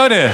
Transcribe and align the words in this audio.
Leute. 0.00 0.30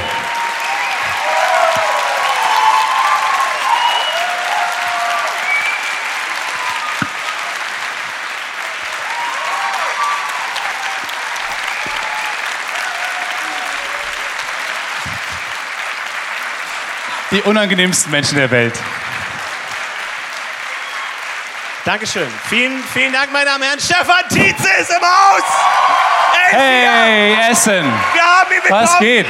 Die 17.32 17.42
unangenehmsten 17.42 18.12
Menschen 18.12 18.36
der 18.36 18.48
Welt. 18.52 18.72
Dankeschön. 21.84 22.28
Vielen, 22.48 22.84
vielen 22.92 23.12
Dank, 23.12 23.32
meine 23.32 23.46
Damen 23.46 23.62
und 23.62 23.68
Herren. 23.68 23.80
Stefan 23.80 24.28
Tietze 24.28 24.68
ist 24.80 24.90
im 24.90 25.02
Haus. 25.02 25.42
Hey, 26.50 27.50
Essen. 27.50 27.84
Wir 28.12 28.22
haben 28.22 28.52
ihn 28.52 28.62
bekommen. 28.62 28.82
Was 28.82 28.98
geht? 28.98 29.26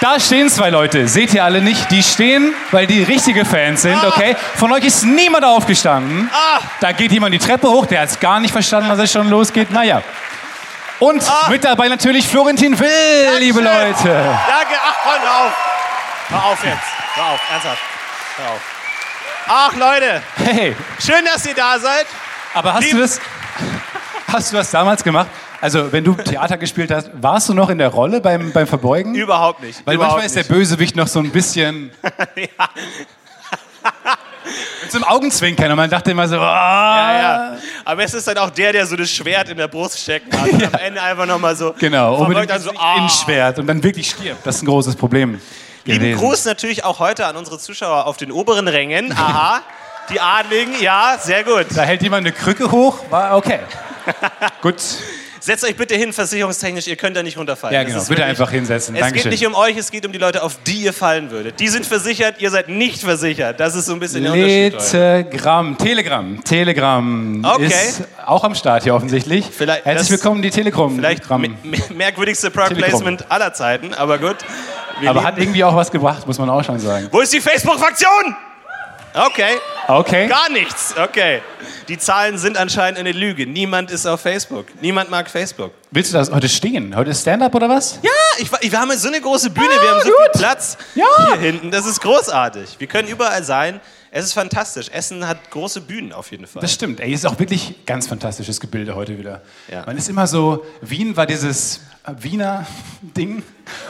Da 0.00 0.20
stehen 0.20 0.48
zwei 0.50 0.68
Leute. 0.70 1.08
Seht 1.08 1.32
ihr 1.32 1.42
alle 1.42 1.60
nicht? 1.62 1.90
Die 1.90 2.02
stehen, 2.02 2.54
weil 2.70 2.86
die 2.86 3.02
richtige 3.02 3.44
Fans 3.44 3.82
sind, 3.82 4.02
okay? 4.04 4.36
Von 4.56 4.70
euch 4.72 4.84
ist 4.84 5.04
niemand 5.04 5.44
aufgestanden. 5.44 6.30
Ah. 6.32 6.60
Da 6.80 6.92
geht 6.92 7.12
jemand 7.12 7.32
die 7.34 7.38
Treppe 7.38 7.68
hoch, 7.68 7.86
der 7.86 8.02
hat 8.02 8.10
es 8.10 8.20
gar 8.20 8.38
nicht 8.40 8.52
verstanden, 8.52 8.90
was 8.90 8.98
es 8.98 9.10
schon 9.10 9.28
losgeht. 9.30 9.70
Naja. 9.70 10.02
Und 10.98 11.22
mit 11.48 11.64
dabei 11.64 11.88
natürlich 11.88 12.26
Florentin 12.28 12.78
Will, 12.78 12.88
liebe 13.38 13.62
Dankeschön. 13.62 14.12
Leute. 14.12 14.38
Danke. 14.48 14.74
Ach, 14.82 15.04
hör 15.04 15.44
auf. 15.46 15.52
Hör 16.28 16.44
auf 16.52 16.64
jetzt. 16.64 16.78
Hör 17.14 17.24
auf, 17.24 17.40
ernsthaft. 17.50 17.78
Hör 18.36 18.50
auf. 18.50 18.60
Ach, 19.48 19.72
Leute. 19.76 20.22
Hey, 20.44 20.76
Schön, 21.04 21.24
dass 21.24 21.44
ihr 21.46 21.54
da 21.54 21.78
seid. 21.78 22.06
aber 22.54 22.74
hast 22.74 22.82
du 22.90 22.96
Lieb- 22.96 22.98
das, 23.02 23.20
hast 24.32 24.52
du 24.52 24.56
das 24.56 24.70
damals 24.70 25.02
gemacht? 25.04 25.28
Also, 25.60 25.92
wenn 25.92 26.04
du 26.04 26.14
Theater 26.14 26.56
gespielt 26.58 26.90
hast, 26.90 27.10
warst 27.14 27.48
du 27.48 27.54
noch 27.54 27.70
in 27.70 27.78
der 27.78 27.88
Rolle 27.88 28.20
beim, 28.20 28.52
beim 28.52 28.66
Verbeugen? 28.66 29.14
Überhaupt 29.14 29.62
nicht. 29.62 29.80
Weil 29.84 29.94
Überhaupt 29.94 30.22
manchmal 30.22 30.26
ist 30.26 30.48
der. 30.48 30.54
Bösewicht 30.54 30.96
noch 30.96 31.08
so 31.08 31.20
ein 31.20 31.30
bisschen. 31.30 31.90
Mit 32.34 32.50
so 34.92 34.98
einem 34.98 35.04
Augenzwinkern. 35.04 35.70
Und 35.70 35.76
man 35.76 35.90
dachte 35.90 36.10
immer 36.10 36.28
so, 36.28 36.38
ah. 36.38 37.12
Ja, 37.12 37.20
ja. 37.20 37.56
Aber 37.84 38.04
es 38.04 38.14
ist 38.14 38.26
dann 38.28 38.38
auch 38.38 38.50
der, 38.50 38.72
der 38.72 38.86
so 38.86 38.96
das 38.96 39.10
Schwert 39.10 39.48
in 39.48 39.56
der 39.56 39.68
Brust 39.68 39.98
stecken 39.98 40.32
hat. 40.38 40.50
Und 40.50 40.64
am 40.74 40.80
Ende 40.80 41.02
einfach 41.02 41.26
nochmal 41.26 41.56
so. 41.56 41.74
Genau, 41.78 42.16
unbedingt 42.16 42.50
dann 42.50 42.60
so, 42.60 42.70
so 42.70 42.78
ah. 42.78 42.96
ins 43.02 43.20
Schwert 43.20 43.58
und 43.58 43.66
dann 43.66 43.82
wirklich 43.82 44.10
stirbt. 44.10 44.46
Das 44.46 44.56
ist 44.56 44.62
ein 44.62 44.66
großes 44.66 44.96
Problem. 44.96 45.40
Lieben 45.84 46.00
gewesen. 46.00 46.18
Gruß 46.18 46.44
natürlich 46.44 46.84
auch 46.84 46.98
heute 46.98 47.26
an 47.26 47.36
unsere 47.36 47.58
Zuschauer 47.58 48.06
auf 48.06 48.16
den 48.16 48.32
oberen 48.32 48.68
Rängen. 48.68 49.12
Aha. 49.12 49.62
Die 50.10 50.20
Adligen, 50.20 50.80
ja, 50.80 51.16
sehr 51.18 51.42
gut. 51.42 51.66
Da 51.74 51.82
hält 51.82 52.00
jemand 52.00 52.24
eine 52.24 52.32
Krücke 52.32 52.70
hoch, 52.70 53.00
war 53.10 53.36
okay. 53.36 53.58
Gut. 54.62 54.76
Setzt 55.46 55.62
euch 55.64 55.76
bitte 55.76 55.94
hin, 55.94 56.12
versicherungstechnisch, 56.12 56.88
ihr 56.88 56.96
könnt 56.96 57.16
da 57.16 57.22
nicht 57.22 57.38
runterfallen. 57.38 57.72
Ja, 57.72 57.84
genau. 57.84 57.98
Bitte 58.00 58.08
wirklich- 58.10 58.26
einfach 58.26 58.50
hinsetzen. 58.50 58.96
Es 58.96 59.00
Dankeschön. 59.00 59.30
geht 59.30 59.40
nicht 59.40 59.46
um 59.46 59.54
euch, 59.54 59.76
es 59.76 59.92
geht 59.92 60.04
um 60.04 60.10
die 60.10 60.18
Leute, 60.18 60.42
auf 60.42 60.58
die 60.66 60.78
ihr 60.82 60.92
fallen 60.92 61.30
würdet. 61.30 61.60
Die 61.60 61.68
sind 61.68 61.86
versichert, 61.86 62.40
ihr 62.40 62.50
seid 62.50 62.68
nicht 62.68 63.00
versichert. 63.00 63.60
Das 63.60 63.76
ist 63.76 63.86
so 63.86 63.92
ein 63.92 64.00
bisschen 64.00 64.24
der 64.24 64.32
Unterschied. 64.32 64.76
Telegram, 64.90 65.78
Telegram, 65.78 66.42
Telegram 66.42 67.44
Okay. 67.44 67.66
ist 67.66 68.02
auch 68.26 68.42
am 68.42 68.56
Start 68.56 68.82
hier 68.82 68.94
offensichtlich. 68.96 69.46
Vielleicht- 69.56 69.84
Herzlich 69.84 70.10
willkommen, 70.10 70.42
die 70.42 70.50
Telegram. 70.50 70.92
Vielleicht 70.92 71.22
merkwürdigste 71.94 72.50
Product 72.50 72.70
Telekom. 72.74 72.90
Placement 72.90 73.30
aller 73.30 73.52
Zeiten, 73.54 73.94
aber 73.94 74.18
gut. 74.18 74.38
Wir 74.98 75.10
Aber 75.10 75.22
hat 75.22 75.38
irgendwie 75.38 75.62
auch 75.62 75.76
was 75.76 75.92
gebracht, 75.92 76.26
muss 76.26 76.38
man 76.38 76.50
auch 76.50 76.64
schon 76.64 76.80
sagen. 76.80 77.06
Wo 77.12 77.20
ist 77.20 77.32
die 77.32 77.40
Facebook-Fraktion? 77.40 78.34
Okay, 79.16 79.56
Okay. 79.88 80.26
gar 80.28 80.50
nichts. 80.50 80.94
Okay. 80.96 81.40
Die 81.88 81.96
Zahlen 81.96 82.36
sind 82.36 82.58
anscheinend 82.58 82.98
eine 82.98 83.12
Lüge. 83.12 83.46
Niemand 83.46 83.90
ist 83.90 84.04
auf 84.04 84.20
Facebook. 84.20 84.66
Niemand 84.82 85.08
mag 85.10 85.30
Facebook. 85.30 85.72
Willst 85.90 86.12
du 86.12 86.18
das 86.18 86.30
heute 86.30 86.48
stehen? 86.50 86.94
Heute 86.94 87.10
ist 87.10 87.22
Stand-up 87.22 87.54
oder 87.54 87.68
was? 87.68 87.98
Ja, 88.02 88.10
ich, 88.38 88.50
wir 88.52 88.78
haben 88.80 88.92
so 88.98 89.08
eine 89.08 89.20
große 89.20 89.48
Bühne, 89.50 89.68
wir 89.70 89.90
haben 89.90 90.00
so 90.02 90.08
gut. 90.08 90.16
viel 90.32 90.40
Platz 90.42 90.76
Ja. 90.94 91.04
hier 91.28 91.36
hinten. 91.40 91.70
Das 91.70 91.86
ist 91.86 92.00
großartig. 92.02 92.76
Wir 92.78 92.86
können 92.88 93.08
überall 93.08 93.42
sein. 93.42 93.80
Es 94.10 94.24
ist 94.24 94.32
fantastisch. 94.34 94.88
Essen 94.90 95.26
hat 95.26 95.50
große 95.50 95.80
Bühnen 95.80 96.12
auf 96.12 96.30
jeden 96.30 96.46
Fall. 96.46 96.60
Das 96.60 96.72
stimmt. 96.74 97.00
Ey, 97.00 97.12
ist 97.12 97.24
auch 97.26 97.38
wirklich 97.38 97.86
ganz 97.86 98.06
fantastisches 98.08 98.60
Gebilde 98.60 98.94
heute 98.94 99.16
wieder. 99.18 99.40
Ja. 99.70 99.84
Man 99.86 99.96
ist 99.96 100.08
immer 100.08 100.26
so, 100.26 100.66
Wien 100.82 101.16
war 101.16 101.26
dieses 101.26 101.80
Wiener 102.18 102.66
Ding. 103.00 103.42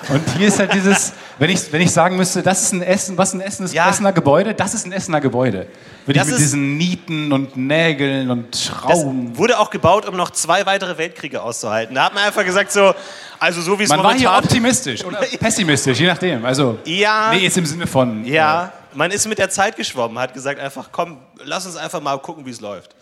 Und 0.08 0.22
hier 0.36 0.48
ist 0.48 0.58
halt 0.58 0.72
dieses, 0.72 1.12
wenn 1.38 1.50
ich, 1.50 1.70
wenn 1.72 1.80
ich 1.82 1.90
sagen 1.92 2.16
müsste, 2.16 2.42
das 2.42 2.62
ist 2.62 2.72
ein 2.72 2.82
Essen, 2.82 3.18
was 3.18 3.28
ist 3.28 3.34
ein 3.34 3.40
Essen, 3.40 3.66
Ja. 3.72 3.90
Essener 3.90 4.12
Gebäude, 4.12 4.54
das 4.54 4.72
ist 4.74 4.86
ein 4.86 4.92
Essener 4.92 5.20
Gebäude. 5.20 5.66
Würde 6.06 6.12
ich 6.12 6.16
Das 6.18 6.26
mit 6.26 6.34
ist- 6.36 6.40
diesen 6.42 6.76
Nieten 6.78 7.32
und 7.32 7.56
Nägeln 7.56 8.30
und 8.30 8.54
Das 8.54 8.64
Schrauben. 8.64 9.36
wurde 9.36 9.58
auch 9.58 9.70
gebaut, 9.70 10.06
um 10.08 10.16
noch 10.16 10.30
zwei 10.30 10.64
weitere 10.64 10.96
Weltkriege 10.98 11.42
auszuhalten. 11.42 11.94
Da 11.94 12.04
hat 12.06 12.14
man 12.14 12.24
einfach 12.24 12.44
gesagt 12.44 12.72
so, 12.72 12.94
also 13.38 13.60
so 13.60 13.78
wie 13.78 13.82
es 13.84 13.88
Man 13.90 14.02
war 14.02 14.14
hier 14.14 14.28
momentan... 14.28 14.44
optimistisch 14.44 15.04
oder 15.04 15.18
pessimistisch, 15.40 15.98
je 15.98 16.06
nachdem. 16.06 16.44
Also, 16.44 16.78
Ja. 16.84 17.30
nee, 17.32 17.40
jetzt 17.40 17.58
im 17.58 17.66
Sinne 17.66 17.86
von. 17.86 18.24
Ja, 18.24 18.72
man 18.94 19.10
ist 19.10 19.26
mit 19.28 19.38
der 19.38 19.50
Zeit 19.50 19.76
geschwommen, 19.76 20.18
hat 20.18 20.32
gesagt 20.32 20.58
einfach, 20.60 20.88
komm, 20.90 21.18
lass 21.44 21.66
uns 21.66 21.76
einfach 21.76 22.00
mal 22.00 22.16
gucken, 22.18 22.46
wie 22.46 22.50
es 22.50 22.60
läuft. 22.60 22.94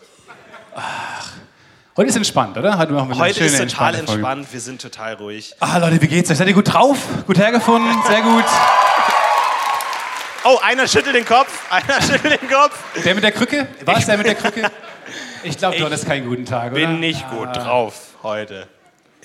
Heute 1.97 2.09
ist 2.09 2.17
entspannt, 2.17 2.57
oder? 2.57 2.77
Heute, 2.77 2.91
machen 2.91 3.07
wir 3.07 3.17
Heute 3.17 3.35
schöne, 3.35 3.63
ist 3.63 3.71
total 3.71 3.95
entspannt, 3.95 4.51
wir 4.51 4.59
sind 4.59 4.81
total 4.81 5.13
ruhig. 5.13 5.55
Ah, 5.61 5.77
Leute, 5.77 6.01
wie 6.01 6.07
geht's 6.07 6.29
euch? 6.29 6.37
Seid 6.37 6.49
ihr 6.49 6.53
gut 6.53 6.73
drauf? 6.73 6.97
Gut 7.25 7.37
hergefunden? 7.37 7.89
Sehr 8.05 8.21
gut. 8.21 8.43
Oh, 10.43 10.59
einer 10.61 10.89
schüttelt 10.89 11.15
den 11.15 11.23
Kopf, 11.23 11.57
einer 11.69 12.01
schüttelt 12.01 12.41
den 12.41 12.49
Kopf. 12.49 12.77
Der 13.01 13.15
mit 13.15 13.23
der 13.23 13.31
Krücke? 13.31 13.65
War 13.85 13.97
es 13.97 14.07
der 14.07 14.17
mit 14.17 14.27
der 14.27 14.35
Krücke? 14.35 14.69
Ich 15.43 15.57
glaube, 15.57 15.77
du 15.77 15.85
hattest 15.85 16.05
keinen 16.05 16.27
guten 16.27 16.43
Tag, 16.43 16.73
oder? 16.73 16.81
Bin 16.81 16.99
nicht 16.99 17.29
gut 17.29 17.55
drauf 17.55 17.93
heute. 18.23 18.67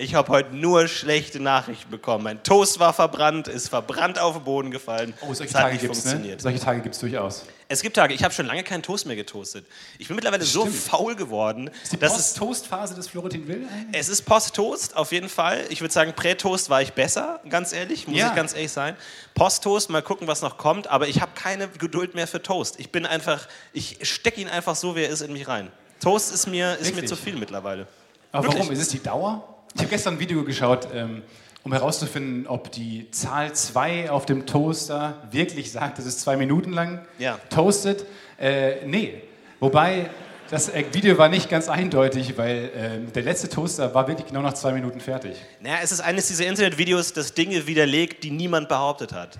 Ich 0.01 0.15
habe 0.15 0.33
heute 0.33 0.57
nur 0.57 0.89
schlechte 0.89 1.41
Nachrichten 1.41 1.91
bekommen. 1.91 2.25
Mein 2.25 2.43
Toast 2.43 2.81
war 2.81 2.95
verbrannt, 2.95 3.49
ist 3.49 3.69
verbrannt 3.69 4.19
auf 4.19 4.35
den 4.35 4.45
Boden 4.45 4.71
gefallen. 4.71 5.13
Oh, 5.21 5.35
solche 5.35 5.53
Tage 5.53 5.77
gibt 5.77 5.95
es, 5.95 6.05
ne? 6.07 6.11
funktioniert. 6.13 6.41
Solche 6.41 6.59
Tage 6.59 6.81
gibt 6.81 6.95
es 6.95 7.01
durchaus. 7.03 7.45
Es 7.69 7.83
gibt 7.83 7.97
Tage, 7.97 8.15
ich 8.15 8.25
habe 8.25 8.33
schon 8.33 8.47
lange 8.47 8.63
keinen 8.65 8.83
Toast 8.83 9.05
mehr 9.05 9.15
getoastet. 9.15 9.67
Ich 9.99 10.07
bin 10.09 10.17
mittlerweile 10.17 10.43
so 10.43 10.63
Stimmt. 10.63 10.77
faul 10.77 11.15
geworden, 11.17 11.69
Ist 11.83 11.93
die 11.93 11.99
Post-Toast-Phase 11.99 12.95
des 12.95 13.09
Florentin 13.09 13.47
Will? 13.47 13.69
Es 13.93 14.09
ist 14.09 14.23
Post-Toast, 14.23 14.97
auf 14.97 15.13
jeden 15.13 15.29
Fall. 15.29 15.67
Ich 15.69 15.83
würde 15.83 15.93
sagen, 15.93 16.15
Prä-Toast 16.17 16.71
war 16.71 16.81
ich 16.81 16.95
besser, 16.95 17.41
ganz 17.51 17.75
ehrlich, 17.75 18.09
muss 18.09 18.17
Ja. 18.19 18.31
ich 18.31 18.35
ganz 18.35 18.55
ehrlich 18.55 18.73
sein. 18.73 18.97
Post-Toast, 19.35 19.91
mal 19.91 20.01
gucken, 20.03 20.27
was 20.27 20.41
noch 20.41 20.57
kommt, 20.57 20.87
aber 20.87 21.09
ich 21.09 21.21
habe 21.21 21.33
keine 21.35 21.69
Geduld 21.69 22.15
mehr 22.15 22.27
für 22.27 22.43
Toast. 22.43 22.81
Ich 22.81 22.91
bin 22.91 23.05
einfach, 23.05 23.47
ich 23.75 23.99
stecke 24.03 24.41
ihn 24.41 24.49
einfach 24.49 24.77
so, 24.77 24.97
wie 24.97 25.03
er 25.03 25.11
ist, 25.11 25.21
in 25.21 25.35
mich 25.35 25.47
rein. 25.47 25.71
Toast 26.01 26.33
ist 26.33 26.47
mir, 26.47 26.77
ist 26.77 26.95
mir 26.97 27.05
zu 27.05 27.17
viel 27.17 27.37
mittlerweile. 27.37 27.87
Aber 28.33 28.45
Wirklich? 28.45 28.63
warum? 28.63 28.73
Ist 28.73 28.81
es 28.81 28.89
die 28.89 29.03
Dauer? 29.03 29.57
Ich 29.75 29.81
habe 29.81 29.89
gestern 29.91 30.15
ein 30.15 30.21
Video 30.21 30.45
geschaut, 30.45 30.89
ähm, 30.95 31.23
um 31.63 31.73
herauszufinden, 31.73 32.47
ob 32.47 32.73
die 32.73 33.11
Zahl 33.11 33.53
2 33.53 34.11
auf 34.11 34.27
dem 34.27 34.47
Toaster 34.47 35.15
wirklich 35.31 35.71
sagt, 35.71 35.99
dass 35.99 36.07
es 36.07 36.19
zwei 36.19 36.37
Minuten 36.37 36.73
lang 36.73 37.01
Ja. 37.19 37.39
toastet. 37.51 38.07
Äh, 38.39 38.87
nee. 38.87 39.23
Wobei, 39.61 40.09
das 40.51 40.71
äh, 40.71 40.85
Video 40.93 41.19
war 41.19 41.29
nicht 41.29 41.51
ganz 41.51 41.69
eindeutig, 41.69 42.37
weil 42.39 42.71
ähm, 42.75 43.13
der 43.13 43.23
letzte 43.23 43.49
Toaster 43.51 43.95
war 43.95 44.09
wirklich 44.09 44.27
genau 44.29 44.41
nach 44.41 44.55
zwei 44.55 44.73
Minuten 44.73 45.01
fertig. 45.01 45.37
Naja, 45.61 45.77
es 45.83 45.93
ist 45.93 46.01
eines 46.01 46.29
dieser 46.29 46.47
Internetvideos, 46.47 47.13
das 47.13 47.35
Dinge 47.35 47.67
widerlegt, 47.67 48.25
die 48.25 48.31
niemand 48.31 48.69
behauptet 48.69 49.13
hat. 49.13 49.35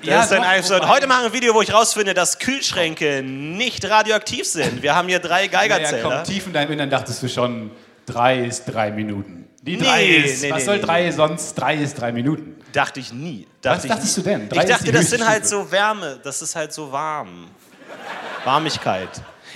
Das 0.00 0.08
Ja, 0.08 0.22
ist 0.22 0.30
dann 0.30 0.80
doch, 0.80 0.88
heute 0.88 1.06
machen 1.06 1.22
wir 1.24 1.26
ein 1.28 1.32
Video, 1.34 1.54
wo 1.54 1.60
ich 1.62 1.72
rausfinde, 1.72 2.14
dass 2.14 2.38
Kühlschränke 2.38 3.22
nicht 3.22 3.84
radioaktiv 3.88 4.46
sind. 4.46 4.82
Wir 4.82 4.94
haben 4.94 5.08
hier 5.08 5.18
drei 5.18 5.46
Naja, 5.46 5.68
Geigerzähler. 5.68 6.02
komm, 6.02 6.24
tief 6.24 6.46
in 6.46 6.52
deinem 6.54 6.72
Innern 6.72 6.90
dachtest 6.90 7.22
du 7.22 7.28
schon, 7.28 7.70
drei 8.06 8.44
ist 8.44 8.64
drei 8.64 8.90
Minuten. 8.90 9.45
Die 9.66 9.76
Nee, 9.76 9.82
drei 9.84 10.04
ist, 10.06 10.42
nee, 10.42 10.50
was 10.50 10.58
nee, 10.58 10.64
soll 10.64 10.80
drei 10.80 11.10
sonst? 11.10 11.54
Drei 11.54 11.74
ist 11.74 11.94
drei 12.00 12.12
Minuten. 12.12 12.54
Dachte 12.72 13.00
ich 13.00 13.12
nie. 13.12 13.46
Was 13.62 13.74
Dachte 13.82 13.88
dachtest 13.88 14.16
du 14.16 14.22
denn? 14.22 14.48
Drei 14.48 14.62
ich 14.62 14.68
dachte, 14.68 14.92
das 14.92 15.10
sind 15.10 15.26
halt 15.26 15.46
so 15.46 15.70
Wärme, 15.72 16.20
das 16.22 16.40
ist 16.42 16.54
halt 16.54 16.72
so 16.72 16.92
warm. 16.92 17.48
Warmigkeit. 18.44 19.08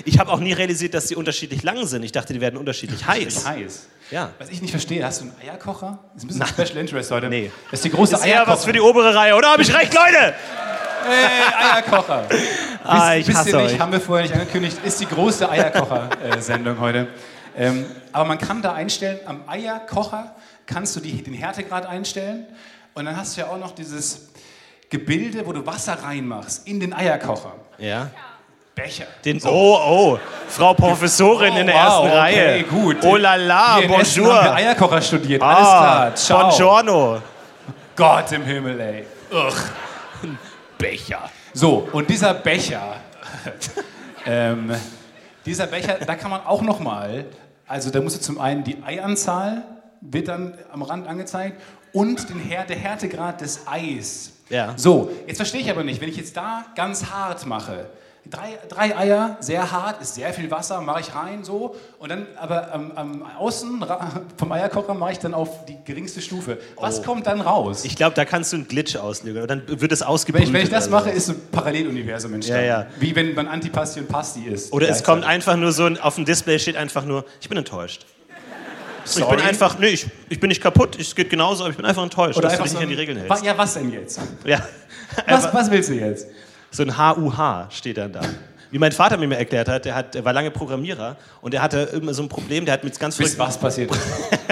Ich 0.05 0.19
habe 0.19 0.33
auch 0.33 0.41
nie 0.41 0.53
realisiert, 0.53 0.95
dass 0.95 1.07
die 1.07 1.15
unterschiedlich 1.17 1.63
lang 1.63 1.87
sind. 1.87 2.03
Ich 2.03 2.13
dachte, 2.13 2.33
die 2.33 2.41
werden 2.41 2.57
unterschiedlich 2.57 3.07
heiß. 3.07 3.47
Heiß. 3.47 3.87
Ja. 4.11 4.31
Was 4.39 4.49
ich 4.49 4.61
nicht 4.63 4.71
verstehe, 4.71 5.05
hast 5.05 5.21
du 5.21 5.25
einen 5.27 5.35
Eierkocher? 5.43 5.99
Das 6.15 6.25
ist 6.25 6.31
ein 6.31 6.39
bisschen 6.47 6.67
Special 6.67 6.79
Interest 6.81 7.11
heute. 7.11 7.29
Nee. 7.29 7.53
Das 7.71 7.81
ist 7.81 7.85
die 7.85 7.91
große 7.91 8.15
Ist 8.17 8.23
Eierkocher. 8.23 8.53
was 8.53 8.65
für 8.65 8.73
die 8.73 8.81
obere 8.81 9.15
Reihe, 9.15 9.37
oder? 9.37 9.49
Habe 9.53 9.63
ich 9.63 9.73
recht, 9.73 9.95
Leute? 9.95 10.35
Hey, 11.07 11.75
Eierkocher. 11.77 12.27
Ah, 12.83 13.11
Wisst- 13.15 13.19
ich 13.21 13.29
wisst 13.29 13.29
ihr 13.29 13.35
hasse 13.37 13.57
nicht, 13.59 13.75
euch. 13.75 13.81
haben 13.81 13.93
wir 13.93 14.01
vorher 14.01 14.27
nicht 14.27 14.35
angekündigt, 14.35 14.79
ist 14.85 15.01
die 15.01 15.07
große 15.07 15.49
Eierkocher-Sendung 15.49 16.81
heute. 16.81 17.09
Ähm, 17.57 17.85
aber 18.13 18.25
man 18.25 18.39
kann 18.39 18.63
da 18.63 18.73
einstellen, 18.75 19.19
am 19.27 19.43
Eierkocher 19.49 20.35
kannst 20.67 20.95
du 20.97 21.01
die, 21.01 21.23
den 21.23 21.35
Härtegrad 21.35 21.87
einstellen 21.87 22.47
und 22.95 23.05
dann 23.05 23.17
hast 23.17 23.37
du 23.37 23.41
ja 23.43 23.49
auch 23.49 23.59
noch 23.59 23.73
dieses 23.73 24.29
Gebilde, 24.89 25.47
wo 25.47 25.53
du 25.53 25.65
Wasser 25.67 25.95
reinmachst 26.03 26.67
in 26.67 26.81
den 26.81 26.93
Eierkocher. 26.93 27.53
Ja. 27.79 28.11
Becher. 28.75 29.07
Den, 29.25 29.41
oh, 29.45 29.79
oh, 29.79 30.19
Frau 30.49 30.75
Professorin 30.75 31.57
in 31.57 31.67
der 31.67 31.75
Oh, 31.75 31.79
wow, 31.79 31.85
ersten 31.85 32.07
okay, 32.07 32.19
Reihe. 32.19 32.63
gut. 32.65 32.97
Oh 33.03 33.17
la 33.17 33.35
la, 33.35 33.77
Hier 33.79 33.91
Essen 33.99 34.23
bonjour. 34.25 34.35
haben 34.37 34.45
wir 34.47 34.55
Eierkocher 34.55 35.03
studiert, 35.03 35.43
alles 35.43 35.69
Ah, 35.69 35.79
klar. 35.81 36.15
Ciao. 36.15 36.41
Buongiorno. 36.49 37.23
Gott 37.97 38.33
im 38.33 38.45
Himmel, 38.45 38.81
ey. 38.81 39.07
Ugh. 39.33 39.53
Becher. 40.79 41.29
So, 41.53 41.89
und 41.93 42.09
dieser 42.09 42.33
Becher, 42.35 42.95
ähm, 44.27 44.73
dieser 45.45 45.67
Becher, 45.67 45.99
da 46.07 46.15
kann 46.15 46.31
man 46.31 46.47
auch 46.47 46.63
noch 46.63 46.79
mal, 46.81 47.25
also 47.71 47.91
da 47.91 48.01
musst 48.01 48.17
du 48.17 48.21
zum 48.21 48.41
einen 48.41 48.65
die 48.65 48.83
Eianzahl 48.83 49.63
wird 50.01 50.27
dann 50.27 50.55
am 50.73 50.83
Rand 50.83 51.07
angezeigt 51.07 51.63
und 51.93 52.29
den 52.29 52.41
Här 52.41 52.65
der 52.65 52.77
Härtegrad 52.77 53.41
des 53.41 53.69
Eis. 53.69 54.33
Ja. 54.49 54.75
So, 54.77 55.13
jetzt 55.29 55.37
verstehe 55.37 55.61
ich 55.61 55.71
aber 55.71 55.85
nicht, 55.85 56.01
wenn 56.01 56.09
ich 56.09 56.17
jetzt 56.17 56.37
da 56.37 56.65
ganz 56.75 57.07
hart 57.07 57.47
mache, 57.47 57.87
drei, 58.29 58.59
drei 58.69 58.97
Eier, 58.97 59.37
sehr 59.41 59.71
hart, 59.73 60.03
ist 60.03 60.15
sehr 60.15 60.33
viel 60.33 60.51
Wasser, 60.51 60.81
mache 60.81 61.01
ich 61.01 61.15
rein 61.15 61.43
so 61.45 61.75
und 61.99 62.11
dann 62.11 62.27
aber 62.37 62.73
am, 62.75 62.93
am 62.95 63.23
Außen 63.39 63.85
vom 64.37 64.53
Eierkocher 64.53 64.95
mache 64.95 65.13
ich 65.13 65.19
dann 65.19 65.35
auf 65.35 65.65
die 65.67 65.77
geringste 65.85 66.21
Stufe. 66.21 66.59
Was 66.77 67.01
Oh. 67.01 67.03
kommt 67.03 67.27
dann 67.27 67.41
raus? 67.41 67.85
Ich 67.85 67.97
glaube, 67.97 68.15
da 68.15 68.25
kannst 68.25 68.53
du 68.53 68.57
einen 68.57 68.69
Glitch 68.69 68.97
auslösen. 68.97 69.47
Dann 69.49 69.63
wird 69.81 69.91
es 69.93 70.01
wenn, 70.01 70.07
ausgebrütet. 70.09 70.49
ich, 70.49 70.53
wenn 70.55 70.63
ich 70.63 70.69
das 70.71 70.89
oder 70.89 70.99
so. 71.01 71.05
mache, 71.07 71.11
ist 71.17 71.29
ein 71.31 71.37
Paralleluniversum 71.51 72.35
entstanden. 72.35 72.65
Ja, 72.67 72.81
ja. 72.83 72.87
Wie 72.99 73.15
wenn 73.17 73.35
man 73.35 73.49
Antipasti 73.49 74.01
und 74.01 74.09
Pasti 74.09 74.45
isst. 74.45 74.73
Oder 74.73 74.89
es 74.89 75.03
kommt 75.03 75.25
einfach 75.25 75.57
nur 75.57 75.73
so, 75.73 75.85
ein- 75.85 75.99
auf 75.99 76.17
dem 76.17 76.25
Display 76.25 76.59
steht 76.59 76.77
einfach 76.77 77.05
nur, 77.05 77.25
ich 77.41 77.49
bin 77.49 77.57
enttäuscht. 77.59 78.05
Ich 79.07 79.13
Sorry. 79.13 79.37
bin 79.37 79.45
einfach, 79.47 79.79
nee, 79.79 79.89
ich, 79.89 80.07
ich 80.29 80.39
bin 80.39 80.49
nicht 80.49 80.63
kaputt, 80.63 80.97
es 81.01 81.15
geht 81.17 81.31
genauso, 81.31 81.63
aber 81.65 81.71
ich 81.71 81.77
bin 81.77 81.87
einfach 81.87 82.03
enttäuscht, 82.03 82.37
Oder 82.37 82.49
dass 82.49 82.59
du 82.59 82.63
einfach 82.63 82.65
dich 82.65 82.73
so 82.73 82.79
nicht 82.79 82.85
an 82.85 82.89
die 82.91 82.95
ein- 82.95 82.99
Regeln 82.99 83.19
hältst. 83.19 83.45
Ja, 83.45 83.59
was 83.59 83.75
denn 83.75 83.91
jetzt? 83.93 84.21
Ja. 84.45 84.61
Was, 85.27 85.53
was 85.53 85.71
willst 85.71 85.89
du 85.89 85.95
jetzt? 85.95 86.27
So 86.71 86.83
ein 86.83 86.97
HUH 86.99 87.67
steht 87.71 87.99
dann 87.99 88.13
da. 88.13 88.21
Wie 88.73 88.79
mein 88.79 88.93
Vater 88.93 89.17
mir 89.17 89.37
erklärt 89.37 89.69
hat, 89.69 89.85
der, 89.85 89.97
hat, 89.97 90.15
der 90.15 90.25
war 90.25 90.33
lange 90.33 90.53
Programmierer 90.53 91.17
und 91.41 91.53
der 91.53 91.61
hatte 91.61 91.79
immer 91.93 92.15
so 92.15 92.23
ein 92.23 92.29
Problem, 92.29 92.65
der 92.65 92.75
hat 92.75 92.85
mit 92.85 92.99
ganz 93.01 93.17
Bis 93.17 93.37
was 93.37 93.59
passiert 93.59 93.91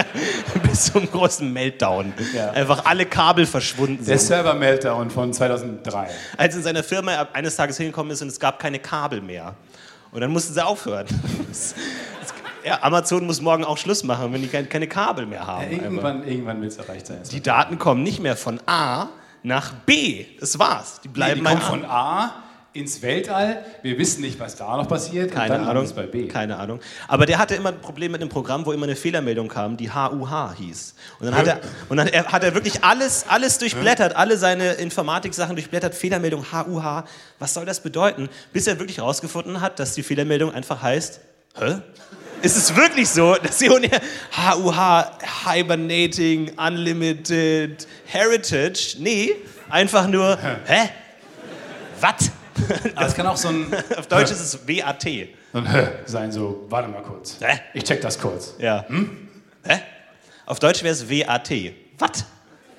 bis 0.65 0.93
zum 0.93 1.09
großen 1.09 1.53
Meltdown. 1.53 2.13
Ja. 2.35 2.51
Einfach 2.51 2.85
alle 2.85 3.07
Kabel 3.07 3.47
verschwunden 3.47 4.05
Der 4.05 4.19
sind. 4.19 4.27
Server-Meltdown 4.27 5.11
von 5.11 5.33
2003. 5.33 6.09
Als 6.37 6.57
in 6.57 6.63
seiner 6.65 6.83
Firma 6.83 7.29
eines 7.33 7.55
Tages 7.55 7.77
hingekommen 7.77 8.11
ist 8.13 8.21
und 8.23 8.29
es 8.29 8.41
gab 8.41 8.59
keine 8.59 8.81
Kabel 8.81 9.21
mehr. 9.21 9.55
Und 10.11 10.21
dann 10.21 10.33
mussten 10.33 10.53
sie 10.55 10.65
aufhören. 10.67 11.07
Ja, 12.65 12.81
Amazon 12.83 13.25
muss 13.25 13.41
morgen 13.41 13.65
auch 13.65 13.79
Schluss 13.79 14.03
machen, 14.03 14.33
wenn 14.33 14.43
die 14.43 14.49
kein- 14.49 14.69
keine 14.69 14.89
Kabel 14.89 15.25
mehr 15.27 15.47
haben. 15.47 15.65
einfach. 15.65 15.83
Irgendwann, 15.85 16.27
irgendwann 16.27 16.61
wird 16.61 16.73
es 16.73 16.77
erreicht 16.79 17.07
sein. 17.07 17.19
Die 17.31 17.41
Daten 17.41 17.79
kommen 17.79 18.03
nicht 18.03 18.21
mehr 18.21 18.37
von 18.37 18.61
A 18.67 19.07
nach 19.43 19.73
B. 19.73 20.27
Das 20.41 20.59
war's. 20.59 21.01
Die 21.03 21.09
Nee, 21.09 21.15
bleiben 21.15 21.41
die 21.41 21.45
bei 21.45 21.55
kommen 21.55 21.63
A. 21.63 21.69
von 21.69 21.85
A 21.85 22.35
ins 22.75 23.03
Weltall. 23.03 23.65
Wir 23.83 23.99
wissen 23.99 24.21
nicht, 24.21 24.39
was 24.39 24.55
da 24.57 24.77
noch 24.77 24.89
passiert. 24.89 25.33
Keine 25.33 25.59
Ahnung. 25.61 25.87
Keine 26.29 26.57
Ahnung. 26.59 26.81
Aber 27.09 27.27
der 27.27 27.39
hatte 27.39 27.55
immer 27.55 27.71
ein 27.71 27.81
Problem 27.81 28.13
mit 28.13 28.21
einem 28.21 28.31
Programm, 28.31 28.67
wo 28.67 28.73
immer 28.73 28.85
eine 28.85 28.95
Fehlermeldung 28.95 29.49
kam, 29.49 29.77
die 29.77 29.91
HUH 29.91 30.55
hieß. 30.55 30.95
Und 31.19 31.27
dann 31.27 31.35
hat 31.35 31.47
er, 31.47 31.61
und 31.89 31.97
dann 31.97 32.09
hat 32.09 32.45
er 32.45 32.55
wirklich 32.55 32.85
alles, 32.85 33.27
alles 33.29 33.59
durchblättert, 33.59 34.15
alle 34.15 34.37
seine 34.37 34.73
Informatik-Sachen 34.75 35.57
durchblättert, 35.57 35.95
Fehlermeldung 35.95 36.45
HUH. 36.53 37.05
Was 37.39 37.55
soll 37.55 37.65
das 37.65 37.81
bedeuten? 37.81 38.29
Bis 38.53 38.67
er 38.67 38.79
wirklich 38.79 38.99
herausgefunden 38.99 39.61
hat, 39.61 39.79
dass 39.79 39.95
die 39.95 40.03
Fehlermeldung 40.03 40.53
einfach 40.53 40.83
heißt, 40.83 41.21
hä? 41.61 41.81
Ist 42.41 42.57
es 42.57 42.77
wirklich 42.77 43.09
so, 43.09 43.35
dass 43.35 43.59
sie 43.59 43.69
ohne 43.69 43.89
HUH, 44.37 45.11
Hibernating, 45.45 46.53
Unlimited, 46.57 47.87
Heritage, 48.07 48.97
nee, 49.01 49.35
einfach 49.69 50.07
nur, 50.07 50.39
hä? 50.67 50.91
Was? 52.01 52.31
Aber 52.95 53.07
es 53.07 53.15
kann 53.15 53.27
auch 53.27 53.37
so 53.37 53.49
ein, 53.49 53.67
Auf 53.97 54.07
Deutsch 54.07 54.31
ist 54.31 54.41
es 54.41 54.69
WAT. 54.69 55.03
so 55.53 55.59
ein 55.59 55.67
Hä 55.73 55.89
sein, 56.07 56.31
so, 56.31 56.65
warte 56.69 56.89
mal 56.89 57.03
kurz. 57.03 57.37
Hä? 57.41 57.61
Ich 57.75 57.83
check 57.85 58.01
das 58.01 58.19
kurz. 58.19 58.55
Ja. 58.59 58.85
Hä? 59.65 59.81
Auf 60.47 60.59
Deutsch 60.61 60.83
wäre 60.83 60.93
es 60.93 61.09
WAT. 61.11 61.51
Was? 61.99 62.25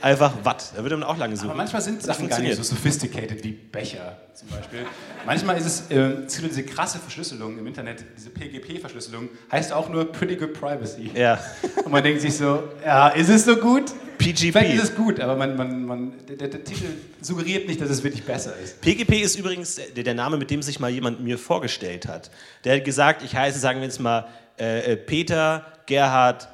Einfach 0.02 0.34
was. 0.44 0.74
Da 0.74 0.82
würde 0.82 0.98
man 0.98 1.08
auch 1.08 1.18
lange 1.18 1.36
suchen. 1.36 1.50
Aber 1.50 1.58
manchmal 1.58 1.82
sind 1.82 2.02
Sachen 2.02 2.30
gar 2.30 2.40
nicht 2.40 2.56
so 2.56 2.64
sophisticated 2.64 3.44
wie 3.44 3.52
Becher 3.52 4.18
zum 4.34 4.48
Beispiel. 4.50 4.86
Manchmal 5.26 5.58
ist 5.58 5.66
es, 5.66 5.92
äh, 5.92 6.24
es 6.26 6.38
gibt 6.38 6.52
diese 6.52 6.64
krasse 6.64 7.00
Verschlüsselung 7.00 7.58
im 7.58 7.68
Internet, 7.68 8.06
diese 8.16 8.30
PGP-Verschlüsselung, 8.30 9.30
heißt 9.52 9.74
auch 9.74 9.90
nur 9.90 10.12
Pretty 10.12 10.38
Good 10.38 10.54
Privacy. 10.54 11.12
Ja. 11.14 11.40
Und 11.84 11.92
man 11.92 12.04
denkt 12.04 12.22
sich 12.22 12.36
so, 12.36 12.64
ja, 12.86 13.10
ist 13.10 13.30
es 13.30 13.46
so 13.46 13.58
gut? 13.58 13.92
PGP. 14.20 14.52
Vielleicht 14.52 14.76
ist 14.76 14.84
es 14.84 14.96
gut, 14.96 15.20
aber 15.22 15.36
man, 15.38 15.56
man, 15.56 15.86
man, 15.86 16.14
der, 16.28 16.50
der, 16.50 16.64
Titel 16.64 16.88
suggeriert 17.22 17.68
nicht, 17.68 17.80
dass 17.80 17.90
es 17.90 18.04
wirklich 18.04 18.24
besser 18.24 18.54
ist. 18.62 18.82
PGP 18.82 19.22
ist 19.22 19.38
übrigens 19.38 19.80
der, 19.96 20.04
der 20.04 20.14
Name, 20.14 20.38
mit 20.38 20.52
dem 20.52 20.62
sich 20.62 20.80
mal 20.80 20.90
jemand 20.90 21.22
mir 21.22 21.38
vorgestellt 21.38 22.08
hat. 22.08 22.30
Der 22.66 22.76
hat 22.76 22.84
gesagt, 22.84 23.24
ich 23.24 23.36
heiße, 23.36 23.60
sagen 23.60 23.80
wir 23.80 23.86
jetzt 23.86 24.00
mal, 24.00 24.28
äh, 24.60 24.92
äh, 24.92 24.98
Peter 24.98 25.66
Gerhard 25.86 26.50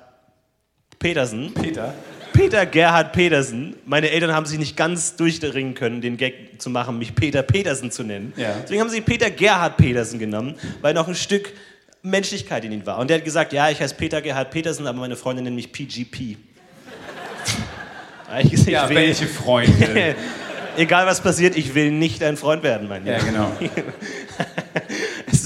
Petersen. 1.00 1.53
Peter, 1.53 1.94
Peter 2.35 2.65
Gerhard 2.65 3.13
Petersen. 3.13 3.75
Meine 3.85 4.09
Eltern 4.11 4.33
haben 4.33 4.45
sich 4.45 4.59
nicht 4.59 4.75
ganz 4.75 5.15
durchringen 5.15 5.73
können, 5.73 6.01
den 6.01 6.17
Gag 6.17 6.61
zu 6.61 6.69
machen, 6.69 6.99
mich 6.99 7.15
Peter 7.15 7.43
Petersen 7.43 7.91
zu 7.91 8.03
nennen. 8.03 8.33
Ja. 8.35 8.55
Deswegen 8.63 8.81
haben 8.81 8.89
sie 8.89 9.01
Peter 9.01 9.31
Gerhard 9.31 9.77
Petersen 9.77 10.19
genommen, 10.19 10.55
weil 10.81 10.93
noch 10.93 11.07
ein 11.07 11.15
Stück 11.15 11.53
Menschlichkeit 12.01 12.65
in 12.65 12.71
ihm 12.71 12.85
war. 12.85 12.99
Und 12.99 13.09
der 13.09 13.17
hat 13.17 13.25
gesagt, 13.25 13.53
ja, 13.53 13.69
ich 13.69 13.79
heiße 13.79 13.95
Peter 13.95 14.21
Gerhard 14.21 14.51
Petersen, 14.51 14.85
aber 14.85 14.99
meine 14.99 15.15
Freundin 15.15 15.45
nennt 15.45 15.55
mich 15.55 15.71
PGP. 15.71 16.37
Ja, 18.27 18.39
ich, 18.39 18.53
ich 18.53 18.65
ja, 18.65 18.89
will, 18.89 18.95
welche 18.95 19.27
Freunde. 19.27 20.15
egal 20.77 21.05
was 21.05 21.21
passiert, 21.21 21.55
ich 21.55 21.75
will 21.75 21.91
nicht 21.91 22.21
dein 22.21 22.38
Freund 22.38 22.63
werden, 22.63 22.88
mein 22.88 23.05
ja, 23.05 23.19
genau. 23.19 23.51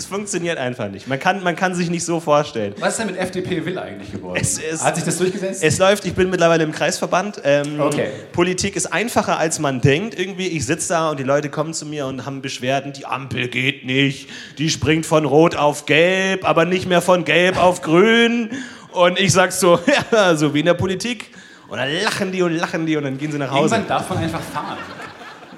Es 0.10 0.16
funktioniert 0.16 0.58
einfach 0.58 0.90
nicht. 0.90 1.08
Man 1.08 1.20
kann, 1.20 1.44
man 1.44 1.56
kann 1.56 1.76
sich 1.76 1.92
nicht 1.92 2.04
so 2.04 2.20
vorstellen. 2.20 2.74
Was 2.80 2.94
ist 2.94 2.98
denn 3.00 3.08
mit 3.08 3.18
FDP 3.18 3.64
Will 3.64 3.78
eigentlich 3.78 4.12
geworden? 4.12 4.40
Es 4.42 4.58
ist- 4.58 4.84
Hat 4.84 4.96
sich 4.96 5.06
das 5.06 5.20
durchgesetzt? 5.20 5.64
Es 5.64 5.78
läuft, 5.78 6.04
ich 6.06 6.16
bin 6.16 6.32
mittlerweile 6.32 6.64
im 6.64 6.72
Kreisverband. 6.72 7.40
Ähm, 7.44 7.80
Okay. 7.80 8.08
Politik 8.32 8.76
ist 8.76 8.88
einfacher, 8.92 9.38
als 9.38 9.60
man 9.60 9.82
denkt. 9.82 10.18
Irgendwie, 10.18 10.48
ich 10.48 10.66
sitze 10.66 10.90
da 10.90 11.12
und 11.12 11.20
die 11.20 11.24
Leute 11.24 11.50
kommen 11.50 11.76
zu 11.76 11.86
mir 11.86 12.08
und 12.08 12.26
haben 12.26 12.42
Beschwerden, 12.42 12.92
die 12.92 13.06
Ampel 13.06 13.50
geht 13.50 13.86
nicht, 13.86 14.30
die 14.58 14.72
springt 14.72 15.06
von 15.06 15.26
Rot 15.26 15.56
auf 15.56 15.86
Gelb, 15.86 16.44
aber 16.44 16.66
nicht 16.66 16.88
mehr 16.90 17.02
von 17.02 17.24
Gelb 17.24 17.58
auf 17.62 17.84
Grün. 17.84 18.50
Und 18.92 19.20
ich 19.20 19.32
sag 19.32 19.52
so, 19.52 19.80
ja, 20.12 20.36
so 20.36 20.56
wie 20.56 20.62
in 20.62 20.66
der 20.66 20.74
Politik. 20.74 21.30
Und 21.68 21.78
dann 21.78 21.88
lachen 22.04 22.32
die 22.32 22.42
und 22.42 22.54
lachen 22.56 22.88
die 22.88 22.98
und 22.98 23.04
dann 23.04 23.20
gehen 23.20 23.32
sie 23.32 23.38
nach 23.38 23.52
Hause. 23.52 23.76
Irgendwann 23.76 23.88
darf 23.88 24.10
man 24.10 24.18
einfach 24.18 24.42
fahren. 24.42 24.78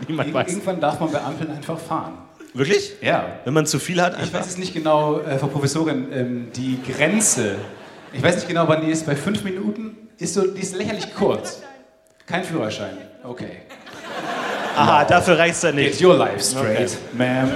Niemand 0.10 0.28
Ir 0.28 0.34
weiß. 0.34 0.50
Irgendwann 0.50 0.82
darf 0.82 1.00
man 1.00 1.10
bei 1.10 1.22
Ampeln 1.22 1.52
einfach 1.52 1.80
fahren. 1.80 2.18
Wirklich? 2.54 2.94
Ja. 3.02 3.40
Wenn 3.46 3.54
man 3.54 3.66
zu 3.66 3.80
viel 3.80 4.02
hat, 4.02 4.14
Ich 4.16 4.20
einfach. 4.24 4.40
weiß 4.40 4.48
es 4.48 4.58
nicht 4.58 4.74
genau, 4.74 5.20
äh, 5.22 5.38
Frau 5.38 5.48
Professorin, 5.48 6.08
ähm, 6.14 6.48
die 6.56 6.80
Grenze, 6.92 7.56
ich 8.14 8.22
weiß 8.22 8.36
nicht 8.36 8.48
genau, 8.48 8.68
wann 8.68 8.86
die 8.86 8.92
ist, 8.92 9.06
bei 9.06 9.16
fünf 9.16 9.44
Minuten, 9.44 9.96
ist 10.18 10.34
so, 10.34 10.46
die 10.46 10.62
ist 10.62 10.76
lächerlich 10.76 11.14
kurz. 11.16 11.62
Kein 12.26 12.44
Führerschein. 12.44 12.98
Okay. 13.24 13.62
Aha, 14.76 15.06
dafür 15.06 15.38
reicht's 15.38 15.62
dann 15.62 15.76
Get 15.78 15.92
nicht. 15.94 16.04
your 16.04 16.16
life 16.16 16.40
straight, 16.44 16.92
ma'am. 17.18 17.50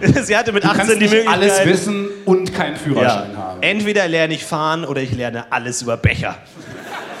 Sie 0.24 0.36
hatte 0.36 0.52
mit 0.52 0.62
Du 0.64 0.68
18 0.68 0.78
kannst 0.78 0.94
die 1.00 1.04
Möglichkeit. 1.04 1.28
alles 1.34 1.64
wissen 1.64 2.08
und 2.26 2.52
keinen 2.54 2.74
Ja. 2.74 2.78
Führerschein 2.78 3.36
haben. 3.36 3.62
Entweder 3.62 4.06
lerne 4.08 4.34
ich 4.34 4.44
fahren 4.44 4.84
oder 4.84 5.00
ich 5.00 5.12
lerne 5.12 5.50
alles 5.50 5.82
über 5.82 5.96
Becher. 5.96 6.36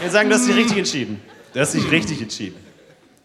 Wir 0.00 0.10
sagen, 0.10 0.28
das 0.28 0.40
ist 0.40 0.46
sich 0.48 0.56
richtig 0.56 0.76
entschieden. 0.78 1.22
Das 1.54 1.74
ist 1.74 1.80
sich 1.82 1.90
richtig 1.90 2.20
entschieden. 2.20 2.56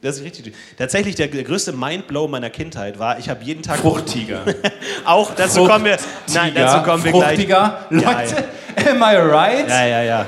Das 0.02 0.18
ist 0.18 0.24
richtig. 0.24 0.54
Tatsächlich 0.78 1.14
der, 1.16 1.28
der 1.28 1.44
größte 1.44 1.74
Mindblow 1.74 2.28
meiner 2.28 2.50
Kindheit 2.50 2.98
war, 2.98 3.20
ich 3.20 3.30
habe 3.30 3.44
jeden 3.44 3.62
Tag 3.62 3.80
Fruchttiger. 3.80 4.44
auch 5.06 5.36
dazu 5.36 5.66
kommen 5.66 5.86
wir. 5.86 5.98
Nein, 6.34 6.54
dazu 6.56 6.84
kommen 6.84 7.04
wir 7.04 7.12
gleich. 7.12 7.36
Fruchtiger. 7.36 7.86
Ja, 7.92 7.98
Leute, 8.00 8.44
am 8.90 8.98
I 8.98 9.16
right? 9.16 9.70
Ja, 9.70 9.86
ja, 9.86 10.04
ja. 10.04 10.26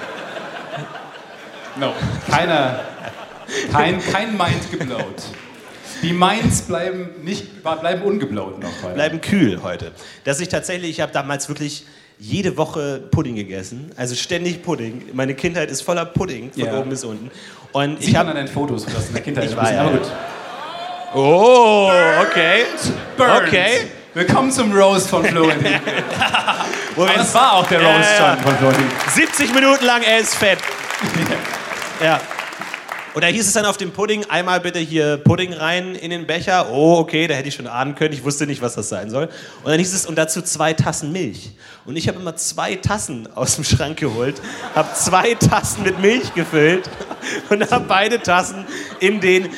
No. 1.79 1.93
Keiner, 2.29 2.81
kein, 3.71 3.99
kein 3.99 4.37
Mind 4.37 4.71
geblowt. 4.71 5.23
Die 6.03 6.13
Minds 6.13 6.61
bleiben, 6.63 7.09
nicht, 7.23 7.63
bleiben 7.63 8.03
ungeblowt 8.03 8.59
noch. 8.59 8.83
heute. 8.83 8.93
Bleiben 8.93 9.21
kühl 9.21 9.63
heute. 9.63 9.91
Dass 10.23 10.39
ich 10.39 10.49
tatsächlich, 10.49 10.91
ich 10.91 11.01
habe 11.01 11.13
damals 11.13 11.49
wirklich 11.49 11.85
jede 12.19 12.55
Woche 12.57 13.01
Pudding 13.11 13.35
gegessen, 13.35 13.91
also 13.97 14.15
ständig 14.15 14.63
Pudding. 14.63 15.03
Meine 15.13 15.33
Kindheit 15.33 15.69
ist 15.69 15.81
voller 15.81 16.05
Pudding 16.05 16.51
von 16.51 16.63
Ja. 16.65 16.77
oben 16.79 16.89
bis 16.89 17.03
unten. 17.03 17.29
Und 17.71 17.99
Sieht 17.99 18.09
ich 18.09 18.15
habe 18.15 18.29
an 18.29 18.35
den 18.37 18.47
Fotos, 18.47 18.85
was 18.93 19.07
in 19.07 19.13
der 19.13 19.23
Kindheit 19.23 19.45
Ich 19.45 19.51
ist. 19.51 19.57
war 19.57 19.73
ja- 19.73 19.81
Aber 19.81 19.91
gut. 19.97 20.11
Oh, 21.15 21.91
okay. 22.21 22.65
Burnt. 23.17 23.47
Okay. 23.47 23.67
Willkommen 24.13 24.51
zum 24.51 24.71
Roast 24.71 25.09
von 25.09 25.23
Florentin. 25.25 25.73
Wo 26.95 27.01
wir 27.03 27.09
Aber 27.09 27.17
das 27.17 27.33
war 27.33 27.53
auch 27.53 27.67
der 27.67 27.81
Roast 27.81 28.09
Ja, 28.19 28.35
schon 28.35 28.43
von 28.43 28.57
Florentin. 28.57 28.85
70 29.09 29.53
Minuten 29.53 29.85
lang, 29.85 30.01
er 30.03 30.19
ist 30.19 30.35
fett. 30.35 30.59
Ja. 32.03 32.19
Und 33.13 33.23
da 33.23 33.27
hieß 33.27 33.45
es 33.45 33.53
dann 33.53 33.65
auf 33.65 33.77
dem 33.77 33.91
Pudding, 33.91 34.25
einmal 34.25 34.59
bitte 34.59 34.79
hier 34.79 35.17
Pudding 35.17 35.53
rein 35.53 35.93
in 35.93 36.09
den 36.09 36.25
Becher. 36.25 36.71
Oh, 36.71 36.97
okay, 36.97 37.27
da 37.27 37.35
hätte 37.35 37.47
ich 37.47 37.53
schon 37.53 37.67
ahnen 37.67 37.93
können. 37.93 38.13
Ich 38.13 38.23
wusste 38.23 38.47
nicht, 38.47 38.61
was 38.61 38.73
das 38.73 38.89
sein 38.89 39.11
soll. 39.11 39.29
Und 39.63 39.69
dann 39.69 39.77
hieß 39.77 39.93
es, 39.93 40.07
und 40.07 40.15
dazu 40.15 40.41
zwei 40.41 40.73
Tassen 40.73 41.11
Milch. 41.11 41.51
Und 41.85 41.95
ich 41.95 42.07
habe 42.07 42.19
immer 42.19 42.35
zwei 42.35 42.75
Tassen 42.75 43.27
aus 43.35 43.55
dem 43.55 43.65
Schrank 43.65 43.99
geholt, 43.99 44.41
habe 44.73 44.89
zwei 44.95 45.35
Tassen 45.35 45.83
mit 45.83 45.99
Milch 45.99 46.33
gefüllt 46.33 46.89
und 47.49 47.69
habe 47.69 47.85
beide 47.87 48.19
Tassen 48.19 48.65
in 48.99 49.19
den 49.19 49.49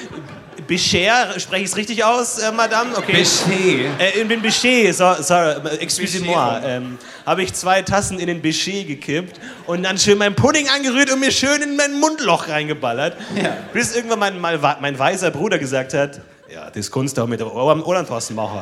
Becher, 0.68 1.40
spreche 1.40 1.64
ich 1.64 1.70
es 1.72 1.78
richtig 1.78 2.04
aus, 2.04 2.40
äh, 2.40 2.52
Madame? 2.52 2.98
Okay. 2.98 3.14
Bichet. 3.14 4.00
Äh, 4.00 4.22
in 4.22 4.30
den 4.30 4.42
Bichet, 4.42 4.96
so, 4.96 5.14
sorry, 5.20 5.56
excusez-moi, 5.80 6.60
Bichet. 6.60 6.64
ähm, 6.66 6.98
habe 7.26 7.44
ich 7.44 7.54
zwei 7.54 7.82
Tassen 7.82 8.20
in 8.20 8.28
den 8.28 8.42
Bichet 8.42 8.88
gekippt 8.88 9.40
und 9.68 9.84
dann 9.84 9.98
schön 9.98 10.18
meinen 10.18 10.36
Pudding 10.36 10.68
angerührt 10.70 11.12
und 11.12 11.20
mir 11.20 11.32
schön 11.32 11.62
in 11.62 11.76
mein 11.76 12.00
Mundloch 12.00 12.48
reingeballert. 12.48 13.16
Ja. 13.36 13.58
Bis 13.74 13.96
irgendwann 13.96 14.20
mein, 14.20 14.40
mein, 14.40 14.60
mein 14.82 15.00
weiser 15.00 15.32
Bruder 15.32 15.58
gesagt 15.58 15.94
hat, 15.94 16.22
ja, 16.54 16.70
das 16.70 16.92
kannst 16.92 17.18
du 17.18 17.26
mit 17.28 17.40
der 17.40 17.54
Ohrenposten 17.54 18.36
machen. 18.36 18.62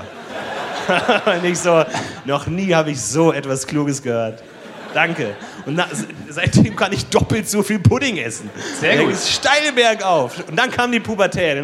und 1.25 1.45
ich 1.45 1.59
so, 1.59 1.83
noch 2.25 2.47
nie 2.47 2.73
habe 2.73 2.91
ich 2.91 3.01
so 3.01 3.31
etwas 3.31 3.65
Kluges 3.65 4.01
gehört. 4.01 4.43
Danke. 4.93 5.35
Und 5.65 5.75
na, 5.75 5.87
seitdem 6.29 6.75
kann 6.75 6.93
ich 6.93 7.05
doppelt 7.07 7.49
so 7.49 7.63
viel 7.63 7.79
Pudding 7.79 8.17
essen. 8.17 8.49
Sehr 8.79 8.97
gut. 8.97 9.07
ging's 9.07 9.31
steil 9.31 9.71
bergauf. 9.73 10.47
Und 10.47 10.57
dann 10.57 10.71
kam 10.71 10.91
die 10.91 10.99
Pubertät. 10.99 11.63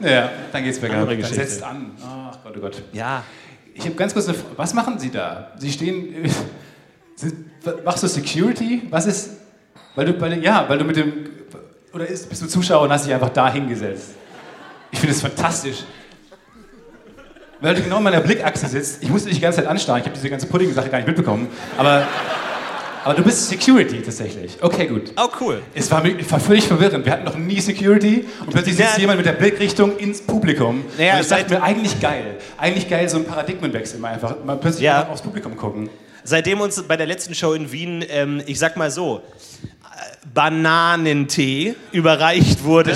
Ja, 0.00 0.30
dann 0.52 0.64
geht's 0.64 0.78
bergab. 0.78 1.08
Dann 1.08 1.22
setzt 1.24 1.62
an. 1.62 1.92
Ach 2.02 2.38
Gott, 2.42 2.54
oh 2.56 2.60
Gott. 2.60 2.82
Ja. 2.92 3.24
Ich 3.74 3.84
habe 3.84 3.94
ganz 3.94 4.12
kurz 4.12 4.28
eine 4.28 4.36
Frage. 4.36 4.58
Was 4.58 4.74
machen 4.74 4.98
Sie 4.98 5.10
da? 5.10 5.52
Sie 5.58 5.70
stehen. 5.70 6.14
machst 7.84 8.02
du 8.02 8.08
Security? 8.08 8.82
Was 8.90 9.06
ist. 9.06 9.30
Weil 9.94 10.06
du, 10.06 10.20
weil, 10.20 10.42
ja, 10.42 10.68
weil 10.68 10.78
du 10.78 10.84
mit 10.84 10.96
dem. 10.96 11.12
Oder 11.92 12.06
ist, 12.06 12.28
bist 12.28 12.42
du 12.42 12.46
Zuschauer 12.46 12.82
und 12.82 12.92
hast 12.92 13.06
dich 13.06 13.12
einfach 13.14 13.30
da 13.30 13.52
hingesetzt? 13.52 14.10
Ich 14.92 14.98
finde 14.98 15.14
das 15.14 15.22
fantastisch. 15.22 15.84
Weil 17.60 17.74
du 17.74 17.82
genau 17.82 17.98
in 17.98 18.04
meiner 18.04 18.20
Blickachse 18.20 18.66
sitzt. 18.66 19.02
Ich 19.02 19.10
musste 19.10 19.28
dich 19.28 19.38
die 19.38 19.42
ganze 19.42 19.60
Zeit 19.60 19.66
anstarren. 19.66 20.00
Ich 20.00 20.06
habe 20.06 20.14
diese 20.14 20.30
ganze 20.30 20.46
Pudding-Sache 20.46 20.88
gar 20.88 20.98
nicht 20.98 21.08
mitbekommen. 21.08 21.48
Aber, 21.76 22.06
aber 23.04 23.14
du 23.14 23.22
bist 23.22 23.48
Security 23.48 24.00
tatsächlich. 24.02 24.56
Okay, 24.60 24.86
gut. 24.86 25.12
Oh, 25.16 25.28
cool. 25.40 25.62
Es 25.74 25.90
war, 25.90 26.02
war 26.04 26.40
völlig 26.40 26.66
verwirrend. 26.66 27.04
Wir 27.04 27.12
hatten 27.12 27.24
noch 27.24 27.36
nie 27.36 27.60
Security 27.60 28.26
und 28.40 28.50
plötzlich 28.50 28.76
sitzt 28.76 28.94
Ja. 28.94 29.00
jemand 29.00 29.18
mit 29.18 29.26
der 29.26 29.32
Blickrichtung 29.32 29.96
ins 29.98 30.20
Publikum. 30.20 30.84
Naja, 30.98 31.14
und 31.16 31.20
ich 31.22 31.28
dachte 31.28 31.54
mir, 31.54 31.62
eigentlich 31.62 32.00
geil. 32.00 32.36
Eigentlich 32.58 32.88
geil, 32.88 33.08
so 33.08 33.18
ein 33.18 33.24
Paradigmenwechsel 33.24 33.98
mal 34.00 34.12
einfach. 34.14 34.36
Mal 34.44 34.56
plötzlich 34.56 34.84
Ja. 34.84 35.08
aufs 35.08 35.22
Publikum 35.22 35.56
gucken. 35.56 35.88
Seitdem 36.24 36.60
uns 36.60 36.82
bei 36.82 36.96
der 36.96 37.06
letzten 37.06 37.34
Show 37.34 37.54
in 37.54 37.72
Wien, 37.72 38.04
ähm, 38.08 38.42
ich 38.46 38.58
sag 38.58 38.76
mal 38.76 38.90
so, 38.90 39.22
äh, 39.62 40.26
Bananentee 40.34 41.74
überreicht 41.92 42.62
wurde. 42.64 42.94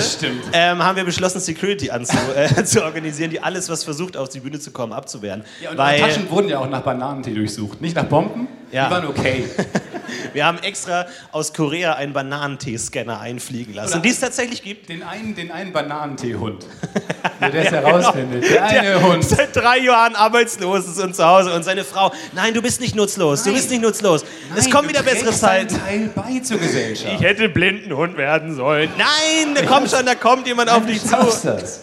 Ähm, 0.53 0.83
haben 0.83 0.95
wir 0.95 1.03
beschlossen, 1.05 1.39
Security 1.39 1.89
anzu, 1.89 2.15
äh, 2.35 2.63
zu 2.63 2.83
organisieren, 2.83 3.31
die 3.31 3.39
alles, 3.41 3.67
was 3.69 3.83
versucht, 3.83 4.15
auf 4.15 4.29
die 4.29 4.39
Bühne 4.39 4.59
zu 4.59 4.71
kommen, 4.71 4.93
abzuwehren. 4.93 5.43
Ja, 5.61 5.71
und 5.71 5.77
Weil 5.77 5.97
die 5.97 6.01
Taschen 6.03 6.29
wurden 6.29 6.49
ja 6.49 6.59
auch 6.59 6.69
nach 6.69 6.81
Bananentee 6.81 7.33
durchsucht. 7.33 7.81
Nicht 7.81 7.95
nach 7.95 8.05
Bomben. 8.05 8.47
Ja. 8.71 8.85
Die 8.87 8.91
waren 8.93 9.07
okay. 9.07 9.45
wir 10.33 10.45
haben 10.45 10.57
extra 10.59 11.05
aus 11.31 11.53
Korea 11.53 11.93
einen 11.93 12.13
Bananentee-Scanner 12.13 13.19
einfliegen 13.19 13.73
lassen, 13.73 13.93
Oder- 13.93 14.01
die 14.01 14.09
es 14.09 14.19
tatsächlich 14.19 14.61
gibt. 14.63 14.89
Den 14.89 15.03
einen, 15.03 15.35
den 15.35 15.51
einen 15.51 15.71
Bananentee-Hund. 15.71 16.65
Der 17.41 17.49
das 17.49 17.71
herausfindet. 17.71 18.49
Der 18.49 18.63
eine 18.63 19.01
Hund. 19.01 19.23
Seit 19.23 19.55
drei 19.55 19.79
Jahren 19.79 20.15
arbeitslos 20.15 20.87
ist 20.87 20.99
und 20.99 21.15
zu 21.15 21.25
Hause. 21.25 21.53
Und 21.53 21.63
seine 21.63 21.83
Frau, 21.83 22.11
nein, 22.33 22.53
du 22.53 22.61
bist 22.61 22.79
nicht 22.79 22.95
nutzlos, 22.95 23.43
du 23.43 23.49
Nein. 23.49 23.57
bist 23.57 23.69
nicht 23.71 23.81
nutzlos. 23.81 24.23
es 24.55 24.63
Nein, 24.63 24.73
kommen 24.73 24.87
du 24.87 24.93
wieder 24.93 25.03
bessere 25.03 25.31
Zeiten. 25.31 25.77
Teil 25.77 26.09
bei 26.15 26.39
zur 26.39 26.57
Gesellschaft. 26.59 27.13
Ich 27.15 27.21
hätte 27.21 27.49
Blindenhund 27.49 28.15
werden 28.17 28.55
sollen. 28.55 28.89
Nein, 28.97 29.53
da 29.55 29.65
kommt 29.65 29.89
schon, 29.91 30.05
da 30.05 30.15
kommt 30.15 30.47
jemand 30.47 30.69
auf 30.69 30.85
du 30.85 30.93
dich 30.93 31.01
zu. 31.01 31.09
schaffst 31.09 31.45
das. 31.45 31.81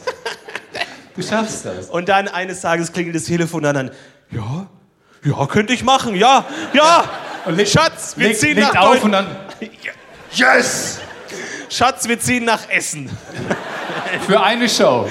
Du 1.15 1.23
schaffst 1.23 1.67
das. 1.67 1.91
Und 1.91 2.09
dann 2.09 2.29
eines 2.29 2.61
Tages 2.63 2.91
klingelt 2.93 3.17
das 3.17 3.25
Telefon 3.25 3.65
und 3.67 3.75
dann, 3.75 3.91
ja, 4.31 4.62
ja, 5.25 5.47
könnte 5.47 5.73
ich 5.73 5.83
machen, 5.85 6.15
ja, 6.15 6.45
ja. 6.73 7.05
Legt- 7.47 7.71
Schatz, 7.71 8.15
wir 8.17 8.29
legt, 8.29 8.41
ziehen 8.41 8.59
nach 8.61 8.75
auf 8.77 8.95
Deut- 8.97 9.05
und 9.05 9.13
dann. 9.13 9.27
Yes! 10.33 10.99
Schatz, 11.69 12.07
wir 12.07 12.19
ziehen 12.21 12.45
nach 12.45 12.69
Essen. 12.69 13.11
Für 14.27 14.43
eine 14.43 14.69
Show. 14.69 15.09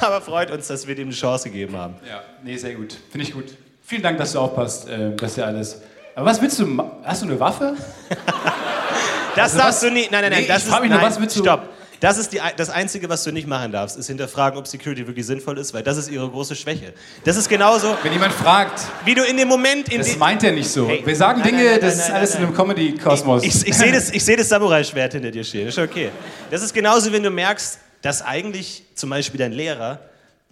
Aber 0.00 0.20
freut 0.20 0.50
uns, 0.50 0.68
dass 0.68 0.86
wir 0.86 0.94
dem 0.94 1.08
eine 1.08 1.16
Chance 1.16 1.50
gegeben 1.50 1.76
haben. 1.76 1.94
Ja, 2.08 2.20
nee, 2.42 2.56
sehr 2.56 2.74
gut. 2.74 2.96
Finde 3.10 3.26
ich 3.26 3.32
gut. 3.32 3.44
Vielen 3.84 4.02
Dank, 4.02 4.18
dass 4.18 4.32
du 4.32 4.40
aufpasst, 4.40 4.88
äh, 4.88 5.14
dass 5.16 5.36
ja 5.36 5.44
alles. 5.46 5.80
Aber 6.14 6.26
was 6.26 6.40
willst 6.40 6.58
du? 6.58 6.82
Hast 7.04 7.22
du 7.22 7.26
eine 7.26 7.38
Waffe? 7.40 7.74
Das 9.34 9.52
Also 9.52 9.58
darfst 9.58 9.82
was- 9.82 9.88
du 9.88 9.90
nicht. 9.90 10.10
Nein, 10.10 10.22
nein, 10.22 10.30
nein. 10.32 10.40
Nee, 10.42 10.48
das 10.48 10.62
ich 10.66 10.68
ist, 10.72 10.80
mich 10.80 10.90
nur, 10.90 10.98
nein, 10.98 11.06
was 11.06 11.20
willst 11.20 11.36
du- 11.36 11.40
Stopp. 11.42 11.68
Das 12.00 12.18
ist 12.18 12.32
die, 12.32 12.40
das 12.56 12.68
Einzige, 12.68 13.08
was 13.08 13.24
du 13.24 13.32
nicht 13.32 13.46
machen 13.46 13.72
darfst, 13.72 13.96
ist 13.96 14.06
hinterfragen, 14.06 14.58
ob 14.58 14.66
Security 14.66 15.06
wirklich 15.06 15.26
sinnvoll 15.26 15.58
ist, 15.58 15.72
weil 15.72 15.82
das 15.82 15.96
ist 15.96 16.10
ihre 16.10 16.28
große 16.28 16.54
Schwäche. 16.54 16.92
Das 17.24 17.36
ist 17.36 17.48
genauso, 17.48 17.96
Wenn 18.02 18.12
jemand 18.12 18.34
fragt, 18.34 18.80
wie 19.04 19.14
du 19.14 19.22
in 19.24 19.36
dem 19.36 19.48
Moment, 19.48 19.88
in 19.88 19.98
das 19.98 20.16
meint 20.16 20.42
er 20.44 20.52
nicht 20.52 20.68
so. 20.68 20.86
Hey, 20.88 21.02
Wir 21.04 21.16
sagen 21.16 21.40
nein, 21.40 21.48
Dinge, 21.50 21.64
nein, 21.64 21.72
nein, 21.72 21.80
das 21.80 21.96
nein, 21.96 22.00
ist 22.00 22.08
nein, 22.08 22.16
alles 22.18 22.30
nein. 22.34 22.42
in 22.42 22.48
einem 22.48 22.56
Comedy-Kosmos. 22.56 23.42
Ich, 23.44 23.66
ich 23.66 23.74
sehe 23.74 23.92
das, 23.92 24.10
ich 24.10 24.24
seh 24.24 24.36
das 24.36 24.48
Samurai-Schwert 24.48 25.12
hinter 25.14 25.30
dir 25.30 25.44
stehen, 25.44 25.68
ist 25.68 25.78
okay. 25.78 26.10
Das 26.50 26.62
ist 26.62 26.74
genauso, 26.74 27.10
wenn 27.12 27.22
du 27.22 27.30
merkst, 27.30 27.78
dass 28.02 28.22
eigentlich 28.22 28.84
zum 28.94 29.10
Beispiel 29.10 29.38
dein 29.38 29.52
Lehrer 29.52 30.00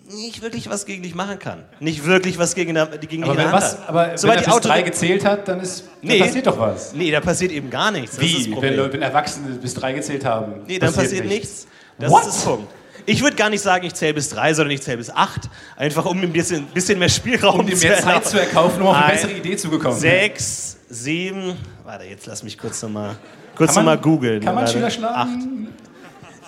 nicht 0.07 0.43
wirklich 0.43 0.69
was 0.69 0.87
gegen 0.87 1.03
dich 1.03 1.15
machen 1.15 1.39
kann. 1.39 1.65
Nicht 1.81 2.05
wirklich 2.05 2.39
was 2.39 2.55
gegen, 2.55 2.75
gegen 2.75 3.01
dich 3.01 3.13
in 3.13 3.25
aber 3.25 3.35
der 3.35 3.45
wenn, 3.47 3.53
Hand 3.53 3.63
was, 3.63 3.79
hat. 3.79 3.89
aber 3.89 4.19
Sobald 4.19 4.39
wenn 4.41 4.45
die 4.45 4.51
er 4.51 4.57
bis 4.57 4.67
drei 4.69 4.83
gezählt 4.83 5.25
hat, 5.25 5.49
dann, 5.49 5.61
ist, 5.61 5.85
dann 5.85 5.93
Nee. 6.03 6.19
passiert 6.19 6.47
doch 6.47 6.59
was. 6.59 6.93
Nee, 6.93 7.11
da 7.11 7.21
passiert 7.21 7.53
eben 7.53 7.71
gar 7.71 7.91
nichts. 7.91 8.21
Wie? 8.21 8.55
Wenn, 8.61 8.77
wenn 8.93 9.03
Erwachsene 9.03 9.55
bis 9.57 9.75
drei 9.75 9.93
gezählt 9.93 10.25
haben. 10.25 10.63
Nee, 10.67 10.79
dann 10.79 10.93
passiert, 10.93 11.25
nichts. 11.27 11.67
Das 11.99 12.11
What? 12.11 12.23
ist 12.23 12.37
das 12.37 12.45
Punkt. 12.45 12.69
Ich 13.07 13.23
würde 13.23 13.37
gar 13.37 13.51
nicht 13.51 13.61
sagen, 13.61 13.85
ich 13.87 13.95
zähle 13.95 14.15
bis 14.15 14.31
drei, 14.31 14.55
sondern 14.55 14.71
ich 14.73 14.83
zähle 14.83 14.97
bis 14.97 15.11
acht. 15.11 15.43
Einfach 15.77 16.07
um 16.07 16.21
ein 16.21 16.33
bisschen, 16.33 16.67
bisschen 16.69 16.99
mehr 16.99 17.09
Spielraum 17.11 17.61
Um 17.61 17.67
dir 17.67 17.77
mehr 17.77 17.97
Zeit 17.97 18.05
erlauben. 18.07 18.25
zu 18.25 18.41
erkaufen, 18.41 18.81
um 18.83 18.89
auf 18.89 18.97
eine 18.97 19.05
Ein, 19.07 19.11
bessere 19.13 19.33
Idee 19.33 19.57
zu 19.57 19.69
bekommen. 19.69 19.99
Sechs, 19.99 20.79
sieben. 20.89 21.57
Warte, 21.85 22.05
jetzt 22.05 22.27
lass 22.27 22.43
mich 22.43 22.57
kurz 22.57 22.81
nochmal 22.83 23.17
kurz 23.57 23.75
noch 23.77 23.83
mal 23.83 23.99
googeln. 23.99 24.43
Kann 24.43 24.55
man. 24.55 24.67
Schüler 24.67 24.91
schlagen? 24.91 25.69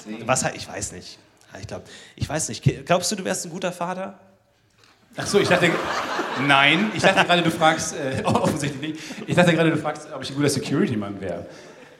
Acht. 0.09 0.27
Was, 0.27 0.45
ich 0.55 0.67
weiß 0.69 0.93
nicht. 0.93 1.19
Ich 1.61 1.67
glaube, 1.67 1.85
ich 2.17 2.29
weiß 2.29 2.49
nicht. 2.49 2.63
Glaubst 2.87 3.11
du, 3.13 3.17
du 3.17 3.25
wärst 3.25 3.47
ein 3.47 3.51
guter 3.51 3.73
Vater? 3.73 4.19
Ach 5.17 5.27
so, 5.27 5.41
ich 5.41 5.49
dachte. 5.49 5.71
Nein, 6.47 6.91
ich 6.95 7.03
dachte 7.03 7.25
gerade, 7.25 7.43
du 7.43 7.51
fragst. 7.51 7.95
Äh, 7.95 8.23
offensichtlich 8.25 8.97
nicht. 8.97 9.01
Ich 9.27 9.35
dachte 9.35 9.55
gerade, 9.55 9.71
du 9.71 9.79
fragst, 9.79 10.09
ob 10.15 10.23
ich 10.23 10.31
ein 10.31 10.37
guter 10.37 10.51
Security-Mann 10.51 11.21
wäre. 11.21 11.47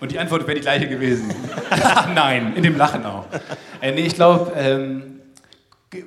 Und 0.01 0.13
die 0.13 0.19
Antwort 0.19 0.43
wäre 0.47 0.55
die 0.55 0.61
gleiche 0.61 0.89
gewesen. 0.89 1.33
Nein, 2.15 2.55
in 2.55 2.63
dem 2.63 2.77
Lachen 2.77 3.05
auch. 3.07 3.25
Äh, 3.81 3.93
nee, 3.93 4.07
ich 4.07 4.15
glaube. 4.15 4.53
Ähm, 4.57 5.21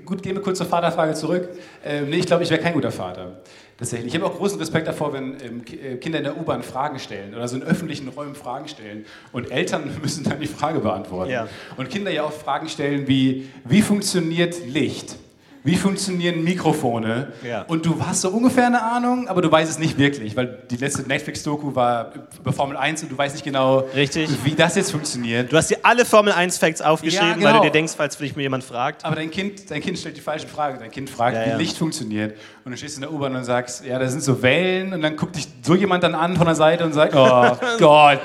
gut, 0.05 0.21
gehen 0.21 0.35
wir 0.35 0.43
kurz 0.43 0.59
zur 0.59 0.67
Vaterfrage 0.67 1.15
zurück. 1.15 1.49
Ähm, 1.83 2.09
nee, 2.09 2.17
ich 2.17 2.27
glaube, 2.27 2.43
ich 2.43 2.49
wäre 2.49 2.61
kein 2.61 2.73
guter 2.73 2.91
Vater. 2.91 3.41
Tatsächlich. 3.79 4.13
Ich 4.13 4.21
habe 4.21 4.29
auch 4.29 4.37
großen 4.37 4.59
Respekt 4.59 4.87
davor, 4.87 5.13
wenn 5.13 5.37
ähm, 5.41 5.61
äh, 5.71 5.95
Kinder 5.95 6.17
in 6.17 6.25
der 6.25 6.37
U-Bahn 6.37 6.63
Fragen 6.63 6.99
stellen 6.99 7.33
oder 7.33 7.47
so 7.47 7.55
in 7.55 7.63
öffentlichen 7.63 8.09
Räumen 8.09 8.35
Fragen 8.35 8.67
stellen 8.67 9.05
und 9.31 9.49
Eltern 9.49 9.89
müssen 10.01 10.25
dann 10.25 10.41
die 10.41 10.47
Frage 10.47 10.79
beantworten. 10.79 11.31
Ja. 11.31 11.47
Und 11.77 11.89
Kinder 11.89 12.11
ja 12.11 12.23
auch 12.23 12.33
Fragen 12.33 12.67
stellen 12.67 13.07
wie, 13.07 13.49
wie 13.63 13.81
funktioniert 13.81 14.67
Licht? 14.67 15.15
Wie 15.63 15.75
funktionieren 15.75 16.43
Mikrofone? 16.43 17.33
Ja. 17.43 17.63
Und 17.63 17.85
du 17.85 17.97
hast 18.05 18.21
so 18.21 18.29
ungefähr 18.29 18.67
eine 18.67 18.81
Ahnung, 18.81 19.27
aber 19.27 19.41
du 19.41 19.51
weißt 19.51 19.69
es 19.69 19.77
nicht 19.77 19.97
wirklich, 19.97 20.35
weil 20.37 20.59
die 20.71 20.77
letzte 20.77 21.01
Netflix-Doku 21.03 21.75
war 21.75 22.11
über 22.39 22.53
Formel 22.53 22.77
1 22.77 23.03
und 23.03 23.11
du 23.11 23.17
weißt 23.17 23.35
nicht 23.35 23.43
genau, 23.43 23.79
Richtig. 23.93 24.29
wie 24.45 24.55
das 24.55 24.75
jetzt 24.75 24.91
funktioniert. 24.91 25.51
Du 25.51 25.57
hast 25.57 25.69
dir 25.69 25.77
alle 25.83 26.05
Formel 26.05 26.31
1 26.31 26.57
Facts 26.57 26.81
aufgeschrieben, 26.81 27.27
Ja, 27.27 27.35
weil 27.35 27.51
genau. 27.51 27.57
du 27.57 27.63
dir 27.67 27.71
denkst, 27.71 27.93
falls 27.97 28.17
dich 28.17 28.35
mal 28.37 28.41
jemand 28.41 28.63
fragt. 28.63 29.03
Aber 29.03 29.15
dein 29.17 29.29
Kind, 29.31 29.69
dein 29.69 29.81
Kind 29.81 29.97
stellt 29.99 30.15
die 30.15 30.21
falsche 30.21 30.47
Frage. 30.47 30.77
Dein 30.79 30.91
Kind 30.91 31.09
fragt, 31.09 31.35
Ja, 31.35 31.53
wie 31.57 31.61
Licht 31.61 31.77
funktioniert. 31.77 32.37
Und 32.63 32.71
du 32.71 32.77
stehst 32.77 32.95
in 32.95 33.01
der 33.01 33.11
U-Bahn 33.11 33.35
und 33.35 33.43
sagst, 33.43 33.83
ja, 33.85 33.99
da 33.99 34.07
sind 34.07 34.23
so 34.23 34.41
Wellen. 34.41 34.93
Und 34.93 35.01
dann 35.01 35.17
guckt 35.17 35.35
dich 35.35 35.47
so 35.61 35.75
jemand 35.75 36.03
dann 36.03 36.15
an 36.15 36.37
von 36.37 36.45
der 36.45 36.55
Seite 36.55 36.85
und 36.85 36.93
sagt, 36.93 37.13
oh 37.15 37.57
Gott. 37.79 38.21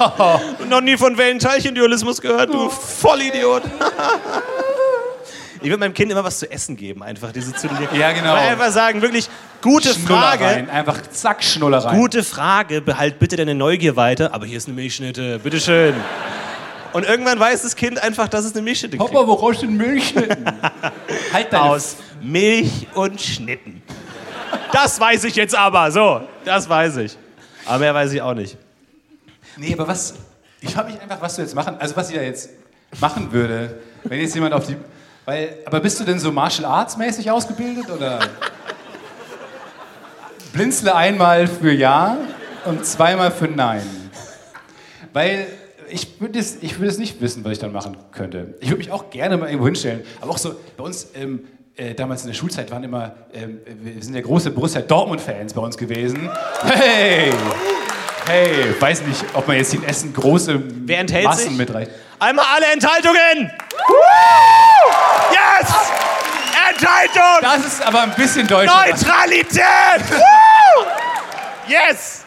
Noch 0.68 0.80
nie 0.80 0.96
von 0.96 1.16
Wellenteilchendualismus 1.18 2.20
gehört, 2.20 2.52
du 2.54 2.68
Vollidiot. 2.70 3.62
Ich 5.62 5.68
würde 5.68 5.78
meinem 5.78 5.94
Kind 5.94 6.10
immer 6.10 6.24
was 6.24 6.38
zu 6.38 6.50
essen 6.50 6.76
geben, 6.76 7.02
einfach 7.02 7.32
diese 7.32 7.54
zu 7.54 7.68
Ja, 7.92 8.12
genau. 8.12 8.34
Einfach 8.34 8.70
sagen, 8.70 9.02
wirklich, 9.02 9.28
gute 9.60 9.90
Frage. 9.90 10.44
Einfach 10.70 11.02
zack, 11.10 11.44
Schnullereien. 11.44 11.98
gute 11.98 12.24
Frage, 12.24 12.80
behalt 12.80 13.18
bitte 13.18 13.36
deine 13.36 13.54
Neugier 13.54 13.96
weiter, 13.96 14.32
aber 14.32 14.46
hier 14.46 14.56
ist 14.56 14.68
eine 14.68 14.76
Milchschnitte, 14.76 15.38
bitteschön. 15.38 15.94
Und 16.92 17.06
irgendwann 17.06 17.38
weiß 17.38 17.62
das 17.62 17.76
Kind 17.76 18.02
einfach, 18.02 18.28
dass 18.28 18.44
es 18.44 18.52
eine 18.52 18.62
Milchschnitte 18.62 18.96
kriegt. 18.96 19.12
Papa, 19.12 19.26
wo 19.26 19.34
rauscht 19.34 19.62
denn 19.62 19.76
Milchschnitten? 19.76 20.44
halt 21.32 21.52
deine 21.52 21.64
Aus 21.64 21.96
Milch 22.22 22.88
und 22.94 23.20
Schnitten. 23.20 23.82
Das 24.72 24.98
weiß 24.98 25.24
ich 25.24 25.36
jetzt 25.36 25.54
aber, 25.54 25.90
so, 25.90 26.22
das 26.44 26.68
weiß 26.68 26.96
ich. 26.98 27.16
Aber 27.66 27.78
mehr 27.78 27.94
weiß 27.94 28.12
ich 28.12 28.22
auch 28.22 28.34
nicht. 28.34 28.56
Nee, 29.56 29.74
aber 29.74 29.86
was. 29.86 30.14
Ich 30.60 30.74
frage 30.74 30.92
mich 30.92 31.00
einfach, 31.00 31.20
was 31.20 31.36
du 31.36 31.42
jetzt 31.42 31.54
machen. 31.54 31.76
Also, 31.78 31.96
was 31.96 32.10
ich 32.10 32.16
da 32.16 32.22
jetzt 32.22 32.50
machen 33.00 33.32
würde, 33.32 33.80
wenn 34.04 34.20
jetzt 34.20 34.34
jemand 34.34 34.54
auf 34.54 34.66
die. 34.66 34.76
Weil, 35.30 35.58
aber 35.64 35.78
bist 35.78 36.00
du 36.00 36.02
denn 36.02 36.18
so 36.18 36.32
Martial 36.32 36.68
Arts 36.68 36.96
mäßig 36.96 37.30
ausgebildet 37.30 37.88
oder? 37.88 38.18
Blinzle 40.52 40.92
einmal 40.92 41.46
für 41.46 41.70
Ja 41.70 42.16
und 42.64 42.84
zweimal 42.84 43.30
für 43.30 43.46
Nein. 43.46 43.84
Weil 45.12 45.46
ich 45.88 46.20
würde 46.20 46.36
es, 46.36 46.60
ich 46.60 46.80
würde 46.80 46.88
es 46.88 46.98
nicht 46.98 47.20
wissen, 47.20 47.44
was 47.44 47.52
ich 47.52 47.58
dann 47.60 47.70
machen 47.70 47.96
könnte. 48.10 48.56
Ich 48.58 48.70
würde 48.70 48.78
mich 48.78 48.90
auch 48.90 49.10
gerne 49.10 49.36
mal 49.36 49.46
irgendwo 49.46 49.66
hinstellen. 49.66 50.02
Aber 50.20 50.32
auch 50.32 50.38
so, 50.38 50.56
bei 50.76 50.82
uns 50.82 51.10
ähm, 51.14 51.46
äh, 51.76 51.94
damals 51.94 52.22
in 52.22 52.26
der 52.26 52.34
Schulzeit 52.34 52.68
waren 52.72 52.82
immer, 52.82 53.14
ähm, 53.32 53.60
wir 53.84 54.02
sind 54.02 54.16
ja 54.16 54.22
große 54.22 54.50
Borussia 54.50 54.80
Dortmund-Fans 54.80 55.54
bei 55.54 55.60
uns 55.60 55.76
gewesen. 55.76 56.28
Hey! 56.64 57.30
Hey, 58.30 58.80
weiß 58.80 59.02
nicht, 59.02 59.24
ob 59.34 59.48
man 59.48 59.56
jetzt 59.56 59.74
in 59.74 59.82
Essen 59.82 60.12
große 60.12 60.62
Wer 60.86 61.00
enthält 61.00 61.24
Massen 61.24 61.48
sich? 61.48 61.58
mitreicht. 61.58 61.90
Einmal 62.20 62.44
alle 62.54 62.66
Enthaltungen! 62.66 63.50
Yes! 65.32 65.74
Enthaltung! 66.70 67.38
Das 67.40 67.66
ist 67.66 67.82
aber 67.84 68.02
ein 68.02 68.12
bisschen 68.12 68.46
Deutschland. 68.46 68.90
Neutralität! 68.90 69.64
Yes! 71.66 72.24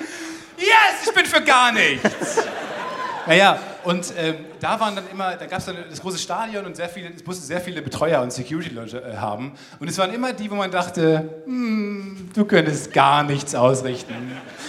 Yes, 0.57 1.05
ich 1.05 1.13
bin 1.13 1.25
für 1.25 1.41
gar 1.41 1.71
nichts. 1.73 2.09
Naja, 3.25 3.59
Und 3.83 4.13
ähm, 4.17 4.35
da 4.59 4.79
waren 4.79 4.95
dann 4.95 5.09
immer, 5.11 5.35
da 5.35 5.45
gab 5.45 5.59
es 5.59 5.65
dann 5.65 5.77
das 5.89 6.01
große 6.01 6.17
Stadion 6.17 6.65
und 6.65 6.75
sehr 6.75 6.89
viele, 6.89 7.09
es 7.15 7.25
mussten 7.25 7.45
sehr 7.45 7.61
viele 7.61 7.81
Betreuer 7.81 8.21
und 8.21 8.31
Security-Leute 8.31 9.03
äh, 9.03 9.17
haben. 9.17 9.53
Und 9.79 9.89
es 9.89 9.97
waren 9.97 10.13
immer 10.13 10.33
die, 10.33 10.49
wo 10.49 10.55
man 10.55 10.71
dachte, 10.71 11.41
hm, 11.45 12.29
du 12.33 12.45
könntest 12.45 12.93
gar 12.93 13.23
nichts 13.23 13.55
ausrichten. 13.55 14.13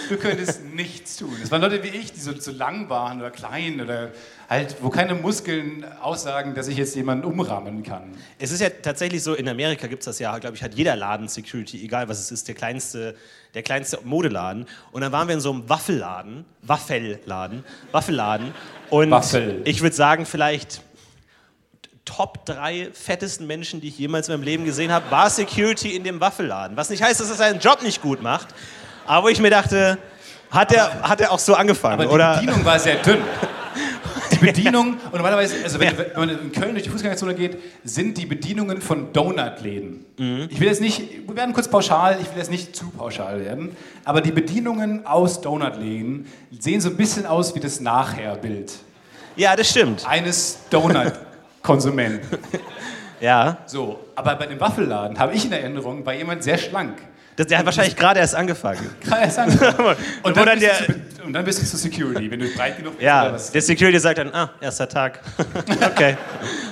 Du 0.09 0.17
könntest 0.17 0.63
nichts 0.75 1.17
tun. 1.17 1.35
Es 1.41 1.51
waren 1.51 1.61
Leute 1.61 1.81
wie 1.83 1.89
ich, 1.89 2.11
die 2.11 2.19
so, 2.19 2.33
so 2.37 2.51
lang 2.51 2.89
waren 2.89 3.19
oder 3.19 3.31
klein 3.31 3.81
oder 3.81 4.11
halt, 4.49 4.75
wo 4.81 4.89
keine 4.89 5.15
Muskeln 5.15 5.85
aussagen, 6.01 6.53
dass 6.53 6.67
ich 6.67 6.77
jetzt 6.77 6.95
jemanden 6.95 7.25
umrahmen 7.25 7.83
kann. 7.83 8.11
Es 8.37 8.51
ist 8.51 8.61
ja 8.61 8.69
tatsächlich 8.69 9.23
so, 9.23 9.33
in 9.33 9.47
Amerika 9.47 9.87
gibt 9.87 10.01
es 10.01 10.05
das 10.05 10.19
ja, 10.19 10.37
glaube 10.37 10.55
ich, 10.55 10.63
hat 10.63 10.75
jeder 10.75 10.95
Laden 10.95 11.27
Security, 11.27 11.83
egal 11.83 12.07
was 12.07 12.19
es 12.19 12.31
ist, 12.31 12.47
der 12.47 12.55
kleinste, 12.55 13.15
der 13.55 13.63
kleinste 13.63 13.99
Modeladen. 14.03 14.67
Und 14.91 15.01
dann 15.01 15.11
waren 15.11 15.27
wir 15.27 15.33
in 15.33 15.41
so 15.41 15.51
einem 15.51 15.67
Waffelladen, 15.67 16.45
Waffelladen, 16.61 17.63
Waffelladen. 17.91 18.53
Und 18.89 19.09
Waffel. 19.09 19.61
ich 19.65 19.81
würde 19.81 19.95
sagen, 19.95 20.25
vielleicht 20.25 20.81
Top 22.03 22.45
drei 22.45 22.91
fettesten 22.93 23.47
Menschen, 23.47 23.81
die 23.81 23.87
ich 23.87 23.97
jemals 23.97 24.29
in 24.29 24.35
meinem 24.35 24.43
Leben 24.43 24.63
gesehen 24.65 24.91
habe, 24.91 25.09
war 25.09 25.27
Security 25.27 25.95
in 25.95 26.03
dem 26.03 26.21
Waffelladen. 26.21 26.77
Was 26.77 26.91
nicht 26.91 27.01
heißt, 27.01 27.19
dass 27.19 27.29
er 27.31 27.35
seinen 27.35 27.59
Job 27.59 27.81
nicht 27.81 27.99
gut 27.99 28.21
macht, 28.21 28.49
aber 29.07 29.25
wo 29.25 29.29
ich 29.29 29.39
mir 29.39 29.49
dachte, 29.49 29.97
hat 30.51 30.71
er, 30.71 31.01
hat 31.01 31.19
er 31.19 31.31
auch 31.31 31.39
so 31.39 31.55
angefangen, 31.55 31.95
Aber 31.95 32.03
die 32.03 32.09
oder? 32.09 32.35
Bedienung 32.35 32.63
war 32.63 32.77
sehr 32.77 32.97
dünn. 32.97 33.23
Die 34.35 34.45
Bedienung, 34.45 34.93
und 35.05 35.13
normalerweise, 35.13 35.55
also 35.63 35.79
wenn, 35.79 35.97
wenn 35.97 36.07
man 36.15 36.29
in 36.29 36.51
Köln 36.51 36.71
durch 36.71 36.83
die 36.83 36.89
Fußgängerzone 36.89 37.35
geht, 37.35 37.57
sind 37.83 38.17
die 38.17 38.25
Bedienungen 38.25 38.81
von 38.81 39.11
Donutläden. 39.13 40.05
Ich 40.49 40.59
will 40.59 40.67
jetzt 40.67 40.81
nicht, 40.81 41.27
wir 41.27 41.35
werden 41.35 41.53
kurz 41.53 41.67
pauschal, 41.67 42.17
ich 42.21 42.29
will 42.31 42.37
jetzt 42.37 42.51
nicht 42.51 42.75
zu 42.75 42.89
pauschal 42.89 43.39
werden, 43.43 43.75
aber 44.03 44.21
die 44.21 44.31
Bedienungen 44.31 45.05
aus 45.05 45.41
Donutläden 45.41 46.27
sehen 46.59 46.81
so 46.81 46.89
ein 46.89 46.97
bisschen 46.97 47.25
aus 47.25 47.55
wie 47.55 47.59
das 47.59 47.79
Nachherbild 47.79 48.73
Ja, 49.35 49.55
das 49.55 49.69
stimmt. 49.69 50.07
eines 50.07 50.59
Donut-Konsumenten. 50.69 52.37
Ja. 53.21 53.59
So, 53.65 54.01
aber 54.13 54.35
bei 54.35 54.45
dem 54.45 54.59
Waffelladen 54.59 55.17
habe 55.17 55.33
ich 55.33 55.45
in 55.45 55.53
Erinnerung, 55.53 56.05
war 56.05 56.13
jemand 56.13 56.43
sehr 56.43 56.57
schlank. 56.57 56.97
Das, 57.37 57.47
der 57.47 57.57
hat 57.57 57.65
wahrscheinlich 57.65 57.95
gerade 57.97 58.19
erst 58.21 58.33
angefangen. 58.35 58.79
Kann 59.07 59.19
er 59.19 59.29
sagen. 59.29 59.51
Und, 60.23 60.37
dann 60.37 60.45
dann 60.45 60.59
bist 60.59 60.61
der- 60.61 60.87
du 60.87 60.93
zu, 60.93 61.23
und 61.25 61.33
dann 61.33 61.43
bist 61.43 61.61
du 61.61 61.65
zu 61.65 61.75
Security, 61.77 62.31
wenn 62.31 62.39
du 62.39 62.47
breit 62.49 62.77
genug 62.77 62.93
bist. 62.93 63.03
Ja, 63.03 63.23
oder 63.23 63.33
was. 63.33 63.51
der 63.51 63.61
Security 63.61 63.99
sagt 63.99 64.19
dann, 64.19 64.33
ah, 64.33 64.51
erster 64.61 64.87
Tag. 64.87 65.19
okay, 65.85 66.15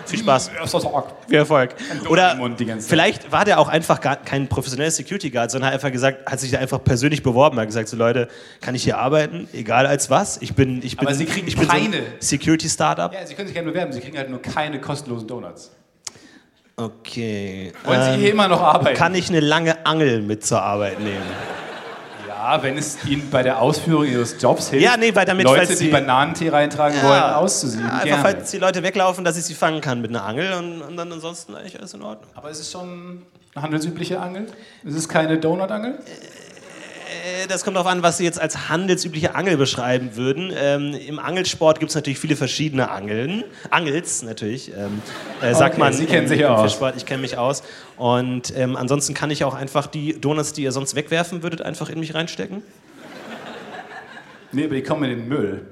viel 0.06 0.20
Spaß, 0.20 0.50
Erster 0.58 0.80
Tag. 0.80 1.06
viel 1.28 1.38
Erfolg. 1.38 1.76
Oder 2.08 2.40
vielleicht 2.80 3.32
war 3.32 3.44
der 3.44 3.60
auch 3.60 3.68
einfach 3.68 4.00
gar 4.00 4.16
kein 4.16 4.48
professioneller 4.48 4.92
Security 4.92 5.30
Guard, 5.32 5.52
sondern 5.52 5.68
hat 5.68 5.74
einfach 5.74 5.92
gesagt, 5.92 6.32
hat 6.32 6.40
sich 6.40 6.52
da 6.52 6.60
einfach 6.60 6.82
persönlich 6.84 7.24
beworben, 7.24 7.60
hat 7.60 7.66
gesagt, 7.68 7.90
so 7.90 7.98
Leute, 7.98 8.30
kann 8.62 8.74
ich 8.76 8.84
hier 8.84 8.98
arbeiten, 8.98 9.50
egal 9.54 9.86
als 9.86 10.10
was. 10.10 10.38
Ich 10.42 10.54
bin, 10.56 10.82
ich 10.84 10.96
bin, 10.96 11.08
Aber 11.08 11.16
Sie 11.16 11.26
kriegen 11.26 11.48
ich 11.48 11.58
bin 11.58 11.66
so 11.66 11.72
ein 11.72 11.92
keine. 11.92 12.04
Security 12.20 12.70
Startup. 12.70 13.12
Ja, 13.14 13.26
Sie 13.26 13.34
können 13.36 13.48
sich 13.48 13.56
gerne 13.56 13.70
bewerben, 13.70 13.92
Sie 13.92 14.00
kriegen 14.00 14.18
halt 14.18 14.30
nur 14.30 14.42
keine 14.42 14.80
kostenlosen 14.80 15.28
Donuts. 15.28 15.72
Okay. 16.76 17.72
Wollen 17.84 18.02
Sie 18.04 18.10
Ähm, 18.12 18.20
hier 18.20 18.32
immer 18.32 18.48
noch 18.48 18.62
arbeiten? 18.62 18.98
kann 18.98 19.14
ich 19.16 19.30
eine 19.30 19.40
lange 19.40 19.86
Angel 19.86 20.22
mit 20.22 20.46
zur 20.46 20.62
Arbeit 20.62 21.00
nehmen? 21.00 21.22
ja, 22.28 22.62
wenn 22.62 22.78
es 22.78 23.06
Ihnen 23.06 23.30
bei 23.30 23.42
der 23.44 23.62
Ausführung 23.62 24.06
Ihres 24.06 24.36
Jobs 24.42 24.70
hilft, 24.70 24.84
Ja, 24.84 24.98
nee, 24.98 25.14
weil 25.16 25.26
damit, 25.26 25.46
Leute, 25.46 25.68
die 25.68 25.74
Sie- 25.76 25.90
Bananentee 25.90 26.50
reintragen 26.50 27.02
wollen, 27.04 27.22
auszusieben. 27.24 27.86
Ja, 27.88 27.94
einfach 28.00 28.22
falls 28.22 28.52
die 28.52 28.58
Leute 28.58 28.84
weglaufen, 28.84 29.24
dass 29.24 29.38
ich 29.38 29.46
sie 29.46 29.54
fangen 29.54 29.80
kann 29.82 30.02
mit 30.02 30.10
einer 30.10 30.26
Angel 30.26 30.52
und, 30.54 30.82
und 30.82 30.98
dann 30.98 31.12
ansonsten 31.12 31.56
eigentlich 31.56 31.78
alles 31.80 31.94
in 31.94 32.02
Ordnung. 32.02 32.30
Aber 32.36 32.50
ist 32.50 32.60
es 32.60 32.70
schon 32.72 33.22
eine 33.56 33.64
handelsübliche 33.64 34.20
Angel? 34.20 34.48
Ist 34.84 34.96
es 34.98 35.08
keine 35.08 35.38
Donut-Angel? 35.38 35.92
Äh, 35.94 36.43
Das 37.48 37.64
kommt 37.64 37.76
darauf 37.76 37.90
an, 37.92 38.04
was 38.04 38.18
Sie 38.18 38.24
jetzt 38.24 38.40
als 38.40 38.70
handelsübliche 38.70 39.36
Angel 39.36 39.58
beschreiben 39.58 40.16
würden. 40.16 40.52
Ähm, 40.56 40.94
Im 40.94 41.20
Angelsport 41.20 41.80
gibt 41.80 41.90
es 41.90 41.96
natürlich 41.96 42.20
viele 42.20 42.36
verschiedene 42.36 42.90
Angeln. 42.90 43.44
Angels 43.70 44.24
natürlich, 44.24 44.72
ähm, 44.76 45.02
äh, 45.42 45.54
sagt 45.54 45.74
Okay, 45.76 45.80
man. 45.80 45.94
Sie 45.94 46.06
kennen 46.06 46.28
sich 46.28 46.40
im 46.40 46.48
aus. 46.48 46.62
Fischsport. 46.62 46.96
Ich 46.98 47.06
kenne 47.06 47.22
mich 47.22 47.38
aus. 47.38 47.64
Und 47.98 48.56
ähm, 48.58 48.76
ansonsten 48.76 49.14
kann 49.14 49.30
ich 49.32 49.44
auch 49.44 49.54
einfach 49.56 49.88
die 49.88 50.20
Donuts, 50.20 50.54
die 50.54 50.64
ihr 50.64 50.72
sonst 50.72 50.96
wegwerfen 50.96 51.44
würdet, 51.44 51.62
einfach 51.62 51.90
in 51.90 52.00
mich 52.00 52.14
reinstecken. 52.16 52.64
Nee, 54.52 54.66
aber 54.66 54.76
die 54.76 54.84
kommen 54.84 55.04
in 55.10 55.18
den 55.20 55.28
Müll. 55.28 55.66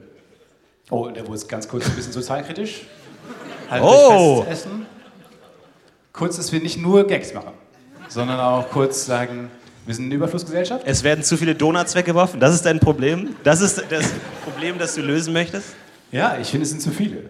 Oh, 0.89 1.07
der 1.07 1.27
wurde 1.27 1.39
ganz 1.45 1.67
kurz 1.67 1.85
ein 1.85 1.95
bisschen 1.95 2.13
sozialkritisch. 2.13 2.81
Halt 3.69 3.83
Oh. 3.83 4.43
Festessen. 4.43 4.85
Kurz, 6.11 6.35
dass 6.35 6.51
wir 6.51 6.59
nicht 6.59 6.77
nur 6.77 7.07
Gags 7.07 7.33
machen, 7.33 7.53
sondern 8.09 8.39
auch 8.39 8.69
kurz 8.69 9.05
sagen, 9.05 9.49
wir 9.85 9.95
sind 9.95 10.05
eine 10.05 10.15
Überflussgesellschaft. 10.15 10.83
Es 10.85 11.03
werden 11.03 11.23
zu 11.23 11.37
viele 11.37 11.55
Donuts 11.55 11.95
weggeworfen. 11.95 12.39
Das 12.39 12.53
ist 12.53 12.65
dein 12.65 12.79
Problem. 12.79 13.35
Das 13.43 13.61
ist 13.61 13.83
das 13.89 14.11
Problem, 14.43 14.77
das 14.77 14.95
du 14.95 15.01
lösen 15.01 15.33
möchtest. 15.33 15.69
Ja, 16.11 16.37
ich 16.39 16.49
finde, 16.49 16.63
es 16.63 16.69
sind 16.69 16.81
zu 16.81 16.91
viele. 16.91 17.23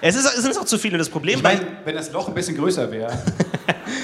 Es, 0.00 0.16
ist, 0.16 0.24
es 0.24 0.42
sind 0.42 0.56
auch 0.58 0.64
zu 0.64 0.78
viele. 0.78 0.96
Das 0.96 1.10
Problem 1.10 1.36
Ich 1.36 1.42
meine, 1.42 1.60
wenn 1.84 1.94
das 1.94 2.10
Loch 2.12 2.28
ein 2.28 2.34
bisschen 2.34 2.56
größer 2.56 2.90
wäre. 2.90 3.12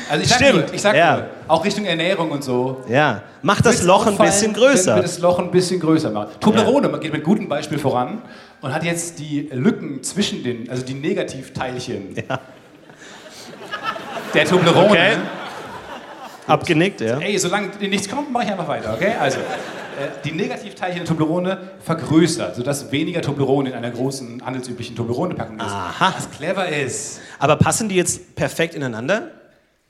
Also 0.08 0.22
ich 0.22 0.28
sag 0.28 0.38
Stimmt, 0.38 0.66
nur, 0.66 0.74
ich 0.74 0.82
sag 0.82 0.96
ja. 0.96 1.16
nur, 1.16 1.26
auch 1.48 1.64
Richtung 1.64 1.84
Ernährung 1.84 2.30
und 2.30 2.42
so. 2.44 2.84
ja, 2.88 3.22
mach 3.42 3.60
das 3.60 3.82
Loch 3.82 4.06
ein 4.06 4.16
bisschen 4.16 4.54
Wenn 4.54 4.60
wir 4.60 4.68
größer. 4.68 5.00
das 5.00 5.18
Loch 5.18 5.38
ein 5.38 5.50
bisschen 5.50 5.80
größer 5.80 6.10
machen. 6.10 6.30
Toblerone 6.40 6.96
geht 7.00 7.12
mit 7.12 7.24
gutem 7.24 7.48
Beispiel 7.48 7.78
voran 7.78 8.22
und 8.60 8.72
hat 8.74 8.84
jetzt 8.84 9.18
die 9.18 9.48
Lücken 9.52 10.02
zwischen 10.02 10.42
den, 10.44 10.68
also 10.70 10.84
die 10.84 10.94
Negativteilchen 10.94 12.14
der 14.34 14.44
Toblerone. 14.44 14.90
Okay. 14.90 15.16
Abgenickt, 16.46 17.00
ja. 17.00 17.18
Ey, 17.18 17.38
solange 17.38 17.68
nichts 17.80 18.08
kommt, 18.08 18.32
mache 18.32 18.44
ich 18.44 18.50
einfach 18.50 18.68
weiter, 18.68 18.94
okay? 18.94 19.14
Also, 19.18 19.38
äh, 19.38 20.08
die 20.24 20.32
Negativteilchen 20.32 21.00
der 21.00 21.06
Toblerone 21.06 21.70
vergrößert, 21.80 22.56
sodass 22.56 22.92
weniger 22.92 23.22
Toblerone 23.22 23.70
in 23.70 23.74
einer 23.74 23.90
großen, 23.90 24.44
handelsüblichen 24.44 24.94
Toblerone-Packung 24.94 25.56
ist. 25.56 25.64
Aha. 25.64 26.14
Was 26.16 26.30
clever 26.30 26.68
ist. 26.68 27.20
Aber 27.38 27.56
passen 27.56 27.88
die 27.88 27.96
jetzt 27.96 28.36
perfekt 28.36 28.74
ineinander? 28.74 29.30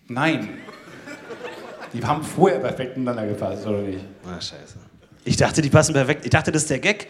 Nein. 0.09 0.49
Die 1.92 2.05
haben 2.05 2.23
vorher 2.23 2.59
perfekt 2.61 2.97
ineinander 2.97 3.27
gepasst, 3.27 3.66
oder 3.66 3.79
nicht? 3.79 4.05
Ah, 4.25 4.40
scheiße. 4.40 4.79
Ich 5.25 5.37
dachte, 5.37 5.61
die 5.61 5.71
passen 5.71 5.92
perfekt. 5.92 6.25
Ich 6.25 6.31
dachte, 6.31 6.53
das 6.53 6.62
ist 6.62 6.71
der 6.71 6.79
Gag, 6.79 7.09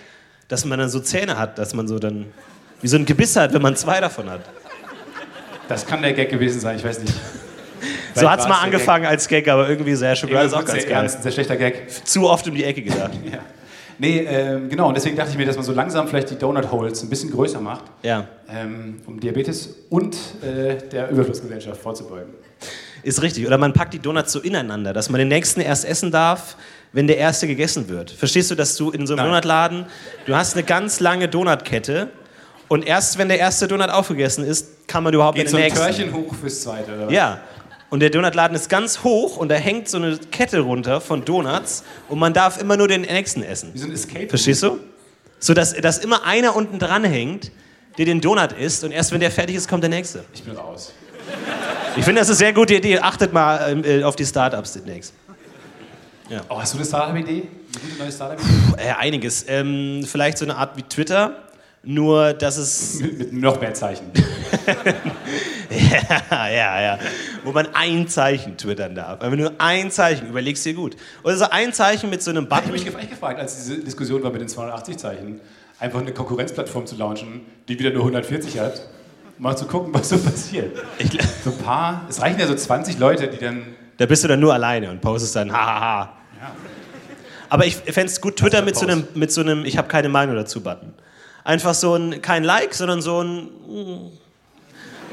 dass 0.48 0.64
man 0.64 0.78
dann 0.78 0.88
so 0.88 1.00
Zähne 1.00 1.38
hat, 1.38 1.58
dass 1.58 1.74
man 1.74 1.86
so 1.86 1.98
dann 1.98 2.26
wie 2.80 2.88
so 2.88 2.96
ein 2.96 3.04
Gebiss 3.04 3.36
hat, 3.36 3.52
wenn 3.52 3.62
man 3.62 3.76
zwei 3.76 4.00
davon 4.00 4.30
hat. 4.30 4.40
Das 5.68 5.86
kann 5.86 6.02
der 6.02 6.12
Gag 6.12 6.30
gewesen 6.30 6.60
sein, 6.60 6.76
ich 6.76 6.84
weiß 6.84 7.00
nicht. 7.00 7.14
So 8.14 8.30
hat 8.30 8.40
es 8.40 8.48
mal 8.48 8.60
angefangen 8.60 9.06
als 9.06 9.28
Gag, 9.28 9.48
aber 9.48 9.68
irgendwie 9.68 9.94
sehr 9.94 10.16
Schokolade 10.16 10.46
ist 10.46 10.52
auch 10.54 10.58
ganz 10.64 10.72
sehr 10.72 10.82
geil. 10.84 10.92
ernst, 11.02 11.22
sehr 11.22 11.32
schlechter 11.32 11.56
Gag. 11.56 11.86
Zu 12.06 12.28
oft 12.28 12.46
um 12.48 12.54
die 12.54 12.64
Ecke 12.64 12.82
gedacht. 12.82 13.12
Ja. 13.32 13.38
Nee, 13.98 14.18
ähm, 14.28 14.68
genau, 14.68 14.88
und 14.88 14.94
deswegen 14.94 15.16
dachte 15.16 15.30
ich 15.30 15.38
mir, 15.38 15.46
dass 15.46 15.56
man 15.56 15.64
so 15.64 15.72
langsam 15.72 16.06
vielleicht 16.06 16.28
die 16.28 16.36
Donut 16.36 16.70
Holes 16.70 17.02
ein 17.02 17.08
bisschen 17.08 17.30
größer 17.30 17.62
macht, 17.62 17.84
Ja, 18.02 18.26
ähm, 18.46 19.00
um 19.06 19.18
Diabetes 19.18 19.70
und 19.88 20.14
äh, 20.42 20.76
der 20.92 21.08
Überflussgesellschaft 21.08 21.80
vorzubeugen. 21.80 22.34
ist 23.02 23.22
richtig. 23.22 23.46
Oder 23.46 23.56
man 23.56 23.72
packt 23.72 23.94
die 23.94 23.98
Donuts 23.98 24.32
so 24.32 24.40
ineinander, 24.40 24.92
dass 24.92 25.08
man 25.08 25.18
den 25.18 25.28
nächsten 25.28 25.62
erst 25.62 25.86
essen 25.86 26.10
darf, 26.10 26.56
wenn 26.92 27.06
der 27.06 27.16
erste 27.16 27.46
gegessen 27.46 27.88
wird. 27.88 28.10
Verstehst 28.10 28.50
du, 28.50 28.54
dass 28.54 28.76
du 28.76 28.90
in 28.90 29.06
so 29.06 29.14
einem 29.14 29.22
Nein. 29.22 29.28
Donutladen, 29.30 29.86
du 30.26 30.34
hast 30.36 30.54
eine 30.56 30.62
ganz 30.64 31.00
lange 31.00 31.28
Donutkette 31.28 32.10
und 32.68 32.86
erst 32.86 33.16
wenn 33.16 33.28
der 33.28 33.38
erste 33.38 33.66
Donut 33.66 33.88
aufgegessen 33.88 34.44
ist, 34.44 34.86
kann 34.88 35.04
man 35.04 35.14
überhaupt 35.14 35.36
Geht 35.36 35.46
in 35.46 35.50
so 35.52 35.56
den 35.56 35.64
ein 35.64 35.70
nächsten. 35.72 35.86
Törchen 35.86 36.12
hoch 36.12 36.34
fürs 36.34 36.60
Zweite, 36.60 36.94
oder 36.94 37.06
was? 37.06 37.12
Ja. 37.14 37.40
Und 37.88 38.00
der 38.00 38.10
Donutladen 38.10 38.56
ist 38.56 38.68
ganz 38.68 39.04
hoch 39.04 39.36
und 39.36 39.48
da 39.48 39.54
hängt 39.54 39.88
so 39.88 39.96
eine 39.96 40.18
Kette 40.18 40.60
runter 40.60 41.00
von 41.00 41.24
Donuts 41.24 41.84
und 42.08 42.18
man 42.18 42.32
darf 42.32 42.60
immer 42.60 42.76
nur 42.76 42.88
den 42.88 43.02
nächsten 43.02 43.42
essen. 43.42 43.72
Wie 43.74 43.78
so 43.78 43.86
ein 43.86 43.92
Escape. 43.92 44.28
Verstehst 44.28 44.62
du? 44.62 44.80
So 45.38 45.54
dass, 45.54 45.74
dass 45.74 45.98
immer 45.98 46.24
einer 46.24 46.56
unten 46.56 46.78
dran 46.78 47.04
hängt, 47.04 47.52
der 47.98 48.06
den 48.06 48.20
Donut 48.20 48.52
isst 48.52 48.82
und 48.84 48.90
erst 48.90 49.12
wenn 49.12 49.20
der 49.20 49.30
fertig 49.30 49.56
ist, 49.56 49.68
kommt 49.68 49.82
der 49.82 49.90
nächste. 49.90 50.24
Ich 50.34 50.42
bin 50.42 50.56
raus. 50.56 50.92
Ich 51.96 52.04
finde, 52.04 52.20
das 52.20 52.28
ist 52.28 52.36
eine 52.36 52.46
sehr 52.46 52.52
gute 52.52 52.74
Idee. 52.74 52.98
Achtet 52.98 53.32
mal 53.32 53.70
ähm, 53.70 53.84
äh, 53.84 54.02
auf 54.02 54.16
die 54.16 54.26
Startups 54.26 54.74
demnächst. 54.74 55.14
Oh, 56.48 56.60
hast 56.60 56.74
du 56.74 56.78
eine 56.78 56.86
Startup-Idee? 56.86 57.42
Eine 57.42 57.88
gute 57.88 58.02
neue 58.02 58.12
Startup-Idee? 58.12 58.82
Äh, 58.82 58.92
einiges. 58.98 59.44
Ähm, 59.48 60.04
vielleicht 60.06 60.38
so 60.38 60.44
eine 60.44 60.56
Art 60.56 60.76
wie 60.76 60.82
Twitter, 60.82 61.45
nur 61.86 62.34
dass 62.34 62.56
es. 62.58 62.94
mit, 63.00 63.18
mit 63.18 63.32
noch 63.32 63.60
mehr 63.60 63.72
Zeichen. 63.72 64.06
ja, 65.70 66.48
ja, 66.48 66.80
ja. 66.80 66.98
Wo 67.44 67.52
man 67.52 67.68
ein 67.74 68.08
Zeichen 68.08 68.56
twittern 68.56 68.94
darf. 68.94 69.20
Wenn 69.20 69.30
du 69.30 69.36
nur 69.36 69.52
ein 69.58 69.90
Zeichen, 69.90 70.28
überlegst 70.28 70.64
dir 70.64 70.74
gut. 70.74 70.96
Oder 71.22 71.36
so 71.36 71.46
ein 71.48 71.72
Zeichen 71.72 72.10
mit 72.10 72.22
so 72.22 72.30
einem 72.30 72.44
Ich 72.44 72.50
habe 72.50 72.68
Button. 72.72 72.96
mich 72.96 73.10
gefragt, 73.10 73.40
als 73.40 73.56
diese 73.56 73.78
Diskussion 73.78 74.22
war 74.22 74.30
mit 74.30 74.40
den 74.40 74.48
280 74.48 74.96
Zeichen, 74.98 75.40
einfach 75.78 76.00
eine 76.00 76.12
Konkurrenzplattform 76.12 76.86
zu 76.86 76.96
launchen, 76.96 77.42
die 77.68 77.78
wieder 77.78 77.90
nur 77.90 78.02
140 78.02 78.58
hat, 78.58 78.82
mal 79.38 79.56
zu 79.56 79.66
gucken, 79.66 79.94
was 79.94 80.08
so 80.08 80.18
passiert. 80.18 80.76
Ich, 80.98 81.10
So 81.44 81.50
ein 81.50 81.58
paar, 81.58 82.06
es 82.08 82.20
reichen 82.20 82.40
ja 82.40 82.46
so 82.46 82.54
20 82.54 82.98
Leute, 82.98 83.28
die 83.28 83.38
dann. 83.38 83.62
da 83.98 84.06
bist 84.06 84.24
du 84.24 84.28
dann 84.28 84.40
nur 84.40 84.52
alleine 84.54 84.90
und 84.90 85.00
postest 85.00 85.36
dann 85.36 85.52
hahaha. 85.52 86.12
Ja. 86.40 86.54
Aber 87.48 87.64
ich 87.64 87.76
fände 87.76 88.06
es 88.10 88.20
gut, 88.20 88.36
Twitter 88.36 88.58
der 88.58 88.64
mit 88.64 88.76
so, 88.76 88.86
einem, 88.86 89.06
mit 89.14 89.30
so 89.30 89.40
einem 89.40 89.64
Ich 89.64 89.78
habe 89.78 89.86
keine 89.88 90.08
Meinung 90.08 90.34
dazu 90.34 90.60
Button. 90.62 90.92
Einfach 91.46 91.74
so 91.74 91.94
ein, 91.94 92.20
kein 92.22 92.42
Like, 92.42 92.74
sondern 92.74 93.00
so 93.00 93.22
ein. 93.22 93.44
mm. 93.68 94.10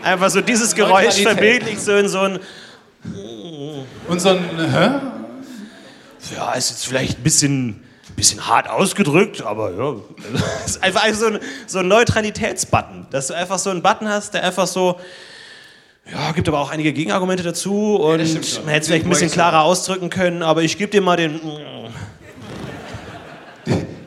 Einfach 0.01 0.31
so 0.31 0.41
dieses 0.41 0.73
Geräusch 0.73 1.21
verbildlich, 1.21 1.79
so 1.79 1.95
in 1.95 2.09
so 2.09 2.21
ein. 2.21 2.39
Und 4.07 4.19
so 4.19 4.29
ein, 4.29 4.39
hä? 4.57 4.89
Ja, 6.35 6.53
ist 6.53 6.71
jetzt 6.71 6.87
vielleicht 6.87 7.19
ein 7.19 7.23
bisschen, 7.23 7.83
bisschen 8.15 8.47
hart 8.47 8.67
ausgedrückt, 8.67 9.43
aber 9.43 9.73
ja. 9.73 9.95
Ist 10.65 10.81
einfach 10.81 11.07
so 11.13 11.27
ein, 11.27 11.39
so 11.67 11.79
ein 11.79 11.87
Neutralitätsbutton, 11.87 13.05
dass 13.11 13.27
du 13.27 13.35
einfach 13.35 13.59
so 13.59 13.69
einen 13.69 13.83
Button 13.83 14.09
hast, 14.09 14.33
der 14.33 14.43
einfach 14.43 14.65
so, 14.65 14.99
ja, 16.11 16.31
gibt 16.31 16.47
aber 16.47 16.59
auch 16.59 16.71
einige 16.71 16.93
Gegenargumente 16.93 17.43
dazu 17.43 17.97
und 17.97 18.25
schon. 18.25 18.65
man 18.65 18.73
hätte 18.73 18.81
es 18.81 18.87
vielleicht 18.87 19.05
ein 19.05 19.09
bisschen 19.09 19.29
klarer 19.29 19.61
ausdrücken 19.61 20.09
können, 20.09 20.41
aber 20.41 20.63
ich 20.63 20.79
gebe 20.79 20.89
dir 20.89 21.01
mal 21.01 21.15
den, 21.15 21.35
In 21.35 21.91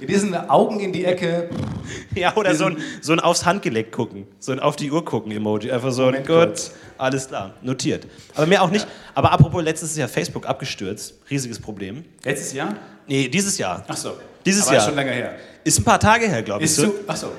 diesen 0.06 0.34
Augen 0.34 0.80
in 0.80 0.92
die 0.92 1.04
Ecke. 1.04 1.50
ja, 2.14 2.34
oder 2.36 2.54
so 2.54 2.66
ein, 2.66 2.76
so 3.00 3.12
ein 3.12 3.20
aufs 3.20 3.44
Handgelenk 3.44 3.92
gucken, 3.92 4.26
so 4.38 4.52
ein 4.52 4.60
auf 4.60 4.76
die 4.76 4.90
Uhr 4.90 5.04
gucken 5.04 5.32
Emoji, 5.32 5.70
einfach 5.70 5.92
so 5.92 6.02
ein, 6.02 6.06
Moment 6.06 6.26
gut, 6.26 6.36
kurz. 6.36 6.72
alles 6.98 7.28
klar, 7.28 7.54
notiert. 7.62 8.06
Aber 8.34 8.46
mehr 8.46 8.62
auch 8.62 8.70
nicht, 8.70 8.86
aber 9.14 9.32
apropos, 9.32 9.62
letztes 9.62 9.96
Jahr 9.96 10.08
Facebook 10.08 10.46
abgestürzt, 10.46 11.14
riesiges 11.30 11.58
Problem. 11.60 12.04
Letztes 12.24 12.52
Jahr? 12.52 12.74
Nee, 13.06 13.28
dieses 13.28 13.58
Jahr. 13.58 13.84
Ach 13.86 13.96
so. 13.96 14.14
Dieses 14.44 14.64
Aber 14.64 14.72
Jahr. 14.74 14.82
Ist 14.82 14.86
schon 14.88 14.96
länger 14.96 15.12
her. 15.12 15.34
Ist 15.64 15.78
ein 15.78 15.84
paar 15.84 16.00
Tage 16.00 16.26
her, 16.26 16.42
glaube 16.42 16.64
ich. 16.64 16.70
Ist 16.70 16.76
So-. 16.76 16.94
Ach 17.06 17.16
so. 17.16 17.32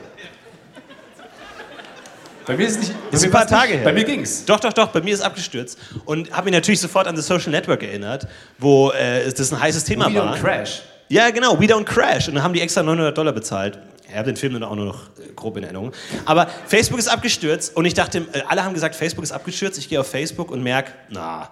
Bei 2.45 2.55
mir 2.55 2.65
ist 2.65 2.75
es 2.81 2.87
nicht. 2.89 2.93
bei 3.11 3.15
Ist 3.17 3.21
mir 3.23 3.27
ein 3.27 3.31
paar 3.31 3.41
war's 3.41 3.51
nicht- 3.51 3.59
Tage 3.59 3.73
her. 3.73 3.83
Bei 3.83 3.91
mir 3.93 4.03
ging's. 4.05 4.45
Doch, 4.45 4.59
doch, 4.59 4.71
doch, 4.71 4.87
bei 4.89 5.01
mir 5.01 5.13
ist 5.13 5.19
abgestürzt. 5.21 5.77
Und 6.05 6.31
habe 6.31 6.45
mich 6.45 6.53
natürlich 6.53 6.79
sofort 6.79 7.05
an 7.07 7.15
das 7.15 7.27
Social 7.27 7.51
Network 7.51 7.83
erinnert, 7.83 8.25
wo 8.57 8.91
äh, 8.91 9.29
das 9.33 9.51
ein 9.51 9.59
heißes 9.59 9.83
Thema 9.83 10.07
Wieder 10.09 10.23
war. 10.25 10.33
ein 10.33 10.41
Crash. 10.41 10.83
Ja, 11.09 11.29
genau, 11.29 11.59
We 11.59 11.65
Don't 11.65 11.85
Crash. 11.85 12.27
Und 12.27 12.35
dann 12.35 12.43
haben 12.43 12.53
die 12.53 12.61
extra 12.61 12.83
900 12.83 13.17
Dollar 13.17 13.33
bezahlt. 13.33 13.79
Ich 14.07 14.15
habe 14.15 14.25
den 14.25 14.37
Film 14.37 14.53
dann 14.53 14.63
auch 14.63 14.75
nur 14.75 14.85
noch 14.85 15.03
äh, 15.19 15.33
grob 15.35 15.57
in 15.57 15.63
Erinnerung. 15.63 15.91
Aber 16.25 16.47
Facebook 16.65 16.99
ist 16.99 17.07
abgestürzt 17.07 17.75
und 17.75 17.85
ich 17.85 17.93
dachte, 17.93 18.25
äh, 18.31 18.41
alle 18.47 18.63
haben 18.63 18.73
gesagt, 18.73 18.95
Facebook 18.95 19.23
ist 19.23 19.31
abgestürzt. 19.31 19.77
Ich 19.77 19.89
gehe 19.89 19.99
auf 19.99 20.07
Facebook 20.09 20.51
und 20.51 20.63
merke, 20.63 20.91
na, 21.09 21.49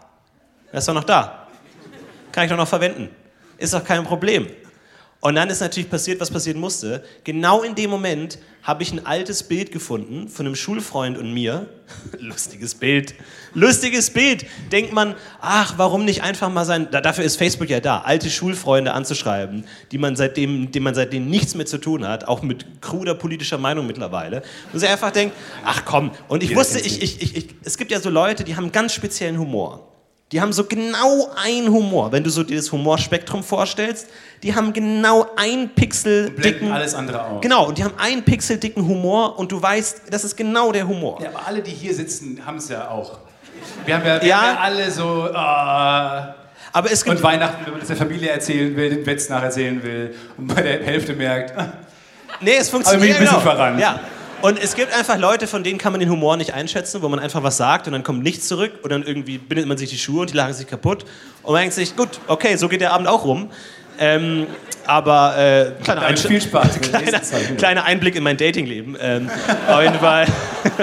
er 0.72 0.80
ist 0.80 0.88
doch 0.88 0.94
noch 0.94 1.04
da. 1.04 1.48
Kann 2.32 2.46
ich 2.46 2.50
doch 2.50 2.58
noch 2.58 2.68
verwenden. 2.68 3.10
Ist 3.58 3.74
doch 3.74 3.84
kein 3.84 4.04
Problem. 4.04 4.48
Und 5.26 5.34
dann 5.34 5.50
ist 5.50 5.60
natürlich 5.60 5.90
passiert, 5.90 6.22
was 6.22 6.30
passieren 6.30 6.60
musste. 6.60 7.04
Genau 7.24 7.64
in 7.64 7.74
dem 7.74 7.90
Moment 7.90 8.38
habe 8.62 8.84
ich 8.84 8.92
ein 8.92 9.08
altes 9.08 9.42
Bild 9.42 9.72
gefunden 9.72 10.30
von 10.30 10.46
einem 10.46 10.56
Schulfreund 10.56 11.18
und 11.18 11.34
mir. 11.34 11.66
Lustiges 12.20 12.76
Bild. 12.76 13.16
Lustiges 13.56 14.12
Bild. 14.12 14.46
Denkt 14.72 14.94
man, 14.94 15.16
ach, 15.42 15.74
warum 15.78 16.06
nicht 16.06 16.22
einfach 16.22 16.52
mal 16.52 16.64
sein. 16.64 16.90
da- 16.92 17.02
Dafür 17.02 17.24
ist 17.24 17.38
Facebook 17.38 17.70
ja 17.70 17.80
da, 17.80 18.02
alte 18.02 18.30
Schulfreunde 18.30 18.94
anzuschreiben, 18.94 19.66
die 19.92 19.98
man 19.98 20.16
seitdem, 20.16 20.72
dem 20.72 20.84
man 20.84 20.94
seitdem 20.94 21.28
nichts 21.28 21.56
mehr 21.56 21.66
zu 21.66 21.80
tun 21.80 22.08
hat, 22.08 22.28
auch 22.28 22.44
mit 22.44 22.84
kruder 22.84 23.16
politischer 23.16 23.58
Meinung 23.58 23.88
mittlerweile. 23.88 24.44
Und 24.74 24.80
sie 24.80 24.88
einfach 24.88 25.10
denkt, 25.10 25.36
ach 25.64 25.86
komm. 25.86 26.12
Und 26.28 26.44
ich 26.44 26.56
wusste, 26.56 26.80
ich, 26.80 27.02
ich, 27.02 27.22
ich, 27.24 27.36
ich, 27.36 27.48
es 27.64 27.78
gibt 27.80 27.90
ja 27.90 28.00
so 28.00 28.12
Leute, 28.12 28.44
die 28.44 28.56
haben 28.56 28.72
ganz 28.72 28.94
speziellen 28.94 29.40
Humor. 29.40 29.92
Die 30.36 30.42
haben 30.42 30.52
so 30.52 30.66
genau 30.66 31.30
einen 31.42 31.70
Humor. 31.72 32.12
Wenn 32.12 32.22
du 32.22 32.30
so 32.30 32.44
dir 32.44 32.58
das 32.58 32.70
Humorspektrum 32.70 33.42
vorstellst, 33.42 34.08
die 34.44 34.54
haben 34.54 34.74
genau 34.74 35.28
ein 35.38 35.70
Pixel 35.74 36.30
Blenden 36.32 36.42
dicken. 36.60 36.72
alles 36.74 36.94
andere 36.94 37.24
aus. 37.24 37.42
Genau, 37.42 37.68
und 37.70 37.78
die 37.78 37.86
haben 37.86 37.94
einen 37.98 38.22
Pixel 38.22 38.58
dicken 38.58 38.86
Humor 38.86 39.40
und 39.40 39.50
du 39.54 39.62
weißt, 39.62 40.02
das 40.12 40.26
ist 40.26 40.36
genau 40.36 40.74
der 40.74 40.86
Humor. 40.90 41.22
Ja, 41.24 41.30
aber 41.30 41.48
alle, 41.48 41.62
die 41.62 41.72
hier 41.72 41.94
sitzen, 41.96 42.42
haben 42.46 42.58
es 42.58 42.68
ja 42.68 42.90
auch. 42.90 43.20
Wir 43.86 43.96
haben 43.96 44.06
ja, 44.06 44.22
wir 44.22 44.28
Ja. 44.28 44.42
haben 44.42 44.56
ja 44.56 44.60
alle 44.60 44.92
so. 44.92 45.30
ah, 45.34 46.36
Aber 46.74 46.92
es 46.92 47.02
gibt 47.06 47.16
und 47.16 47.24
Weihnachten, 47.24 47.64
wenn 47.64 47.72
man 47.72 47.80
das 47.80 47.88
der 47.88 47.96
Familie 47.96 48.28
erzählen 48.32 48.76
will, 48.76 48.90
den 48.90 49.06
Witz 49.06 49.30
nacherzählen 49.30 49.82
will 49.84 50.14
und 50.38 50.54
bei 50.54 50.62
der 50.62 50.84
Hälfte 50.84 51.14
merkt, 51.14 51.54
Nee, 52.42 52.58
es 52.60 52.68
funktioniert. 52.70 52.92
Aber 52.94 53.00
bin 53.00 53.10
ich 53.12 53.16
ein 53.16 53.40
bisschen 53.40 53.40
genau. 53.40 53.56
verrannt. 53.56 53.80
Ja. 53.80 54.02
Und 54.42 54.60
es 54.62 54.76
gibt 54.76 54.94
einfach 54.94 55.18
Leute, 55.18 55.48
von 55.48 55.64
denen 55.64 55.80
kann 55.80 55.92
man 55.92 56.00
den 56.00 56.10
Humor 56.10 56.38
nicht 56.38 56.54
einschätzen, 56.54 57.02
wo 57.02 57.10
man 57.10 57.20
einfach 57.20 57.42
was 57.42 57.58
sagt 57.58 57.88
und 57.88 57.94
dann 57.94 58.04
kommt 58.04 58.22
nichts 58.22 58.48
zurück 58.48 58.74
und 58.84 58.92
dann 58.92 59.02
irgendwie 59.04 59.38
bindet 59.38 59.68
man 59.68 59.78
sich 59.78 59.90
die 59.90 59.98
Schuhe 59.98 60.22
und 60.22 60.30
die 60.32 60.36
lagen 60.38 60.54
sich 60.54 60.68
kaputt 60.68 61.06
und 61.42 61.54
man 61.54 61.62
denkt 61.62 61.74
sich, 61.74 61.96
gut, 61.96 62.20
okay, 62.28 62.56
so 62.56 62.68
geht 62.70 62.82
der 62.82 62.94
Abend 62.94 63.08
auch 63.08 63.26
rum. 63.26 63.50
Ähm, 63.98 64.46
aber 64.86 65.38
äh, 65.38 65.72
kleiner, 65.84 66.02
Einsch- 66.04 66.28
viel 66.28 66.42
Spaß. 66.42 66.80
kleiner, 66.82 67.22
kleiner 67.58 67.84
Einblick 67.86 68.16
in 68.16 68.24
mein 68.24 68.38
Datingleben. 68.38 68.98
Ähm, 69.00 69.32
auf 69.68 69.82
jeden 69.82 70.00
Fall. 70.00 70.28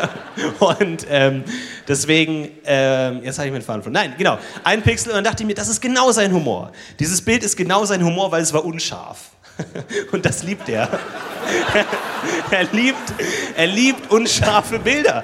und 0.59 1.07
ähm, 1.11 1.45
deswegen, 1.87 2.49
ähm, 2.65 3.21
jetzt 3.23 3.39
habe 3.39 3.47
ich 3.49 3.53
mir 3.53 3.61
den 3.61 3.65
Faden 3.65 3.83
von. 3.83 3.93
Nein, 3.93 4.15
genau. 4.17 4.39
Ein 4.65 4.83
Pixel 4.83 5.11
und 5.11 5.17
dann 5.17 5.25
dachte 5.25 5.43
ich 5.43 5.47
mir, 5.47 5.55
das 5.55 5.69
ist 5.69 5.81
genau 5.81 6.11
sein 6.11 6.33
Humor. 6.33 6.73
Dieses 6.99 7.23
Bild 7.23 7.45
ist 7.45 7.57
genau 7.57 7.85
sein 7.85 8.03
Humor, 8.03 8.33
weil 8.33 8.43
es 8.43 8.53
war 8.53 8.65
unscharf. 8.65 9.31
Und 10.13 10.25
das 10.25 10.43
liebt 10.43 10.69
er. 10.69 10.89
er, 12.51 12.65
liebt, 12.73 13.13
er 13.57 13.67
liebt 13.67 14.11
unscharfe 14.11 14.79
Bilder. 14.79 15.23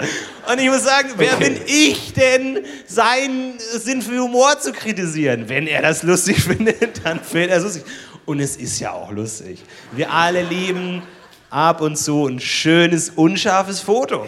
Und 0.50 0.58
ich 0.60 0.68
muss 0.68 0.84
sagen, 0.84 1.10
wer 1.16 1.34
Okay. 1.34 1.50
bin 1.50 1.62
ich 1.66 2.12
denn, 2.14 2.64
seinen 2.86 3.58
Sinn 3.58 4.02
für 4.02 4.18
Humor 4.20 4.58
zu 4.58 4.72
kritisieren? 4.72 5.48
Wenn 5.48 5.66
er 5.66 5.82
das 5.82 6.02
lustig 6.02 6.42
findet, 6.44 7.04
dann 7.04 7.20
findet 7.22 7.50
er 7.50 7.58
es 7.58 7.64
lustig. 7.64 7.84
Und 8.26 8.40
es 8.40 8.56
ist 8.56 8.78
ja 8.80 8.92
auch 8.92 9.10
lustig. 9.10 9.62
Wir 9.92 10.12
alle 10.12 10.42
lieben 10.42 11.02
ab 11.50 11.80
und 11.80 11.96
zu 11.96 12.26
ein 12.26 12.40
schönes, 12.40 13.10
unscharfes 13.10 13.80
Foto. 13.80 14.26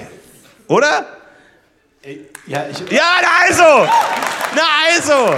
Oder? 0.68 1.06
Ja, 2.46 2.64
ich, 2.70 2.78
Ja, 2.90 3.04
na 3.20 3.28
also! 3.46 3.88
Na 4.54 4.62
also! 4.88 5.36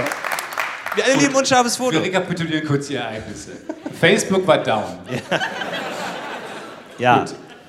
Wir 0.95 1.05
alle 1.05 1.15
lieben 1.15 1.35
unscharfes 1.35 1.75
Foto. 1.77 1.93
wir 1.93 2.03
rekapitulieren 2.03 2.65
kurz 2.67 2.87
die 2.87 2.95
Ereignisse. 2.95 3.51
Facebook 3.99 4.45
war 4.47 4.59
down. 4.63 4.83
Ja. 6.97 7.25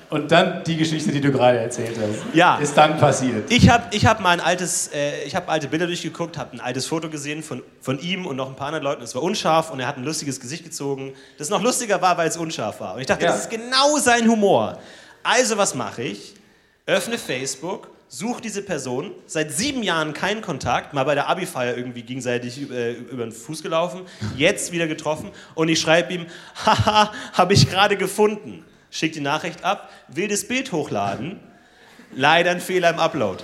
Und 0.09 0.31
dann 0.31 0.63
die 0.63 0.77
Geschichte, 0.77 1.11
die 1.11 1.19
du 1.19 1.31
gerade 1.31 1.57
erzählt 1.57 1.97
hast. 1.99 2.23
Ja. 2.35 2.57
Ist 2.57 2.77
dann 2.77 2.97
passiert. 2.99 3.51
Ich 3.51 3.69
habe 3.69 3.85
ich 3.91 4.05
hab 4.05 4.19
mal 4.21 4.29
ein 4.29 4.39
altes, 4.39 4.89
äh, 4.93 5.23
ich 5.23 5.35
habe 5.35 5.49
alte 5.49 5.67
Bilder 5.67 5.87
durchgeguckt, 5.87 6.37
habe 6.37 6.53
ein 6.53 6.59
altes 6.61 6.85
Foto 6.85 7.09
gesehen 7.09 7.41
von, 7.41 7.63
von 7.81 7.99
ihm 7.99 8.25
und 8.27 8.35
noch 8.35 8.47
ein 8.47 8.55
paar 8.55 8.67
anderen 8.67 8.83
Leuten. 8.83 9.03
Es 9.03 9.15
war 9.15 9.23
unscharf 9.23 9.71
und 9.71 9.79
er 9.79 9.87
hat 9.87 9.97
ein 9.97 10.03
lustiges 10.03 10.39
Gesicht 10.39 10.63
gezogen, 10.63 11.13
das 11.39 11.49
noch 11.49 11.61
lustiger 11.61 12.01
war, 12.01 12.17
weil 12.17 12.27
es 12.27 12.37
unscharf 12.37 12.79
war. 12.79 12.93
Und 12.95 13.01
ich 13.01 13.07
dachte, 13.07 13.25
Ja. 13.25 13.31
das 13.31 13.41
ist 13.41 13.49
genau 13.49 13.97
sein 13.97 14.29
Humor. 14.29 14.77
Also 15.23 15.57
was 15.57 15.73
mache 15.73 16.03
ich? 16.03 16.35
Öffne 16.85 17.17
Facebook, 17.17 17.89
suche 18.07 18.41
diese 18.41 18.61
Person, 18.61 19.11
seit 19.25 19.51
sieben 19.51 19.83
Jahren 19.83 20.13
keinen 20.13 20.41
Kontakt, 20.41 20.93
mal 20.93 21.03
bei 21.03 21.15
der 21.15 21.27
Abi-Feier 21.27 21.75
irgendwie 21.75 22.03
gegenseitig 22.03 22.69
äh, 22.69 22.93
über 22.93 23.23
den 23.23 23.31
Fuß 23.31 23.63
gelaufen, 23.63 24.01
jetzt 24.37 24.71
wieder 24.71 24.87
getroffen. 24.87 25.31
Und 25.55 25.69
ich 25.69 25.79
schreibe 25.79 26.13
ihm, 26.13 26.25
haha, 26.65 27.11
habe 27.33 27.53
ich 27.53 27.69
gerade 27.69 27.97
gefunden. 27.97 28.63
Schick 28.91 29.13
die 29.13 29.21
Nachricht 29.21 29.63
ab, 29.63 29.89
will 30.07 30.27
das 30.27 30.47
Bild 30.47 30.71
hochladen, 30.71 31.39
leider 32.13 32.51
ein 32.51 32.61
Fehler 32.61 32.91
im 32.91 32.99
Upload. 32.99 33.43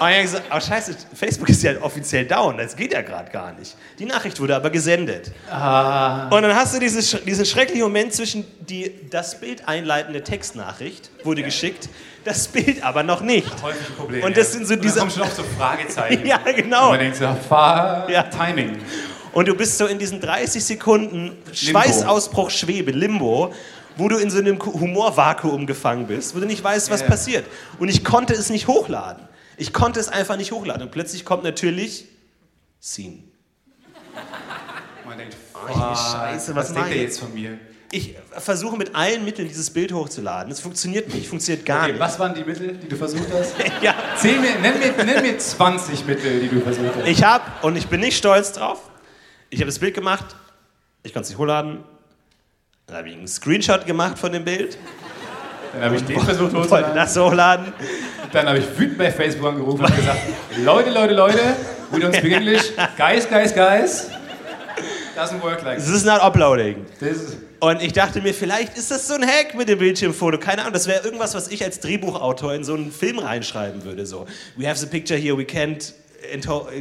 Und 0.00 0.08
ich 0.08 0.16
hab 0.16 0.22
gesagt, 0.22 0.44
oh 0.54 0.60
scheiße, 0.60 0.96
Facebook 1.14 1.48
ist 1.48 1.62
ja 1.62 1.80
offiziell 1.80 2.24
down, 2.26 2.58
das 2.58 2.74
geht 2.74 2.92
ja 2.92 3.02
gerade 3.02 3.30
gar 3.30 3.52
nicht. 3.52 3.76
Die 3.98 4.04
Nachricht 4.04 4.40
wurde 4.40 4.56
aber 4.56 4.70
gesendet. 4.70 5.30
Ah. 5.50 6.28
Und 6.28 6.42
dann 6.42 6.54
hast 6.54 6.74
du 6.74 6.80
dieses, 6.80 7.16
diesen 7.24 7.46
schrecklichen 7.46 7.82
Moment 7.84 8.12
zwischen 8.12 8.44
die, 8.68 8.92
das 9.10 9.38
Bild 9.40 9.68
einleitende 9.68 10.22
Textnachricht 10.22 11.10
wurde 11.22 11.42
geschickt, 11.42 11.88
das 12.24 12.48
Bild 12.48 12.82
aber 12.82 13.02
noch 13.02 13.20
nicht. 13.20 13.50
Häufige 13.62 13.92
Probleme. 13.92 14.26
Und 14.26 14.36
das 14.36 14.52
sind 14.52 14.66
so 14.66 14.74
Und 14.74 14.82
diese- 14.82 14.94
dann 14.96 15.08
kommen 15.08 15.12
schon 15.12 15.22
oft 15.22 15.36
so 15.36 15.44
Fragezeichen. 15.58 16.26
Ja, 16.26 16.38
genau. 16.38 16.86
Und 16.86 16.90
man 16.92 16.98
denkt 17.00 17.16
so, 17.16 17.28
fahr, 17.48 18.10
Ja. 18.10 18.24
Timing. 18.24 18.78
Und 19.32 19.48
du 19.48 19.54
bist 19.54 19.78
so 19.78 19.86
in 19.86 19.98
diesen 19.98 20.20
30 20.20 20.64
Sekunden 20.64 21.36
Schweißausbruch, 21.52 22.50
Schwebe, 22.50 22.92
Limbo, 22.92 23.52
wo 23.96 24.08
du 24.08 24.16
in 24.16 24.30
so 24.30 24.38
einem 24.38 24.58
Humorvakuum 24.64 25.66
gefangen 25.66 26.06
bist, 26.06 26.34
wo 26.34 26.40
du 26.40 26.46
nicht 26.46 26.62
weißt, 26.64 26.90
was 26.90 27.00
Ja. 27.02 27.06
passiert. 27.08 27.44
Und 27.78 27.88
ich 27.88 28.04
konnte 28.04 28.32
es 28.32 28.48
nicht 28.50 28.66
hochladen. 28.68 29.22
Ich 29.56 29.72
konnte 29.72 30.00
es 30.00 30.08
einfach 30.08 30.36
nicht 30.36 30.52
hochladen. 30.52 30.82
Und 30.82 30.90
plötzlich 30.90 31.24
kommt 31.24 31.44
natürlich 31.44 32.06
Scene. 32.80 33.18
Man 35.06 35.18
denkt, 35.18 35.36
Oh, 35.54 35.94
Scheiße, 35.94 36.54
was, 36.54 36.68
was 36.68 36.74
denkt 36.74 36.90
er 36.90 36.96
ich 36.96 37.02
jetzt 37.02 37.20
von 37.20 37.32
mir? 37.32 37.58
Ich 37.90 38.16
versuche 38.38 38.76
mit 38.76 38.94
allen 38.94 39.24
Mitteln 39.24 39.46
dieses 39.48 39.70
Bild 39.70 39.92
hochzuladen. 39.92 40.50
Es 40.52 40.60
funktioniert 40.60 41.14
nicht, 41.14 41.28
funktioniert 41.28 41.64
gar 41.64 41.82
Okay, 41.84 41.92
nicht. 41.92 42.00
was 42.00 42.18
waren 42.18 42.34
die 42.34 42.42
Mittel, 42.44 42.76
die 42.76 42.88
du 42.88 42.96
versucht 42.96 43.28
hast? 43.32 43.54
Ja. 43.82 43.94
Mir, 44.22 44.58
nenn, 44.60 44.78
mir, 44.78 45.04
nenn 45.04 45.22
mir 45.22 45.38
20 45.38 46.04
Mittel, 46.06 46.40
die 46.40 46.48
du 46.48 46.60
versucht 46.60 46.90
hast. 46.96 47.06
Ich 47.06 47.22
habe, 47.22 47.44
und 47.62 47.76
ich 47.76 47.86
bin 47.86 48.00
nicht 48.00 48.16
stolz 48.16 48.52
drauf, 48.52 48.90
ich 49.50 49.60
habe 49.60 49.66
das 49.66 49.78
Bild 49.78 49.94
gemacht, 49.94 50.34
ich 51.04 51.12
konnte 51.12 51.24
es 51.24 51.30
nicht 51.30 51.38
hochladen, 51.38 51.84
dann 52.86 52.96
habe 52.96 53.08
ich 53.08 53.14
einen 53.16 53.28
Screenshot 53.28 53.86
gemacht 53.86 54.18
von 54.18 54.32
dem 54.32 54.44
Bild, 54.44 54.76
Dann 55.74 55.84
habe 55.84 55.96
ich 55.96 56.04
den 56.04 56.20
versucht 56.20 56.54
hochzuladen. 56.54 56.94
das 56.94 57.16
hochladen. 57.16 57.72
Dann 58.32 58.46
habe 58.48 58.58
ich 58.58 58.78
wütend 58.78 58.98
bei 58.98 59.10
Facebook 59.10 59.48
angerufen 59.48 59.84
und 59.84 59.96
gesagt, 59.96 60.18
Leute, 60.64 60.90
Leute, 60.90 61.14
Leute, 61.14 61.38
we 61.90 61.98
don't 61.98 62.16
speak 62.16 62.32
English. 62.32 62.72
Guys, 62.96 63.28
guys, 63.28 63.54
guys. 63.54 64.10
Doesn't 65.16 65.40
work 65.42 65.62
like 65.62 65.78
Es 65.78 65.88
ist 65.88 66.04
not 66.04 66.20
uploading. 66.20 66.84
this. 66.98 67.36
Und 67.60 67.80
ich 67.80 67.92
dachte 67.92 68.20
mir, 68.20 68.34
vielleicht 68.34 68.76
ist 68.76 68.90
das 68.90 69.06
so 69.08 69.14
ein 69.14 69.22
Hack 69.24 69.54
mit 69.54 69.68
dem 69.68 69.78
Bildschirmfoto. 69.78 70.38
Keine 70.38 70.62
Ahnung, 70.62 70.72
das 70.74 70.86
wäre 70.86 71.02
irgendwas, 71.04 71.34
was 71.34 71.48
ich 71.48 71.62
als 71.64 71.80
Drehbuchautor 71.80 72.52
in 72.52 72.62
so 72.64 72.74
einen 72.74 72.90
Film 72.92 73.18
reinschreiben 73.20 73.84
würde. 73.84 74.04
So, 74.04 74.26
we 74.56 74.66
have 74.68 74.78
the 74.78 74.86
picture 74.86 75.18
here, 75.18 75.36
we 75.38 75.44
can't 75.44 75.92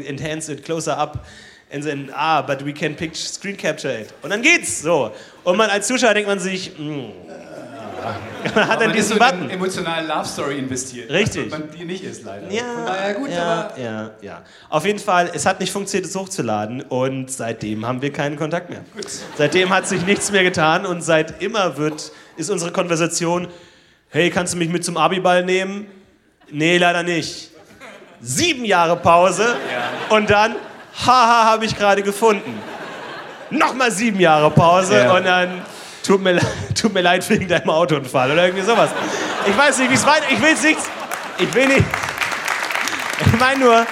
enhance 0.07 0.51
it 0.51 0.65
closer 0.65 0.97
up. 0.97 1.25
And 1.71 1.83
then, 1.85 2.09
ah, 2.13 2.41
but 2.41 2.65
we 2.65 2.73
can 2.73 2.95
pict- 2.95 3.15
screen 3.15 3.55
capture 3.55 3.91
it. 4.01 4.13
Und 4.23 4.31
dann 4.31 4.41
geht's 4.41 4.81
so. 4.81 5.11
Und 5.43 5.57
man 5.57 5.69
als 5.69 5.87
Zuschauer 5.87 6.13
denkt 6.13 6.27
man 6.29 6.39
sich, 6.39 6.77
mm, 6.77 7.05
Man 8.55 8.67
hat 8.67 8.81
ist 8.81 8.93
diesen 8.95 9.09
so 9.09 9.15
in 9.15 9.21
eine 9.21 9.31
Button. 9.37 9.49
emotionale 9.49 10.07
Love 10.07 10.25
Story 10.25 10.57
investiert. 10.59 11.09
Richtig. 11.11 11.51
Was 11.51 11.59
man 11.59 11.69
die 11.71 11.85
nicht 11.85 12.03
ist, 12.03 12.23
leider. 12.23 12.49
Ja, 12.51 12.63
daher 12.85 13.13
gut, 13.13 13.29
ja, 13.29 13.69
aber 13.69 13.79
ja, 13.81 14.11
ja. 14.21 14.41
Auf 14.69 14.85
jeden 14.85 14.99
Fall, 14.99 15.29
es 15.33 15.45
hat 15.45 15.59
nicht 15.59 15.71
funktioniert, 15.71 16.09
es 16.09 16.15
hochzuladen 16.15 16.81
und 16.81 17.31
seitdem 17.31 17.85
haben 17.85 18.01
wir 18.01 18.11
keinen 18.13 18.35
Kontakt 18.37 18.69
mehr. 18.69 18.81
Gut. 18.95 19.07
Seitdem 19.37 19.69
hat 19.69 19.87
sich 19.87 20.05
nichts 20.05 20.31
mehr 20.31 20.43
getan 20.43 20.85
und 20.85 21.01
seit 21.01 21.41
immer 21.41 21.77
wird, 21.77 22.11
ist 22.37 22.49
unsere 22.49 22.71
Konversation, 22.71 23.47
hey, 24.09 24.29
kannst 24.29 24.53
du 24.53 24.57
mich 24.57 24.69
mit 24.69 24.83
zum 24.85 24.97
Abiball 24.97 25.43
nehmen? 25.43 25.87
Nee, 26.51 26.77
leider 26.77 27.03
nicht. 27.03 27.49
Sieben 28.21 28.63
Jahre 28.65 28.95
Pause 28.95 29.55
und 30.09 30.29
dann, 30.29 30.55
haha, 31.05 31.45
habe 31.51 31.65
ich 31.65 31.75
gerade 31.77 32.03
gefunden. 32.03 32.59
Nochmal 33.49 33.91
sieben 33.91 34.19
Jahre 34.19 34.49
Pause 34.49 34.95
Ja. 34.97 35.15
und 35.15 35.25
dann, 35.25 35.61
tut 36.03 36.21
mir, 36.21 36.39
tut 36.79 36.93
mir 36.93 37.01
leid 37.01 37.27
wegen 37.29 37.47
deinem 37.47 37.69
Autounfall 37.69 38.31
oder 38.31 38.45
irgendwie 38.45 38.63
sowas. 38.65 38.89
Ich 39.47 39.57
weiß 39.57 39.79
nicht, 39.79 39.89
wie 39.89 39.95
es 39.95 40.05
weiter, 40.05 40.25
ich 40.31 40.41
will 40.41 40.53
es 40.53 40.63
nicht, 40.63 40.79
ich 41.39 41.53
will 41.53 41.67
nicht, 41.67 41.83
ich 43.25 43.39
meine 43.39 43.59
nur, 43.59 43.85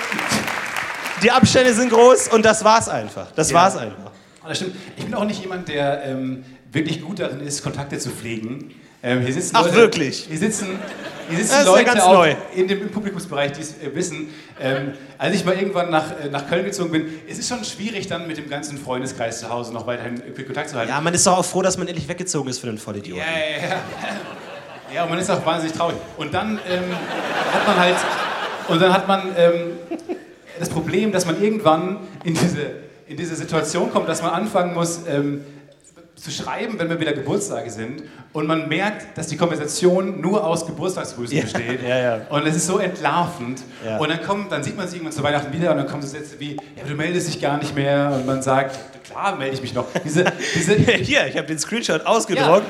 die 1.24 1.32
Abstände 1.32 1.74
sind 1.74 1.90
groß 1.92 2.30
und 2.30 2.44
das 2.46 2.64
war's 2.64 2.90
einfach. 2.90 3.28
Das 3.36 3.52
Ja. 3.52 3.58
war's 3.58 3.78
einfach. 3.78 4.12
Das 4.48 4.58
stimmt. 4.58 4.76
Ich 4.98 5.06
bin 5.06 5.14
auch 5.14 5.24
nicht 5.26 5.42
jemand, 5.42 5.68
der 5.68 6.04
ähm, 6.06 6.44
wirklich 6.72 7.02
gut 7.02 7.20
darin 7.20 7.42
ist, 7.42 7.62
Kontakte 7.64 8.00
zu 8.00 8.10
pflegen. 8.10 8.74
Ähm, 9.04 9.22
hier 9.22 9.34
sitzen 9.34 9.56
Ach, 9.56 9.66
Leute, 9.66 9.76
wirklich? 9.78 10.26
Hier 10.30 10.38
sitzen, 10.38 10.80
hier 11.28 11.38
sitzen 11.40 11.66
Leute 11.66 11.86
ganz 11.86 12.02
auch 12.02 12.14
neu. 12.14 12.36
in 12.56 12.68
dem 12.68 12.82
im 12.84 12.90
Publikumsbereich, 12.90 13.52
die 13.54 13.62
es 13.62 13.72
äh, 13.72 13.96
wissen. 13.96 14.30
Ähm, 14.60 14.94
als 15.18 15.36
ich 15.36 15.44
mal 15.44 15.56
irgendwann 15.56 15.90
nach, 15.90 16.12
äh, 16.20 16.30
nach 16.30 16.48
Köln 16.48 16.66
gezogen 16.66 16.92
bin, 16.92 17.08
es 17.28 17.40
ist 17.40 17.50
schon 17.50 17.64
schwierig, 17.64 18.06
dann 18.08 18.28
mit 18.28 18.38
dem 18.38 18.48
ganzen 18.48 18.78
Freundeskreis 18.78 19.40
zu 19.40 19.50
Hause 19.50 19.74
noch 19.74 19.88
weiterhin 19.88 20.22
Kontakt 20.46 20.70
zu 20.70 20.78
halten. 20.78 20.92
Ja, 20.92 21.02
man 21.02 21.14
ist 21.16 21.26
doch 21.26 21.40
auch 21.40 21.46
froh, 21.46 21.64
dass 21.64 21.78
man 21.80 21.88
endlich 21.88 22.08
weggezogen 22.08 22.50
ist 22.50 22.60
für 22.60 22.68
den 22.68 22.78
Vollidiot. 22.78 23.18
Ja, 23.18 23.24
ja, 23.24 23.70
ja. 23.70 23.82
Ja, 24.94 25.04
und 25.04 25.10
man 25.10 25.20
ist 25.20 25.32
auch 25.32 25.46
wahnsinnig 25.46 25.76
traurig. 25.76 25.96
Und 26.18 26.34
dann 26.34 26.60
ähm, 26.70 26.84
hat 27.54 27.66
man 27.66 27.80
halt, 27.80 27.96
und 28.68 28.82
dann 28.82 28.94
hat 28.94 29.08
man 29.08 29.32
ähm, 29.38 29.54
das 30.60 30.70
Problem, 30.70 31.12
dass 31.14 31.26
man 31.26 31.42
irgendwann 31.42 31.98
in 32.26 32.34
diese, 32.34 32.60
in 33.08 33.16
diese 33.16 33.36
Situation 33.36 33.90
kommt, 33.92 34.10
dass 34.10 34.22
man 34.22 34.32
anfangen 34.32 34.74
muss 34.74 35.02
ähm, 35.08 35.46
zu 36.22 36.32
schreiben, 36.32 36.78
wenn 36.78 36.90
wir 36.90 37.00
wieder 37.00 37.14
Geburtstage 37.14 37.70
sind. 37.72 38.04
Und 38.32 38.48
man 38.48 38.70
merkt, 38.70 39.18
dass 39.18 39.28
die 39.28 39.38
Konversation 39.38 40.22
nur 40.22 40.46
aus 40.46 40.66
Geburtstagsgrüßen 40.68 41.36
Ja, 41.36 41.44
besteht. 41.44 41.82
ja, 41.82 41.98
ja. 41.98 42.22
Und 42.30 42.46
es 42.46 42.56
ist 42.56 42.68
so 42.68 42.78
entlarvend. 42.78 43.62
Und 44.00 44.10
dann, 44.10 44.22
kommt, 44.22 44.52
dann 44.52 44.64
sieht 44.64 44.78
man 44.78 44.88
sich 44.88 44.98
irgendwann 44.98 45.16
zu 45.16 45.24
Weihnachten 45.24 45.52
wieder 45.52 45.72
und 45.72 45.78
dann 45.78 45.88
kommen 45.88 46.02
so 46.02 46.08
Sätze 46.08 46.40
wie, 46.40 46.56
ja, 46.76 46.84
du 46.88 46.94
meldest 46.96 47.28
dich 47.28 47.42
gar 47.42 47.58
nicht 47.58 47.76
mehr. 47.76 48.12
Und 48.16 48.26
man 48.26 48.42
sagt, 48.42 48.78
klar 49.04 49.36
melde 49.36 49.56
ich 49.56 49.62
mich 49.62 49.74
noch. 49.74 49.88
Diese, 50.04 50.26
diese, 50.56 50.74
Hier, 50.76 51.26
ich 51.28 51.38
habe 51.38 51.48
den 51.48 51.60
Screenshot 51.60 52.06
ausgedruckt. 52.06 52.68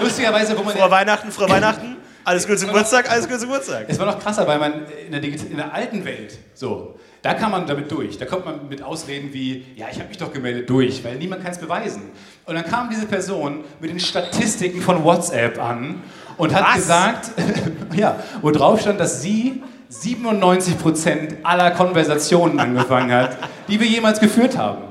lustigerweise, 0.00 0.56
wo 0.56 0.62
man... 0.62 0.74
Frohe 0.74 0.90
Weihnachten, 0.90 1.30
frohe 1.30 1.48
Weihnachten. 1.50 1.96
Alles 2.24 2.44
Gute 2.46 2.58
zum 2.58 2.68
Geburtstag, 2.68 3.08
alles 3.10 3.26
Gute 3.26 3.38
zum 3.38 3.48
Geburtstag. 3.50 3.84
Es 3.86 3.98
war 3.98 4.06
noch 4.06 4.18
krasser, 4.18 4.46
weil 4.48 4.58
man 4.58 4.72
in 5.06 5.12
der, 5.12 5.22
in 5.22 5.56
der 5.56 5.72
alten 5.72 6.04
Welt, 6.04 6.36
so, 6.54 6.98
da 7.26 7.34
kann 7.34 7.50
man 7.50 7.66
damit 7.66 7.90
durch. 7.90 8.18
Da 8.18 8.24
kommt 8.24 8.44
man 8.44 8.68
mit 8.68 8.82
Ausreden 8.82 9.32
wie, 9.32 9.64
ja, 9.74 9.86
ich 9.90 9.98
habe 9.98 10.08
mich 10.08 10.18
doch 10.18 10.32
gemeldet 10.32 10.70
durch, 10.70 11.02
weil 11.02 11.16
niemand 11.16 11.42
kann 11.42 11.50
es 11.50 11.58
beweisen. 11.58 12.02
Und 12.44 12.54
dann 12.54 12.64
kam 12.64 12.88
diese 12.88 13.06
Person 13.06 13.64
mit 13.80 13.90
den 13.90 13.98
Statistiken 13.98 14.80
von 14.80 15.02
WhatsApp 15.02 15.60
an 15.60 16.04
und 16.36 16.54
hat 16.54 16.64
Was? 16.68 16.74
gesagt, 16.76 17.30
ja, 17.96 18.16
wo 18.42 18.52
drauf 18.52 18.80
stand, 18.80 19.00
dass 19.00 19.22
sie 19.22 19.60
97% 19.90 21.42
aller 21.42 21.72
Konversationen 21.72 22.60
angefangen 22.60 23.12
hat, 23.12 23.36
die 23.66 23.80
wir 23.80 23.88
jemals 23.88 24.20
geführt 24.20 24.56
haben. 24.56 24.82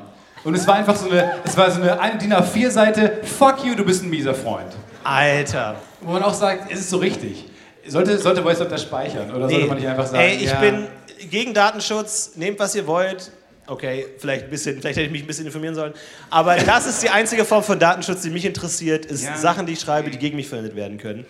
Und 0.43 0.55
es 0.55 0.67
war 0.67 0.75
einfach 0.75 0.97
so 0.97 1.09
eine, 1.09 1.35
es 1.45 1.55
war 1.55 1.71
so 1.71 1.81
eine, 1.81 1.99
eine 1.99 2.17
DIN 2.17 2.33
A4-Seite, 2.33 3.21
fuck 3.23 3.63
you, 3.63 3.75
du 3.75 3.85
bist 3.85 4.03
ein 4.03 4.09
mieser 4.09 4.33
Freund. 4.33 4.73
Alter. 5.05 5.75
Wo 6.01 6.11
man 6.11 6.23
auch 6.23 6.33
sagt, 6.33 6.69
ist 6.69 6.81
es 6.81 6.89
so 6.89 6.97
richtig? 6.97 7.45
Sollte, 7.87 8.17
sollte 8.17 8.43
VoiceOver 8.43 8.69
das 8.69 8.81
speichern? 8.81 9.33
Oder 9.33 9.47
sollte 9.47 9.67
man 9.67 9.77
nicht 9.77 9.87
einfach 9.87 10.05
sagen, 10.05 10.23
Ey, 10.23 10.35
ich 10.35 10.49
ja, 10.49 10.59
bin 10.59 10.87
gegen 11.29 11.53
Datenschutz, 11.53 12.31
nehmt 12.35 12.59
was 12.59 12.75
ihr 12.75 12.87
wollt. 12.87 13.31
Okay, 13.67 14.05
vielleicht, 14.19 14.45
ein 14.45 14.49
bisschen, 14.51 14.79
vielleicht 14.79 14.97
hätte 14.97 15.07
ich 15.07 15.11
mich 15.11 15.23
ein 15.23 15.27
bisschen 15.27 15.47
informieren 15.47 15.73
sollen. 15.73 15.93
Aber 16.29 16.55
das 16.65 16.85
ist 16.85 17.01
die 17.01 17.09
einzige 17.09 17.45
Form 17.45 17.63
von 17.63 17.79
Datenschutz, 17.79 18.21
die 18.21 18.29
mich 18.29 18.45
interessiert, 18.45 19.05
ist 19.05 19.23
Ja. 19.23 19.35
Sachen, 19.37 19.65
die 19.65 19.73
ich 19.73 19.79
schreibe, 19.79 20.11
die 20.11 20.19
gegen 20.19 20.35
mich 20.35 20.47
verwendet 20.47 20.75
werden 20.75 20.97
können. 20.99 21.25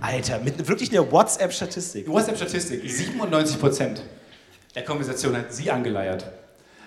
Alter, 0.00 0.38
mit 0.40 0.68
wirklich 0.68 0.90
einer 0.90 1.10
WhatsApp-Statistik. 1.10 2.06
WhatsApp-Statistik, 2.06 2.82
97% 2.84 4.00
der 4.74 4.84
Konversation 4.84 5.36
hat 5.36 5.52
sie 5.52 5.70
angeleiert. 5.70 6.24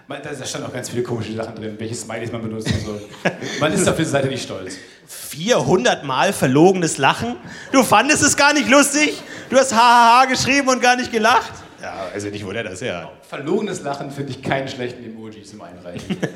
Da 0.08 0.46
standen 0.46 0.68
auch 0.68 0.74
ganz 0.74 0.90
viele 0.90 1.04
komische 1.04 1.34
Sachen 1.34 1.56
drin, 1.56 1.76
welche 1.78 1.96
Smileys 1.96 2.32
man 2.32 2.42
benutzen 2.42 2.74
soll. 2.86 3.02
Man 3.62 3.72
ist 3.72 3.88
auf 3.88 3.96
diese 3.96 4.10
Seite 4.12 4.28
nicht 4.28 4.44
stolz. 4.44 4.76
400 5.08 6.04
Mal 6.04 6.34
verlogenes 6.34 6.98
Lachen? 6.98 7.38
Du 7.72 7.82
fandest 7.84 8.22
es 8.22 8.36
gar 8.36 8.54
nicht 8.54 8.68
lustig? 8.70 9.22
Du 9.50 9.58
hast 9.58 9.74
hahaha 9.74 10.26
geschrieben 10.26 10.68
und 10.68 10.82
gar 10.82 10.98
nicht 10.98 11.12
gelacht? 11.14 11.54
Ja, 11.82 12.08
also 12.14 12.28
nicht, 12.30 12.46
wo 12.46 12.52
der 12.52 12.64
das 12.64 12.82
her 12.82 13.00
hat. 13.04 13.10
Verlogenes 13.28 13.82
Lachen 13.82 14.12
finde 14.12 14.32
ich 14.32 14.42
keinen 14.44 14.68
schlechten 14.68 15.04
Emoji 15.04 15.44
zum 15.44 15.62
Einreichen. 15.62 16.18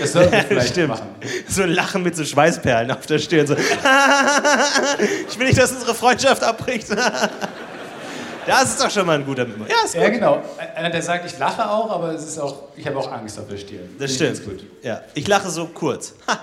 Das 0.00 0.12
sollten 0.12 0.32
wir 0.32 0.42
vielleicht 0.42 0.68
Stimmt. 0.70 0.88
machen. 0.88 1.08
So 1.48 1.62
ein 1.62 1.70
Lachen 1.70 2.02
mit 2.02 2.14
so 2.16 2.24
Schweißperlen 2.24 2.90
auf 2.90 3.06
der 3.06 3.18
Stirn. 3.18 3.46
So. 3.46 3.54
ich 5.28 5.38
will 5.38 5.46
nicht, 5.46 5.58
dass 5.58 5.72
unsere 5.72 5.94
Freundschaft 5.94 6.42
abbricht. 6.44 6.88
das 8.46 8.64
ist 8.70 8.80
doch 8.80 8.90
schon 8.90 9.06
mal 9.06 9.18
ein 9.18 9.24
guter 9.26 9.44
Memo. 9.44 9.64
Ja, 9.66 9.84
ist 9.84 9.94
gut. 9.94 10.02
Ja, 10.02 10.08
genau. 10.10 10.42
Einer, 10.74 10.90
der 10.90 11.02
sagt, 11.02 11.26
ich 11.26 11.38
lache 11.38 11.68
auch, 11.68 11.90
aber 11.90 12.12
es 12.14 12.24
ist 12.24 12.38
auch, 12.38 12.68
ich 12.76 12.86
habe 12.86 12.96
auch 12.98 13.10
Angst 13.10 13.38
auf 13.38 13.48
der 13.48 13.56
Stirn. 13.56 13.88
Das 13.98 14.16
Finde 14.16 14.36
stimmt. 14.36 14.60
gut. 14.60 14.66
Ja, 14.82 15.00
ich 15.14 15.26
lache 15.26 15.50
so 15.50 15.66
kurz. 15.66 16.14
Ha, 16.28 16.38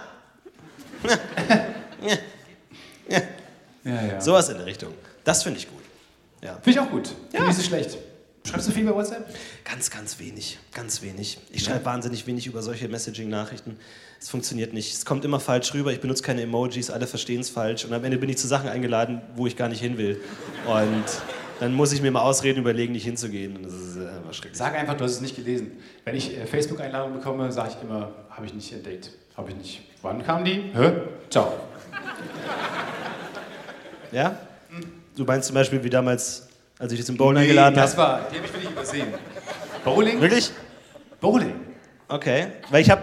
Ja, 2.02 2.16
ja. 3.84 4.22
sowas 4.22 4.50
in 4.50 4.58
der 4.58 4.66
Richtung. 4.66 4.94
Das 5.24 5.44
finde 5.44 5.60
ich 5.60 5.68
gut. 5.70 5.84
Ja. 6.42 6.54
Finde 6.62 6.70
ich 6.72 6.80
auch 6.80 6.90
gut. 6.90 7.10
Finde 7.32 7.50
ich 7.50 7.56
so 7.56 7.64
schlecht. 7.64 7.98
Schreibst 8.50 8.68
du 8.68 8.72
viel 8.72 8.86
bei 8.86 8.96
WhatsApp? 8.96 9.30
Ganz, 9.64 9.92
ganz 9.92 10.20
wenig. 10.20 10.58
Ganz 10.74 11.04
wenig. 11.04 11.38
Ich 11.52 11.64
schreibe 11.64 11.86
wahnsinnig 11.86 12.26
wenig 12.26 12.48
über 12.48 12.64
solche 12.64 12.88
Messaging-Nachrichten. 12.88 13.78
Es 14.20 14.30
funktioniert 14.30 14.74
nicht. 14.74 14.92
Es 14.92 15.06
kommt 15.06 15.24
immer 15.24 15.40
falsch 15.40 15.72
rüber. 15.76 15.92
Ich 15.92 16.02
benutze 16.02 16.24
keine 16.24 16.42
Emojis, 16.42 16.90
alle 16.90 17.06
verstehen 17.06 17.42
es 17.42 17.50
falsch. 17.52 17.86
Und 17.86 17.94
am 17.94 18.04
Ende 18.04 18.18
bin 18.18 18.28
ich 18.28 18.40
zu 18.40 18.48
Sachen 18.48 18.68
eingeladen, 18.68 19.22
wo 19.36 19.46
ich 19.46 19.56
gar 19.56 19.70
nicht 19.70 19.82
hin 19.82 20.00
will. 20.00 20.20
Und 20.66 21.06
dann 21.60 21.74
muss 21.74 21.92
ich 21.94 22.02
mir 22.02 22.10
mal 22.10 22.22
Ausreden 22.24 22.62
überlegen, 22.62 22.94
nicht 22.94 23.04
hinzugehen. 23.04 23.56
Und 23.56 23.66
das 23.68 23.74
ist 23.74 23.98
äh, 23.98 24.08
einfach 24.08 24.34
schrecklich. 24.34 24.58
Sag 24.58 24.74
einfach, 24.76 24.98
du 24.98 25.04
hast 25.04 25.12
es 25.12 25.22
nicht 25.22 25.36
gelesen. 25.36 25.74
Wenn 26.04 26.16
ich 26.16 26.36
äh, 26.36 26.48
Facebook-Einladungen 26.48 27.20
bekomme, 27.20 27.52
sage 27.52 27.74
ich 27.78 27.84
immer, 27.84 28.12
habe 28.32 28.48
ich 28.48 28.54
nicht 28.56 28.74
entdeckt. 28.74 29.12
Habe 29.38 29.52
ich 29.52 29.58
nicht. 29.58 29.82
Wann 30.02 30.24
kam 30.24 30.44
die? 30.44 30.72
Hä? 30.74 30.92
Ciao. 31.30 31.54
Ja? 34.12 34.40
Du 35.16 35.24
meinst 35.24 35.48
zum 35.48 35.54
Beispiel 35.54 35.84
wie 35.84 35.90
damals, 35.92 36.49
als 36.80 36.92
ich 36.94 36.98
dich 37.00 37.06
zum 37.06 37.18
Bowlen 37.18 37.38
eingeladen 37.38 37.76
das 37.76 37.96
habe? 37.98 38.02
war, 38.24 38.28
die 38.32 38.38
habe 38.38 38.46
ich 38.48 38.54
wirklich 38.54 38.72
übersehen. 38.72 39.08
Bowling? 39.84 40.20
Wirklich? 40.22 40.52
Bowling. 41.22 41.54
Okay. 42.08 42.48
Weil 42.72 42.82
ich 42.82 42.90
habe 42.90 43.02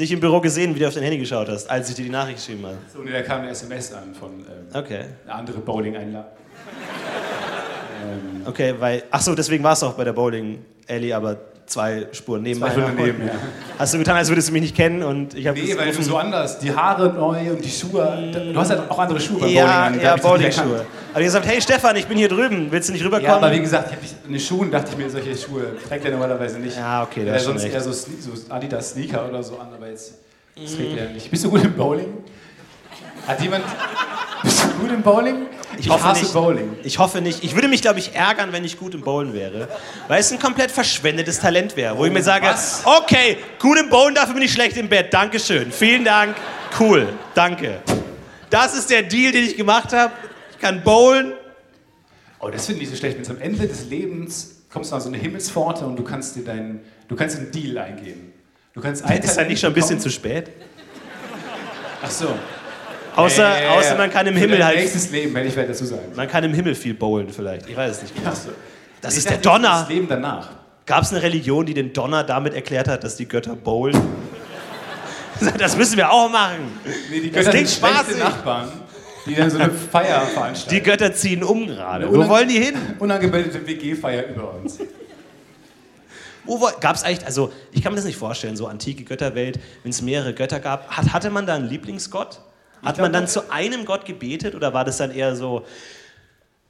dich 0.00 0.10
im 0.12 0.20
Büro 0.20 0.40
gesehen, 0.40 0.74
wie 0.74 0.78
du 0.80 0.88
auf 0.88 0.94
dein 0.94 1.02
Handy 1.04 1.18
geschaut 1.18 1.48
hast, 1.48 1.68
als 1.70 1.88
ich 1.90 1.94
dir 1.94 2.04
die 2.04 2.10
Nachricht 2.10 2.38
geschrieben 2.38 2.64
habe. 2.66 2.78
So, 2.92 3.00
nee, 3.02 3.12
da 3.12 3.22
kam 3.22 3.42
eine 3.42 3.50
SMS 3.50 3.92
an 3.92 4.14
von 4.14 4.30
ähm, 4.40 4.44
Okay. 4.74 5.04
einer 5.26 5.34
anderen 5.36 5.64
Bowling-Einladung. 5.64 6.30
Ähm, 8.04 8.42
Okay, 8.46 8.74
weil. 8.78 9.02
Ach 9.10 9.20
so, 9.20 9.34
deswegen 9.34 9.62
warst 9.62 9.82
du 9.82 9.86
auch 9.86 9.94
bei 9.94 10.04
der 10.04 10.12
Bowling 10.14 10.64
Alley, 10.88 11.12
aber 11.12 11.36
zwei 11.68 12.06
Spuren 12.12 12.42
neben 12.42 12.58
Zwei 12.60 12.70
Spuren 12.70 12.94
daneben, 12.96 13.26
ja. 13.26 13.32
Hast 13.78 13.94
du 13.94 13.98
getan, 13.98 14.16
als 14.16 14.28
würdest 14.28 14.48
du 14.48 14.52
mich 14.52 14.62
nicht 14.62 14.74
kennen 14.76 15.02
und 15.02 15.34
ich 15.34 15.46
habe 15.46 15.58
nee, 15.60 15.76
weil 15.76 15.92
du 15.92 16.02
so 16.02 16.16
anders, 16.16 16.58
die 16.58 16.74
Haare 16.74 17.12
neu 17.12 17.52
und 17.52 17.64
die 17.64 17.70
Schuhe. 17.70 18.30
Du 18.52 18.58
hast 18.58 18.70
halt 18.70 18.90
auch 18.90 18.98
andere 18.98 19.20
Schuhe 19.20 19.38
beim 19.40 19.48
Bowling 19.48 19.56
Ja, 19.56 19.82
an. 19.86 19.96
da 19.96 20.02
ja, 20.02 20.16
Bowling-Schuhe. 20.16 20.86
Aber 21.12 21.20
ihr 21.20 21.24
gesagt, 21.26 21.46
hey 21.46 21.60
Stefan, 21.60 21.96
ich 21.96 22.06
bin 22.06 22.18
hier 22.18 22.28
drüben, 22.28 22.68
willst 22.70 22.88
du 22.88 22.92
nicht 22.92 23.04
rüberkommen? 23.04 23.30
Ja, 23.30 23.36
aber 23.36 23.52
wie 23.52 23.60
gesagt, 23.60 23.88
ich 23.88 23.92
hab 23.94 24.00
dich, 24.00 24.14
in 24.26 24.32
den 24.32 24.40
Schuhen 24.40 24.70
dachte 24.70 24.90
ich 24.92 24.98
mir, 24.98 25.08
solche 25.10 25.36
Schuhe 25.36 25.76
trägt 25.88 26.04
er 26.04 26.10
normalerweise 26.12 26.58
nicht. 26.58 26.76
Ja, 26.76 27.02
okay, 27.02 27.24
da 27.24 27.32
Er 27.32 27.34
hast 27.36 27.44
schon 27.44 27.52
sonst 27.58 27.64
recht. 27.64 27.74
eher 27.74 27.80
so, 27.80 27.92
so 27.92 28.52
Adidas 28.52 28.90
Sneaker 28.90 29.28
oder 29.28 29.42
so 29.42 29.58
an, 29.58 29.68
aber 29.76 29.88
jetzt 29.88 30.14
das 30.60 30.74
trägt 30.74 30.98
er 30.98 31.10
nicht. 31.10 31.30
Bist 31.30 31.44
du 31.44 31.50
gut 31.50 31.62
im 31.64 31.74
Bowling? 31.74 32.08
Hat 33.28 33.42
jemand. 33.42 33.64
Bist 34.42 34.64
du 34.64 34.68
gut 34.80 34.90
im 34.90 35.02
Bowling? 35.02 35.46
Ich 35.78 35.90
hoffe 35.90 36.04
hasse 36.04 36.22
nicht. 36.22 36.32
Bowling. 36.32 36.76
Ich 36.82 36.98
hoffe 36.98 37.20
nicht. 37.20 37.44
Ich 37.44 37.54
würde 37.54 37.68
mich, 37.68 37.82
glaube 37.82 37.98
ich, 37.98 38.14
ärgern, 38.14 38.52
wenn 38.52 38.64
ich 38.64 38.78
gut 38.78 38.94
im 38.94 39.02
Bowlen 39.02 39.34
wäre. 39.34 39.68
Weil 40.08 40.20
es 40.20 40.32
ein 40.32 40.38
komplett 40.38 40.70
verschwendetes 40.70 41.38
Talent 41.38 41.76
wäre. 41.76 41.98
Wo 41.98 42.06
ich 42.06 42.12
mir 42.12 42.22
sage, 42.22 42.46
was? 42.46 42.82
okay, 42.86 43.36
gut 43.58 43.78
im 43.78 43.90
Bowlen, 43.90 44.14
dafür 44.14 44.32
bin 44.32 44.42
ich 44.42 44.52
schlecht 44.52 44.78
im 44.78 44.88
Bett. 44.88 45.12
Dankeschön. 45.12 45.70
Vielen 45.70 46.06
Dank. 46.06 46.36
Cool. 46.80 47.12
Danke. 47.34 47.82
Das 48.48 48.74
ist 48.74 48.88
der 48.88 49.02
Deal, 49.02 49.30
den 49.30 49.44
ich 49.44 49.58
gemacht 49.58 49.92
habe. 49.92 50.14
Ich 50.52 50.58
kann 50.58 50.82
bowlen. 50.82 51.34
Oh, 52.40 52.48
das 52.48 52.64
finde 52.64 52.82
ich 52.82 52.88
so 52.88 52.96
schlecht. 52.96 53.16
Wenn 53.16 53.24
es 53.24 53.30
am 53.30 53.40
Ende 53.42 53.68
des 53.68 53.90
Lebens 53.90 54.62
kommst 54.72 54.90
du 54.90 54.94
an 54.94 55.02
so 55.02 55.08
eine 55.08 55.18
Himmelspforte 55.18 55.84
und 55.84 55.96
du 55.96 56.02
kannst 56.02 56.34
dir 56.34 56.44
deinen, 56.44 56.80
du 57.08 57.14
kannst 57.14 57.36
einen 57.36 57.50
Deal 57.50 57.76
eingehen. 57.76 58.32
Du 58.72 58.80
kannst 58.80 59.04
ein 59.04 59.18
Ist 59.18 59.28
da 59.28 59.34
Talent 59.34 59.50
nicht 59.50 59.60
schon 59.60 59.70
ein 59.70 59.74
bisschen 59.74 60.00
zu 60.00 60.08
spät? 60.08 60.50
Ach 62.02 62.10
so. 62.10 62.34
Außer, 63.18 63.42
Ja, 63.42 63.56
ja, 63.56 63.62
ja, 63.64 63.70
außer 63.70 63.96
man 63.96 64.10
kann 64.10 64.26
im 64.26 64.34
Für 64.34 64.40
Himmel 64.40 64.64
halt. 64.64 64.76
Nächstes 64.78 65.10
Leben, 65.10 65.34
werde 65.34 65.48
ich 65.48 65.54
vielleicht 65.54 65.70
dazu 65.70 65.84
sagen. 65.84 66.02
Man 66.14 66.28
kann 66.28 66.44
im 66.44 66.54
Himmel 66.54 66.74
viel 66.74 66.94
bowlen 66.94 67.28
vielleicht. 67.30 67.68
Ich 67.68 67.76
weiß 67.76 67.96
es 67.96 68.02
nicht. 68.02 68.14
Ach 68.24 68.34
so. 68.34 68.50
Das 69.00 69.12
Ich 69.14 69.18
ist 69.18 69.30
der 69.30 69.38
Donner. 69.38 69.80
Das 69.80 69.88
Leben 69.88 70.06
danach. 70.08 70.50
Gab 70.86 71.02
es 71.02 71.10
eine 71.12 71.22
Religion, 71.22 71.66
die 71.66 71.74
den 71.74 71.92
Donner 71.92 72.24
damit 72.24 72.54
erklärt 72.54 72.88
hat, 72.88 73.04
dass 73.04 73.16
die 73.16 73.26
Götter 73.28 73.54
bowlen? 73.56 73.96
Das 75.56 75.76
müssen 75.76 75.96
wir 75.96 76.10
auch 76.10 76.28
machen. 76.28 76.80
Nee, 77.10 77.20
die 77.20 77.30
Das 77.30 77.44
Götter 77.44 77.50
klingt 77.52 77.68
sind 77.68 77.78
schlechte 77.78 78.04
spaßig. 78.04 78.18
Nachbarn. 78.18 78.68
die 79.24 79.34
dann 79.36 79.48
so 79.48 79.58
eine 79.58 79.70
Feier 79.92 80.22
veranstalten. 80.22 80.74
Die 80.74 80.82
Götter 80.82 81.12
ziehen 81.14 81.44
um 81.44 81.66
gerade. 81.68 82.08
Wo 82.12 82.28
wollen 82.28 82.48
die 82.48 82.58
hin? 82.58 82.74
Unangemeldete 82.98 83.64
WG-Feier 83.64 84.26
über 84.30 84.54
uns. 84.54 84.78
Gab 86.80 86.96
es 86.96 87.04
eigentlich, 87.04 87.24
also 87.26 87.52
ich 87.70 87.82
kann 87.84 87.92
mir 87.92 87.96
das 87.96 88.04
nicht 88.04 88.16
vorstellen, 88.16 88.56
so 88.56 88.66
antike 88.66 89.04
Götterwelt, 89.04 89.60
wenn 89.84 89.90
es 89.90 90.02
mehrere 90.02 90.32
Götter 90.34 90.58
gab, 90.60 90.88
hat, 90.88 91.12
hatte 91.12 91.30
man 91.30 91.46
da 91.46 91.54
einen 91.54 91.68
Lieblingsgott? 91.68 92.40
Hat 92.84 92.94
glaub, 92.94 92.98
man 93.06 93.12
dann 93.12 93.28
zu 93.28 93.50
einem 93.50 93.84
Gott 93.84 94.04
gebetet 94.04 94.54
oder 94.54 94.72
war 94.72 94.84
das 94.84 94.98
dann 94.98 95.10
eher 95.10 95.34
so, 95.36 95.64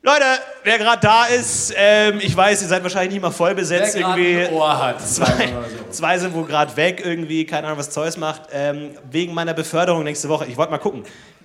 Leute, 0.01 0.25
wer 0.63 0.79
gerade 0.79 1.01
da 1.03 1.25
ist, 1.27 1.75
ähm, 1.77 2.21
ich 2.23 2.37
weiß, 2.37 2.63
ihr 2.63 2.69
seid 2.69 2.83
wahrscheinlich 2.85 3.15
nicht 3.15 3.23
mal 3.23 3.33
voll 3.33 3.55
besetzt 3.55 3.97
irgendwie. 3.97 4.39
ein 4.39 4.53
Ohr 4.53 4.79
hat. 4.79 5.01
Zwei, 5.07 5.53
zwei 5.91 6.19
sind 6.19 6.35
wohl 6.35 6.47
gerade 6.47 6.77
weg, 6.77 7.03
irgendwie, 7.05 7.45
keine 7.45 7.67
Ahnung, 7.67 7.79
was 7.79 7.91
Zeus 7.91 8.17
macht, 8.17 8.43
ähm, 8.53 8.91
wegen 9.11 9.35
meiner 9.35 9.55
Beförderung 9.55 10.05
nächste 10.05 10.29
Woche. 10.29 10.47
Ich 10.47 10.57
wollte 10.57 10.71
mal 10.71 10.79
gucken. 10.79 11.03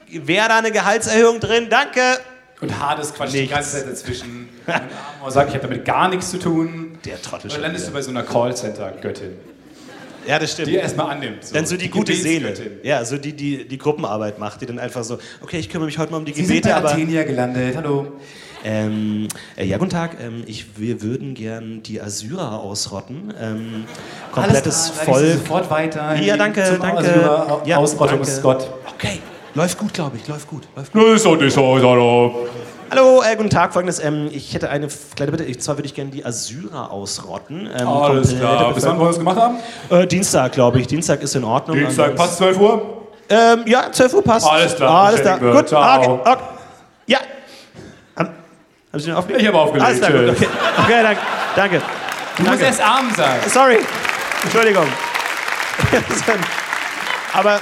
Wäre 0.07 0.47
da 0.49 0.59
eine 0.59 0.71
Gehaltserhöhung 0.71 1.39
drin? 1.39 1.67
Danke! 1.69 2.01
Und 2.61 2.79
Hades 2.79 3.13
quatscht 3.13 3.33
die 3.33 3.39
Nichts. 3.41 3.55
ganze 3.55 3.71
Zeit 3.71 3.87
dazwischen. 3.89 4.49
Und 5.25 5.31
sagt, 5.31 5.49
ich 5.49 5.55
habe 5.55 5.67
damit 5.67 5.83
gar 5.83 6.07
nichts 6.07 6.29
zu 6.29 6.37
tun. 6.39 6.97
Der 7.03 7.19
Trottel 7.21 7.47
Und 7.47 7.53
dann 7.55 7.61
landest 7.61 7.87
du 7.87 7.91
bei 7.91 8.01
so 8.01 8.11
einer 8.11 8.23
Callcenter-Göttin, 8.23 9.35
Ja, 10.27 10.39
das 10.39 10.51
stimmt. 10.53 10.69
die 10.69 10.75
erstmal 10.75 11.11
annimmt. 11.11 11.39
dann 11.53 11.65
so 11.65 11.75
die 11.77 11.89
gute 11.89 12.13
Seele. 12.13 12.53
Ja, 12.83 13.03
so 13.05 13.17
die, 13.17 13.33
die 13.33 13.67
die 13.67 13.77
Gruppenarbeit 13.77 14.39
macht, 14.39 14.61
die 14.61 14.65
dann 14.65 14.79
einfach 14.79 15.03
so, 15.03 15.17
okay, 15.41 15.57
ich 15.59 15.69
kümmere 15.69 15.87
mich 15.87 15.97
heute 15.97 16.11
mal 16.11 16.17
um 16.19 16.25
die 16.25 16.33
Sie 16.33 16.45
sind 16.45 16.55
Gebete, 16.57 16.69
bei 16.69 16.75
aber. 16.75 16.91
Athenia 16.91 17.23
gelandet. 17.23 17.75
Hallo. 17.75 18.07
Ähm, 18.65 19.27
äh, 19.57 19.65
ja, 19.65 19.77
guten 19.77 19.89
Tag. 19.91 20.15
Ähm, 20.21 20.43
ich, 20.47 20.77
wir 20.77 21.01
würden 21.01 21.33
gern 21.33 21.83
die 21.83 21.99
Assyrer 21.99 22.61
ausrotten. 22.61 23.33
Ähm, 23.41 23.83
komplettes 24.31 24.91
Alles 24.91 25.01
klar, 25.01 25.05
Volk. 25.17 25.31
Sofort 25.33 25.69
weiter. 25.69 26.15
Ja, 26.21 26.37
danke, 26.37 26.63
zum 26.63 26.79
danke. 26.79 26.99
Asyrer- 26.99 27.61
Ja, 27.65 27.77
Ausrottungsgott. 27.77 28.69
Okay, 28.95 29.19
läuft 29.53 29.77
gut, 29.77 29.93
glaube 29.93 30.15
ich, 30.15 30.25
läuft 30.29 30.47
gut. 30.47 30.63
Läuft 30.77 30.93
gut. 30.93 31.01
Hallo. 32.91 33.21
Äh, 33.23 33.35
guten 33.35 33.49
Tag. 33.49 33.73
Folgendes, 33.73 33.99
ähm, 33.99 34.29
ich 34.31 34.53
hätte 34.53 34.69
eine 34.69 34.87
kleine 35.15 35.31
Bitte. 35.31 35.43
Ich, 35.43 35.59
zwar 35.61 35.77
würde 35.77 35.87
ich 35.87 35.93
gerne 35.93 36.11
die 36.11 36.25
Assyrer 36.25 36.91
ausrotten. 36.91 37.69
Ähm, 37.77 37.87
Alles 37.87 38.35
klar. 38.37 38.73
Bis 38.73 38.83
wann 38.85 38.91
wollen 38.97 39.01
wir 39.01 39.07
das 39.07 39.17
gemacht 39.17 39.37
haben? 39.37 39.57
Äh, 39.89 40.07
Dienstag, 40.07 40.51
glaube 40.51 40.79
ich. 40.79 40.87
Dienstag 40.87 41.21
ist 41.21 41.35
in 41.35 41.43
Ordnung. 41.43 41.77
Dienstag, 41.77 42.11
Ansonsten- 42.11 42.17
passt 42.17 42.37
12 42.37 42.59
Uhr? 42.59 43.07
Ähm, 43.29 43.63
ja, 43.65 43.91
12 43.91 44.13
Uhr 44.13 44.23
passt. 44.23 44.47
Alles 44.47 44.75
klar, 44.75 45.05
Alles 45.07 45.21
klar. 45.21 45.39
Gut. 45.39 45.67
Ciao. 45.69 46.01
Okay, 46.01 46.19
okay. 46.31 46.37
Ja. 47.07 47.19
Haben, 48.17 48.29
haben 48.91 48.99
Sie 48.99 49.05
den 49.05 49.15
aufgelegt? 49.15 49.41
Ich 49.41 49.47
habe 49.47 49.57
aufgelegt. 49.59 49.85
Alles 49.85 49.99
klar, 49.99 50.11
gut. 50.11 50.29
Okay, 50.29 50.47
okay 50.77 51.03
danke. 51.03 51.21
danke. 51.55 51.81
Du 52.37 52.43
musst 52.43 52.61
erst 52.61 52.81
arm 52.81 53.11
sein. 53.15 53.39
Sorry. 53.47 53.77
Entschuldigung. 54.43 54.85
Aber 57.33 57.59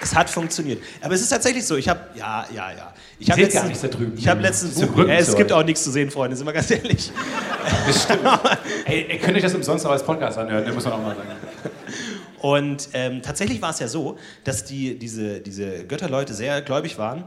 es 0.00 0.14
hat 0.14 0.30
funktioniert. 0.30 0.82
Aber 1.00 1.14
es 1.14 1.22
ist 1.22 1.30
tatsächlich 1.30 1.66
so. 1.66 1.76
Ich 1.76 1.88
habe, 1.88 2.00
ja, 2.14 2.46
ja, 2.54 2.70
ja. 2.72 2.94
Ich 3.18 3.30
habe 3.30 3.48
gar 3.48 3.64
nichts 3.64 3.80
da 3.82 3.88
drüben. 3.88 4.16
ich 4.16 4.28
habe 4.28 4.40
letztens 4.40 4.74
Buch, 4.74 4.94
Brücken 4.94 5.10
ja, 5.10 5.16
es 5.16 5.34
gibt 5.34 5.52
auch 5.52 5.64
nichts 5.64 5.82
zu 5.82 5.90
sehen, 5.90 6.10
Freunde, 6.10 6.36
sind 6.36 6.46
wir 6.46 6.52
ganz 6.52 6.70
ehrlich. 6.70 7.10
Das 7.86 8.04
stimmt. 8.04 8.20
Ey, 8.86 9.12
ihr 9.12 9.18
könnt 9.18 9.36
euch 9.36 9.42
das 9.42 9.54
umsonst 9.54 9.84
auch 9.84 9.90
als 9.90 10.02
Podcast 10.02 10.38
anhören, 10.38 10.64
ne, 10.64 10.72
muss 10.72 10.84
man 10.84 10.94
auch 10.94 11.02
mal 11.02 11.14
sagen. 11.14 11.28
Und 12.40 12.88
ähm, 12.94 13.20
tatsächlich 13.22 13.60
war 13.60 13.70
es 13.70 13.78
ja 13.78 13.88
so, 13.88 14.16
dass 14.44 14.64
die, 14.64 14.98
diese, 14.98 15.40
diese 15.40 15.84
Götterleute 15.84 16.32
sehr 16.32 16.62
gläubig 16.62 16.96
waren. 16.96 17.24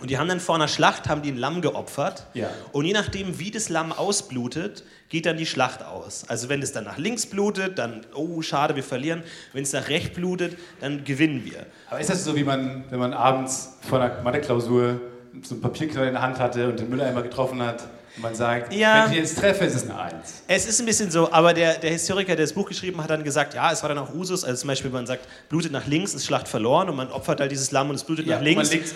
Und 0.00 0.10
die 0.10 0.18
haben 0.18 0.28
dann 0.28 0.40
vor 0.40 0.54
einer 0.54 0.68
Schlacht 0.68 1.08
haben 1.08 1.22
die 1.22 1.30
ein 1.30 1.36
Lamm 1.36 1.60
geopfert. 1.60 2.26
Ja. 2.34 2.50
Und 2.72 2.84
je 2.84 2.92
nachdem, 2.92 3.38
wie 3.38 3.50
das 3.50 3.68
Lamm 3.68 3.92
ausblutet, 3.92 4.84
geht 5.14 5.26
dann 5.26 5.36
die 5.36 5.46
Schlacht 5.46 5.84
aus. 5.84 6.24
Also 6.28 6.48
wenn 6.48 6.60
es 6.60 6.72
dann 6.72 6.82
nach 6.84 6.98
links 6.98 7.24
blutet, 7.26 7.78
dann, 7.78 8.00
oh, 8.16 8.42
schade, 8.42 8.74
wir 8.74 8.82
verlieren. 8.82 9.22
Wenn 9.52 9.62
es 9.62 9.72
nach 9.72 9.88
rechts 9.88 10.10
blutet, 10.16 10.58
dann 10.80 11.04
gewinnen 11.04 11.44
wir. 11.44 11.66
Aber 11.88 12.00
ist 12.00 12.10
das 12.10 12.24
so, 12.24 12.34
wie 12.34 12.42
man, 12.42 12.84
wenn 12.90 12.98
man 12.98 13.12
abends 13.14 13.76
vor 13.88 14.00
einer 14.00 14.20
Mathe-Klausur 14.22 15.00
so 15.42 15.54
einen 15.54 15.62
Papierknall 15.62 16.08
in 16.08 16.14
der 16.14 16.22
Hand 16.22 16.40
hatte 16.40 16.68
und 16.68 16.80
den 16.80 16.88
Mülleimer 16.90 17.22
getroffen 17.22 17.62
hat 17.62 17.82
und 18.16 18.22
man 18.22 18.34
sagt, 18.34 18.72
Ja. 18.74 19.04
wenn 19.04 19.12
ich 19.12 19.18
jetzt 19.18 19.38
treffe, 19.38 19.64
ist 19.64 19.74
es 19.76 19.84
eine 19.88 19.98
Eins. 20.00 20.42
Es 20.48 20.66
ist 20.66 20.80
ein 20.80 20.86
bisschen 20.86 21.10
so, 21.12 21.30
aber 21.32 21.54
der, 21.54 21.74
der 21.78 21.90
Historiker, 21.90 22.34
der 22.34 22.44
das 22.46 22.52
Buch 22.52 22.68
geschrieben 22.68 22.96
hat, 22.98 23.04
hat 23.04 23.10
dann 23.10 23.24
gesagt, 23.24 23.54
ja, 23.54 23.70
es 23.72 23.82
war 23.82 23.88
dann 23.90 23.98
auch 23.98 24.12
Usus. 24.14 24.42
Also 24.44 24.60
zum 24.62 24.68
Beispiel, 24.68 24.90
man 24.90 25.06
sagt, 25.06 25.26
blutet 25.48 25.70
nach 25.72 25.86
links, 25.86 26.12
ist 26.14 26.26
Schlacht 26.26 26.48
verloren 26.48 26.88
und 26.88 26.96
man 26.96 27.08
opfert 27.12 27.40
halt 27.40 27.52
dieses 27.52 27.70
Lamm 27.70 27.88
und 27.90 27.94
es 27.96 28.02
blutet 28.04 28.26
Ja, 28.26 28.32
nach 28.34 28.38
und 28.40 28.44
links. 28.46 28.70
man 28.70 28.78
legt 28.80 28.94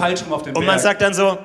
falsch 0.00 0.22
rum 0.24 0.32
auf 0.32 0.42
den 0.42 0.54
Und 0.56 0.64
man 0.64 0.74
Berg. 0.74 0.80
sagt 0.82 1.02
dann 1.02 1.14
so, 1.14 1.38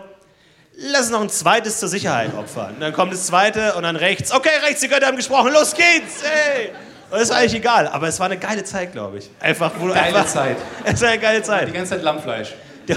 lass 0.78 1.10
noch 1.10 1.22
ein 1.22 1.30
zweites 1.30 1.80
zur 1.80 1.90
Sicherheit 1.90 2.34
opfern. 2.36 2.76
Und 2.76 2.80
dann 2.82 2.94
kommt 2.94 3.14
das 3.14 3.28
zweite 3.28 3.74
und 3.76 3.84
dann 3.84 3.96
rechts. 3.96 4.32
Okay, 4.32 4.50
rechts, 4.66 4.82
die 4.82 4.88
Götter 4.88 5.08
haben 5.08 5.18
gesprochen, 5.18 5.52
los 5.54 5.74
geht's! 5.74 6.24
Hey! 6.24 6.72
Und 7.12 7.20
das 7.20 7.30
war 7.30 7.38
eigentlich 7.38 7.56
egal, 7.56 7.88
aber 7.88 8.08
es 8.08 8.20
war 8.20 8.26
eine 8.26 8.38
geile 8.38 8.64
Zeit, 8.64 8.92
glaube 8.92 9.20
ich. 9.20 9.30
Einfach, 9.40 9.72
wo 9.80 9.88
Geile 9.88 10.02
einfach, 10.02 10.26
Zeit. 10.26 10.58
Es 10.84 11.02
war 11.02 11.10
eine 11.10 11.20
geile 11.20 11.40
Die 11.40 11.44
Zeit. 11.46 11.74
ganze 11.74 11.92
Zeit 11.92 12.04
Lammfleisch. 12.04 12.54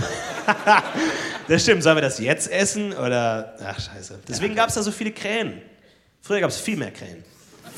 Das 1.48 1.62
stimmt, 1.62 1.82
sollen 1.82 1.96
wir 1.96 2.02
das 2.02 2.18
jetzt 2.18 2.50
essen 2.50 2.92
oder. 2.92 3.54
Ach, 3.64 3.78
scheiße. 3.80 4.18
Deswegen 4.28 4.54
gab 4.54 4.68
es 4.68 4.74
da 4.74 4.82
so 4.82 4.90
viele 4.90 5.12
Krähen. 5.12 5.62
Früher 6.20 6.40
gab 6.40 6.50
es 6.50 6.58
viel 6.58 6.76
mehr 6.76 6.90
Krähen. 6.90 7.24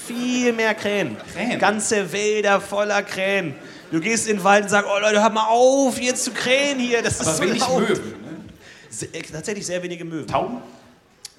Viel 0.09 0.53
mehr 0.53 0.75
Krähen. 0.75 1.17
Krähen? 1.33 1.59
Ganze 1.61 2.13
Wälder 2.13 2.61
voller 2.61 3.03
Krähen. 3.05 3.55
Du 3.93 4.01
gehst 4.01 4.27
in 4.29 4.39
den 4.39 4.45
Wald 4.45 4.65
und 4.65 4.71
sagst, 4.71 4.91
oh 4.93 4.99
Leute, 5.01 5.23
hört 5.23 5.35
mal 5.35 5.47
auf, 5.47 6.01
jetzt 6.01 6.25
zu 6.25 6.33
Krähen 6.33 6.81
hier. 6.81 7.01
Das 7.03 7.21
ist 7.21 7.29
Aber 7.29 7.37
so 7.37 7.43
wenig 7.45 7.61
laut. 7.61 7.89
Möwen. 7.89 8.15
Tatsächlich 9.33 9.67
sehr 9.67 9.83
wenige 9.83 10.05
Möwen. 10.05 10.27
Tauben? 10.27 10.59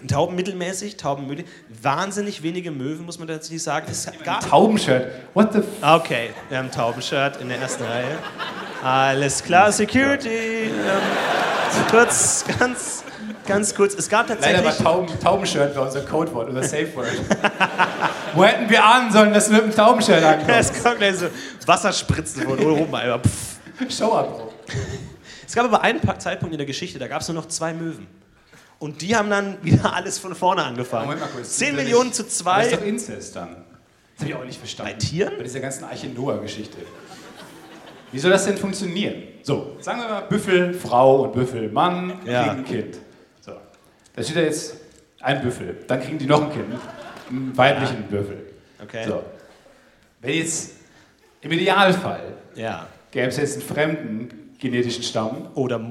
Tauben 0.08 0.36
mittelmäßig, 0.36 0.98
Tauben 0.98 1.28
mittel. 1.28 1.46
Wahnsinnig 1.82 2.42
wenige 2.42 2.72
Möwen, 2.72 3.06
muss 3.06 3.20
man 3.20 3.28
tatsächlich 3.28 3.62
sagen. 3.62 3.86
Es 3.90 4.08
gab, 4.24 4.50
Taubenshirt. 4.50 5.12
What 5.34 5.54
the 5.54 5.60
f 5.60 5.66
okay, 5.82 6.32
wir 6.50 6.58
haben 6.58 6.66
ein 6.66 6.72
Taubenshirt 6.72 7.40
in 7.40 7.50
der 7.50 7.60
ersten 7.60 7.84
Reihe. 7.84 8.18
Alles 8.84 9.44
klar, 9.44 9.72
Security. 9.72 10.30
Ähm, 10.30 10.72
kurz, 11.92 12.44
ganz, 12.58 13.04
ganz 13.46 13.76
kurz. 13.76 13.94
Es 13.94 14.10
gab 14.10 14.28
Leider 14.28 14.42
tatsächlich. 14.42 14.66
war 14.86 14.94
Tauben, 14.94 15.20
Taubenshirt 15.20 15.76
war 15.76 15.86
unser 15.86 16.02
Codewort, 16.02 16.50
unser 16.50 16.64
Safe 16.64 16.96
Word. 16.96 17.08
Wo 18.34 18.44
hätten 18.44 18.70
wir 18.70 18.84
ahnen 18.84 19.12
sollen, 19.12 19.34
dass 19.34 19.48
du 19.48 19.54
mit 19.54 19.64
einem 19.64 19.76
Taubenshirt 19.76 20.24
ankommst? 20.24 20.72
Es 20.76 20.84
kommt 20.84 20.98
gleich 20.98 21.18
so 21.18 21.28
Wasserspritzen 21.66 22.44
von 22.44 22.60
oben. 22.60 22.92
Pff. 23.22 23.98
Showabbruch. 23.98 24.52
Es 25.52 25.56
gab 25.56 25.66
aber 25.66 25.82
einen 25.82 26.00
Zeitpunkt 26.18 26.54
in 26.54 26.60
der 26.60 26.66
Geschichte, 26.66 26.98
da 26.98 27.10
gab 27.10 27.20
es 27.20 27.28
nur 27.28 27.36
noch 27.36 27.46
zwei 27.50 27.74
Möwen. 27.74 28.08
Und 28.80 29.02
die 29.02 29.14
haben 29.18 29.30
dann 29.30 29.58
wieder 29.62 29.94
alles 29.94 30.18
von 30.18 30.34
vorne 30.34 30.64
angefangen. 30.64 31.04
Moment 31.08 31.20
mal 31.20 31.28
kurz. 31.28 31.58
10 31.58 31.72
Das 31.76 31.76
ist 31.76 31.78
ja 31.78 31.84
Millionen 31.84 32.06
nicht- 32.06 32.16
zu 32.16 32.24
Das 32.46 32.66
ist 32.68 32.74
doch 32.74 32.86
Inzest 32.86 33.36
dann. 33.36 33.50
Das 34.16 34.20
habe 34.22 34.30
ich 34.30 34.36
auch 34.36 34.46
nicht 34.46 34.58
verstanden. 34.58 34.94
Bei 34.94 34.98
Tieren? 34.98 35.34
Bei 35.36 35.44
dieser 35.44 35.60
ganzen 35.60 35.84
Arche 35.84 36.08
Noah-Geschichte. 36.08 36.78
Wie 38.14 38.18
soll 38.20 38.32
das 38.32 38.46
denn 38.46 38.56
funktionieren? 38.56 39.24
So, 39.44 39.76
sagen 39.82 40.00
wir 40.00 40.08
mal, 40.08 40.22
Büffel, 40.22 40.74
Frau 40.74 41.24
und 41.24 41.34
Büffel, 41.34 41.70
Mann, 41.70 42.22
Ja. 42.24 42.44
kriegen 42.46 42.56
ein 42.60 42.64
Kind. 42.64 42.98
So, 43.42 43.52
da 44.16 44.24
steht 44.24 44.38
da 44.38 44.42
jetzt 44.44 44.78
ein 45.20 45.42
Büffel. 45.42 45.80
Dann 45.86 46.00
kriegen 46.02 46.18
die 46.18 46.28
noch 46.28 46.44
ein 46.44 46.54
Kind. 46.54 46.68
Einen 47.30 47.58
weiblichen 47.58 48.04
Büffel. 48.04 48.54
Okay. 48.82 49.04
So. 49.06 49.22
Wenn 50.22 50.34
jetzt 50.34 50.76
im 51.42 51.52
Idealfall 51.52 52.36
Ja. 52.56 52.88
gäbe 53.12 53.28
es 53.28 53.36
jetzt 53.36 53.56
einen 53.58 53.64
fremden 53.68 54.41
genetischen 54.62 55.04
Stamm, 55.04 55.50
Oder 55.56 55.82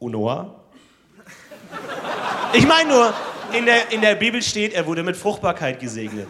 Noah. 0.00 0.64
Ich 2.54 2.66
meine 2.66 2.88
nur, 2.88 3.14
in 3.52 3.66
der, 3.66 3.92
in 3.92 4.00
der 4.00 4.14
Bibel 4.14 4.42
steht, 4.42 4.72
er 4.72 4.86
wurde 4.86 5.02
mit 5.02 5.16
Fruchtbarkeit 5.16 5.78
gesegnet. 5.78 6.28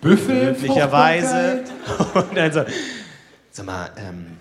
Büffel, 0.00 0.52
Möglicherweise. 0.52 1.64
Und 2.14 2.36
dann 2.36 2.52
so, 2.52 2.64
sag 3.50 3.66
mal, 3.66 3.90
ähm, 3.96 4.38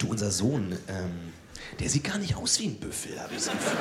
du, 0.00 0.08
unser 0.08 0.30
Sohn, 0.32 0.76
ähm, 0.88 1.32
der 1.78 1.88
sieht 1.88 2.04
gar 2.04 2.18
nicht 2.18 2.36
aus 2.36 2.58
wie 2.58 2.66
ein 2.66 2.76
Büffel, 2.76 3.20
habe 3.20 3.32
ich 3.32 3.44
das 3.44 3.52
Gefühl. 3.52 3.78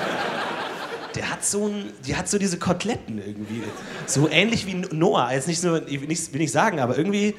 Der 1.15 1.31
hat 1.31 1.45
so 1.45 1.67
ein, 1.67 1.93
die 2.05 2.15
hat 2.15 2.29
so 2.29 2.37
diese 2.37 2.59
Koteletten 2.59 3.17
irgendwie. 3.17 3.63
So 4.05 4.29
ähnlich 4.29 4.67
wie 4.67 4.75
Noah. 4.75 5.31
Jetzt 5.31 5.47
nicht 5.47 5.61
so, 5.61 5.77
ich 5.77 6.01
will 6.01 6.07
nicht, 6.09 6.31
will 6.33 6.41
nicht 6.41 6.51
sagen, 6.51 6.79
aber 6.79 6.97
irgendwie, 6.97 7.35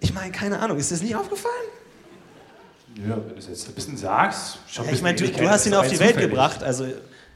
ich 0.00 0.14
meine, 0.14 0.30
keine 0.32 0.60
Ahnung, 0.60 0.78
ist 0.78 0.92
das 0.92 1.02
nicht 1.02 1.16
aufgefallen? 1.16 1.52
Ja, 2.96 3.16
wenn 3.16 3.28
du 3.28 3.34
es 3.38 3.48
jetzt 3.48 3.68
ein 3.68 3.74
bisschen 3.74 3.96
sagst, 3.96 4.58
schon 4.68 4.86
Ja, 4.86 4.92
ich 4.92 5.02
meine, 5.02 5.18
du, 5.18 5.28
du 5.28 5.48
hast 5.50 5.66
ihn 5.66 5.74
auf 5.74 5.86
die 5.88 5.98
Welt 6.00 6.12
zufällig. 6.14 6.30
gebracht. 6.30 6.62
Also, 6.62 6.86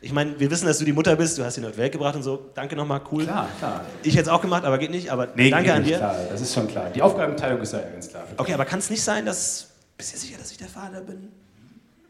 ich 0.00 0.12
meine, 0.12 0.40
wir 0.40 0.50
wissen, 0.50 0.64
dass 0.66 0.78
du 0.78 0.86
die 0.86 0.92
Mutter 0.94 1.14
bist. 1.16 1.36
Du 1.36 1.44
hast 1.44 1.58
ihn 1.58 1.64
auf 1.66 1.72
die 1.72 1.78
Welt 1.78 1.92
gebracht 1.92 2.16
und 2.16 2.22
so. 2.22 2.50
Danke 2.54 2.74
nochmal, 2.76 3.02
cool. 3.12 3.24
Klar, 3.24 3.48
klar. 3.58 3.84
Ich 4.02 4.14
hätte 4.14 4.22
es 4.22 4.28
auch 4.28 4.40
gemacht, 4.40 4.64
aber 4.64 4.78
geht 4.78 4.90
nicht. 4.90 5.10
Aber 5.10 5.28
Nee, 5.34 5.50
danke 5.50 5.74
an 5.74 5.84
dir. 5.84 5.98
Klar, 5.98 6.16
das 6.30 6.40
ist 6.40 6.54
schon 6.54 6.66
klar. 6.68 6.88
Die 6.94 7.02
Aufgabenteilung 7.02 7.60
ist 7.60 7.72
ja 7.74 7.80
ganz 7.80 8.08
klar. 8.08 8.24
Okay, 8.38 8.54
aber 8.54 8.64
kann 8.64 8.78
es 8.78 8.88
nicht 8.88 9.02
sein, 9.02 9.26
dass. 9.26 9.66
Bist 9.98 10.14
du 10.14 10.18
sicher, 10.18 10.38
dass 10.38 10.50
ich 10.50 10.56
der 10.56 10.68
Vater 10.68 11.02
bin? 11.02 11.28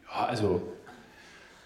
Ja, 0.09 0.27
also, 0.27 0.61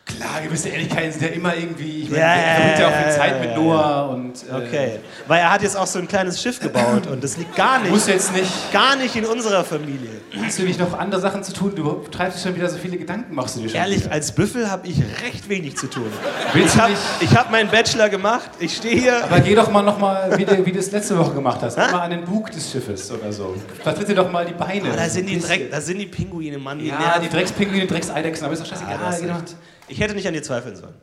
Klar, 0.05 0.41
gewisse 0.43 0.69
Ähnlichkeiten 0.69 1.11
sind 1.11 1.23
ja 1.23 1.27
immer 1.29 1.55
irgendwie. 1.55 2.03
Ich 2.03 2.09
meine, 2.11 2.21
Ja, 2.21 2.27
er 2.35 2.55
verbringt 2.55 2.79
ja 2.79 2.87
auch 2.89 3.03
viel 3.03 3.11
Zeit 3.11 3.41
mit. 3.41 3.55
Noah 3.55 4.09
und. 4.09 4.33
Äh, 4.43 4.53
Okay. 4.55 4.99
Weil 5.27 5.39
er 5.39 5.51
hat 5.51 5.63
jetzt 5.63 5.75
auch 5.75 5.87
so 5.87 5.97
ein 5.97 6.07
kleines 6.07 6.39
Schiff 6.39 6.59
gebaut 6.59 7.07
und 7.07 7.23
das 7.23 7.37
liegt 7.37 7.55
gar 7.55 7.79
nicht, 7.79 7.89
Muss 7.89 8.05
jetzt 8.07 8.31
nicht. 8.31 8.71
gar 8.71 8.95
nicht 8.95 9.15
in 9.15 9.25
unserer 9.25 9.63
Familie. 9.63 10.09
Hast 10.43 10.59
du 10.59 10.63
nicht 10.63 10.79
noch 10.79 10.97
andere 10.97 11.19
Sachen 11.19 11.43
zu 11.43 11.53
tun? 11.53 11.73
Du 11.75 12.03
treibst 12.11 12.43
schon 12.43 12.55
wieder 12.55 12.69
so 12.69 12.77
viele 12.77 12.97
Gedanken, 12.97 13.33
machst 13.33 13.55
du 13.55 13.61
dir 13.61 13.69
schon. 13.69 13.79
Ehrlich, 13.79 14.01
wieder. 14.03 14.11
als 14.13 14.31
Büffel 14.31 14.69
habe 14.69 14.87
ich 14.87 14.99
recht 15.23 15.49
wenig 15.49 15.75
zu 15.75 15.87
tun. 15.87 16.05
Willst 16.53 16.75
Ich 16.75 16.81
habe 16.81 16.93
hab 17.35 17.51
meinen 17.51 17.69
Bachelor 17.71 18.07
gemacht, 18.09 18.51
ich 18.59 18.75
stehe 18.77 18.99
hier. 18.99 19.23
Aber 19.23 19.39
geh 19.39 19.55
doch 19.55 19.71
mal 19.71 19.81
nochmal, 19.81 20.37
wie, 20.37 20.45
du- 20.45 20.63
wie 20.65 20.71
du 20.71 20.79
es 20.79 20.91
letzte 20.91 21.17
Woche 21.17 21.33
gemacht 21.33 21.59
hast. 21.63 21.77
Mal 21.77 21.91
an 21.93 22.11
den 22.11 22.25
Bug 22.25 22.51
des 22.51 22.71
Schiffes 22.71 23.11
oder 23.11 23.31
so. 23.33 23.55
Vertritt 23.81 24.07
dir 24.09 24.15
doch 24.15 24.31
mal 24.31 24.45
die 24.45 24.53
Beine. 24.53 24.91
Ah, 24.93 24.97
da, 24.97 25.09
sind 25.09 25.27
die. 25.27 25.39
Dreck, 25.39 25.71
da 25.71 25.81
sind 25.81 25.97
die 25.97 26.05
Pinguine, 26.05 26.59
Mann. 26.59 26.77
Die 26.77 26.87
Ja, 26.89 26.99
nerven. 26.99 27.23
die 27.23 27.29
Dreckspinguine, 27.29 27.87
Dreckseidechsen, 27.87 28.45
aber 28.45 28.53
ist 28.53 28.61
doch 28.61 28.67
scheißegal. 28.67 28.99
Ja, 29.01 29.09
recht. 29.09 29.55
Ich 29.87 29.99
hätte 29.99 30.13
nicht 30.15 30.27
an 30.27 30.33
dir 30.33 30.43
zweifeln 30.43 30.75
sollen. 30.75 30.95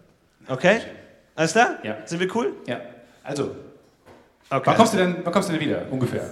Okay? 0.49 0.81
Alles 1.35 1.53
klar? 1.53 1.77
Ja. 1.83 1.97
Sind 2.05 2.21
wir 2.21 2.35
cool? 2.35 2.55
ja. 2.67 2.81
Also, 3.25 3.55
Okay. 4.51 4.63
wann 4.67 4.77
kommst, 4.77 4.93
du 4.95 4.99
denn, 4.99 5.17
wann 5.23 5.33
kommst 5.33 5.49
du 5.49 5.53
denn 5.55 5.61
wieder? 5.63 5.83
Ungefähr. 5.91 6.29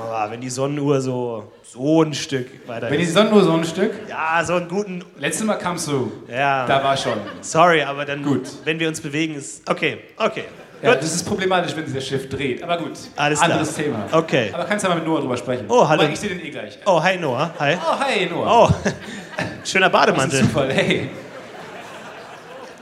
Aber 0.00 0.30
wenn 0.30 0.40
die 0.40 0.50
Sonnenuhr 0.50 1.00
so, 1.00 1.52
so 1.62 2.02
ein 2.02 2.12
Stück 2.14 2.46
weiter 2.68 2.90
Wenn 2.90 2.98
die 2.98 3.04
ist. 3.04 3.14
Sonne 3.14 3.42
so 3.42 3.52
ein 3.52 3.64
Stück. 3.64 3.92
Ja, 4.08 4.42
so 4.44 4.54
einen 4.54 4.68
guten. 4.68 5.02
Letztes 5.18 5.46
Mal 5.46 5.54
kamst 5.56 5.88
du. 5.88 6.12
Ja. 6.28 6.66
Da 6.66 6.82
war 6.84 6.96
schon. 6.96 7.14
Sorry, 7.40 7.82
aber 7.82 8.04
dann, 8.04 8.22
Gut. 8.22 8.48
wenn 8.64 8.78
wir 8.78 8.88
uns 8.88 9.00
bewegen, 9.00 9.34
ist. 9.34 9.68
Okay, 9.70 9.98
okay. 10.16 10.44
Ja, 10.82 10.92
Gut. 10.92 11.02
das 11.02 11.14
ist 11.14 11.24
problematisch, 11.24 11.74
wenn 11.74 11.86
sich 11.86 11.94
das 11.94 12.06
Schiff 12.06 12.28
dreht. 12.28 12.62
Aber 12.62 12.78
gut. 12.78 12.92
Alles 13.16 13.40
klar. 13.40 13.50
Anderes 13.52 13.74
Thema. 13.74 14.06
Okay. 14.12 14.50
Aber 14.52 14.64
kannst 14.64 14.84
ja 14.84 14.90
mal 14.90 14.96
mit 14.96 15.06
Noah 15.06 15.20
drüber 15.20 15.36
sprechen. 15.36 15.64
Oh, 15.68 15.88
hallo. 15.88 16.02
Weil 16.02 16.12
ich 16.12 16.20
sehe 16.20 16.28
den 16.28 16.40
eh 16.44 16.50
gleich. 16.50 16.78
Oh, 16.86 17.02
hi 17.02 17.16
Noah. 17.16 17.52
Hi. 17.58 17.76
Oh, 17.76 17.98
hi 17.98 18.26
Noah. 18.26 18.68
Oh, 18.68 18.90
schöner 19.64 19.90
Bademantel. 19.90 20.40
Zufall, 20.40 20.72
hey. 20.72 21.10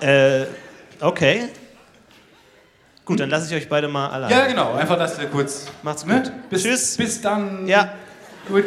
Äh, 0.00 0.46
okay. 1.00 1.48
Gut, 3.04 3.20
dann 3.20 3.30
lasse 3.30 3.46
ich 3.54 3.62
euch 3.62 3.68
beide 3.68 3.88
mal 3.88 4.08
allein. 4.08 4.30
Ja, 4.30 4.46
genau. 4.46 4.74
Einfach, 4.74 4.98
dass 4.98 5.18
wir 5.18 5.28
kurz. 5.28 5.66
Macht's 5.82 6.04
Ne? 6.04 6.22
gut. 6.22 6.32
Bis, 6.50 6.62
Tschüss. 6.62 6.96
Bis 6.96 7.20
dann. 7.20 7.66
Ja. 7.68 7.92
Gut. 8.48 8.64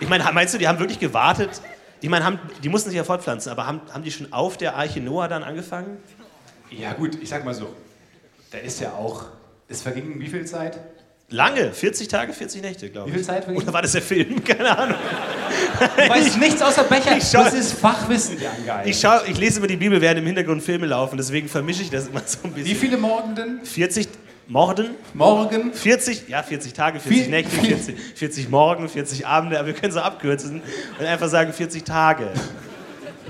Ich 0.00 0.08
meine, 0.08 0.24
meinst 0.32 0.54
du, 0.54 0.58
die 0.58 0.66
haben 0.68 0.78
wirklich 0.78 0.98
gewartet? 0.98 1.60
Ich 2.00 2.08
meine, 2.08 2.24
haben, 2.24 2.38
die 2.62 2.68
mussten 2.68 2.90
sich 2.90 2.96
ja 2.96 3.04
fortpflanzen, 3.04 3.50
aber 3.50 3.66
haben, 3.66 3.80
haben 3.92 4.04
die 4.04 4.10
schon 4.12 4.32
auf 4.32 4.56
der 4.56 4.76
Arche 4.76 5.00
Noah 5.00 5.28
dann 5.28 5.42
angefangen? 5.42 5.98
Ja, 6.70 6.92
gut, 6.92 7.16
ich 7.20 7.28
sag 7.28 7.44
mal 7.44 7.54
so. 7.54 7.74
Da 8.52 8.58
ist 8.58 8.80
ja 8.80 8.92
auch. 8.92 9.24
Es 9.68 9.82
verging 9.82 10.18
wie 10.20 10.28
viel 10.28 10.46
Zeit? 10.46 10.78
Lange, 11.30 11.72
40 11.74 12.08
Tage, 12.08 12.32
40 12.32 12.62
Nächte, 12.62 12.88
glaube 12.88 13.08
Wie 13.08 13.10
ich. 13.10 13.16
viel 13.16 13.24
Zeit? 13.26 13.46
Oder 13.48 13.70
war 13.72 13.82
das 13.82 13.92
der 13.92 14.00
Film? 14.00 14.42
Keine 14.44 14.76
Ahnung. 14.78 14.96
Du 15.78 16.08
weißt 16.08 16.38
nichts 16.38 16.62
außer 16.62 16.84
Becher. 16.84 17.18
Ich 17.18 17.24
schau- 17.30 17.44
das 17.44 17.52
ist 17.52 17.74
Fachwissen, 17.74 18.38
der 18.38 18.50
Angeil. 18.50 18.88
Ich, 18.88 18.98
schau, 18.98 19.18
ich 19.26 19.36
lese 19.38 19.58
immer 19.58 19.66
die 19.66 19.76
Bibel, 19.76 20.00
während 20.00 20.20
im 20.20 20.26
Hintergrund 20.26 20.62
Filme 20.62 20.86
laufen, 20.86 21.18
deswegen 21.18 21.46
vermische 21.50 21.82
ich 21.82 21.90
das 21.90 22.08
immer 22.08 22.22
so 22.24 22.38
ein 22.44 22.56
Wie 22.56 22.62
bisschen. 22.62 22.78
viele 22.78 22.96
Morgen 22.96 23.34
denn? 23.34 23.60
40 23.62 24.08
Morden? 24.46 24.92
Morgen? 25.12 25.74
40, 25.74 26.28
ja, 26.28 26.42
40 26.42 26.72
Tage, 26.72 26.98
40 26.98 27.26
Wie- 27.26 27.30
Nächte, 27.30 27.62
wie- 27.62 27.66
40, 27.66 27.96
40 28.14 28.48
Morgen, 28.48 28.88
40 28.88 29.26
Abende, 29.26 29.58
aber 29.58 29.66
wir 29.66 29.74
können 29.74 29.92
so 29.92 30.00
abkürzen 30.00 30.62
und 30.98 31.04
einfach 31.04 31.28
sagen 31.28 31.52
40 31.52 31.84
Tage. 31.84 32.30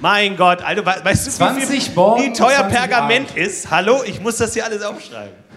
Mein 0.01 0.37
Gott, 0.37 0.63
Alter, 0.63 0.87
we- 0.87 1.05
weißt 1.05 1.27
du, 1.27 1.31
wie, 1.33 1.35
20 1.35 1.83
viel, 1.87 1.95
Morgen 1.97 2.23
wie 2.23 2.33
teuer 2.33 2.59
20 2.61 2.79
Pergament 2.79 3.37
ist? 3.37 3.69
Hallo, 3.73 4.05
ich 4.07 4.21
muss 4.21 4.37
das 4.37 4.55
hier 4.55 4.65
alles 4.65 4.83
aufschreiben. 4.83 5.48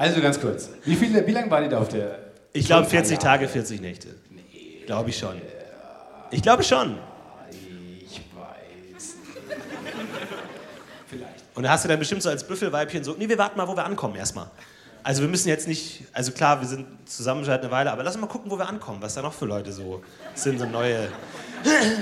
Also 0.00 0.18
ganz 0.22 0.40
kurz. 0.40 0.70
Wie, 0.86 0.96
viele, 0.96 1.26
wie 1.26 1.32
lange 1.32 1.50
war 1.50 1.60
die 1.60 1.68
da 1.68 1.78
auf 1.78 1.88
der. 1.88 2.18
Ich 2.54 2.64
glaube 2.64 2.84
Schon 2.84 2.92
40 2.92 3.12
ein 3.12 3.18
paar 3.20 3.32
Tage, 3.32 3.48
40 3.48 3.80
Nächte. 3.82 4.08
Glaube 4.86 5.10
ich 5.10 5.18
schon. 5.18 5.34
Ich 6.30 6.40
glaube 6.40 6.62
schon. 6.62 6.98
Ich 7.50 8.18
weiß. 8.34 9.14
Vielleicht. 11.06 11.44
Und 11.54 11.64
da 11.64 11.68
hast 11.68 11.84
du 11.84 11.88
dann 11.90 11.98
bestimmt 11.98 12.22
so 12.22 12.30
als 12.30 12.44
Büffelweibchen 12.44 13.04
so, 13.04 13.14
nee, 13.18 13.28
wir 13.28 13.36
warten 13.36 13.58
mal, 13.58 13.68
wo 13.68 13.76
wir 13.76 13.84
ankommen 13.84 14.16
erstmal. 14.16 14.46
Also 15.02 15.20
wir 15.20 15.28
müssen 15.28 15.48
jetzt 15.48 15.68
nicht, 15.68 16.04
also 16.14 16.32
klar, 16.32 16.62
wir 16.62 16.68
sind 16.68 16.86
zusammen 17.04 17.44
schon 17.44 17.52
eine 17.52 17.70
Weile, 17.70 17.92
aber 17.92 18.02
lass 18.02 18.14
uns 18.14 18.22
mal 18.22 18.26
gucken, 18.28 18.50
wo 18.50 18.56
wir 18.56 18.68
ankommen, 18.68 19.02
was 19.02 19.14
da 19.14 19.20
noch 19.20 19.34
für 19.34 19.44
Leute 19.44 19.70
so 19.70 20.02
sind, 20.34 20.58
so 20.58 20.64
neue, 20.64 21.08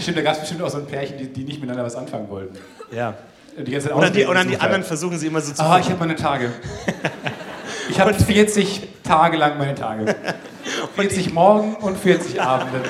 Stimmt, 0.01 0.19
da 0.19 0.23
gab 0.23 0.35
es 0.35 0.41
bestimmt 0.41 0.63
auch 0.63 0.71
so 0.71 0.79
ein 0.79 0.87
Pärchen, 0.87 1.19
die, 1.19 1.33
die 1.33 1.43
nicht 1.43 1.61
miteinander 1.61 1.85
was 1.85 1.97
anfangen 1.97 2.29
wollten. 2.29 2.57
ja. 2.93 3.17
Und 3.57 3.67
die 3.67 3.73
ganze 3.73 3.89
Zeit 3.89 3.97
Und 3.97 4.03
dann 4.03 4.13
die, 4.13 4.25
und 4.25 4.35
dann 4.37 4.47
die 4.47 4.57
anderen 4.61 4.85
versuchen 4.85 5.19
sie 5.19 5.27
immer 5.27 5.41
so 5.41 5.53
zu 5.53 5.61
Ah, 5.61 5.81
ich 5.81 5.87
habe 5.87 5.99
meine 5.99 6.15
Tage. 6.15 6.53
Ich 7.89 8.01
habe 8.01 8.15
40 8.15 8.89
Tage 9.03 9.37
lang 9.37 9.59
meine 9.59 9.75
Tage. 9.75 10.15
40 10.97 11.33
Morgen 11.33 11.75
und 11.77 11.99
40 11.99 12.41
Abende. 12.41 12.83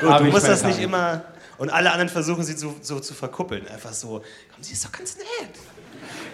Gut, 0.00 0.20
du 0.20 0.24
musst 0.24 0.48
das 0.48 0.62
nicht 0.62 0.76
Tage. 0.76 0.84
immer. 0.84 1.22
Und 1.58 1.70
alle 1.70 1.92
anderen 1.92 2.08
versuchen 2.08 2.44
sie 2.44 2.54
so, 2.54 2.74
so 2.80 3.00
zu 3.00 3.14
verkuppeln. 3.14 3.66
Einfach 3.68 3.92
so, 3.92 4.22
komm, 4.52 4.62
sie 4.62 4.72
ist 4.72 4.84
doch 4.84 4.92
ganz 4.92 5.16
nett. 5.16 5.50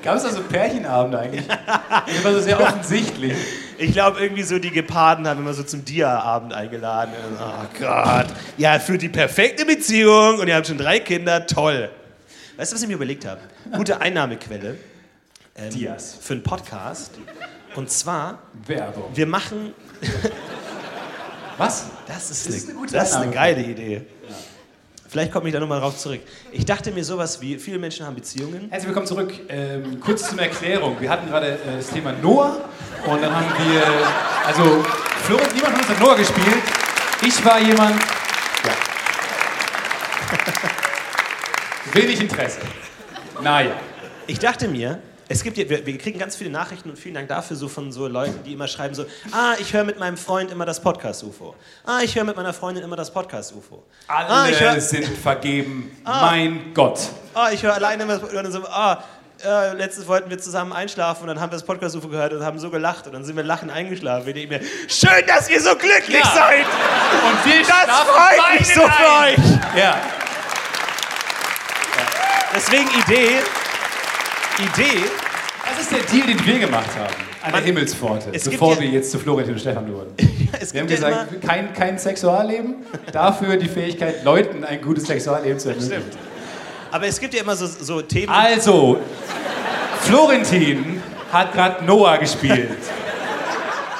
Gab 0.02 0.16
es 0.16 0.22
da 0.22 0.30
so 0.30 0.42
Pärchenabende 0.42 1.18
eigentlich? 1.18 1.46
Das 1.46 2.24
war 2.24 2.32
so 2.32 2.40
sehr 2.40 2.58
offensichtlich. 2.58 3.34
Ich 3.76 3.92
glaube, 3.92 4.20
irgendwie 4.20 4.42
so 4.42 4.58
die 4.58 4.70
Geparden 4.70 5.28
haben 5.28 5.40
immer 5.40 5.52
so 5.52 5.62
zum 5.62 5.84
Dia-Abend 5.84 6.54
eingeladen. 6.54 7.12
Oh 7.38 7.66
Gott. 7.78 8.26
Ja, 8.56 8.78
für 8.78 8.96
die 8.96 9.10
perfekte 9.10 9.66
Beziehung. 9.66 10.38
Und 10.38 10.48
ihr 10.48 10.56
habt 10.56 10.66
schon 10.66 10.78
drei 10.78 11.00
Kinder. 11.00 11.46
Toll. 11.46 11.90
Weißt 12.56 12.72
du, 12.72 12.76
was 12.76 12.82
ich 12.82 12.88
mir 12.88 12.94
überlegt 12.94 13.26
habe? 13.26 13.40
Gute 13.76 14.00
Einnahmequelle. 14.00 14.76
Ähm, 15.54 15.70
Dias. 15.70 16.16
Für 16.20 16.34
einen 16.34 16.42
Podcast. 16.42 17.12
Und 17.76 17.90
zwar, 17.90 18.38
Werbung. 18.66 19.10
wir 19.14 19.26
machen. 19.26 19.74
Was? 21.58 21.86
Das 22.06 22.30
ist, 22.30 22.46
Das 22.46 22.46
eine, 22.46 22.56
ist 22.56 22.68
eine 22.68 22.78
gute 22.78 22.92
das 22.94 23.10
ist 23.10 23.16
eine 23.16 23.30
geile 23.32 23.62
Idee. 23.62 24.02
Vielleicht 25.08 25.32
komme 25.32 25.48
ich 25.48 25.52
da 25.52 25.58
nochmal 25.60 25.80
drauf 25.80 25.96
zurück. 25.98 26.20
Ich 26.52 26.64
dachte 26.64 26.92
mir 26.92 27.04
sowas 27.04 27.40
wie, 27.40 27.58
viele 27.58 27.78
Menschen 27.78 28.06
haben 28.06 28.14
Beziehungen. 28.14 28.68
Herzlich 28.70 28.86
willkommen 28.86 29.06
zurück. 29.06 29.32
Ähm, 29.48 29.98
kurz 30.00 30.28
zur 30.28 30.40
Erklärung. 30.40 31.00
Wir 31.00 31.10
hatten 31.10 31.26
gerade 31.28 31.48
äh, 31.54 31.76
das 31.78 31.88
Thema 31.90 32.12
Noah 32.12 32.56
und 33.06 33.20
dann 33.20 33.34
haben 33.34 33.46
wir, 33.72 33.82
also 34.46 34.84
Florian, 35.24 35.48
niemand 35.52 35.72
von 35.72 35.80
uns 35.80 35.88
hat 35.88 36.00
Noah 36.00 36.16
gespielt. 36.16 36.62
Ich 37.26 37.44
war 37.44 37.58
jemand, 37.60 38.00
ja. 38.64 38.72
Wenig 41.92 42.20
Interesse. 42.20 42.60
Naja. 43.42 43.72
Ich 44.28 44.38
dachte 44.38 44.68
mir, 44.68 45.00
es 45.32 45.44
gibt 45.44 45.56
ja, 45.58 45.68
wir, 45.68 45.86
wir 45.86 45.96
kriegen 45.96 46.18
ganz 46.18 46.34
viele 46.34 46.50
Nachrichten 46.50 46.90
und 46.90 46.98
vielen 46.98 47.14
Dank 47.14 47.28
dafür 47.28 47.56
so 47.56 47.68
von 47.68 47.92
so 47.92 48.08
Leuten, 48.08 48.42
die 48.42 48.52
immer 48.52 48.66
schreiben 48.66 48.96
so, 48.96 49.04
ah, 49.30 49.54
ich 49.60 49.72
höre 49.72 49.84
mit 49.84 49.96
meinem 49.96 50.16
Freund 50.16 50.50
immer 50.50 50.66
das 50.66 50.80
Podcast 50.82 51.22
UFO. 51.22 51.54
Ah, 51.86 52.00
ich 52.02 52.16
höre 52.16 52.24
mit 52.24 52.36
meiner 52.36 52.52
Freundin 52.52 52.82
immer 52.82 52.96
das 52.96 53.12
Podcast 53.12 53.54
UFO. 53.54 53.84
Alle 54.08 54.28
ah, 54.28 54.46
höre 54.46 54.80
sind 54.80 55.06
vergeben. 55.06 55.96
Mein 56.04 56.74
Gott. 56.74 56.98
ah, 57.34 57.50
ich 57.52 57.62
höre 57.62 57.74
alleine 57.74 58.02
immer 58.02 58.18
dann 58.18 58.50
so, 58.50 58.66
ah, 58.66 59.04
äh, 59.44 59.72
letztens 59.74 60.08
wollten 60.08 60.30
wir 60.30 60.38
zusammen 60.38 60.72
einschlafen 60.72 61.22
und 61.22 61.28
dann 61.28 61.40
haben 61.40 61.50
wir 61.52 61.56
das 61.58 61.64
Podcast 61.64 61.94
UFO 61.94 62.08
gehört 62.08 62.32
und 62.32 62.44
haben 62.44 62.58
so 62.58 62.68
gelacht 62.68 63.06
und 63.06 63.12
dann 63.12 63.24
sind 63.24 63.36
wir 63.36 63.44
lachen 63.44 63.70
eingeschlafen. 63.70 64.26
Ich 64.28 64.34
denke 64.34 64.58
mir, 64.58 64.60
schön, 64.88 65.24
dass 65.28 65.48
ihr 65.48 65.60
so 65.60 65.76
glücklich 65.76 66.24
Ja. 66.24 66.34
seid. 66.34 66.66
Und 66.66 67.44
wir 67.46 67.60
Das 67.60 68.00
freut 68.00 68.58
mich 68.58 68.74
so 68.74 68.80
für 68.80 69.12
ein. 69.12 69.34
euch. 69.34 69.78
Ja. 69.80 69.96
Deswegen 72.52 72.88
Idee, 73.06 73.38
Idee, 74.58 75.04
Das 75.70 75.80
ist 75.82 75.92
der 75.92 76.02
Deal, 76.02 76.26
den 76.26 76.46
wir 76.46 76.58
gemacht 76.58 76.90
haben. 76.98 77.14
An 77.42 77.52
der 77.52 77.62
Himmelspforte. 77.62 78.30
Bevor 78.32 78.74
ja- 78.74 78.80
wir 78.80 78.88
jetzt 78.88 79.10
zu 79.10 79.18
Florentin 79.18 79.54
und 79.54 79.60
Stefan 79.60 79.92
wurden. 79.92 80.12
Wir 80.72 80.80
haben 80.82 80.88
ja 80.88 80.94
gesagt, 80.96 81.40
kein, 81.46 81.72
kein 81.72 81.98
Sexualleben, 81.98 82.74
dafür 83.12 83.56
die 83.56 83.68
Fähigkeit, 83.68 84.24
Leuten 84.24 84.62
ein 84.64 84.82
gutes 84.82 85.04
Sexualleben 85.06 85.58
zu 85.58 85.70
ermöglichen. 85.70 86.02
aber 86.90 87.06
es 87.06 87.18
gibt 87.18 87.32
ja 87.34 87.40
immer 87.40 87.56
so, 87.56 87.66
so 87.66 88.02
Themen, 88.02 88.28
Also, 88.30 88.98
Florentin 90.02 91.00
hat 91.32 91.52
gerade 91.52 91.84
Noah 91.84 92.18
gespielt. 92.18 92.68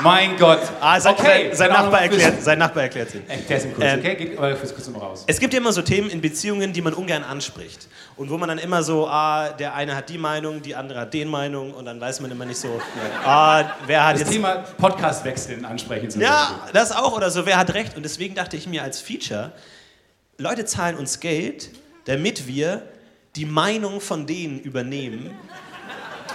Mein 0.03 0.37
Gott. 0.37 0.61
Ah, 0.81 0.99
sein, 1.01 1.15
okay, 1.15 1.51
sein, 1.53 1.69
dann 1.71 1.83
Nachbar 1.85 2.03
erklärt, 2.03 2.43
sein 2.43 2.59
Nachbar 2.59 2.85
erklärt 2.85 3.15
ihn. 3.15 3.23
Erklär's 3.29 3.65
ihm 3.65 3.75
kurz, 3.75 3.87
Ähm, 3.87 3.99
okay? 4.01 4.15
Geht 4.17 4.39
aber 4.39 4.57
fürs 4.57 4.75
kurz 4.75 4.89
mal 4.89 4.99
raus. 4.99 5.25
Es 5.27 5.39
gibt 5.39 5.53
ja 5.53 5.61
immer 5.61 5.73
so 5.73 5.83
Themen 5.83 6.11
in 6.11 6.21
Beziehungen, 6.21 6.73
die 6.73 6.81
man 6.83 6.95
ungern 6.95 7.23
anspricht. 7.25 7.89
Und 8.17 8.31
wo 8.31 8.39
man 8.39 8.49
dann 8.49 8.59
immer 8.59 8.83
so, 8.83 9.07
ah, 9.09 9.51
der 9.51 9.75
eine 9.75 9.97
hat 9.97 10.09
die 10.09 10.19
Meinung, 10.19 10.63
die 10.63 10.75
andere 10.75 11.01
hat 11.01 11.15
den 11.15 11.29
Meinung 11.29 11.73
und 11.75 11.85
dann 11.85 12.01
weiß 12.01 12.21
man 12.21 12.31
immer 12.31 12.45
nicht 12.45 12.59
so, 12.61 12.81
ah, 13.25 13.65
wer 13.87 14.05
hat 14.07 14.15
Das 14.15 14.21
jetzt... 14.21 14.33
Thema 14.33 14.57
Podcast-Wechseln 14.79 15.65
ansprechen 15.65 16.11
zu 16.11 16.19
Ja, 16.21 16.51
müssen. 16.63 16.73
das 16.75 16.93
auch 16.93 17.17
oder 17.17 17.31
so, 17.31 17.47
wer 17.47 17.57
hat 17.59 17.75
recht? 17.75 17.97
Und 17.97 18.03
deswegen 18.03 18.35
dachte 18.35 18.57
ich 18.57 18.67
mir 18.67 18.83
als 18.83 19.01
Feature, 19.01 19.53
Leute 20.39 20.65
zahlen 20.65 20.97
uns 20.97 21.21
Geld, 21.21 21.71
damit 22.07 22.47
wir 22.47 22.83
die 23.37 23.45
Meinung 23.45 24.01
von 24.01 24.27
denen 24.27 24.59
übernehmen, 24.61 25.31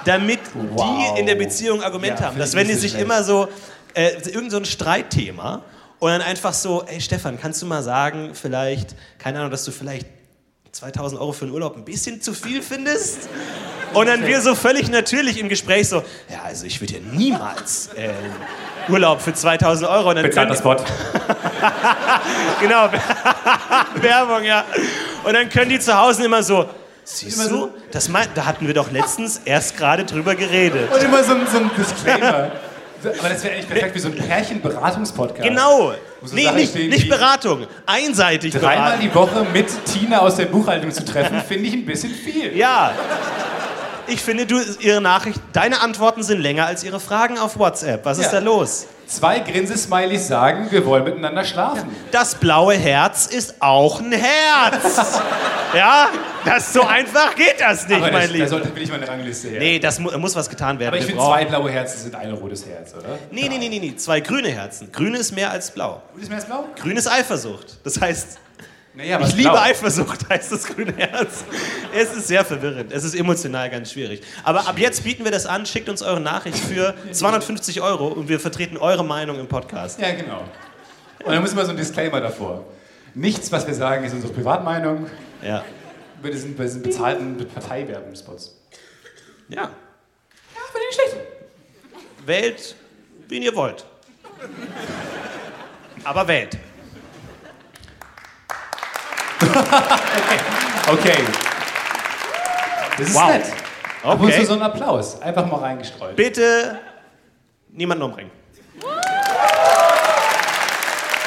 damit 0.06 0.39
Wow. 0.53 0.86
die 1.16 1.20
in 1.20 1.26
der 1.26 1.36
Beziehung 1.36 1.82
Argumente 1.84 2.22
Ja, 2.22 2.30
haben. 2.30 2.39
Dass 2.39 2.56
wenn 2.56 2.68
die 2.68 2.74
sich 2.76 2.97
immer 2.97 3.24
so, 3.24 3.47
äh, 3.93 4.12
irgend 4.32 4.51
so 4.51 4.58
ein 4.58 4.66
Streitthema 4.66 5.62
und 5.99 6.10
dann 6.10 6.22
einfach 6.22 6.53
so, 6.53 6.84
ey 6.88 7.01
Stefan, 7.01 7.39
kannst 7.39 7.62
du 7.62 7.66
mal 7.66 7.84
sagen, 7.84 8.32
vielleicht, 8.34 8.95
keine 9.20 9.39
Ahnung, 9.39 9.51
dass 9.51 9.66
du 9.66 9.72
vielleicht 9.72 10.08
2000 10.72 11.20
Euro 11.22 11.32
für 11.32 11.45
den 11.45 11.53
Urlaub 11.53 11.76
ein 11.76 11.86
bisschen 11.86 12.22
zu 12.22 12.34
viel 12.34 12.62
findest? 12.62 13.30
Und 13.93 14.08
dann 14.08 14.26
wir 14.26 14.41
so 14.41 14.56
völlig 14.56 14.89
natürlich 14.89 15.39
im 15.39 15.47
Gespräch 15.47 15.88
so, 15.88 15.97
ja, 16.30 16.41
also 16.43 16.66
ich 16.66 16.82
würde 16.82 16.95
ja 16.95 16.99
niemals 16.99 17.89
äh, 17.95 18.10
Urlaub 18.91 19.22
für 19.22 19.34
2000 19.34 19.89
Euro. 19.89 20.10
Und 20.10 20.16
dann 20.18 20.26
Bezahlt 20.26 20.49
das 20.49 20.64
Wort. 20.66 20.84
Genau, 22.60 22.89
Werbung, 24.01 24.43
ja. 24.43 24.66
Und 25.24 25.34
dann 25.34 25.49
können 25.49 25.70
die 25.70 25.80
zu 25.80 25.97
Hause 25.97 26.26
immer 26.26 26.43
so, 26.43 26.66
siehst 27.06 27.49
du, 27.49 27.70
das 27.91 28.10
mein, 28.10 28.28
da 28.36 28.45
hatten 28.45 28.68
wir 28.68 28.74
doch 28.74 28.91
letztens 28.91 29.39
erst 29.45 29.78
gerade 29.78 30.03
drüber 30.06 30.36
geredet. 30.36 30.91
Und 30.93 31.01
immer 31.03 31.24
so 31.24 31.34
ein, 31.34 31.47
so 31.51 31.58
ein 31.60 31.72
Disclaimer. 31.78 32.51
Aber 33.20 33.30
das 33.30 33.43
wäre 33.43 33.53
eigentlich 33.53 33.68
perfekt 33.70 33.95
wie 33.95 33.99
so 33.99 34.08
ein 34.08 34.16
Pärchenberatungspodcast. 34.16 35.43
Genau. 35.47 35.93
So 36.24 36.36
Nee, 36.36 36.49
nicht, 36.51 36.72
stehen 36.72 36.89
nicht 36.89 37.08
Beratung, 37.08 37.68
einseitig 37.86 38.53
Dreimal 38.53 38.97
die 38.99 39.14
Woche 39.14 39.45
mit 39.53 39.68
Tina 39.86 40.20
aus 40.20 40.38
der 40.38 40.45
Buchhaltung 40.45 40.91
zu 40.91 41.06
treffen, 41.06 41.41
finde 41.47 41.68
ich 41.70 41.74
ein 41.76 41.86
bisschen 41.86 42.12
viel. 42.14 42.58
Ja. 42.58 42.93
Ich 44.08 44.22
finde, 44.22 44.45
du, 44.47 44.60
ihre 44.80 45.01
Nachricht, 45.01 45.39
deine 45.53 45.82
Antworten 45.82 46.24
sind 46.24 46.39
länger 46.39 46.66
als 46.66 46.84
ihre 46.84 46.99
Fragen 46.99 47.38
auf 47.38 47.58
WhatsApp. 47.60 48.06
Was 48.06 48.18
ist 48.18 48.26
Ja. 48.26 48.39
da 48.39 48.39
los? 48.39 48.88
Zwei 49.08 49.39
Grinsesmileys 49.39 50.28
sagen, 50.28 50.68
wir 50.72 50.86
wollen 50.86 51.03
miteinander 51.03 51.43
schlafen. 51.43 51.95
Das 52.12 52.36
blaue 52.36 52.74
Herz 52.74 53.28
ist 53.28 53.62
auch 53.62 53.99
ein 53.99 54.12
Herz. 54.12 55.22
ja, 55.76 56.10
das 56.43 56.74
so 56.74 56.82
einfach 56.82 57.36
geht 57.36 57.60
das 57.60 57.88
nicht, 57.88 57.97
Aber 57.97 58.12
mein 58.12 58.22
das, 58.22 58.28
da 58.28 58.34
Lieber. 58.34 58.47
sollte 58.47 58.76
will 58.76 58.82
ich 58.84 58.89
mal 58.89 58.95
eine 58.95 59.08
Rangliste 59.08 59.49
her. 59.49 59.60
Nee, 59.60 59.80
das 59.80 59.99
mu 59.99 60.10
muss 60.18 60.36
was 60.36 60.49
getan 60.49 60.80
werden. 60.80 60.89
Aber 60.89 60.97
ich 60.97 61.06
finde, 61.06 61.22
zwei 61.22 61.45
blaue 61.45 61.70
Herzen 61.70 61.99
sind 62.01 62.16
ein 62.16 62.32
rotes 62.34 62.66
Herz, 62.66 62.93
oder? 62.95 63.20
Nee, 63.32 63.47
nee, 63.47 63.58
nee, 63.58 63.70
nee, 63.70 63.80
nee, 63.80 63.95
zwei 63.95 64.20
grüne 64.22 64.49
Herzen. 64.49 64.91
Grün 64.91 65.14
ist 65.14 65.32
mehr 65.32 65.51
als 65.51 65.72
blau. 65.72 66.01
Gut, 66.14 66.24
ist 66.24 66.30
mir 66.30 66.36
das 66.38 66.45
blau? 66.45 66.66
Grün 66.80 66.97
ist 66.97 67.08
Eifersucht. 67.08 67.78
Das 67.84 68.01
heißt, 68.01 68.39
Naja, 68.96 69.20
ich 69.20 69.36
liebe 69.36 69.62
Eifersucht, 69.62 70.30
heißt 70.30 70.54
das 70.54 70.66
grüne 70.66 70.93
Herz. 70.96 71.43
Es 71.93 72.14
ist 72.16 72.28
sehr 72.28 72.46
verwirrend. 72.46 72.93
Es 72.93 73.04
ist 73.04 73.14
emotional 73.14 73.70
ganz 73.70 73.91
schwierig. 73.91 74.22
Aber 74.43 74.68
ab 74.68 74.80
jetzt 74.80 75.04
bieten 75.04 75.26
wir 75.26 75.32
das 75.32 75.46
an. 75.46 75.66
Schickt 75.66 75.89
uns 75.89 76.02
eure 76.02 76.22
Nachricht 76.22 76.58
für 76.58 76.96
250 77.12 77.82
Euro 77.82 78.08
und 78.08 78.30
wir 78.30 78.39
vertreten 78.39 78.78
eure 78.78 79.04
Meinung 79.04 79.38
im 79.39 79.48
Podcast. 79.48 80.00
Ja, 80.00 80.14
genau. 80.14 80.46
Und 81.24 81.32
dann 81.34 81.41
muss 81.41 81.52
immer 81.52 81.66
so 81.66 81.72
ein 81.72 81.78
Disclaimer 81.78 82.22
davor. 82.22 82.66
Nichts, 83.14 83.52
was 83.52 83.68
wir 83.68 83.74
sagen, 83.74 84.06
ist 84.06 84.14
unsere 84.14 84.32
Privatmeinung. 84.32 85.08
Ja. 85.41 85.66
Wir 86.22 86.38
sind 86.38 86.56
bei 86.58 86.64
diesen 86.64 86.82
bezahlten 86.82 87.38
Parteiwerbungspots. 87.54 88.56
Ja. 89.50 89.64
Ja, 89.64 89.70
ich 90.54 90.74
nicht 90.74 90.93
schlecht. 90.93 91.28
Wählt, 92.26 92.76
wen 93.28 93.41
ihr 93.41 93.56
wollt. 93.56 93.86
Aber 96.04 96.28
wählt. 96.28 96.58
Okay. 100.88 101.18
Das 102.98 103.08
ist 103.08 103.16
Wow. 103.16 103.30
nett. 103.30 103.46
Ab 104.04 104.20
und 104.20 104.28
Okay. 104.28 104.40
zu 104.42 104.46
so 104.46 104.54
ein 104.54 104.62
Applaus. 104.62 105.20
Einfach 105.22 105.46
mal 105.48 105.58
reingestreut. 105.60 106.16
Bitte 106.16 106.80
niemanden 107.70 108.04
umbringen. 108.04 108.32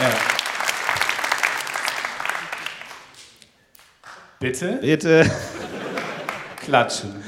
Ja. 0.01 0.11
Bitte 4.41 4.79
Bitte. 4.81 5.31
klatschen. 6.65 7.23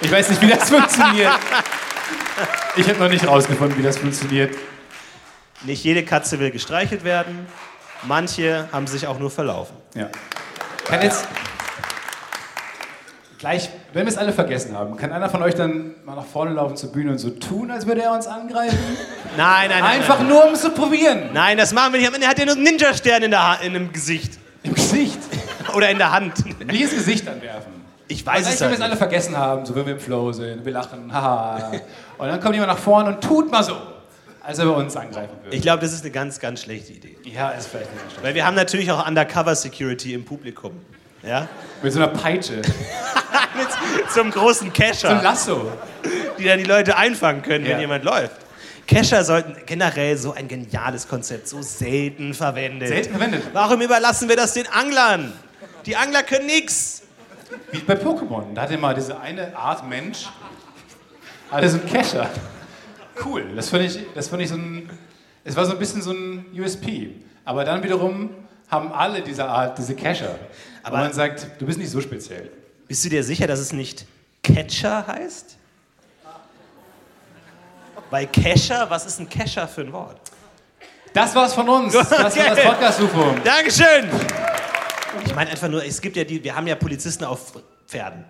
Ich 0.00 0.10
weiß 0.12 0.28
nicht, 0.28 0.42
wie 0.42 0.48
das 0.48 0.68
funktioniert. 0.68 1.32
Ich 2.76 2.88
habe 2.88 2.98
noch 2.98 3.08
nicht 3.08 3.26
rausgefunden, 3.26 3.76
wie 3.78 3.82
das 3.82 3.98
funktioniert. 3.98 4.54
Nicht 5.62 5.82
jede 5.82 6.04
Katze 6.04 6.38
will 6.38 6.50
gestreichelt 6.50 7.02
werden. 7.02 7.46
Manche 8.02 8.68
haben 8.72 8.86
sich 8.86 9.06
auch 9.06 9.18
nur 9.18 9.30
verlaufen. 9.30 9.74
Ja. 9.94 10.08
Kann 10.86 11.02
jetzt 11.02 11.26
gleich, 13.38 13.70
wenn 13.92 14.04
wir 14.06 14.12
es 14.12 14.18
alle 14.18 14.32
vergessen 14.32 14.76
haben, 14.76 14.96
kann 14.96 15.12
einer 15.12 15.28
von 15.28 15.42
euch 15.42 15.54
dann 15.54 15.94
mal 16.04 16.14
nach 16.16 16.24
vorne 16.24 16.52
laufen 16.52 16.76
zur 16.76 16.90
Bühne 16.92 17.12
und 17.12 17.18
so 17.18 17.30
tun, 17.30 17.70
als 17.70 17.86
würde 17.86 18.02
er 18.02 18.12
uns 18.12 18.26
angreifen? 18.26 18.78
Nein, 19.36 19.68
nein, 19.68 19.80
nein. 19.82 20.00
Einfach 20.00 20.18
nein. 20.18 20.28
nur, 20.28 20.44
um 20.46 20.54
es 20.54 20.62
zu 20.62 20.70
probieren. 20.70 21.30
Nein, 21.32 21.56
das 21.58 21.72
machen 21.72 21.92
wir 21.92 22.00
nicht. 22.10 22.22
Er 22.22 22.28
hat 22.28 22.38
ja 22.38 22.44
nur 22.46 22.54
einen 22.54 22.64
Ninja-Stern 22.64 23.22
in, 23.22 23.30
der 23.30 23.40
Ha- 23.42 23.58
in 23.62 23.74
dem 23.74 23.92
Gesicht. 23.92 24.38
Im 24.64 24.74
Gesicht. 24.74 25.18
Oder 25.74 25.90
in 25.90 25.98
der 25.98 26.10
Hand. 26.10 26.44
Nicht 26.66 26.80
ins 26.82 26.94
Gesicht 26.94 27.28
anwerfen. 27.28 27.72
Ich 28.08 28.24
weiß 28.26 28.38
Vielleicht, 28.38 28.54
es 28.54 28.60
wenn 28.62 28.66
wir 28.66 28.70
halt 28.70 28.78
es 28.78 28.80
alle 28.82 28.90
nicht. 28.92 28.98
vergessen 28.98 29.36
haben, 29.36 29.66
so 29.66 29.74
wenn 29.76 29.86
wir 29.86 29.92
im 29.92 30.00
Flow 30.00 30.32
sind, 30.32 30.64
wir 30.64 30.72
lachen, 30.72 31.12
haha. 31.12 31.70
Und 32.16 32.26
dann 32.26 32.40
kommt 32.40 32.54
jemand 32.54 32.72
nach 32.72 32.78
vorne 32.78 33.10
und 33.10 33.20
tut 33.22 33.52
mal 33.52 33.62
so, 33.62 33.76
als 34.48 34.58
er 34.58 34.74
uns 34.74 34.96
angreifen 34.96 35.36
würde. 35.42 35.54
Ich 35.54 35.60
glaube, 35.60 35.80
das 35.82 35.92
ist 35.92 36.00
eine 36.02 36.10
ganz, 36.10 36.40
ganz 36.40 36.62
schlechte 36.62 36.94
Idee. 36.94 37.16
ja, 37.24 37.50
ist 37.50 37.66
vielleicht 37.66 37.92
nicht 37.92 38.02
so 38.04 38.10
schlecht. 38.12 38.24
Weil 38.24 38.34
wir 38.34 38.46
haben 38.46 38.54
natürlich 38.54 38.90
auch 38.90 39.06
Undercover-Security 39.06 40.14
im 40.14 40.24
Publikum. 40.24 40.72
Ja? 41.22 41.46
Mit 41.82 41.92
so 41.92 41.98
einer 41.98 42.08
Peitsche, 42.08 42.54
Mit 42.62 44.10
so 44.10 44.20
einem 44.22 44.30
großen 44.30 44.54
so 44.60 44.64
ein 44.66 44.72
Kescher, 44.72 45.20
Lasso. 45.22 45.70
die 46.38 46.44
dann 46.44 46.58
die 46.58 46.64
Leute 46.64 46.96
einfangen 46.96 47.42
können, 47.42 47.64
wenn 47.66 47.72
Ja. 47.72 47.78
jemand 47.80 48.04
läuft. 48.04 48.36
Kescher 48.86 49.22
sollten 49.22 49.54
generell 49.66 50.16
so 50.16 50.32
ein 50.32 50.48
geniales 50.48 51.06
Konzept, 51.06 51.46
so 51.46 51.60
selten 51.60 52.32
verwendet. 52.32 52.88
Selten 52.88 53.10
verwendet. 53.10 53.42
Warum 53.52 53.82
überlassen 53.82 54.30
wir 54.30 54.36
das 54.36 54.54
den 54.54 54.66
Anglern? 54.68 55.34
Die 55.84 55.94
Angler 55.94 56.22
können 56.22 56.46
nix. 56.46 57.02
Wie 57.70 57.80
bei 57.80 57.94
Pokémon. 57.96 58.54
Da 58.54 58.62
hatte 58.62 58.78
mal 58.78 58.94
diese 58.94 59.20
eine 59.20 59.54
Art 59.54 59.86
Mensch, 59.86 60.26
hatte 61.50 61.68
so 61.68 61.76
einen 61.80 61.86
Kescher. 61.86 62.30
Cool, 63.24 63.44
das 63.56 63.68
fand 63.70 63.84
ich, 63.84 63.98
das 64.14 64.28
fand 64.28 64.42
ich 64.42 64.48
so 64.48 64.54
ein, 64.54 64.88
es 65.44 65.56
war 65.56 65.64
so 65.64 65.72
ein 65.72 65.78
bisschen 65.78 66.02
so 66.02 66.12
ein 66.12 66.46
USP. 66.56 67.14
Aber 67.44 67.64
dann 67.64 67.82
wiederum 67.82 68.30
haben 68.70 68.92
alle 68.92 69.22
dieser 69.22 69.48
Art 69.48 69.78
diese 69.78 69.94
Kescher. 69.94 70.38
Aber 70.82 70.98
man 70.98 71.12
sagt, 71.12 71.46
du 71.58 71.66
bist 71.66 71.78
nicht 71.78 71.90
so 71.90 72.00
speziell. 72.00 72.50
Bist 72.86 73.04
du 73.04 73.08
dir 73.08 73.24
sicher, 73.24 73.46
dass 73.46 73.58
es 73.58 73.72
nicht 73.72 74.06
Catcher 74.42 75.06
heißt? 75.06 75.56
Weil 78.10 78.26
Kescher, 78.26 78.88
was 78.88 79.04
ist 79.06 79.20
ein 79.20 79.28
Kescher 79.28 79.68
für 79.68 79.82
ein 79.82 79.92
Wort? 79.92 80.20
Das 81.12 81.34
war's 81.34 81.54
von 81.54 81.68
uns. 81.68 81.92
Das 81.92 82.10
war 82.10 82.24
das 82.24 82.36
Okay. 82.36 82.66
Podcast-UFO. 82.66 83.34
Dankeschön! 83.44 84.08
Ich 85.24 85.34
meine 85.34 85.50
einfach 85.50 85.68
nur, 85.68 85.84
es 85.84 86.00
gibt 86.00 86.16
ja 86.16 86.24
die, 86.24 86.42
wir 86.42 86.54
haben 86.54 86.66
ja 86.66 86.74
Polizisten 86.74 87.24
auf 87.24 87.52
Pferden. 87.86 88.24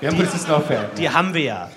Wir 0.00 0.10
haben 0.10 0.16
Polizisten 0.16 0.50
auf 0.50 0.66
Fan. 0.66 0.86
Die 0.96 1.08
haben 1.08 1.32
wir 1.32 1.42
ja. 1.42 1.70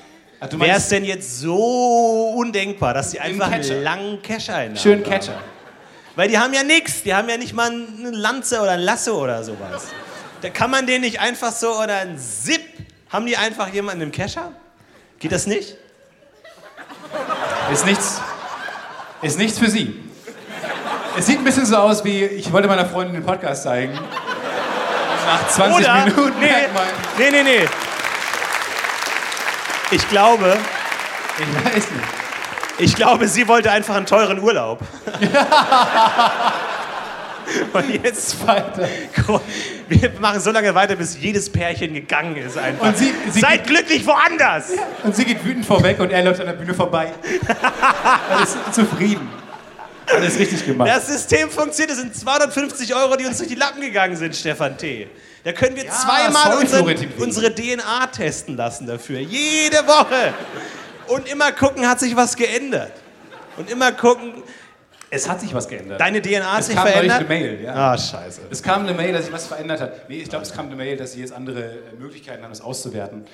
Du 0.49 0.59
Wäre 0.59 0.77
es 0.77 0.87
denn 0.87 1.03
jetzt 1.03 1.39
so 1.41 2.33
undenkbar, 2.37 2.93
dass 2.93 3.11
die 3.11 3.19
einfach 3.19 3.51
Catcher. 3.51 3.73
einen 3.73 3.83
langen 3.83 4.21
Kescher 4.21 4.67
der 4.69 4.75
schön 4.77 5.03
haben? 5.03 5.09
Catcher. 5.09 5.41
Weil 6.15 6.29
die 6.29 6.37
haben 6.39 6.53
ja 6.53 6.63
nichts, 6.63 7.03
die 7.03 7.13
haben 7.13 7.27
ja 7.27 7.37
nicht 7.37 7.53
mal 7.53 7.69
eine 7.69 8.11
Lanze 8.11 8.61
oder 8.61 8.71
ein 8.71 8.79
Lasso 8.79 9.21
oder 9.21 9.43
sowas. 9.43 9.87
Da 10.41 10.49
kann 10.49 10.71
man 10.71 10.87
den 10.87 11.01
nicht 11.01 11.19
einfach 11.19 11.51
so 11.51 11.71
oder 11.81 11.97
ein 11.97 12.17
Zip. 12.17 12.61
Haben 13.09 13.25
die 13.25 13.35
einfach 13.35 13.67
jemanden 13.73 14.01
im 14.03 14.11
Kescher? 14.11 14.53
Geht 15.19 15.33
das 15.33 15.45
nicht? 15.45 15.75
Ist 17.73 17.85
nichts, 17.85 18.21
ist 19.21 19.37
nichts 19.37 19.59
für 19.59 19.69
Sie. 19.69 19.99
Es 21.17 21.25
sieht 21.25 21.39
ein 21.39 21.43
bisschen 21.43 21.65
so 21.65 21.75
aus 21.75 22.05
wie, 22.05 22.23
ich 22.23 22.51
wollte 22.53 22.67
meiner 22.67 22.85
Freundin 22.85 23.15
den 23.15 23.25
Podcast 23.25 23.63
zeigen. 23.63 23.93
Nach 23.93 25.47
20 25.49 25.85
Oder? 25.85 26.05
Minuten 26.05 26.39
nee, 26.39 26.49
nee, 27.17 27.31
nee, 27.31 27.43
nee. 27.43 27.67
Ich 29.91 30.07
glaube, 30.09 30.57
ich 31.39 31.65
weiß 31.65 31.91
nicht. 31.91 32.03
ich 32.77 32.95
glaube, 32.95 33.27
sie 33.27 33.47
wollte 33.47 33.71
einfach 33.71 33.95
einen 33.95 34.05
teuren 34.05 34.39
Urlaub. 34.39 34.79
Und 37.73 38.03
jetzt 38.03 38.45
Weiter. 38.45 38.87
wir 39.87 40.11
machen 40.19 40.39
so 40.39 40.51
lange 40.51 40.75
weiter, 40.75 40.95
bis 40.95 41.19
jedes 41.19 41.51
Pärchen 41.51 41.95
gegangen 41.95 42.35
ist 42.35 42.55
einfach. 42.59 42.85
Und 42.87 42.97
sie- 42.97 43.11
sie 43.31 43.39
Seid 43.39 43.65
glücklich 43.65 44.05
woanders. 44.05 44.65
Und 45.03 45.15
sie 45.15 45.25
geht 45.25 45.43
wütend 45.43 45.65
vorweg 45.65 45.99
und 45.99 46.11
er 46.11 46.21
läuft 46.23 46.39
an 46.41 46.45
der 46.45 46.53
Bühne 46.53 46.75
vorbei. 46.75 47.11
Alles 48.29 48.55
zufrieden. 48.71 49.27
Alles 50.13 50.37
richtig 50.37 50.63
gemacht. 50.65 50.89
Das 50.89 51.07
System 51.07 51.49
funktioniert. 51.49 51.89
Das 51.91 51.97
sind 51.97 52.15
250 52.15 52.93
Euro, 52.95 53.15
die 53.15 53.25
uns 53.25 53.37
durch 53.37 53.49
die 53.49 53.55
Lappen 53.55 53.81
gegangen 53.81 54.15
sind, 54.15 54.35
Stefan 54.35 54.77
T. 54.77 55.07
Da 55.43 55.53
können 55.53 55.75
wir 55.75 55.85
Ja, 55.85 55.91
zweimal 55.91 56.67
sorry, 56.67 56.93
unseren, 56.95 57.13
unsere 57.19 57.55
DNA 57.55 58.07
testen 58.07 58.57
lassen 58.57 58.87
dafür. 58.87 59.19
Jede 59.19 59.77
Woche. 59.87 60.33
Und 61.07 61.27
immer 61.31 61.51
gucken, 61.51 61.87
hat 61.87 61.99
sich 61.99 62.15
was 62.15 62.35
geändert. 62.35 62.91
Und 63.57 63.69
immer 63.69 63.91
gucken, 63.91 64.43
es 65.09 65.27
hat 65.27 65.41
sich 65.41 65.53
was 65.53 65.67
geändert. 65.67 65.99
deine 65.99 66.21
DNA 66.21 66.51
hat 66.51 66.59
es 66.61 66.67
sich 66.67 66.75
kam 66.75 66.87
verändert. 66.87 67.19
eine 67.19 67.27
Mail, 67.27 67.61
ja. 67.63 67.73
Ah, 67.73 67.97
scheiße. 67.97 68.41
Es 68.49 68.61
kam 68.61 68.81
eine 68.83 68.93
Mail, 68.93 69.13
dass 69.13 69.25
sich 69.25 69.33
was 69.33 69.47
verändert 69.47 69.81
hat. 69.81 70.09
Nee, 70.09 70.17
ich 70.17 70.29
glaube, 70.29 70.45
es 70.45 70.53
kam 70.53 70.67
eine 70.67 70.75
Mail, 70.75 70.97
dass 70.97 71.13
sie 71.13 71.21
jetzt 71.21 71.33
andere 71.33 71.61
äh, 71.63 71.95
Möglichkeiten 71.99 72.43
haben, 72.43 72.51
das 72.51 72.61
auszuwerten. 72.61 73.25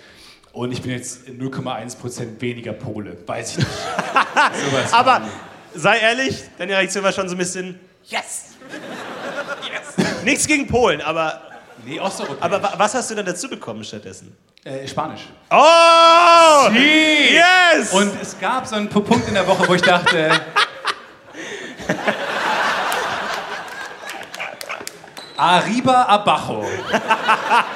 Und 0.53 0.71
ich 0.71 0.81
bin 0.81 0.91
jetzt 0.91 1.27
0,1% 1.27 2.39
weniger 2.39 2.71
Pole. 2.71 3.17
Weiß 3.25 3.51
ich 3.51 3.57
nicht. 3.57 3.69
Sowas. 4.71 4.93
Aber 4.93 5.21
sei 5.73 5.99
ehrlich, 5.99 6.43
deine 6.57 6.73
Reaktion 6.77 7.03
war 7.03 7.11
schon 7.11 7.27
so 7.27 7.35
ein 7.35 7.37
bisschen, 7.39 7.77
yes. 8.05 8.51
yes. 9.69 10.23
Nichts 10.23 10.47
gegen 10.47 10.67
Polen, 10.67 11.01
aber, 11.01 11.41
Nee, 11.85 11.99
Osteuropäer. 11.99 12.43
aber 12.43 12.61
wa- 12.63 12.73
was 12.77 12.93
hast 12.95 13.11
du 13.11 13.15
dann 13.15 13.25
dazu 13.25 13.47
bekommen 13.49 13.83
stattdessen? 13.83 14.35
äh, 14.63 14.87
Spanisch. 14.87 15.21
Oh! 15.51 16.69
Sí. 16.73 17.35
Yes! 17.35 17.91
Und 17.93 18.19
es 18.21 18.39
gab 18.39 18.65
so 18.65 18.75
einen 18.75 18.89
Pu- 18.89 19.01
Punkt 19.01 19.27
in 19.27 19.35
der 19.35 19.45
Woche, 19.47 19.67
wo 19.67 19.75
ich 19.75 19.81
dachte. 19.83 20.31
Arriba 25.37 26.03
abajo. 26.07 26.63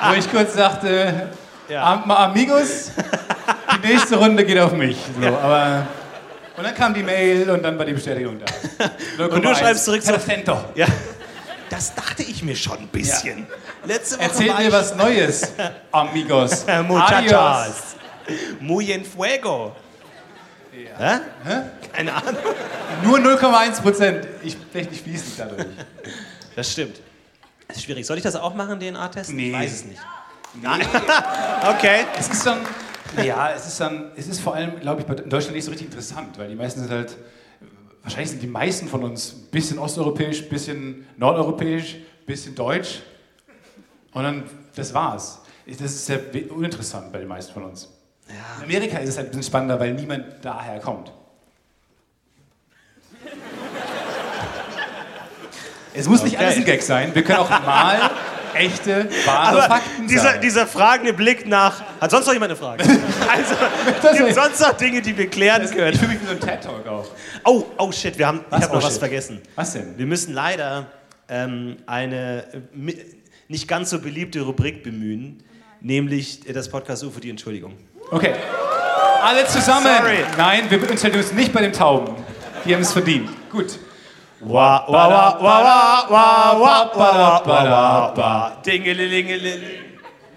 Wo 0.07 0.14
ich 0.18 0.30
kurz 0.32 0.53
dachte, 0.55 1.30
Ja. 1.68 1.84
am, 1.93 2.10
amigos, 2.10 2.91
die 3.84 3.88
nächste 3.88 4.16
Runde 4.16 4.45
geht 4.45 4.60
auf 4.60 4.72
mich. 4.72 4.97
So, 5.20 5.28
aber, 5.28 5.86
und 6.55 6.64
dann 6.64 6.74
kam 6.74 6.93
die 6.93 7.03
Mail 7.03 7.49
und 7.49 7.62
dann 7.64 7.78
war 7.78 7.86
die 7.86 7.93
Bestätigung 7.93 8.39
da. 8.39 8.45
Und 9.26 9.43
du 9.43 9.53
schreibst 9.55 9.86
zurück 9.86 10.01
so- 10.01 10.12
Perfecto. 10.14 10.57
Ja. 10.76 10.88
Das 11.70 11.93
dachte 11.93 12.24
ich 12.24 12.43
mir 12.43 12.55
schon 12.55 12.80
ein 12.80 12.88
bisschen. 12.88 13.47
Letzte 13.86 14.17
Woche 14.17 14.26
Erzähl 14.26 14.53
mir 14.55 14.72
was 14.72 14.95
Neues, 14.95 15.53
amigos. 15.91 16.63
Adios. 16.67 16.88
Muchachas. 16.88 17.95
Muy 18.59 18.91
en 18.91 19.05
fuego. 19.05 19.76
Hä? 20.97 21.20
Keine 21.91 22.13
Ahnung. 22.13 22.36
Nur 23.03 23.20
0,1 23.20 23.82
Prozent. 23.82 24.28
Ich 24.43 24.53
spreche 24.53 24.89
nicht 24.89 25.03
fließend 25.03 25.39
dadurch. 25.39 25.65
Das 26.55 26.72
stimmt. 26.72 26.99
Das 27.67 27.78
ist 27.78 27.84
schwierig. 27.84 28.05
Soll 28.05 28.17
ich 28.17 28.24
das 28.24 28.36
auch 28.36 28.53
machen, 28.53 28.80
DNA-Test? 28.80 29.32
Nee. 29.32 29.49
Ich 29.49 29.53
weiß 29.53 29.72
es 29.72 29.86
nicht. 29.86 30.01
Nein. 30.61 30.82
okay. 31.70 32.05
Es 32.17 32.30
ist 32.30 32.45
dann, 32.45 32.59
ja, 33.24 33.51
es 33.51 33.67
ist 33.67 33.80
dann, 33.80 34.11
es 34.15 34.28
ist 34.28 34.41
vor 34.41 34.55
allem, 34.55 34.80
glaube 34.80 35.01
ich, 35.01 35.24
in 35.24 35.30
Deutschland 35.30 35.55
nicht 35.55 35.65
so 35.65 35.72
richtig 35.72 35.88
interessant, 35.88 36.38
weil 36.38 36.49
die 36.49 36.55
meisten 36.55 36.82
sind 36.82 36.91
halt, 36.91 37.15
wahrscheinlich 38.04 38.30
sind 38.32 38.41
die 38.41 38.47
meisten 38.47 38.88
von 38.88 39.04
uns 39.04 39.34
ein 39.34 39.52
bisschen 39.52 39.80
osteuropäisch, 39.80 40.43
ein 40.43 40.50
bisschen 40.50 41.08
nordeuropäisch, 41.18 41.95
ein 41.95 42.26
bisschen 42.26 42.56
deutsch. 42.56 43.02
Und 44.14 44.24
dann, 44.24 44.43
das 44.76 44.93
war's. 44.93 45.41
Das 45.68 45.82
ist 45.82 46.06
sehr 46.06 46.20
uninteressant 46.52 47.12
bei 47.12 47.20
den 47.20 47.28
meisten 47.28 47.54
von 47.54 47.64
uns. 47.64 47.89
In 48.58 48.64
Amerika 48.64 48.97
ist 49.00 49.10
es 49.10 49.18
halt 49.18 49.28
ein 49.28 49.32
bisschen 49.32 49.43
spannender, 49.43 49.80
weil 49.80 49.93
niemand 49.93 50.26
daher 50.43 50.80
kommt. 50.80 51.12
Es 55.93 56.08
muss 56.08 56.24
nicht 56.24 56.36
Okay. 56.36 56.45
alles 56.45 56.58
ein 56.58 56.66
Gag 56.66 56.82
sein. 56.82 57.14
Wir 57.14 57.24
können 57.24 57.39
auch 57.39 57.50
mal 57.50 58.12
echte, 58.56 59.10
wahre 59.26 59.50
Aber 59.50 59.62
Fakten 59.76 60.08
dieser, 60.08 60.24
sagen. 60.24 60.41
dieser 60.41 60.68
fragende 60.68 61.14
Blick 61.14 61.47
nach. 61.47 61.82
Hat 62.02 62.12
sonst 62.12 62.26
noch 62.28 62.34
jemand 62.34 62.52
eine 62.52 62.60
Frage? 62.60 62.84
Also, 63.30 63.56
Das 64.02 64.18
gibt 64.18 64.34
sonst 64.34 64.60
noch 64.60 64.74
Dinge, 64.74 65.02
die 65.02 65.16
wir 65.18 65.28
klären 65.30 65.64
Ich 65.64 65.72
können? 65.72 65.95
fühle 65.97 66.14
mich 66.14 66.22
wie 66.22 66.26
so 66.26 66.32
ein 66.32 66.39
TED-Talk 66.39 66.88
auch. 66.88 67.08
Oh, 67.45 67.66
oh 67.78 67.91
shit, 67.91 68.18
wir 68.18 68.26
haben, 68.28 68.41
Was? 68.50 68.60
ich 68.60 68.66
habe 68.66 68.76
noch 68.78 68.82
Oh, 68.82 68.86
was 68.86 68.93
shit. 68.93 69.00
vergessen. 69.00 69.41
Was 69.56 69.74
denn? 69.74 69.97
Wir 69.97 70.06
müssen 70.08 70.34
leider 70.34 70.88
ähm, 71.30 71.78
eine 71.86 72.43
äh, 72.54 72.93
nicht 73.47 73.68
ganz 73.68 73.91
so 73.91 74.00
beliebte 74.00 74.41
Rubrik 74.41 74.84
bemühen, 74.84 75.43
nämlich 75.82 76.47
äh, 76.50 76.54
das 76.54 76.70
Podcast 76.70 77.04
UFO, 77.04 77.20
die 77.20 77.30
Entschuldigung. 77.30 77.74
Okay. 78.12 78.34
Alle 79.22 79.45
zusammen. 79.45 79.86
Sorry. 79.86 80.18
Nein, 80.38 80.64
wir 80.72 80.80
uns 81.16 81.32
nicht 81.34 81.54
bei 81.54 81.62
den 81.62 81.74
Tauben. 81.74 82.16
Die 82.66 82.74
haben 82.74 82.82
es 82.82 82.91
verdient. 82.93 83.30
Gut. 83.52 83.78
Wa, 84.42 84.86
wa, 84.88 85.10
wa, 85.10 85.38
wa, 85.42 86.06
wa, 86.10 86.60
wa, 86.60 86.92
wa, 86.96 87.42
wa, 87.46 88.14
wa. 88.16 88.52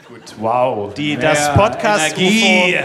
Gut. 0.09 0.35
Wow. 0.41 0.93
Die, 0.95 1.17
das 1.17 1.55
Podcast 1.55 2.19
Energie. 2.19 2.79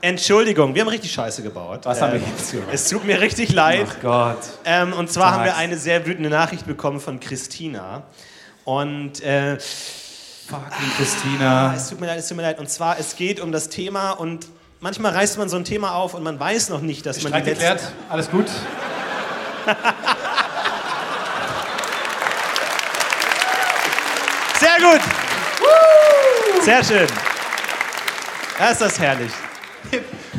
Entschuldigung, 0.00 0.74
wir 0.74 0.82
haben 0.82 0.88
richtig 0.88 1.12
Scheiße 1.12 1.42
gebaut. 1.42 1.80
Was 1.84 2.00
haben 2.00 2.12
wir 2.12 2.20
Ähm, 2.20 2.26
jetzt 2.36 2.52
gemacht? 2.52 2.68
Es 2.72 2.88
tut 2.88 3.04
mir 3.04 3.20
richtig 3.20 3.52
leid. 3.52 3.86
Ach 3.90 4.00
Gott. 4.00 4.38
Ähm, 4.64 4.92
und 4.92 5.10
zwar 5.10 5.32
haben 5.32 5.44
wir 5.44 5.50
Sag's. 5.50 5.60
eine 5.60 5.76
sehr 5.76 6.06
wütende 6.06 6.30
Nachricht 6.30 6.66
bekommen 6.66 7.00
von 7.00 7.18
Christina. 7.18 8.04
Und 8.64 9.22
äh, 9.22 9.58
Fucking 9.58 10.92
Christina. 10.96 11.74
es 11.74 11.88
tut 11.88 12.00
mir 12.00 12.06
leid, 12.06 12.18
es 12.18 12.28
tut 12.28 12.36
mir 12.36 12.42
leid. 12.44 12.60
Und 12.60 12.70
zwar, 12.70 12.98
es 12.98 13.16
geht 13.16 13.40
um 13.40 13.50
das 13.50 13.68
Thema 13.70 14.12
und 14.12 14.46
manchmal 14.80 15.12
reißt 15.12 15.36
man 15.38 15.48
so 15.48 15.56
ein 15.56 15.64
Thema 15.64 15.94
auf 15.94 16.14
und 16.14 16.22
man 16.22 16.38
weiß 16.38 16.68
noch 16.68 16.80
nicht, 16.80 17.06
dass 17.06 17.22
man 17.22 17.32
Streit 17.32 17.46
die 17.46 17.50
letzten... 17.60 17.92
Alles 18.08 18.30
gut. 18.30 18.46
Sehr 24.58 24.78
gut! 24.78 25.00
Sehr 26.62 26.84
schön. 26.84 27.06
Ja, 28.58 28.70
ist 28.70 28.80
das 28.80 28.98
herrlich. 28.98 29.32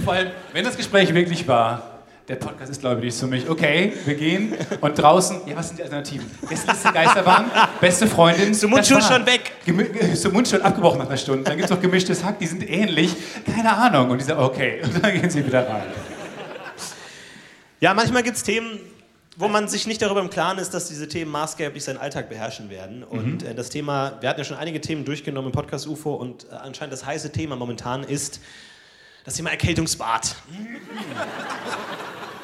Vor 0.03 0.13
allem, 0.13 0.31
wenn 0.53 0.63
das 0.63 0.77
Gespräch 0.77 1.13
wirklich 1.13 1.47
war, 1.47 1.93
der 2.27 2.35
Podcast 2.35 2.71
ist, 2.71 2.79
glaube 2.79 2.99
ich, 2.99 3.03
nichts 3.05 3.19
für 3.19 3.27
mich. 3.27 3.49
Okay, 3.49 3.91
wir 4.05 4.15
gehen. 4.15 4.55
Und 4.79 4.97
draußen, 4.97 5.41
ja, 5.45 5.57
was 5.57 5.67
sind 5.67 5.79
die 5.79 5.83
Alternativen? 5.83 6.25
Gästeliste 6.47 6.93
Geisterbahn, 6.93 7.51
beste 7.81 8.07
Freundin. 8.07 8.53
Zum 8.53 8.71
war. 8.71 8.81
schon 8.83 9.25
weg. 9.25 9.51
Gemi 9.65 10.15
zum 10.15 10.31
Mundschutz 10.31 10.61
abgebrochen 10.61 10.99
nach 10.99 11.07
einer 11.07 11.17
Stunde. 11.17 11.43
Dann 11.43 11.57
gibt 11.57 11.65
es 11.65 11.71
noch 11.71 11.81
gemischtes 11.81 12.23
Hack, 12.23 12.39
die 12.39 12.47
sind 12.47 12.69
ähnlich. 12.69 13.13
Keine 13.53 13.75
Ahnung. 13.75 14.09
Und 14.09 14.19
die 14.19 14.23
sagen, 14.23 14.41
okay. 14.41 14.79
Und 14.83 15.03
dann 15.03 15.19
gehen 15.19 15.29
sie 15.29 15.45
wieder 15.45 15.67
rein. 15.67 15.83
Ja, 17.81 17.93
manchmal 17.93 18.23
gibt 18.23 18.37
es 18.37 18.43
Themen, 18.43 18.79
wo 19.37 19.47
man 19.47 19.67
sich 19.67 19.87
nicht 19.87 20.01
darüber 20.01 20.21
im 20.21 20.29
Klaren 20.29 20.57
ist, 20.57 20.73
dass 20.73 20.87
diese 20.87 21.07
Themen 21.07 21.31
maßgeblich 21.31 21.83
seinen 21.83 21.97
Alltag 21.97 22.29
beherrschen 22.29 22.69
werden. 22.69 23.03
Und 23.03 23.43
äh, 23.43 23.55
das 23.55 23.69
Thema, 23.69 24.17
wir 24.21 24.29
hatten 24.29 24.39
ja 24.39 24.45
schon 24.45 24.57
einige 24.57 24.81
Themen 24.81 25.05
durchgenommen 25.05 25.47
im 25.47 25.53
Podcast 25.53 25.87
UFO 25.87 26.13
und 26.13 26.45
äh, 26.45 26.55
anscheinend 26.55 26.93
das 26.93 27.05
heiße 27.05 27.31
Thema 27.31 27.55
momentan 27.55 28.03
ist 28.03 28.39
das 29.23 29.35
Thema 29.35 29.51
Erkältungsbad. 29.51 30.35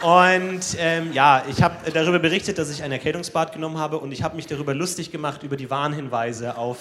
Und 0.02 0.62
ähm, 0.78 1.12
ja, 1.12 1.44
ich 1.50 1.62
habe 1.62 1.92
darüber 1.92 2.20
berichtet, 2.20 2.58
dass 2.58 2.70
ich 2.70 2.84
ein 2.84 2.92
Erkältungsbad 2.94 3.52
genommen 3.52 3.78
habe 3.78 3.98
und 3.98 4.14
ich 4.14 4.24
habe 4.24 4.38
mich 4.38 4.48
darüber 4.48 4.74
lustig 4.74 5.12
gemacht 5.12 5.44
über 5.44 5.58
die 5.58 5.70
Warnhinweise 5.70 6.58
auf 6.58 6.78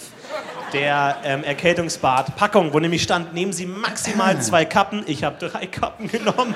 der 0.72 1.16
ähm, 1.24 1.42
Erkältungsbad-Packung, 1.42 2.72
wo 2.72 2.78
nämlich 2.78 3.02
stand, 3.02 3.34
nehmen 3.34 3.52
Sie 3.52 3.66
maximal 3.66 4.40
zwei 4.40 4.64
Kappen. 4.64 5.02
Ich 5.06 5.24
habe 5.24 5.36
drei 5.44 5.66
Kappen 5.66 6.06
genommen. 6.06 6.54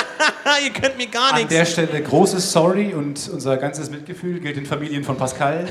Ihr 0.64 0.72
könnt 0.72 0.96
mir 0.98 1.08
gar 1.08 1.30
An 1.30 1.36
nichts. 1.38 1.52
der 1.52 1.64
Stelle 1.64 2.00
großes 2.00 2.52
Sorry 2.52 2.94
und 2.94 3.28
unser 3.32 3.56
ganzes 3.56 3.90
Mitgefühl 3.90 4.38
gilt 4.38 4.56
den 4.56 4.66
Familien 4.66 5.02
von 5.02 5.16
Pascal, 5.16 5.66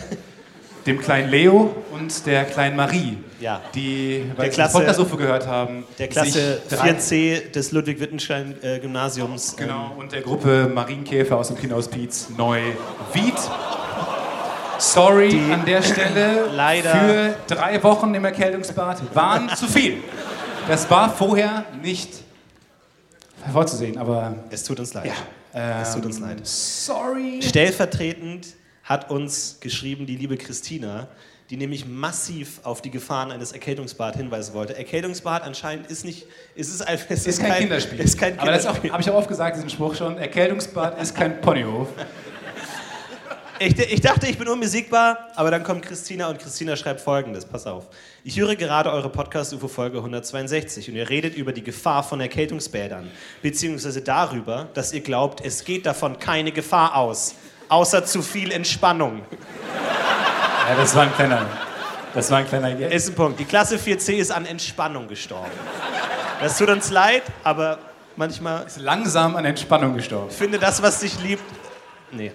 dem 0.85 0.99
kleinen 0.99 1.29
Leo 1.29 1.73
und 1.91 2.25
der 2.25 2.43
kleinen 2.45 2.75
Marie, 2.75 3.17
Ja. 3.39 3.61
die, 3.73 4.29
weil 4.35 4.49
sie 4.51 4.55
Klasse- 4.55 4.77
Podcast 4.77 5.17
gehört 5.17 5.47
haben, 5.47 5.85
Der 5.97 6.07
Klasse 6.09 6.31
sich 6.67 6.77
drei- 6.77 6.93
4C 6.93 7.39
des 7.51 7.71
Ludwig-Wittgenstein-Gymnasiums. 7.71 9.55
Genau, 9.55 9.93
und 9.97 10.11
der 10.11 10.21
Gruppe 10.21 10.69
Marienkäfer 10.73 11.37
aus 11.37 11.47
dem 11.47 11.57
Kinohaus 11.57 11.87
Pietz 11.87 12.27
neu 12.37 12.59
Wied. 13.13 13.33
Sorry 14.79 15.39
an 15.53 15.63
der 15.65 15.81
Stelle 15.81 16.47
leider- 16.51 16.91
für 16.91 17.35
drei 17.55 17.81
Wochen 17.83 18.13
im 18.13 18.25
Erkältungsbad 18.25 19.15
waren 19.15 19.49
zu 19.55 19.67
viel. 19.67 19.97
Das 20.67 20.89
war 20.89 21.09
vorher 21.09 21.65
nicht 21.81 22.09
hervorzusehen, 23.43 23.97
aber 23.97 24.35
Es 24.49 24.63
tut 24.63 24.79
uns 24.79 24.93
leid. 24.93 25.05
ja. 25.05 25.13
Es 25.81 25.93
tut 25.93 26.05
uns 26.05 26.17
ähm, 26.17 26.23
leid. 26.23 26.39
Sorry. 26.47 27.39
Stellvertretend 27.41 28.47
hat 28.83 29.09
uns 29.09 29.57
geschrieben 29.59 30.05
die 30.05 30.15
liebe 30.15 30.37
Christina, 30.37 31.07
die 31.49 31.57
nämlich 31.57 31.85
massiv 31.85 32.59
auf 32.63 32.81
die 32.81 32.91
Gefahren 32.91 33.31
eines 33.31 33.51
Erkältungsbad 33.51 34.15
hinweisen 34.15 34.53
wollte. 34.53 34.75
Erkältungsbad 34.75 35.43
anscheinend 35.43 35.87
ist 35.87 36.05
nicht, 36.05 36.25
ist 36.55 36.73
es 36.73 36.81
einfach, 36.81 37.05
es 37.09 37.27
Ist 37.27 37.41
kein, 37.41 37.59
Kinderspiel. 37.59 37.99
Ist 37.99 38.17
kein 38.17 38.39
Aber 38.39 38.51
das 38.51 38.67
habe 38.67 38.85
ich 38.85 39.09
auch 39.09 39.15
oft 39.15 39.27
gesagt, 39.27 39.57
diesen 39.57 39.69
Spruch 39.69 39.95
schon. 39.95 40.17
Erkältungsbad 40.17 41.01
ist 41.01 41.15
kein 41.15 41.41
Ponyhof. 41.41 41.89
Ich, 43.59 43.77
ich 43.77 44.01
dachte, 44.01 44.27
ich 44.27 44.37
bin 44.37 44.47
unbesiegbar, 44.47 45.29
aber 45.35 45.51
dann 45.51 45.63
kommt 45.63 45.83
Christina 45.83 46.27
und 46.27 46.39
Christina 46.39 46.75
schreibt 46.75 46.99
folgendes, 46.99 47.45
pass 47.45 47.67
auf. 47.67 47.87
Ich 48.23 48.37
höre 48.37 48.55
gerade 48.55 48.91
eure 48.91 49.09
Podcast-UFO-Folge 49.09 49.99
162 49.99 50.89
und 50.89 50.95
ihr 50.95 51.07
redet 51.07 51.35
über 51.35 51.53
die 51.53 51.63
Gefahr 51.63 52.03
von 52.03 52.19
Erkältungsbädern, 52.19 53.09
beziehungsweise 53.41 54.01
darüber, 54.01 54.69
dass 54.73 54.91
ihr 54.91 55.01
glaubt, 55.01 55.45
es 55.45 55.63
geht 55.63 55.85
davon 55.85 56.19
keine 56.19 56.51
Gefahr 56.51 56.97
aus, 56.97 57.35
außer 57.69 58.05
zu 58.05 58.21
viel 58.21 58.51
Entspannung. 58.51 59.21
Ja, 60.69 60.75
das 60.75 60.95
war 60.95 61.03
ein 61.03 61.13
kleiner. 61.13 61.45
Das 62.13 62.29
war 62.31 62.39
ein 62.39 62.47
kleiner. 62.47 62.91
Ist 62.91 63.09
ein 63.09 63.15
Punkt. 63.15 63.39
Die 63.39 63.45
Klasse 63.45 63.77
4c 63.77 64.13
ist 64.13 64.31
an 64.31 64.45
Entspannung 64.45 65.07
gestorben. 65.07 65.51
Das 66.39 66.57
tut 66.57 66.69
uns 66.69 66.89
leid, 66.89 67.23
aber 67.43 67.79
manchmal 68.15 68.65
ist 68.65 68.79
langsam 68.79 69.35
an 69.35 69.45
Entspannung 69.45 69.95
gestorben. 69.95 70.29
finde 70.29 70.59
das, 70.59 70.81
was 70.81 70.99
dich 70.99 71.19
liebt. 71.21 71.43
Nee, 72.11 72.31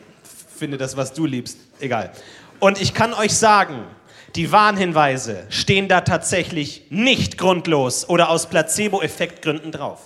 finde 0.56 0.78
das, 0.78 0.96
was 0.96 1.12
du 1.12 1.26
liebst. 1.26 1.58
Egal. 1.80 2.12
Und 2.58 2.80
ich 2.80 2.94
kann 2.94 3.14
euch 3.14 3.36
sagen, 3.36 3.84
die 4.34 4.50
Warnhinweise 4.52 5.46
stehen 5.48 5.88
da 5.88 6.00
tatsächlich 6.00 6.86
nicht 6.90 7.38
grundlos 7.38 8.08
oder 8.08 8.30
aus 8.30 8.48
Placebo-Effektgründen 8.48 9.72
drauf. 9.72 10.00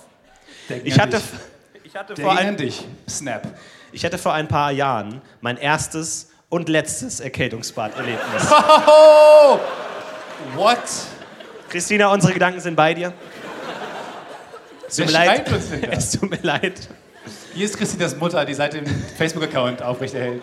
Denken 0.69 0.87
Ich 0.87 0.99
hatte, 0.99 1.21
ich, 1.83 1.95
hatte 1.95 2.13
Denken 2.13 2.31
vor 2.31 2.51
dich. 2.55 2.85
Snap. 3.09 3.47
Ich 3.93 4.03
hatte 4.03 4.17
vor 4.17 4.33
ein 4.33 4.47
paar 4.47 4.71
Jahren 4.71 5.21
mein 5.41 5.57
erstes 5.57 6.29
und 6.49 6.67
letztes 6.69 7.19
Erkältungsbad-Erlebnis. 7.19 8.47
Oh! 8.87 9.59
What? 10.55 10.79
Christina, 11.69 12.07
unsere 12.07 12.33
Gedanken 12.33 12.59
sind 12.59 12.75
bei 12.75 12.93
dir. 12.93 13.13
Es 14.87 14.95
tut 14.97 15.05
mir 15.05 15.11
leid. 15.11 15.45
Es 15.91 16.11
tut 16.11 16.29
mir 16.29 16.39
leid. 16.41 16.89
Hier 17.53 17.65
ist 17.65 17.77
Christinas 17.77 18.15
Mutter, 18.17 18.43
die 18.45 18.53
seit 18.53 18.73
dem 18.73 18.85
Facebook-Account 19.17 19.81
aufrechterhält. 19.81 20.41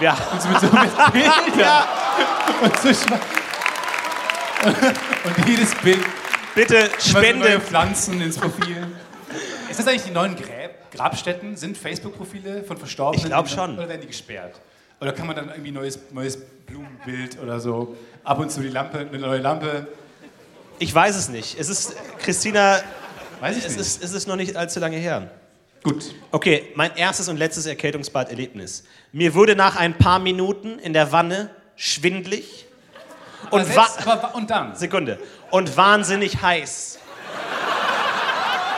Ja. 0.00 0.16
Und 0.32 0.42
sie 0.42 0.48
mit 0.48 0.60
so 0.60 0.66
mit 0.66 1.12
Bildern. 1.12 1.84
Und 2.62 2.78
so 2.78 2.88
Und 5.24 5.48
jedes 5.48 5.74
Bild 5.76 6.04
Bitte 6.54 6.76
immer 6.76 6.88
so 6.98 7.18
neue 7.18 7.24
spende. 7.24 7.60
Pflanzen 7.60 8.20
ins 8.20 8.38
Profil. 8.38 8.86
Ist 9.68 9.78
das 9.78 9.86
eigentlich 9.88 10.04
die 10.04 10.12
neuen 10.12 10.36
Gräb 10.36 10.55
Grabstätten? 10.92 11.56
Sind 11.56 11.76
Facebook-Profile 11.76 12.64
von 12.64 12.76
Verstorbenen? 12.76 13.24
Ich 13.24 13.30
glaub 13.30 13.48
schon. 13.48 13.76
Oder 13.76 13.88
werden 13.88 14.00
die 14.00 14.06
gesperrt? 14.06 14.60
Oder 15.00 15.12
kann 15.12 15.26
man 15.26 15.36
dann 15.36 15.48
irgendwie 15.48 15.72
neues, 15.72 15.98
neues 16.12 16.38
Blumenbild 16.66 17.40
oder 17.42 17.60
so? 17.60 17.96
Ab 18.24 18.38
und 18.38 18.50
zu 18.50 18.60
die 18.60 18.68
Lampe, 18.68 18.98
eine 18.98 19.18
neue 19.18 19.40
Lampe? 19.40 19.86
Ich 20.78 20.94
weiß 20.94 21.16
es 21.16 21.28
nicht. 21.28 21.58
Es 21.58 21.68
ist, 21.68 21.96
Christina, 22.18 22.80
Weiß 23.40 23.56
ich 23.56 23.64
es 23.64 23.72
nicht. 23.72 23.80
ist, 23.80 24.02
es 24.02 24.12
ist 24.12 24.26
noch 24.26 24.36
nicht 24.36 24.56
allzu 24.56 24.80
lange 24.80 24.96
her. 24.96 25.30
Gut. 25.82 26.14
Okay, 26.32 26.72
mein 26.74 26.96
erstes 26.96 27.28
und 27.28 27.36
letztes 27.36 27.66
Erkältungsbad-Erlebnis. 27.66 28.84
Mir 29.12 29.34
wurde 29.34 29.54
nach 29.54 29.76
ein 29.76 29.96
paar 29.96 30.18
Minuten 30.18 30.78
in 30.78 30.92
der 30.92 31.12
Wanne 31.12 31.50
schwindlig 31.76 32.66
und, 33.50 33.64
selbst, 33.64 34.06
aber 34.06 34.34
und 34.34 34.50
dann? 34.50 34.74
Sekunde, 34.74 35.20
und 35.50 35.76
wahnsinnig 35.76 36.42
heiß. 36.42 36.98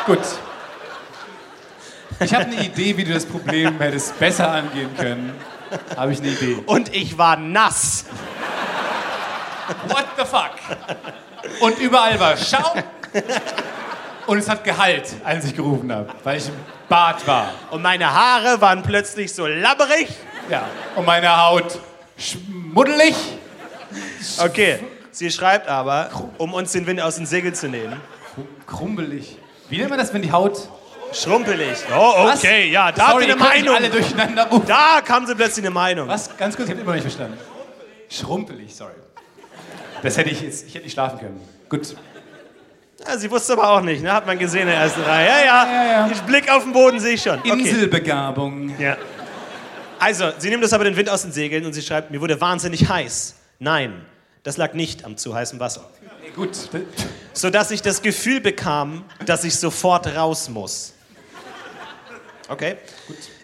Gut. 0.05 0.19
Ich 2.21 2.35
habe 2.35 2.47
eine 2.47 2.65
Idee, 2.65 2.97
wie 2.97 3.05
du 3.05 3.15
das 3.15 3.27
Problem 3.27 3.79
hättest 3.79 4.19
besser 4.19 4.51
angehen 4.51 4.91
können. 4.97 5.35
Habe 5.97 6.13
ich 6.13 6.19
eine 6.19 6.29
Idee. 6.29 6.63
Und 6.67 6.95
ich 6.95 7.17
war 7.17 7.37
nass. 7.37 8.07
What 9.87 10.07
the 10.17 10.25
fuck? 10.25 10.53
Und 11.61 11.79
überall 11.79 12.19
war 12.19 12.37
Schaum. 12.37 12.83
Und 14.27 14.39
es 14.39 14.49
hat 14.49 14.65
Gehalt, 14.65 15.15
als 15.25 15.45
ich 15.45 15.55
gerufen 15.55 15.93
habe, 15.93 16.09
weil 16.25 16.39
ich 16.39 16.49
im 16.49 16.55
Bad 16.89 17.27
war. 17.27 17.53
Und 17.71 17.83
meine 17.83 18.13
Haare 18.13 18.61
waren 18.61 18.83
plötzlich 18.83 19.33
so 19.33 19.47
labberig. 19.47 20.09
Ja. 20.51 20.67
Und 20.97 21.07
meine 21.07 21.45
Haut 21.45 21.79
schmuddelig. 22.17 23.15
Okay, 24.39 24.81
sie 25.13 25.31
schreibt 25.31 25.69
aber, 25.69 26.11
um 26.39 26.53
uns 26.53 26.73
den 26.73 26.87
Wind 26.87 27.01
aus 27.01 27.17
den 27.17 27.27
Segeln 27.27 27.55
zu 27.55 27.69
nehmen. 27.69 28.01
Krumpelig. 28.67 29.39
Wie 29.69 29.79
nennt 29.79 29.91
man 29.91 29.99
das, 29.99 30.13
wenn 30.13 30.23
die 30.23 30.33
Haut. 30.33 30.69
Schrumpelig. 31.13 31.79
Oh, 31.95 32.25
Was? 32.25 32.39
okay, 32.39 32.71
ja, 32.71 32.93
da 32.93 33.11
Sorry, 33.11 33.25
ihr 33.25 33.29
ihr 33.29 33.35
eine 33.35 33.45
Meinung. 33.45 33.77
alle 33.77 33.91
durcheinander 33.91 34.47
rufen. 34.49 34.67
Da 34.67 35.01
kam 35.05 35.27
sie 35.27 35.35
plötzlich 35.35 35.65
eine 35.65 35.75
Meinung. 35.75 36.09
Was? 36.09 36.37
Ganz 36.37 36.57
kurz, 36.57 36.69
ich 36.69 36.75
habe 36.75 36.83
immer 36.83 36.93
nicht 36.93 37.03
verstanden. 37.03 37.39
Schrumpelig, 38.11 38.75
sorry. 38.75 38.93
Das 40.03 40.17
hätte 40.17 40.31
ich 40.31 40.41
jetzt. 40.41 40.67
Ich 40.67 40.75
hätte 40.75 40.85
nicht 40.85 40.93
schlafen 40.93 41.19
können. 41.19 41.41
Gut. 41.69 41.95
Ja, 43.07 43.17
sie 43.17 43.31
wusste 43.31 43.53
aber 43.53 43.71
auch 43.71 43.81
nicht, 43.81 44.03
ne? 44.03 44.13
Hat 44.13 44.27
man 44.27 44.39
gesehen 44.39 44.63
in 44.63 44.69
der 44.69 44.77
ersten 44.77 45.03
Reihe. 45.03 45.27
Ja, 45.29 45.45
ja. 45.45 45.67
Ja, 45.67 45.85
ja. 45.85 46.11
Ich 46.11 46.21
Blick 46.23 46.51
auf 46.51 46.65
den 46.65 46.73
Boden 46.73 46.99
sehe 47.01 47.15
ich 47.15 47.23
schon. 47.23 47.39
Okay. 47.39 47.51
Inselbegabung. 47.51 48.79
Ja. 48.79 48.97
Also, 49.99 50.31
sie 50.39 50.51
nimmt 50.51 50.63
das 50.63 50.73
aber 50.73 50.85
den 50.85 50.97
Wind 50.97 51.09
aus 51.09 51.23
den 51.23 51.33
Segeln 51.33 51.65
und 51.65 51.73
sie 51.73 51.83
schreibt, 51.83 52.11
mir 52.11 52.21
wurde 52.21 52.41
wahnsinnig 52.41 52.89
heiß. 52.89 53.35
Nein, 53.59 54.05
das 54.43 54.57
lag 54.57 54.75
nicht 54.75 55.05
am 55.05 55.17
zu 55.17 55.35
heißen 55.35 55.59
Wasser. 55.59 55.89
Nee, 56.23 56.31
gut. 56.35 56.51
Sodass 57.33 57.71
ich 57.71 57.83
das 57.83 58.03
Gefühl 58.03 58.41
bekam, 58.41 59.05
dass 59.27 59.45
ich 59.45 59.57
sofort 59.57 60.07
raus 60.17 60.49
muss. 60.49 60.95
Okay? 62.49 62.77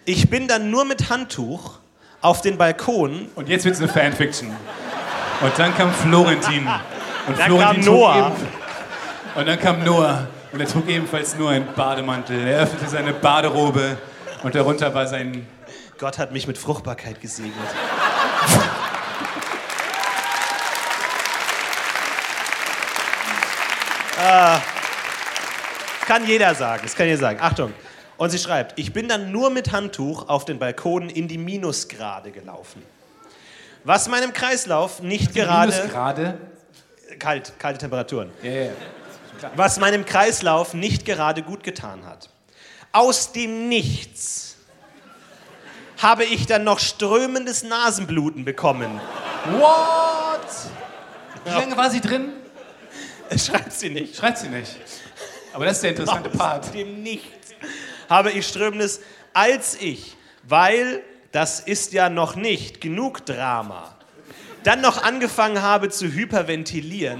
Ich 0.05 0.29
bin 0.29 0.47
dann 0.47 0.71
nur 0.71 0.85
mit 0.85 1.09
Handtuch 1.09 1.75
auf 2.21 2.41
den 2.41 2.57
Balkon. 2.57 3.29
Und 3.35 3.49
jetzt 3.49 3.65
wird 3.65 3.75
es 3.75 3.81
eine 3.81 3.89
Fanfiction. 3.91 4.49
Und 5.41 5.59
dann 5.59 5.75
kam 5.75 5.93
Florentin. 5.93 6.67
Und 7.27 7.37
Dann 7.39 7.45
Florentin 7.47 7.83
kam 7.85 7.93
Noah. 7.93 8.17
eben- 8.27 8.47
Und 9.39 9.45
dann 9.47 9.59
kam 9.59 9.83
Noah. 9.83 10.27
Und 10.51 10.61
er 10.61 10.67
trug 10.67 10.87
ebenfalls 10.87 11.35
nur 11.35 11.49
einen 11.51 11.67
Bademantel. 11.75 12.47
Er 12.47 12.61
öffnete 12.61 12.87
seine 12.87 13.13
Baderobe. 13.13 13.97
Und 14.43 14.55
darunter 14.55 14.93
war 14.93 15.05
sein. 15.07 15.45
Gott 15.97 16.17
hat 16.17 16.31
mich 16.31 16.47
mit 16.47 16.57
Fruchtbarkeit 16.57 17.21
gesegnet. 17.21 17.53
ah, 24.19 24.59
kann 26.07 26.25
jeder 26.25 26.53
sagen, 26.55 26.83
das 26.83 26.95
kann 26.95 27.07
jeder 27.07 27.19
sagen. 27.19 27.39
Achtung. 27.41 27.73
Und 28.17 28.29
sie 28.29 28.39
schreibt, 28.39 28.79
ich 28.79 28.93
bin 28.93 29.07
dann 29.07 29.31
nur 29.31 29.49
mit 29.49 29.71
Handtuch 29.71 30.29
auf 30.29 30.45
den 30.45 30.57
Balkonen 30.57 31.09
in 31.09 31.27
die 31.27 31.37
Minusgrade 31.37 32.31
gelaufen. 32.31 32.81
Was 33.83 34.07
meinem 34.07 34.33
Kreislauf 34.33 35.01
nicht 35.01 35.33
gerade... 35.33 35.71
Minusgrade. 35.71 36.37
Kalt, 37.19 37.53
kalte 37.59 37.79
Temperaturen. 37.79 38.31
Ja, 38.41 38.51
ja. 38.51 38.71
was 39.55 39.79
meinem 39.79 40.05
Kreislauf 40.05 40.73
nicht 40.73 41.05
gerade 41.05 41.43
gut 41.43 41.63
getan 41.63 42.05
hat. 42.05 42.29
Aus 42.91 43.31
dem 43.31 43.69
Nichts 43.69 44.55
habe 45.97 46.23
ich 46.25 46.45
dann 46.45 46.63
noch 46.63 46.79
strömendes 46.79 47.63
Nasenbluten 47.63 48.43
bekommen. 48.43 48.99
What? 49.59 50.41
Wie 51.45 51.51
lange 51.51 51.77
war 51.77 51.89
sie 51.89 52.01
drin? 52.01 52.33
Schreibt 53.37 53.73
sie 53.73 53.89
nicht. 53.89 54.15
Schreibt 54.15 54.39
sie 54.39 54.49
nicht. 54.49 54.75
Aber 55.53 55.65
das 55.65 55.77
ist 55.77 55.83
der 55.83 55.91
interessante 55.91 56.29
Aus 56.31 56.37
Part. 56.37 56.73
dem 56.73 57.01
Nichts 57.03 57.53
habe 58.09 58.31
ich 58.31 58.47
strömendes, 58.47 59.01
als 59.33 59.75
ich, 59.79 60.15
weil 60.43 61.01
das 61.31 61.59
ist 61.59 61.93
ja 61.93 62.09
noch 62.09 62.35
nicht 62.35 62.81
genug 62.81 63.25
Drama, 63.25 63.95
dann 64.63 64.81
noch 64.81 65.03
angefangen 65.03 65.61
habe 65.61 65.89
zu 65.89 66.07
hyperventilieren, 66.07 67.19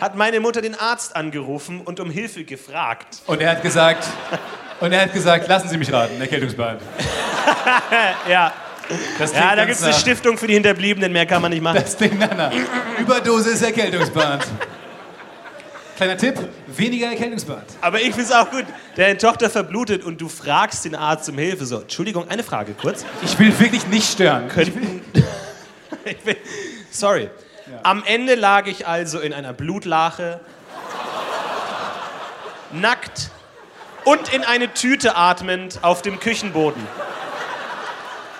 hat 0.00 0.16
meine 0.16 0.40
Mutter 0.40 0.62
den 0.62 0.74
Arzt 0.74 1.14
angerufen 1.14 1.82
und 1.82 2.00
um 2.00 2.10
Hilfe 2.10 2.44
gefragt. 2.44 3.22
Und 3.26 3.40
er 3.40 3.50
hat 3.50 3.62
gesagt. 3.62 4.06
Und 4.80 4.92
er 4.92 5.02
hat 5.02 5.12
gesagt, 5.12 5.46
lassen 5.46 5.68
Sie 5.68 5.76
mich 5.76 5.92
raten, 5.92 6.20
Erkältungsbad. 6.20 6.80
Ja, 8.26 8.28
ja 8.28 8.52
klingt 9.16 9.34
da 9.34 9.64
gibt 9.64 9.78
es 9.78 9.84
eine 9.84 9.92
Stiftung 9.94 10.38
für 10.38 10.46
die 10.46 10.54
Hinterbliebenen, 10.54 11.12
mehr 11.12 11.26
kann 11.26 11.42
man 11.42 11.52
nicht 11.52 11.62
machen. 11.62 11.80
Das 11.80 11.96
Ding, 11.96 12.16
na, 12.18 12.28
na. 12.36 12.50
Überdosis 12.98 13.62
Erkältungsbad. 13.62 14.46
Kleiner 16.00 16.16
Tipp, 16.16 16.38
weniger 16.66 17.08
Erkältungsbad. 17.08 17.62
Aber 17.82 17.98
ich 18.00 18.06
finde 18.14 18.22
es 18.22 18.32
auch 18.32 18.50
gut. 18.50 18.64
Deine 18.96 19.18
Tochter 19.18 19.50
verblutet 19.50 20.02
und 20.02 20.18
du 20.18 20.30
fragst 20.30 20.86
den 20.86 20.94
Arzt 20.94 21.28
um 21.28 21.36
Hilfe. 21.36 21.66
So, 21.66 21.82
Entschuldigung, 21.82 22.26
eine 22.30 22.42
Frage 22.42 22.72
kurz. 22.72 23.04
Ich 23.20 23.38
will 23.38 23.60
wirklich 23.60 23.86
nicht 23.88 24.10
stören. 24.10 24.48
Könnten. 24.48 25.02
ich 26.06 26.24
will, 26.24 26.38
sorry. 26.90 27.28
Am 27.82 28.02
Ende 28.06 28.34
lag 28.34 28.66
ich 28.66 28.86
also 28.86 29.20
in 29.20 29.34
einer 29.34 29.52
Blutlache, 29.52 30.40
nackt 32.72 33.28
und 34.04 34.32
in 34.32 34.42
eine 34.42 34.72
Tüte 34.72 35.16
atmend 35.16 35.80
auf 35.82 36.00
dem 36.00 36.18
Küchenboden. 36.18 36.82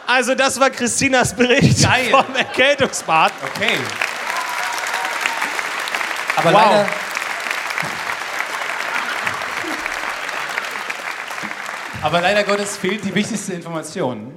Also, 0.06 0.34
das 0.34 0.58
war 0.58 0.70
Christinas 0.70 1.36
Bericht 1.36 1.82
Geil. 1.82 2.08
vom 2.10 2.34
Erkältungsbad. 2.34 3.32
Okay. 3.54 3.76
Aber 6.36 6.52
Wow. 6.54 6.62
leider. 6.62 7.09
Aber 12.02 12.20
leider 12.20 12.44
Gottes 12.44 12.76
fehlt 12.76 13.04
die 13.04 13.14
wichtigste 13.14 13.52
Information. 13.52 14.32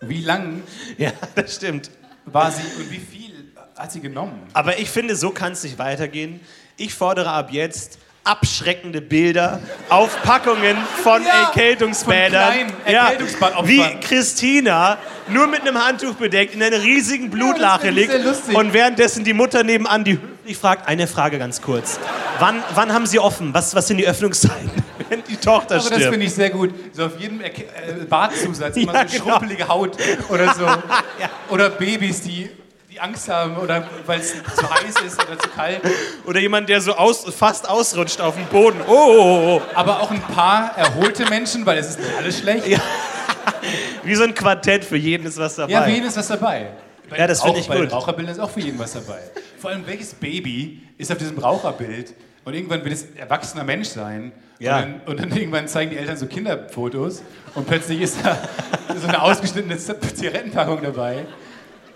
Wie 0.00 0.22
lang 0.22 0.62
Ja, 0.98 1.10
das 1.34 1.56
stimmt. 1.56 1.90
war 2.24 2.50
sie 2.50 2.62
und 2.78 2.90
wie 2.90 2.98
viel 2.98 3.52
hat 3.76 3.90
sie 3.92 4.00
genommen? 4.00 4.40
Aber 4.52 4.78
ich 4.78 4.90
finde, 4.90 5.16
so 5.16 5.30
kann 5.30 5.52
es 5.52 5.62
nicht 5.64 5.78
weitergehen. 5.78 6.40
Ich 6.76 6.94
fordere 6.94 7.30
ab 7.30 7.50
jetzt 7.50 7.98
abschreckende 8.24 9.00
Bilder 9.00 9.58
auf 9.88 10.22
Packungen 10.22 10.76
von 11.02 11.24
Ja, 11.24 11.46
Erkältungsbädern. 11.46 12.52
von 12.84 12.94
Erkältungsbadopfern. 12.94 13.66
wie 13.68 13.82
Christina 14.00 14.96
nur 15.26 15.48
mit 15.48 15.62
einem 15.62 15.84
Handtuch 15.84 16.14
bedeckt 16.14 16.54
in 16.54 16.62
einer 16.62 16.80
riesigen 16.82 17.30
Blutlache 17.30 17.88
ich 17.88 17.94
liegt 17.96 18.14
und 18.54 18.72
währenddessen 18.72 19.24
die 19.24 19.32
Mutter 19.32 19.64
nebenan 19.64 20.04
die 20.04 20.20
ich 20.44 20.56
fragt 20.56 20.88
eine 20.88 21.06
Frage 21.08 21.38
ganz 21.38 21.62
kurz. 21.62 21.98
Wann, 22.40 22.62
wann 22.74 22.92
haben 22.92 23.06
Sie 23.06 23.18
offen? 23.20 23.54
Was, 23.54 23.74
was 23.76 23.86
sind 23.88 23.98
die 23.98 24.06
Öffnungszeiten, 24.06 24.70
wenn 25.12 25.22
die 25.24 25.36
Tochter 25.36 25.74
Aber 25.76 25.84
das 25.84 25.86
stirbt? 25.86 26.10
finde 26.10 26.26
ich 26.26 26.34
sehr 26.34 26.50
gut. 26.50 26.74
So 26.92 27.04
auf 27.06 27.18
jedem 27.20 27.40
Erke 27.40 27.62
äh, 27.64 28.04
Badzusatz 28.08 28.76
immer 28.76 28.94
Ja, 28.94 29.06
so 29.08 29.18
genau. 29.18 29.30
schrumpelige 29.38 29.68
Haut 29.68 29.96
oder 30.28 30.54
so. 30.54 30.66
Oder 31.50 31.70
Babys, 31.70 32.22
die, 32.22 32.48
die 32.90 32.98
Angst 33.00 33.28
haben 33.28 33.56
oder 33.58 33.86
weil 34.06 34.20
es 34.20 34.32
zu 34.32 34.70
heiß 34.70 34.94
ist 35.06 35.22
oder 35.22 35.38
zu 35.38 35.48
kalt. 35.50 35.80
Oder 36.26 36.40
jemand, 36.40 36.68
der 36.68 36.80
so 36.80 36.92
aus, 36.94 37.24
fast 37.34 37.68
ausrutscht 37.68 38.20
auf 38.20 38.34
dem 38.36 38.46
Boden. 38.46 38.80
Oh, 38.86 38.92
oh, 38.92 39.56
oh. 39.58 39.62
Aber 39.74 40.00
auch 40.00 40.10
ein 40.10 40.20
paar 40.22 40.76
erholte 40.76 41.26
Menschen, 41.28 41.66
weil 41.66 41.76
es 41.78 41.90
ist 41.90 41.98
nicht 42.00 42.16
alles 42.16 42.38
schlecht. 42.38 42.66
Ja, 42.66 42.78
Wie 44.04 44.14
so 44.14 44.24
ein 44.24 44.34
Quartett, 44.34 44.84
für 44.84 44.96
jeden 44.96 45.26
ist 45.26 45.36
was 45.38 45.56
dabei. 45.56 45.82
für 45.84 45.90
jeden 45.90 46.06
ist 46.06 46.16
was 46.16 46.28
dabei. 46.28 46.68
Bei 47.10 47.18
Ja, 47.18 47.26
das 47.26 47.42
finde 47.42 47.60
ich 47.60 47.68
Bei 47.68 47.78
gut. 47.78 47.92
Raucherbildern 47.92 48.34
ist 48.34 48.40
auch 48.40 48.50
für 48.50 48.60
jeden 48.60 48.78
was 48.78 48.92
dabei. 48.94 49.20
Vor 49.60 49.70
allem, 49.70 49.86
welches 49.86 50.14
Baby 50.14 50.80
ist 50.98 51.12
auf 51.12 51.18
diesem 51.18 51.38
Raucherbild 51.38 52.14
und 52.44 52.54
irgendwann 52.54 52.84
wird 52.84 52.94
es 52.94 53.04
ein 53.04 53.16
erwachsener 53.16 53.64
Mensch 53.64 53.88
sein. 53.88 54.32
Ja. 54.58 54.76
Und, 54.76 54.82
dann, 54.82 55.00
und 55.06 55.20
dann 55.20 55.30
irgendwann 55.36 55.68
zeigen 55.68 55.90
die 55.90 55.96
Eltern 55.96 56.16
so 56.16 56.26
Kinderfotos 56.26 57.22
und 57.54 57.66
plötzlich 57.66 58.00
ist 58.00 58.18
da 58.24 58.38
so 59.00 59.08
eine 59.08 59.20
ausgeschnittene 59.22 59.76
Zigarettenpackung 59.76 60.82
dabei. 60.82 61.24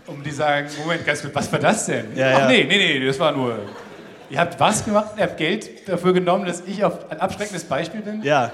Und 0.06 0.24
die 0.24 0.30
sagen, 0.30 0.68
Moment, 0.78 1.04
ganz 1.04 1.22
kurz, 1.22 1.34
was 1.34 1.50
war 1.50 1.58
das 1.58 1.86
denn? 1.86 2.16
Ja, 2.16 2.32
Ach 2.34 2.38
ja. 2.40 2.48
nee, 2.48 2.64
nee, 2.64 2.98
nee, 2.98 3.06
das 3.06 3.18
war 3.18 3.32
nur... 3.32 3.58
Ihr 4.28 4.40
habt 4.40 4.58
was 4.58 4.84
gemacht? 4.84 5.12
Ihr 5.16 5.22
habt 5.22 5.36
Geld 5.36 5.88
dafür 5.88 6.12
genommen, 6.12 6.46
dass 6.46 6.62
ich 6.66 6.82
auf 6.82 7.10
ein 7.10 7.20
abschreckendes 7.20 7.64
Beispiel 7.64 8.00
bin? 8.00 8.22
Ja. 8.22 8.52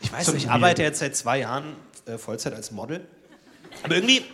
Ich 0.00 0.12
weiß 0.12 0.32
nicht, 0.32 0.44
ich 0.44 0.50
arbeite 0.50 0.82
jetzt 0.82 0.98
seit 0.98 1.14
zwei 1.16 1.40
Jahren 1.40 1.76
äh, 2.06 2.18
Vollzeit 2.18 2.54
als 2.54 2.70
Model. 2.70 3.00
Aber 3.82 3.94
irgendwie 3.94 4.24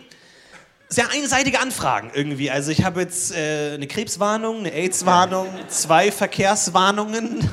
sehr 0.91 1.09
einseitige 1.09 1.61
Anfragen 1.61 2.11
irgendwie. 2.13 2.51
Also 2.51 2.69
ich 2.69 2.83
habe 2.83 2.99
jetzt 2.99 3.33
äh, 3.33 3.71
eine 3.75 3.87
Krebswarnung, 3.87 4.59
eine 4.59 4.73
AIDS-Warnung, 4.73 5.47
zwei 5.69 6.11
Verkehrswarnungen, 6.11 7.49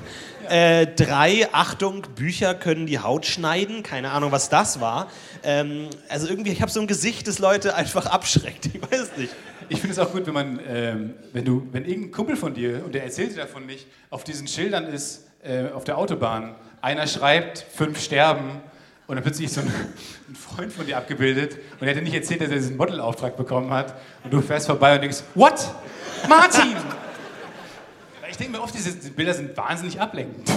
äh, 0.49 0.89
drei, 0.89 1.49
Achtung, 1.53 2.03
Bücher 2.16 2.57
können 2.57 2.86
die 2.86 2.99
Haut 2.99 3.26
schneiden. 3.26 3.84
Keine 3.84 4.11
Ahnung, 4.11 4.32
was 4.32 4.49
das 4.49 4.80
war. 4.80 5.09
Ähm, 5.45 5.89
also 6.09 6.26
irgendwie, 6.26 6.51
ich 6.51 6.62
habe 6.62 6.72
so 6.72 6.80
ein 6.80 6.89
Gesicht, 6.89 7.28
das 7.28 7.39
Leute 7.39 7.76
einfach 7.76 8.07
abschreckt. 8.07 8.70
Ich 8.74 8.82
weiß 8.82 9.16
nicht. 9.16 9.32
Ich 9.68 9.80
finde 9.80 9.93
es 9.93 9.99
auch 10.01 10.11
gut, 10.11 10.26
wenn 10.26 10.34
man, 10.34 10.61
ähm, 10.68 11.14
wenn 11.32 11.45
du, 11.45 11.68
wenn 11.70 11.84
irgendein 11.84 12.11
Kumpel 12.11 12.36
von 12.36 12.55
dir, 12.55 12.82
und 12.84 12.93
der 12.93 13.05
erzählt 13.05 13.32
dir 13.32 13.43
davon 13.43 13.66
nicht, 13.66 13.86
auf 14.11 14.24
diesen 14.24 14.49
Schildern 14.49 14.86
ist, 14.86 15.26
äh, 15.45 15.70
auf 15.72 15.84
der 15.84 15.97
Autobahn, 15.97 16.57
einer 16.80 17.07
schreibt, 17.07 17.64
fünf 17.72 18.01
sterben, 18.01 18.62
Und 19.09 19.17
dann 19.17 19.25
plötzlich 19.25 19.47
ist 19.47 19.55
so 19.55 19.63
ein, 19.63 19.69
ein 20.29 20.37
Freund 20.37 20.71
von 20.71 20.85
dir 20.85 20.99
abgebildet 20.99 21.57
und 21.81 21.87
er 21.87 21.95
hat 21.95 21.97
dir 21.97 22.03
nicht 22.03 22.15
erzählt, 22.15 22.43
dass 22.43 22.51
er 22.51 22.57
diesen 22.57 22.77
Modelauftrag 22.77 23.39
bekommen 23.39 23.71
hat. 23.71 23.95
Und 24.23 24.31
du 24.31 24.43
fährst 24.43 24.67
vorbei 24.67 24.95
und 24.95 25.01
denkst, 25.01 25.23
what? 25.35 25.55
Martin! 26.29 26.77
ich 28.31 28.37
denke 28.37 28.53
mir 28.53 28.63
oft, 28.63 28.75
diese 28.75 28.93
Bilder 29.11 29.33
sind 29.33 29.57
wahnsinnig 29.57 29.99
ablenkend. 29.99 30.53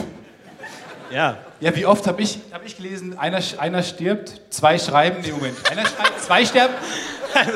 Ja. 1.10 1.38
Ja, 1.62 1.74
wie 1.78 1.86
oft 1.86 2.06
habe 2.08 2.22
ich, 2.22 2.40
hab 2.52 2.66
ich 2.66 2.76
gelesen, 2.76 3.18
einer, 3.18 3.40
einer 3.58 3.84
stirbt, 3.84 4.42
zwei 4.50 4.78
schreiben, 4.78 5.22
nee, 5.22 5.32
Moment, 5.32 5.56
einer 5.72 5.86
schreibt, 5.86 6.22
zwei 6.22 6.46
sterben, 6.46 6.74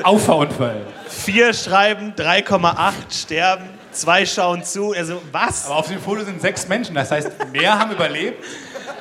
Auffahrunfall. 0.04 0.82
Vier 1.10 1.54
schreiben, 1.54 2.14
3,8 2.16 2.94
sterben, 3.12 3.66
zwei 3.92 4.26
schauen 4.26 4.64
zu. 4.64 4.94
Also 4.94 5.22
was? 5.34 5.66
Aber 5.66 5.76
auf 5.76 5.90
dem 5.90 6.00
Foto 6.00 6.24
sind 6.24 6.40
sechs 6.40 6.70
Menschen, 6.70 6.96
das 6.96 7.12
heißt, 7.12 7.52
mehr 7.52 7.78
haben 7.78 7.92
überlebt. 7.92 8.42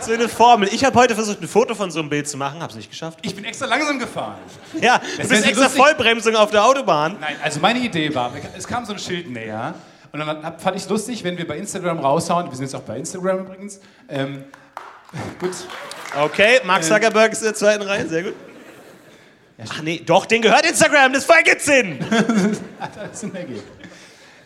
So 0.05 0.13
eine 0.13 0.29
Formel. 0.29 0.69
Ich 0.73 0.85
habe 0.85 0.99
heute 0.99 1.15
versucht, 1.15 1.41
ein 1.41 1.49
Foto 1.49 1.75
von 1.75 1.91
so 1.91 2.01
einem 2.01 2.11
Bild 2.11 2.29
zu 2.29 2.37
machen, 2.37 2.61
habe 2.61 2.71
es 2.71 2.77
nicht 2.77 2.91
geschafft. 2.91 3.19
Ich 3.23 3.35
bin 3.35 3.45
extra 3.45 3.67
langsam 3.67 3.99
gefahren. 3.99 4.37
Ja, 4.81 4.99
Das 4.99 5.29
du 5.29 5.35
bist 5.35 5.47
extra 5.47 5.65
lustig. 5.65 5.83
Vollbremsung 5.83 6.37
auf 6.37 6.51
der 6.51 6.65
Autobahn. 6.65 7.17
Nein, 7.21 7.37
also 7.43 7.61
meine 7.61 7.79
Idee 7.79 8.15
war, 8.15 8.33
es 8.57 8.67
kam 8.67 8.85
so 8.85 8.93
ein 8.93 8.99
Schild 8.99 9.31
näher 9.31 9.75
und 10.13 10.21
dann 10.21 10.59
fand 10.59 10.77
ich 10.77 10.83
es 10.83 10.89
lustig, 10.89 11.25
wenn 11.25 11.39
wir 11.39 11.47
bei 11.47 11.57
Instagram 11.57 11.99
raushauen, 12.01 12.47
wir 12.51 12.57
sind 12.57 12.67
jetzt 12.67 12.75
auch 12.75 12.83
bei 12.83 12.99
Instagram 12.99 13.41
übrigens, 13.41 13.81
ähm, 14.09 14.45
gut, 15.41 15.53
Okay, 16.17 16.61
Mark 16.65 16.85
Zuckerberg 16.85 17.33
ist 17.33 17.39
in 17.41 17.47
der 17.47 17.55
zweiten 17.55 17.83
Reihe, 17.83 18.07
sehr 18.07 18.23
gut. 18.25 18.35
Ach 19.69 19.83
nee, 19.83 20.03
doch, 20.05 20.27
den 20.27 20.43
gehört 20.43 20.67
Instagram, 20.67 21.13
das 21.13 21.25
vergibt 21.25 21.61
Sinn. 21.63 21.99
Sinn 23.13 23.35
ergeben. 23.35 23.63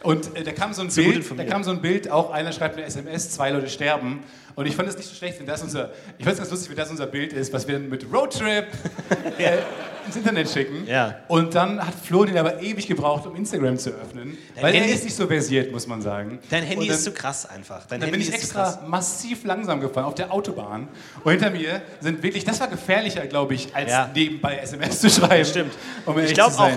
Und 0.02 0.36
äh, 0.36 0.44
da 0.44 0.52
kam 0.52 0.72
so 0.72 0.82
ein 0.82 0.88
Bild, 0.88 1.26
da 1.36 1.44
kam 1.44 1.64
so 1.64 1.70
ein 1.72 1.80
Bild, 1.82 2.10
auch 2.10 2.30
einer 2.30 2.52
schreibt 2.52 2.76
eine 2.76 2.86
SMS, 2.86 3.30
zwei 3.30 3.50
Leute 3.50 3.68
sterben. 3.68 4.22
Und 4.58 4.66
ich 4.66 4.74
fand 4.74 4.88
es 4.88 4.96
nicht 4.96 5.08
so 5.08 5.14
schlecht, 5.14 5.38
wenn 5.38 5.46
das 5.46 5.62
unser, 5.62 5.90
ich 6.18 6.24
fand 6.24 6.32
es 6.34 6.38
ganz 6.38 6.50
lustig, 6.50 6.70
wenn 6.70 6.76
das 6.76 6.90
unser 6.90 7.06
Bild 7.06 7.32
ist, 7.32 7.52
was 7.52 7.68
wir 7.68 7.74
dann 7.78 7.88
mit 7.88 8.04
Roadtrip 8.12 8.66
äh, 9.38 9.58
ins 10.04 10.16
Internet 10.16 10.50
schicken. 10.50 10.84
Ja. 10.84 11.20
Und 11.28 11.54
dann 11.54 11.78
hat 11.86 11.94
Flo 11.94 12.24
den 12.24 12.36
aber 12.36 12.60
ewig 12.60 12.88
gebraucht, 12.88 13.24
um 13.28 13.36
Instagram 13.36 13.78
zu 13.78 13.90
öffnen, 13.90 14.36
weil 14.60 14.72
Handy- 14.74 14.88
er 14.88 14.94
ist 14.96 15.04
nicht 15.04 15.14
so 15.14 15.28
versiert, 15.28 15.70
muss 15.70 15.86
man 15.86 16.02
sagen. 16.02 16.40
Dein 16.50 16.64
Handy 16.64 16.88
dann, 16.88 16.96
ist 16.96 17.04
zu 17.04 17.12
krass 17.12 17.46
einfach. 17.48 17.86
Dein 17.86 18.00
Dann 18.00 18.08
Handy 18.10 18.18
bin 18.26 18.28
ich 18.28 18.34
extra 18.34 18.82
massiv 18.84 19.44
langsam 19.44 19.80
gefahren 19.80 20.06
auf 20.06 20.16
der 20.16 20.32
Autobahn. 20.32 20.88
Und 21.22 21.30
hinter 21.30 21.50
mir 21.50 21.80
sind 22.00 22.20
wirklich, 22.24 22.44
das 22.44 22.58
war 22.58 22.66
gefährlicher, 22.66 23.24
glaube 23.28 23.54
ich, 23.54 23.72
als 23.76 23.92
Ja. 23.92 24.10
nebenbei 24.12 24.56
SMS 24.58 25.00
zu 25.00 25.08
schreiben. 25.08 25.44
Stimmt. 25.44 25.72
Um 26.04 26.18
ich 26.18 26.34
glaube 26.34 26.58
auch. 26.58 26.70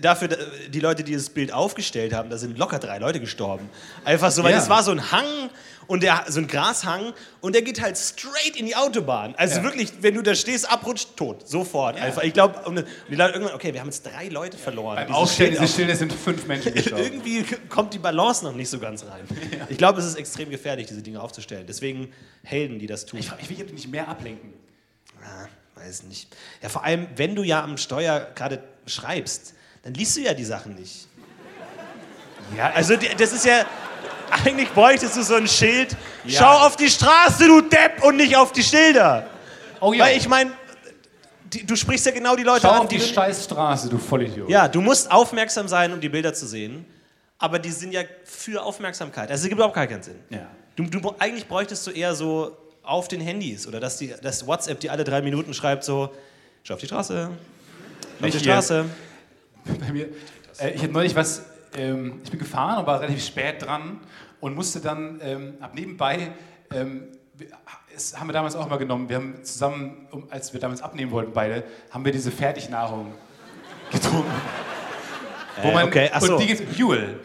Dafür, 0.00 0.28
da- 0.28 0.36
die 0.68 0.80
Leute, 0.80 1.04
die 1.04 1.14
das 1.14 1.30
Bild 1.30 1.52
aufgestellt 1.52 2.12
haben, 2.12 2.30
da 2.30 2.38
sind 2.38 2.58
locker 2.58 2.78
drei 2.78 2.98
Leute 2.98 3.20
gestorben. 3.20 3.68
Einfach 4.04 4.30
so, 4.30 4.42
weil 4.42 4.52
Ja. 4.52 4.58
es 4.58 4.68
war 4.68 4.82
so 4.82 4.90
ein 4.90 5.10
Hang 5.12 5.24
und 5.86 6.02
der, 6.02 6.24
so 6.28 6.40
ein 6.40 6.46
Grashang 6.48 7.12
und 7.40 7.54
der 7.54 7.62
geht 7.62 7.80
halt 7.82 7.98
straight 7.98 8.56
in 8.56 8.64
die 8.66 8.74
Autobahn. 8.74 9.34
Also 9.36 9.56
Ja. 9.58 9.64
wirklich, 9.64 9.92
wenn 10.00 10.14
du 10.14 10.22
da 10.22 10.34
stehst, 10.34 10.70
abrutscht, 10.70 11.16
tot. 11.16 11.46
Sofort. 11.48 11.96
Einfach. 12.00 12.22
Ich 12.22 12.32
glaube, 12.32 12.60
und 12.68 12.84
die 13.10 13.14
Leute 13.14 13.34
irgendwann, 13.34 13.54
okay, 13.54 13.72
wir 13.72 13.80
haben 13.80 13.88
jetzt 13.88 14.04
drei 14.06 14.28
Leute 14.28 14.56
verloren. 14.56 14.96
Beim 14.96 15.12
Aufstellen 15.12 15.52
dieses 15.52 15.74
Schildes 15.74 15.98
sind 15.98 16.12
fünf 16.12 16.46
Menschen 16.46 16.72
gestorben. 16.74 17.04
irgendwie 17.04 17.44
kommt 17.68 17.92
die 17.94 17.98
Balance 17.98 18.44
noch 18.44 18.54
nicht 18.54 18.70
so 18.70 18.78
ganz 18.78 19.04
rein. 19.04 19.24
Ich 19.68 19.76
glaube, 19.76 20.00
es 20.00 20.06
ist 20.06 20.16
extrem 20.16 20.50
gefährlich, 20.50 20.86
diese 20.86 21.02
Dinge 21.02 21.20
aufzustellen. 21.20 21.66
Deswegen 21.66 22.12
Helden, 22.42 22.78
die 22.78 22.86
das 22.86 23.04
tun. 23.06 23.18
Ich 23.20 23.26
frage 23.28 23.42
mich, 23.42 23.50
wie 23.58 23.62
ich 23.62 23.72
nicht 23.72 23.88
mehr 23.88 24.08
ablenken. 24.08 24.52
Ah, 25.22 25.46
weiß 25.80 26.04
nicht. 26.04 26.34
Ja, 26.62 26.68
vor 26.68 26.84
allem, 26.84 27.06
wenn 27.16 27.34
du 27.34 27.42
ja 27.42 27.62
am 27.62 27.76
Steuer 27.76 28.28
gerade 28.34 28.62
schreibst, 28.86 29.54
dann 29.84 29.94
liest 29.94 30.16
du 30.16 30.20
ja 30.22 30.34
die 30.34 30.44
Sachen 30.44 30.74
nicht. 30.74 31.06
Ja, 32.56 32.70
Also 32.74 32.96
die- 32.96 33.14
das 33.16 33.32
ist 33.32 33.44
ja, 33.46 33.64
eigentlich 34.44 34.68
bräuchtest 34.70 35.16
du 35.16 35.22
so 35.22 35.34
ein 35.34 35.48
Schild, 35.48 35.96
Ja. 36.24 36.40
schau 36.40 36.66
auf 36.66 36.76
die 36.76 36.88
Straße, 36.90 37.46
du 37.46 37.60
Depp, 37.62 38.02
und 38.04 38.16
nicht 38.16 38.36
auf 38.36 38.52
die 38.52 38.62
Schilder. 38.62 39.26
oh 39.80 39.92
ja. 39.92 40.04
Weil 40.04 40.16
ich 40.16 40.28
meine, 40.28 40.50
du 41.66 41.76
sprichst 41.76 42.06
ja 42.06 42.12
genau 42.12 42.34
die 42.36 42.42
Leute 42.42 42.62
Schau 42.62 42.70
an, 42.72 42.80
auf 42.80 42.88
die 42.88 42.98
du- 42.98 43.04
Scheißstraße, 43.04 43.88
du 43.88 43.98
Vollidiot. 43.98 44.48
Ja, 44.48 44.68
du 44.68 44.80
musst 44.80 45.10
aufmerksam 45.10 45.68
sein, 45.68 45.92
um 45.92 46.00
die 46.00 46.08
Bilder 46.08 46.32
zu 46.34 46.46
sehen, 46.46 46.84
aber 47.38 47.58
die 47.58 47.70
sind 47.70 47.92
ja 47.92 48.02
für 48.24 48.62
Aufmerksamkeit. 48.62 49.30
Also 49.30 49.42
es 49.42 49.48
gibt 49.48 49.58
überhaupt 49.58 49.74
keinen 49.74 50.02
Sinn. 50.02 50.18
Ja. 50.30 50.46
Du, 50.76 50.84
du, 50.84 51.14
eigentlich 51.18 51.46
bräuchtest 51.46 51.86
du 51.86 51.90
eher 51.92 52.14
so 52.14 52.56
auf 52.82 53.08
den 53.08 53.20
Handys 53.20 53.66
oder 53.66 53.80
dass, 53.80 53.96
die, 53.98 54.12
dass 54.22 54.46
WhatsApp 54.46 54.80
die 54.80 54.90
alle 54.90 55.04
drei 55.04 55.22
Minuten 55.22 55.54
schreibt 55.54 55.84
so, 55.84 56.10
schau 56.64 56.74
auf 56.74 56.80
die 56.80 56.86
Straße, 56.86 57.30
schau 58.20 58.26
auf 58.26 58.32
die 58.32 58.38
hier. 58.38 58.84
Bei 59.80 59.92
mir, 59.92 60.08
äh, 60.58 60.70
ich 60.70 60.82
habe 60.82 60.92
neulich 60.92 61.14
was, 61.14 61.44
ähm, 61.76 62.20
ich 62.24 62.30
bin 62.30 62.38
gefahren 62.38 62.80
und 62.80 62.86
war 62.86 63.00
relativ 63.00 63.24
spät 63.24 63.62
dran 63.62 64.00
und 64.40 64.54
musste 64.54 64.80
dann 64.80 65.20
ähm, 65.22 65.54
ab 65.60 65.74
nebenbei, 65.74 66.32
ähm, 66.72 67.08
es 67.96 68.18
haben 68.18 68.28
wir 68.28 68.32
damals 68.32 68.56
auch 68.56 68.68
mal 68.68 68.76
genommen, 68.76 69.08
wir 69.08 69.16
haben 69.16 69.44
zusammen, 69.44 70.08
als 70.30 70.52
wir 70.52 70.60
damals 70.60 70.82
abnehmen 70.82 71.10
wollten 71.12 71.32
beide, 71.32 71.64
haben 71.90 72.04
wir 72.04 72.12
diese 72.12 72.30
Fertignahrung 72.30 73.12
getrunken. 73.90 74.30
Wo 75.62 75.70
man, 75.70 75.86
okay, 75.86 76.10
ach 76.12 76.20
so. 76.20 76.34
Und 76.34 76.42
die 76.42 76.46
gibt 76.46 76.76
Juul. 76.76 77.20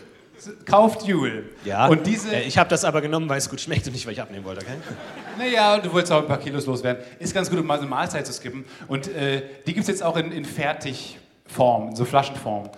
Kauft 0.66 1.04
Juul. 1.04 1.50
Ja, 1.66 1.88
Und 1.88 2.08
diese, 2.08 2.34
äh, 2.34 2.44
ich 2.44 2.58
habe 2.58 2.70
das 2.70 2.86
aber 2.86 3.02
genommen, 3.02 3.28
weil 3.28 3.40
es 3.40 3.50
gut 3.50 3.60
schmeckt 3.60 3.86
und 3.88 3.94
nicht, 3.94 4.06
weil 4.06 4.14
ich 4.14 4.22
abnehmen 4.22 4.46
wollte, 4.46 4.62
okay? 4.62 4.78
Naja, 5.38 5.76
und 5.76 5.86
du 5.86 5.92
wolltest 5.92 6.14
auch 6.14 6.22
ein 6.22 6.28
paar 6.28 6.40
Kilos 6.40 6.66
loswerden. 6.66 7.04
Ist 7.20 7.34
ganz 7.34 7.50
gut, 7.50 7.60
um 7.60 7.66
mal 7.66 7.76
so 7.76 7.82
eine 7.82 7.90
Mahlzeit 7.90 8.26
zu 8.26 8.32
skippen. 8.32 8.64
Und 8.88 9.14
äh, 9.14 9.42
die 9.66 9.74
gibt 9.74 9.82
es 9.82 9.88
jetzt 9.88 10.04
auch 10.04 10.16
in, 10.16 10.32
in 10.32 10.46
Fertigform, 11.50 11.89
in 11.89 11.95
so 11.95 12.06
Flaschenform. 12.06 12.70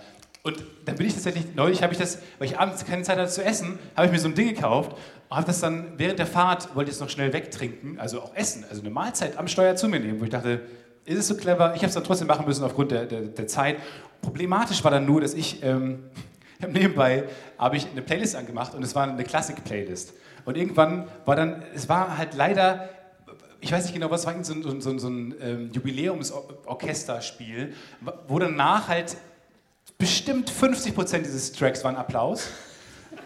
Und 0.42 0.64
dann 0.86 0.96
bin 0.96 1.06
ich 1.06 1.14
tatsächlich, 1.14 1.54
neulich 1.54 1.82
habe 1.82 1.92
ich 1.92 2.00
das, 2.00 2.18
weil 2.38 2.48
ich 2.48 2.58
abends 2.58 2.84
keine 2.84 3.02
Zeit 3.02 3.16
hatte 3.16 3.30
zu 3.30 3.44
essen, 3.44 3.78
habe 3.94 4.06
ich 4.06 4.12
mir 4.12 4.18
so 4.18 4.26
ein 4.26 4.34
Ding 4.34 4.48
gekauft 4.48 4.96
und 5.28 5.36
habe 5.36 5.46
das 5.46 5.60
dann 5.60 5.92
während 5.98 6.18
der 6.18 6.26
Fahrt, 6.26 6.74
wollte 6.74 6.90
ich 6.90 6.96
es 6.96 7.00
noch 7.00 7.10
schnell 7.10 7.32
wegtrinken, 7.32 8.00
also 8.00 8.20
auch 8.20 8.34
essen, 8.34 8.64
also 8.68 8.82
eine 8.82 8.90
Mahlzeit 8.90 9.38
am 9.38 9.46
Steuer 9.46 9.76
zu 9.76 9.88
mir 9.88 10.00
nehmen, 10.00 10.20
wo 10.20 10.24
ich 10.24 10.30
dachte, 10.30 10.62
ist 11.04 11.18
es 11.18 11.28
so 11.28 11.36
clever? 11.36 11.74
Ich 11.74 11.82
habe 11.82 11.88
es 11.88 11.94
dann 11.94 12.04
trotzdem 12.04 12.26
machen 12.26 12.46
müssen 12.46 12.64
aufgrund 12.64 12.90
der, 12.90 13.06
der, 13.06 13.22
der 13.22 13.46
Zeit. 13.46 13.76
Problematisch 14.20 14.82
war 14.82 14.90
dann 14.90 15.04
nur, 15.04 15.20
dass 15.20 15.34
ich 15.34 15.62
ähm, 15.62 16.04
nebenbei 16.68 17.24
habe 17.58 17.76
ich 17.76 17.88
eine 17.90 18.02
Playlist 18.02 18.34
angemacht 18.34 18.74
und 18.74 18.82
es 18.82 18.94
war 18.94 19.08
eine 19.08 19.22
Klassik-Playlist. 19.22 20.14
Und 20.44 20.56
irgendwann 20.56 21.06
war 21.24 21.36
dann, 21.36 21.62
es 21.74 21.88
war 21.88 22.18
halt 22.18 22.34
leider, 22.34 22.88
ich 23.62 23.72
weiß 23.72 23.84
nicht 23.84 23.94
genau, 23.94 24.10
was 24.10 24.26
war 24.26 24.44
so 24.44 24.52
ein, 24.52 24.62
so 24.62 24.70
ein, 24.70 24.98
so 24.98 25.08
ein, 25.08 25.34
ähm, 25.40 25.70
Jubiläumsorchesterspiel, 25.72 27.72
wo 28.26 28.38
danach 28.40 28.88
halt 28.88 29.16
bestimmt 29.96 30.50
50 30.50 30.94
Prozent 30.94 31.24
dieses 31.24 31.52
Tracks 31.52 31.84
waren 31.84 31.94
Applaus. 31.94 32.48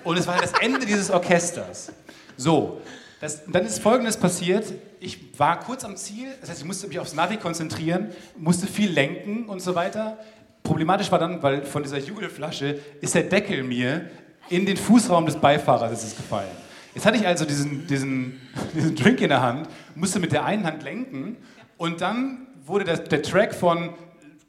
Und 0.04 0.18
es 0.18 0.26
war 0.26 0.34
halt 0.34 0.44
das 0.44 0.52
Ende 0.60 0.84
dieses 0.84 1.10
Orchesters. 1.10 1.90
So, 2.36 2.82
das, 3.18 3.44
dann 3.46 3.64
ist 3.64 3.78
Folgendes 3.78 4.18
passiert. 4.18 4.74
Ich 5.00 5.38
war 5.38 5.58
kurz 5.60 5.84
am 5.84 5.96
Ziel, 5.96 6.28
das 6.42 6.50
heißt, 6.50 6.60
ich 6.60 6.66
musste 6.66 6.86
mich 6.86 6.98
aufs 6.98 7.14
Navi 7.14 7.38
konzentrieren, 7.38 8.10
musste 8.36 8.66
viel 8.66 8.90
lenken 8.90 9.48
und 9.48 9.60
so 9.60 9.74
weiter. 9.74 10.18
Problematisch 10.62 11.10
war 11.10 11.18
dann, 11.18 11.42
weil 11.42 11.64
von 11.64 11.82
dieser 11.82 11.98
Jugelflasche 11.98 12.78
ist 13.00 13.14
der 13.14 13.22
Deckel 13.22 13.62
mir 13.62 14.10
in 14.50 14.66
den 14.66 14.76
Fußraum 14.76 15.24
des 15.24 15.36
Beifahrersitzes 15.36 16.14
gefallen. 16.14 16.65
Jetzt 16.96 17.04
hatte 17.04 17.18
ich 17.18 17.26
also 17.26 17.44
diesen, 17.44 17.86
diesen, 17.86 18.40
diesen 18.74 18.96
Drink 18.96 19.20
in 19.20 19.28
der 19.28 19.42
Hand, 19.42 19.68
musste 19.94 20.18
mit 20.18 20.32
der 20.32 20.46
einen 20.46 20.64
Hand 20.64 20.82
lenken 20.82 21.36
und 21.76 22.00
dann 22.00 22.46
wurde 22.64 22.86
der, 22.86 22.96
der 22.96 23.22
Track 23.22 23.54
von 23.54 23.90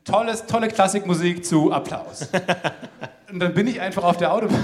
tolles, 0.05 0.45
tolle 0.45 0.69
Klassikmusik 0.69 1.43
zu 1.45 1.73
Applaus. 1.73 2.29
Und 3.29 3.39
dann 3.41 3.53
bin 3.53 3.67
ich 3.67 3.81
einfach 3.81 4.05
auf 4.05 4.15
der 4.15 4.31
Autobahn 4.31 4.63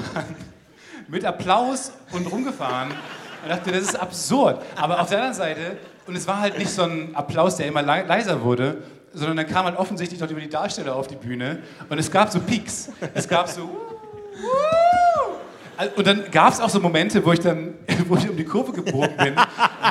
mit 1.10 1.26
Applaus 1.26 1.92
und 2.14 2.32
rumgefahren 2.32 2.92
und 3.44 3.50
dachte, 3.50 3.74
das 3.74 3.82
ist 3.82 3.96
absurd. 4.02 4.64
Aber 4.78 5.02
auf 5.02 5.10
der 5.10 5.18
anderen 5.18 5.36
Seite, 5.36 5.76
und 6.08 6.16
es 6.16 6.26
war 6.30 6.40
halt 6.40 6.58
nicht 6.58 6.70
so 6.72 6.84
ein 6.84 7.14
Applaus, 7.14 7.58
der 7.58 7.68
immer 7.68 7.82
lei- 7.82 8.04
leiser 8.04 8.42
wurde, 8.42 8.78
sondern 9.14 9.36
dann 9.36 9.48
kam 9.48 9.66
halt 9.66 9.76
offensichtlich 9.76 10.22
noch 10.22 10.30
über 10.32 10.40
die 10.40 10.48
Darsteller 10.48 10.96
auf 10.96 11.08
die 11.08 11.18
Bühne 11.18 11.60
und 11.90 11.98
es 12.00 12.10
gab 12.10 12.32
so 12.32 12.40
Peaks. 12.40 12.90
Es 13.14 13.28
gab 13.28 13.50
so. 13.50 13.70
Und 15.96 16.06
dann 16.06 16.30
gab 16.32 16.54
es 16.54 16.60
auch 16.60 16.70
so 16.70 16.80
Momente, 16.80 17.26
wo 17.26 17.32
ich 17.32 17.40
dann 17.40 17.74
wo 18.08 18.16
ich 18.16 18.30
um 18.30 18.36
die 18.36 18.44
Kurve 18.44 18.72
gebogen 18.72 19.16
bin, 19.18 19.36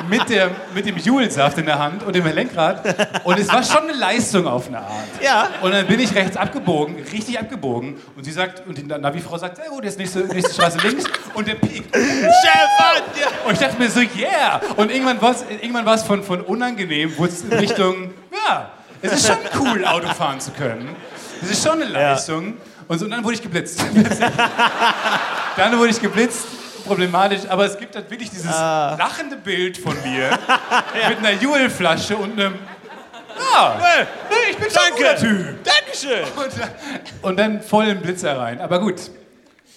mit, 0.09 0.29
der, 0.29 0.51
mit 0.73 0.85
dem 0.85 0.97
Julensaft 0.97 1.57
in 1.57 1.65
der 1.65 1.79
Hand 1.79 2.03
und 2.03 2.15
dem 2.15 2.25
Lenkrad. 2.25 3.23
Und 3.23 3.39
es 3.39 3.51
war 3.51 3.63
schon 3.63 3.83
eine 3.83 3.93
Leistung 3.93 4.47
auf 4.47 4.67
eine 4.67 4.79
Art. 4.79 5.07
Ja. 5.21 5.49
Und 5.61 5.71
dann 5.71 5.85
bin 5.87 5.99
ich 5.99 6.13
rechts 6.15 6.37
abgebogen, 6.37 6.95
richtig 7.11 7.39
abgebogen. 7.39 7.95
Und 8.15 8.23
sie 8.23 8.31
sagt, 8.31 8.65
und 8.67 8.77
die 8.77 8.83
Navi-Frau 8.83 9.37
sagt, 9.37 9.57
ja 9.57 9.69
gut, 9.69 9.83
jetzt 9.83 9.97
nächste, 9.97 10.19
nächste 10.19 10.53
Straße 10.53 10.77
links. 10.79 11.05
Und 11.33 11.47
der 11.47 11.55
Peak. 11.55 11.83
Stefan! 11.87 13.03
Ja. 13.19 13.27
Und 13.45 13.53
ich 13.53 13.59
dachte 13.59 13.77
mir 13.77 13.89
so, 13.89 13.99
yeah! 13.99 14.61
Und 14.77 14.91
irgendwann 14.91 15.21
war 15.21 15.31
es 15.31 15.43
irgendwann 15.49 15.85
war's 15.85 16.03
von, 16.03 16.23
von 16.23 16.41
unangenehm, 16.41 17.17
wurde 17.17 17.33
es 17.33 17.43
in 17.43 17.53
Richtung, 17.53 18.11
ja, 18.31 18.71
es 19.01 19.13
ist 19.13 19.27
schon 19.27 19.37
cool, 19.59 19.85
Auto 19.85 20.07
fahren 20.09 20.39
zu 20.39 20.51
können. 20.51 20.95
Es 21.41 21.51
ist 21.51 21.63
schon 21.63 21.81
eine 21.81 21.85
Leistung. 21.85 22.53
Und, 22.87 22.99
so, 22.99 23.05
und 23.05 23.11
dann 23.11 23.23
wurde 23.23 23.35
ich 23.35 23.41
geblitzt. 23.41 23.83
dann 25.57 25.77
wurde 25.77 25.89
ich 25.91 26.01
geblitzt. 26.01 26.45
Problematisch, 26.85 27.41
aber 27.47 27.63
es 27.65 27.77
gibt 27.77 27.95
halt 27.95 28.09
wirklich 28.11 28.29
dieses 28.29 28.51
Ah. 28.51 28.95
lachende 28.99 29.37
Bild 29.37 29.77
von 29.77 29.95
mir 30.03 30.29
mit 31.09 31.17
einer 31.19 31.31
Juelflasche 31.31 32.17
und 32.17 32.33
einem. 32.33 32.55
Ja, 33.53 33.77
nee, 34.29 34.51
ich 34.51 34.57
bin 34.57 34.69
schon 34.69 34.81
ein 34.87 34.93
guter 34.93 35.15
Typ. 35.15 35.63
Dankeschön! 35.63 36.23
Und, 36.35 36.59
dann- 36.59 36.69
und 37.21 37.39
dann 37.39 37.61
voll 37.61 37.85
in 37.85 37.95
den 37.95 38.01
Blitzer 38.01 38.37
rein. 38.37 38.59
Aber 38.59 38.79
gut, 38.79 38.95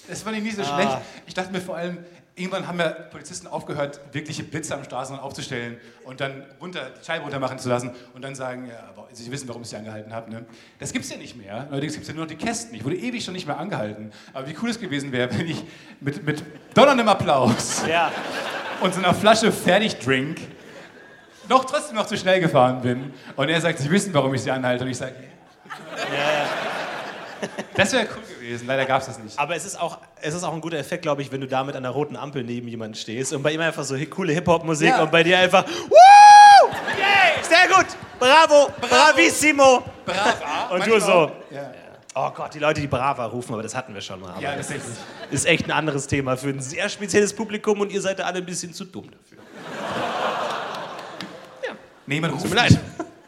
das 0.08 0.22
fand 0.22 0.36
ich 0.38 0.42
nicht 0.42 0.56
so 0.56 0.62
Ah. 0.62 0.74
schlecht. 0.74 0.98
Ich 1.26 1.34
dachte 1.34 1.52
mir 1.52 1.60
vor 1.60 1.76
allem, 1.76 1.98
Irgendwann 2.38 2.68
haben 2.68 2.78
ja 2.78 2.90
Polizisten 2.90 3.46
aufgehört, 3.46 3.98
wirkliche 4.12 4.42
Blitze 4.42 4.74
am 4.74 4.84
Straßenrand 4.84 5.24
aufzustellen 5.24 5.78
und 6.04 6.20
dann 6.20 6.44
runter, 6.60 6.90
die 7.00 7.02
Scheibe 7.04 7.22
runter 7.24 7.38
machen 7.40 7.58
zu 7.58 7.70
lassen 7.70 7.92
und 8.12 8.22
dann 8.22 8.34
sagen, 8.34 8.66
ja, 8.66 8.78
aber 8.90 9.08
Sie 9.10 9.32
wissen, 9.32 9.48
warum 9.48 9.62
ich 9.62 9.68
Sie 9.68 9.76
angehalten 9.76 10.12
habe. 10.12 10.30
Ne? 10.30 10.44
Das 10.78 10.92
gibt 10.92 11.06
es 11.06 11.10
ja 11.10 11.16
nicht 11.16 11.34
mehr. 11.34 11.66
Allerdings 11.70 11.94
gibt 11.94 12.02
es 12.02 12.08
ja 12.08 12.14
nur 12.14 12.24
noch 12.24 12.30
die 12.30 12.36
Kästen. 12.36 12.74
Ich 12.76 12.84
wurde 12.84 12.96
ewig 12.96 13.24
schon 13.24 13.32
nicht 13.32 13.46
mehr 13.46 13.58
angehalten. 13.58 14.12
Aber 14.34 14.46
wie 14.46 14.54
cool 14.62 14.68
es 14.68 14.78
gewesen 14.78 15.12
wäre, 15.12 15.32
wenn 15.32 15.48
ich 15.48 15.64
mit, 16.00 16.26
mit 16.26 16.44
donnerndem 16.74 17.08
Applaus 17.08 17.86
Ja. 17.88 18.12
und 18.82 18.92
so 18.92 19.00
einer 19.00 19.14
Flasche 19.14 19.50
Fertigdrink 19.50 20.38
noch 21.48 21.64
trotzdem 21.64 21.96
noch 21.96 22.06
zu 22.06 22.18
schnell 22.18 22.40
gefahren 22.40 22.82
bin. 22.82 23.14
Und 23.36 23.48
er 23.48 23.62
sagt, 23.62 23.78
Sie 23.78 23.90
wissen, 23.90 24.12
warum 24.12 24.34
ich 24.34 24.42
Sie 24.42 24.50
anhalte. 24.50 24.84
Und 24.84 24.90
ich 24.90 24.98
sage, 24.98 25.14
das 27.74 27.92
wäre 27.92 28.06
cool 28.16 28.22
gewesen. 28.34 28.66
Leider 28.66 28.84
gab 28.86 29.00
es 29.00 29.06
das 29.06 29.18
nicht. 29.18 29.38
Aber 29.38 29.54
es 29.56 29.64
ist, 29.64 29.80
auch, 29.80 29.98
es 30.20 30.34
ist 30.34 30.42
auch 30.44 30.52
ein 30.54 30.60
guter 30.60 30.78
Effekt, 30.78 31.02
glaube 31.02 31.22
ich, 31.22 31.30
wenn 31.32 31.40
du 31.40 31.46
da 31.46 31.64
mit 31.64 31.76
einer 31.76 31.90
roten 31.90 32.16
Ampel 32.16 32.42
neben 32.44 32.68
jemandem 32.68 32.94
stehst 33.00 33.32
und 33.32 33.42
bei 33.42 33.52
ihm 33.52 33.60
einfach 33.60 33.84
so 33.84 33.96
coole 34.06 34.32
Hip-Hop-Musik 34.32 34.88
Ja. 34.88 35.02
und 35.02 35.10
bei 35.10 35.22
dir 35.22 35.38
einfach 35.38 35.64
Woo! 35.66 36.70
Sehr 37.42 37.68
gut! 37.68 37.86
Bravo! 38.18 38.70
Bravissimo! 38.80 39.82
Brava. 40.04 40.68
Und 40.70 40.86
du 40.86 40.90
Manchmal 40.90 41.00
so. 41.00 41.12
auch- 41.12 41.32
Ja. 41.50 41.70
Oh 42.18 42.30
Gott, 42.30 42.54
die 42.54 42.58
Leute, 42.60 42.80
die 42.80 42.86
Brava 42.86 43.26
rufen, 43.26 43.52
aber 43.52 43.62
das 43.62 43.74
hatten 43.74 43.92
wir 43.92 44.00
schon 44.00 44.18
mal. 44.20 44.30
Aber 44.32 44.40
ja, 44.40 44.56
das 44.56 44.68
tatsächlich. 44.68 44.96
ist 45.30 45.44
echt 45.46 45.66
ein 45.66 45.70
anderes 45.70 46.06
Thema 46.06 46.34
für 46.38 46.48
ein 46.48 46.60
sehr 46.60 46.88
spezielles 46.88 47.34
Publikum 47.34 47.78
und 47.80 47.92
ihr 47.92 48.00
seid 48.00 48.18
da 48.18 48.24
alle 48.24 48.38
ein 48.38 48.46
bisschen 48.46 48.72
zu 48.72 48.86
dumm 48.86 49.10
dafür. 49.10 49.38
Nee, 52.06 52.20
man 52.20 52.30
ruft 52.30 52.48
nicht. 52.52 52.78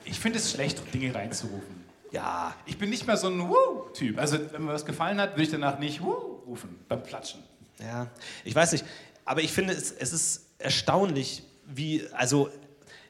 Ich 0.05 0.19
finde 0.19 0.39
es 0.39 0.51
schlecht, 0.53 0.83
Dinge 0.95 1.15
reinzurufen. 1.15 1.78
Ja. 2.11 2.55
Ich 2.67 2.79
bin 2.79 2.91
nicht 2.91 3.07
mehr 3.07 3.17
so 3.17 3.29
ein 3.29 3.49
Woo-Typ. 3.49 4.19
Also, 4.19 4.39
wenn 4.53 4.65
mir 4.65 4.73
was 4.73 4.85
gefallen 4.87 5.21
hat, 5.21 5.33
würde 5.33 5.43
ich 5.43 5.51
danach 5.51 5.79
nicht 5.79 6.03
Woo 6.03 6.43
rufen 6.47 6.79
beim 6.89 7.03
Klatschen. 7.03 7.43
Ja, 7.81 8.09
ich 8.45 8.55
weiß 8.55 8.73
nicht, 8.73 8.85
aber 9.25 9.41
ich 9.43 9.53
finde, 9.53 9.73
es, 9.75 9.93
es 9.93 10.13
ist 10.13 10.47
erstaunlich, 10.59 11.43
wie, 11.67 12.05
also, 12.13 12.49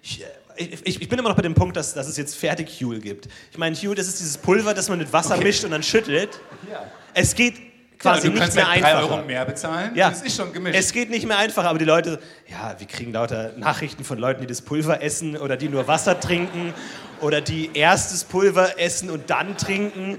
ich, 0.03 0.25
ich, 0.57 1.01
ich 1.01 1.09
bin 1.09 1.19
immer 1.19 1.29
noch 1.29 1.37
bei 1.37 1.43
dem 1.43 1.55
Punkt, 1.55 1.77
dass, 1.77 1.95
dass 1.95 2.09
es 2.09 2.17
jetzt 2.17 2.35
Fertig-Huel 2.35 3.01
gibt. 3.01 3.29
Ich 3.51 3.59
meine, 3.59 3.77
Huel, 3.77 3.95
das 3.95 4.09
ist 4.09 4.19
dieses 4.19 4.37
Pulver, 4.39 4.75
das 4.75 4.89
man 4.89 4.99
mit 4.99 5.13
Wasser 5.13 5.37
Okay. 5.37 5.45
mischt 5.45 5.65
und 5.65 5.71
dann 5.71 5.83
schüttelt. 5.83 6.41
Ja. 6.71 6.85
Es 7.15 7.35
geht 7.35 7.55
quasi 7.99 8.29
du 8.29 8.35
nicht 8.35 8.55
mehr 8.55 8.69
halt 8.69 8.83
drei 8.83 8.95
einfacher. 8.95 9.15
Euro 9.15 9.25
mehr 9.25 9.45
bezahlen. 9.45 9.95
Ja. 9.95 10.11
Das 10.11 10.23
ist 10.23 10.37
schon 10.37 10.53
gemischt. 10.53 10.79
Es 10.79 10.93
geht 10.93 11.11
nicht 11.11 11.27
mehr 11.27 11.39
einfacher, 11.39 11.69
aber 11.69 11.79
die 11.79 11.85
Leute, 11.85 12.21
ja, 12.49 12.75
wir 12.79 12.87
kriegen 12.87 13.13
lauter 13.13 13.53
Nachrichten 13.57 14.05
von 14.05 14.19
Leuten, 14.19 14.41
die 14.41 14.47
das 14.47 14.63
Pulver 14.63 15.03
essen 15.03 15.37
oder 15.37 15.57
die 15.57 15.69
nur 15.69 15.87
Wasser 15.87 16.19
trinken 16.19 16.75
oder 17.21 17.41
die 17.41 17.71
erstes 17.75 18.25
Pulver 18.25 18.79
essen 18.79 19.11
und 19.11 19.31
dann 19.31 19.57
trinken. 19.57 20.19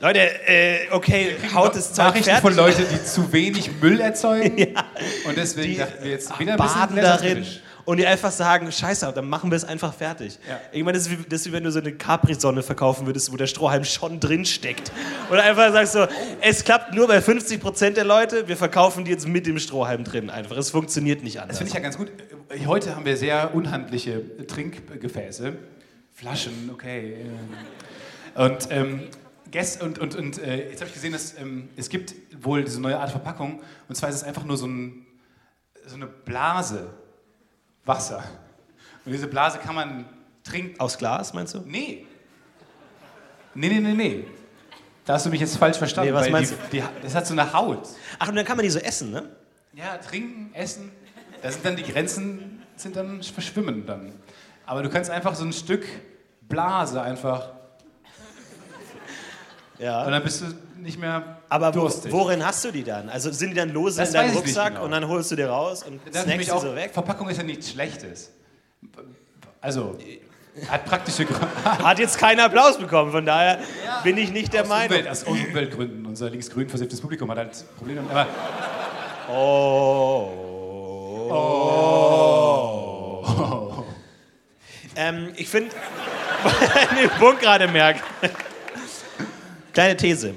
Leute, 0.00 0.20
äh, 0.46 0.90
okay, 0.90 1.36
haut 1.54 1.74
das 1.74 1.92
Zeug 1.94 2.06
Nachrichten 2.08 2.24
fertig. 2.30 2.42
von 2.42 2.54
Leuten, 2.56 2.84
die 2.92 3.02
zu 3.02 3.32
wenig 3.32 3.70
Müll 3.80 3.98
erzeugen. 4.00 4.74
Und 5.26 5.36
deswegen 5.38 5.72
die 5.72 5.78
dachten 5.78 6.04
wir 6.04 6.10
jetzt 6.10 6.38
wieder 6.38 6.52
ein 6.52 6.58
bisschen 6.58 6.96
darin 6.96 7.46
und 7.86 7.98
die 7.98 8.06
einfach 8.06 8.32
sagen, 8.32 8.70
scheiße, 8.72 9.10
dann 9.14 9.28
machen 9.28 9.50
wir 9.50 9.54
es 9.56 9.64
einfach 9.64 9.94
fertig. 9.94 10.40
Ja. 10.48 10.58
Ich 10.72 10.82
meine, 10.82 10.98
das 10.98 11.06
ist, 11.06 11.12
wie, 11.12 11.22
das 11.28 11.40
ist 11.42 11.46
wie 11.46 11.52
wenn 11.52 11.62
du 11.62 11.70
so 11.70 11.78
eine 11.78 11.92
Capri-Sonne 11.92 12.64
verkaufen 12.64 13.06
würdest, 13.06 13.32
wo 13.32 13.36
der 13.36 13.46
Strohhalm 13.46 13.84
schon 13.84 14.18
drin 14.18 14.44
steckt. 14.44 14.90
Oder 15.30 15.44
einfach 15.44 15.72
sagst 15.72 15.92
so, 15.92 16.04
es 16.40 16.64
klappt 16.64 16.94
nur 16.94 17.06
bei 17.06 17.18
50% 17.18 17.90
der 17.90 18.02
Leute, 18.04 18.48
wir 18.48 18.56
verkaufen 18.56 19.04
die 19.04 19.12
jetzt 19.12 19.28
mit 19.28 19.46
dem 19.46 19.60
Strohhalm 19.60 20.02
drin 20.02 20.30
einfach. 20.30 20.56
Es 20.56 20.70
funktioniert 20.70 21.22
nicht 21.22 21.36
Das 21.36 21.42
anders. 21.44 21.58
finde 21.58 21.68
ich 21.70 21.74
ja 21.74 21.80
ganz 21.80 21.96
gut. 21.96 22.08
Äh, 22.48 22.66
Heute 22.66 22.96
haben 22.96 23.04
wir 23.04 23.16
sehr 23.16 23.54
unhandliche 23.54 24.20
Trinkgefäße. 24.48 25.52
Flaschen, 26.16 26.70
okay. 26.72 27.26
Und, 28.34 28.68
ähm, 28.70 29.08
gest 29.50 29.82
und, 29.82 29.98
und, 29.98 30.14
und 30.14 30.38
äh, 30.38 30.70
jetzt 30.70 30.80
habe 30.80 30.88
ich 30.88 30.94
gesehen, 30.94 31.12
dass 31.12 31.38
ähm, 31.38 31.68
es 31.76 31.90
gibt 31.90 32.14
wohl 32.42 32.64
diese 32.64 32.80
neue 32.80 32.98
Art 32.98 33.10
Verpackung. 33.10 33.62
Und 33.86 33.96
zwar 33.96 34.08
ist 34.08 34.16
es 34.16 34.24
einfach 34.24 34.44
nur 34.44 34.56
so, 34.56 34.66
ein, 34.66 35.06
so 35.84 35.94
eine 35.94 36.06
Blase 36.06 36.90
Wasser. 37.84 38.24
Und 39.04 39.12
diese 39.12 39.26
Blase 39.26 39.58
kann 39.58 39.74
man 39.74 40.06
trinken. 40.42 40.80
Aus 40.80 40.96
Glas, 40.96 41.34
meinst 41.34 41.52
du? 41.52 41.60
Nee. 41.66 42.06
Nee, 43.54 43.68
nee, 43.68 43.80
nee, 43.80 43.92
nee. 43.92 44.24
Da 45.04 45.14
hast 45.14 45.26
du 45.26 45.30
mich 45.30 45.40
jetzt 45.40 45.58
falsch 45.58 45.76
verstanden. 45.76 46.14
Nee, 46.14 46.18
was 46.18 46.30
meinst 46.30 46.54
die, 46.72 46.80
die, 46.80 46.84
das 47.02 47.14
hat 47.14 47.26
so 47.26 47.34
eine 47.34 47.52
Haut. 47.52 47.86
Ach, 48.18 48.28
und 48.28 48.36
dann 48.36 48.46
kann 48.46 48.56
man 48.56 48.64
die 48.64 48.70
so 48.70 48.78
essen, 48.78 49.10
ne? 49.10 49.36
Ja, 49.74 49.98
trinken, 49.98 50.54
essen, 50.54 50.90
da 51.42 51.52
sind 51.52 51.62
dann 51.62 51.76
die 51.76 51.82
Grenzen, 51.82 52.62
sind 52.74 52.96
dann 52.96 53.22
verschwimmen 53.22 53.84
dann. 53.84 54.14
Aber 54.66 54.82
du 54.82 54.90
kannst 54.90 55.10
einfach 55.10 55.34
so 55.34 55.44
ein 55.44 55.52
Stück 55.52 55.86
Blase 56.42 57.00
einfach 57.00 57.50
und 59.78 59.84
Ja. 59.84 60.08
dann 60.10 60.22
bist 60.22 60.42
du 60.42 60.46
nicht 60.80 60.98
mehr 60.98 61.38
Aber 61.48 61.70
durstig. 61.72 62.10
worin 62.12 62.44
hast 62.44 62.64
du 62.64 62.70
die 62.70 62.82
dann? 62.84 63.08
Also 63.08 63.30
sind 63.32 63.50
die 63.50 63.56
dann 63.56 63.70
lose 63.70 63.98
Das 63.98 64.08
in 64.10 64.14
deinem 64.14 64.36
Rucksack 64.36 64.72
genau. 64.74 64.84
und 64.84 64.90
dann 64.92 65.06
holst 65.08 65.30
du 65.30 65.36
die 65.36 65.42
raus 65.42 65.82
und 65.82 66.00
Da 66.06 66.10
dachte 66.10 66.18
ich 66.18 66.24
snackst 66.34 66.46
die 66.48 66.52
auch, 66.52 66.62
so 66.62 66.74
weg? 66.74 66.90
Verpackung 66.92 67.28
ist 67.28 67.36
ja 67.38 67.42
nichts 67.42 67.70
Schlechtes. 67.70 68.30
Also, 69.60 69.96
hat 70.68 70.84
praktische 70.86 71.24
Gründe. 71.26 71.48
Hat 71.64 71.98
jetzt 71.98 72.16
keinen 72.18 72.40
Applaus 72.40 72.78
bekommen, 72.78 73.10
von 73.12 73.26
daher 73.26 73.58
bin 74.04 74.16
ich 74.16 74.30
nicht 74.30 74.52
der 74.54 74.62
aus, 74.62 74.68
Meinung. 74.68 74.96
Umwelt, 74.96 75.08
aus 75.10 75.24
Umweltgründen. 75.24 76.06
Unser 76.06 76.30
linksgrün 76.30 76.68
versifftes 76.68 77.00
Publikum 77.00 77.30
hat 77.30 77.38
halt 77.38 77.64
Probleme. 77.76 78.00
damit. 78.02 78.12
Aber 78.12 78.26
Oh. 79.28 80.30
Oh. 83.28 83.65
Ähm, 84.96 85.32
ich 85.36 85.48
finde, 85.48 85.74
den 87.00 87.10
Punkt 87.18 87.42
gerade 87.42 87.68
merkt. 87.68 88.02
Kleine 89.72 89.96
These. 89.96 90.34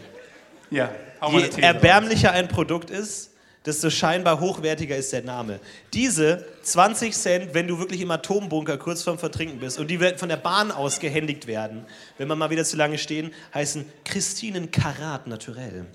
ja, 0.69 0.91
Je 1.31 1.47
These 1.47 1.61
erbärmlicher 1.61 2.31
ein 2.31 2.47
Produkt 2.47 2.89
ist, 2.89 3.31
desto 3.65 3.89
scheinbar 3.89 4.39
hochwertiger 4.39 4.95
ist 4.95 5.13
der 5.13 5.21
Name. 5.21 5.59
Diese 5.93 6.45
20 6.63 7.13
Cent, 7.13 7.53
wenn 7.53 7.67
du 7.67 7.79
wirklich 7.79 8.01
im 8.01 8.11
Atombunker 8.11 8.77
kurz 8.77 9.03
vorm 9.03 9.19
Vertrinken 9.19 9.59
bist 9.59 9.79
und 9.79 9.87
die 9.87 9.99
werden 9.99 10.17
von 10.17 10.29
der 10.29 10.37
Bahn 10.37 10.71
aus 10.71 10.99
gehändigt 10.99 11.47
werden, 11.47 11.85
wenn 12.17 12.27
man 12.27 12.37
mal 12.37 12.49
wieder 12.49 12.63
zu 12.63 12.77
lange 12.77 12.97
stehen, 12.97 13.33
heißen 13.53 13.85
Christinen 14.05 14.71
Karat 14.71 15.27
Naturell. 15.27 15.85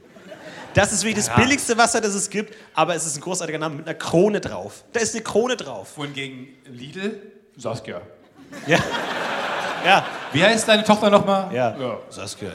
Das 0.74 0.92
ist 0.92 1.02
wirklich 1.04 1.16
das 1.16 1.26
Karat. 1.26 1.42
billigste 1.42 1.78
Wasser, 1.78 2.00
das 2.00 2.14
es 2.14 2.28
gibt, 2.28 2.54
aber 2.74 2.94
es 2.94 3.06
ist 3.06 3.16
ein 3.16 3.20
großartiger 3.20 3.58
Name 3.58 3.76
mit 3.76 3.86
einer 3.86 3.96
Krone 3.96 4.40
drauf. 4.40 4.84
Da 4.92 5.00
ist 5.00 5.14
eine 5.14 5.22
Krone 5.22 5.56
drauf. 5.56 5.96
Wohingegen 5.96 6.48
Lidl, 6.66 7.20
Saskia. 7.56 8.02
Ja. 8.66 8.78
Ja. 9.84 10.06
Wie 10.32 10.42
heißt 10.42 10.66
deine 10.66 10.82
Tochter 10.82 11.10
nochmal? 11.10 11.54
Ja. 11.54 11.76
ja. 11.78 11.98
Saskia. 12.08 12.50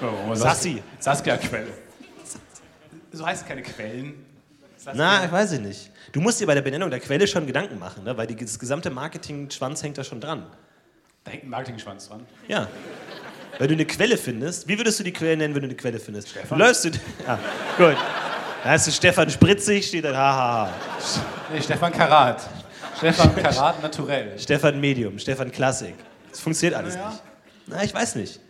Oh, 0.00 0.34
Sassi. 0.34 0.82
Saskia-Quelle. 0.98 1.68
So 3.12 3.26
heißen 3.26 3.46
keine 3.46 3.62
Quellen. 3.62 4.24
Saskia. 4.76 4.94
Na, 4.94 5.24
ich 5.24 5.30
weiß 5.30 5.52
ich 5.52 5.60
nicht. 5.60 5.90
Du 6.12 6.20
musst 6.20 6.40
dir 6.40 6.46
bei 6.46 6.54
der 6.54 6.62
Benennung 6.62 6.90
der 6.90 7.00
Quelle 7.00 7.26
schon 7.26 7.46
Gedanken 7.46 7.78
machen, 7.78 8.04
ne? 8.04 8.16
weil 8.16 8.26
die, 8.26 8.36
das 8.36 8.58
gesamte 8.58 8.90
Marketing-Schwanz 8.90 9.82
hängt 9.82 9.98
da 9.98 10.04
schon 10.04 10.20
dran. 10.20 10.46
Da 11.24 11.30
hängt 11.30 11.44
ein 11.44 11.50
Marketing-Schwanz 11.50 12.08
dran. 12.08 12.26
Ja. 12.48 12.66
Weil 13.58 13.68
du 13.68 13.74
eine 13.74 13.84
Quelle 13.84 14.16
findest. 14.16 14.66
Wie 14.66 14.78
würdest 14.78 14.98
du 14.98 15.04
die 15.04 15.12
Quelle 15.12 15.36
nennen, 15.36 15.54
wenn 15.54 15.62
du 15.62 15.68
eine 15.68 15.76
Quelle 15.76 15.98
findest? 16.00 16.30
Stefan. 16.30 16.58
Du 16.58 16.64
läufst 16.64 16.84
du. 16.84 16.90
Ja, 17.26 17.38
gut. 17.76 17.96
Da 18.64 18.70
hast 18.70 18.86
du 18.86 18.90
Stefan 18.90 19.28
Spritzig, 19.28 19.86
steht 19.86 20.04
da, 20.04 20.14
hahaha. 20.14 20.72
Nee, 21.52 21.60
Stefan 21.60 21.92
Karat. 21.92 22.42
Stefan 23.02 23.34
Karat 23.36 23.82
naturell. 23.82 24.38
Stefan 24.38 24.80
Medium, 24.80 25.18
Stefan 25.18 25.50
Klassik. 25.50 25.94
Das 26.30 26.40
funktioniert 26.40 26.76
alles 26.78 26.94
Ja. 26.94 27.08
nicht. 27.10 27.22
Na, 27.66 27.82
ich 27.84 27.92
weiß 27.94 28.14
nicht. 28.16 28.40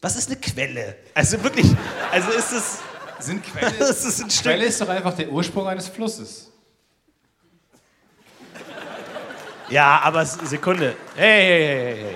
Was 0.00 0.16
ist 0.16 0.28
eine 0.30 0.38
Quelle? 0.40 0.96
Also 1.14 1.42
wirklich, 1.42 1.66
also 2.12 2.30
ist 2.30 2.52
es. 2.52 2.78
Sind 3.18 3.42
Quelle, 3.44 3.72
ist 3.90 4.20
ein 4.22 4.30
Stück. 4.30 4.42
Quelle 4.52 4.66
ist 4.66 4.80
doch 4.80 4.88
einfach 4.88 5.14
der 5.14 5.30
Ursprung 5.30 5.66
eines 5.66 5.88
Flusses. 5.88 6.50
Ja, 9.70 10.00
aber 10.02 10.24
Sekunde. 10.24 10.94
Hey, 11.16 11.42
hey, 11.42 11.64
hey, 11.66 11.96
hey. 12.04 12.14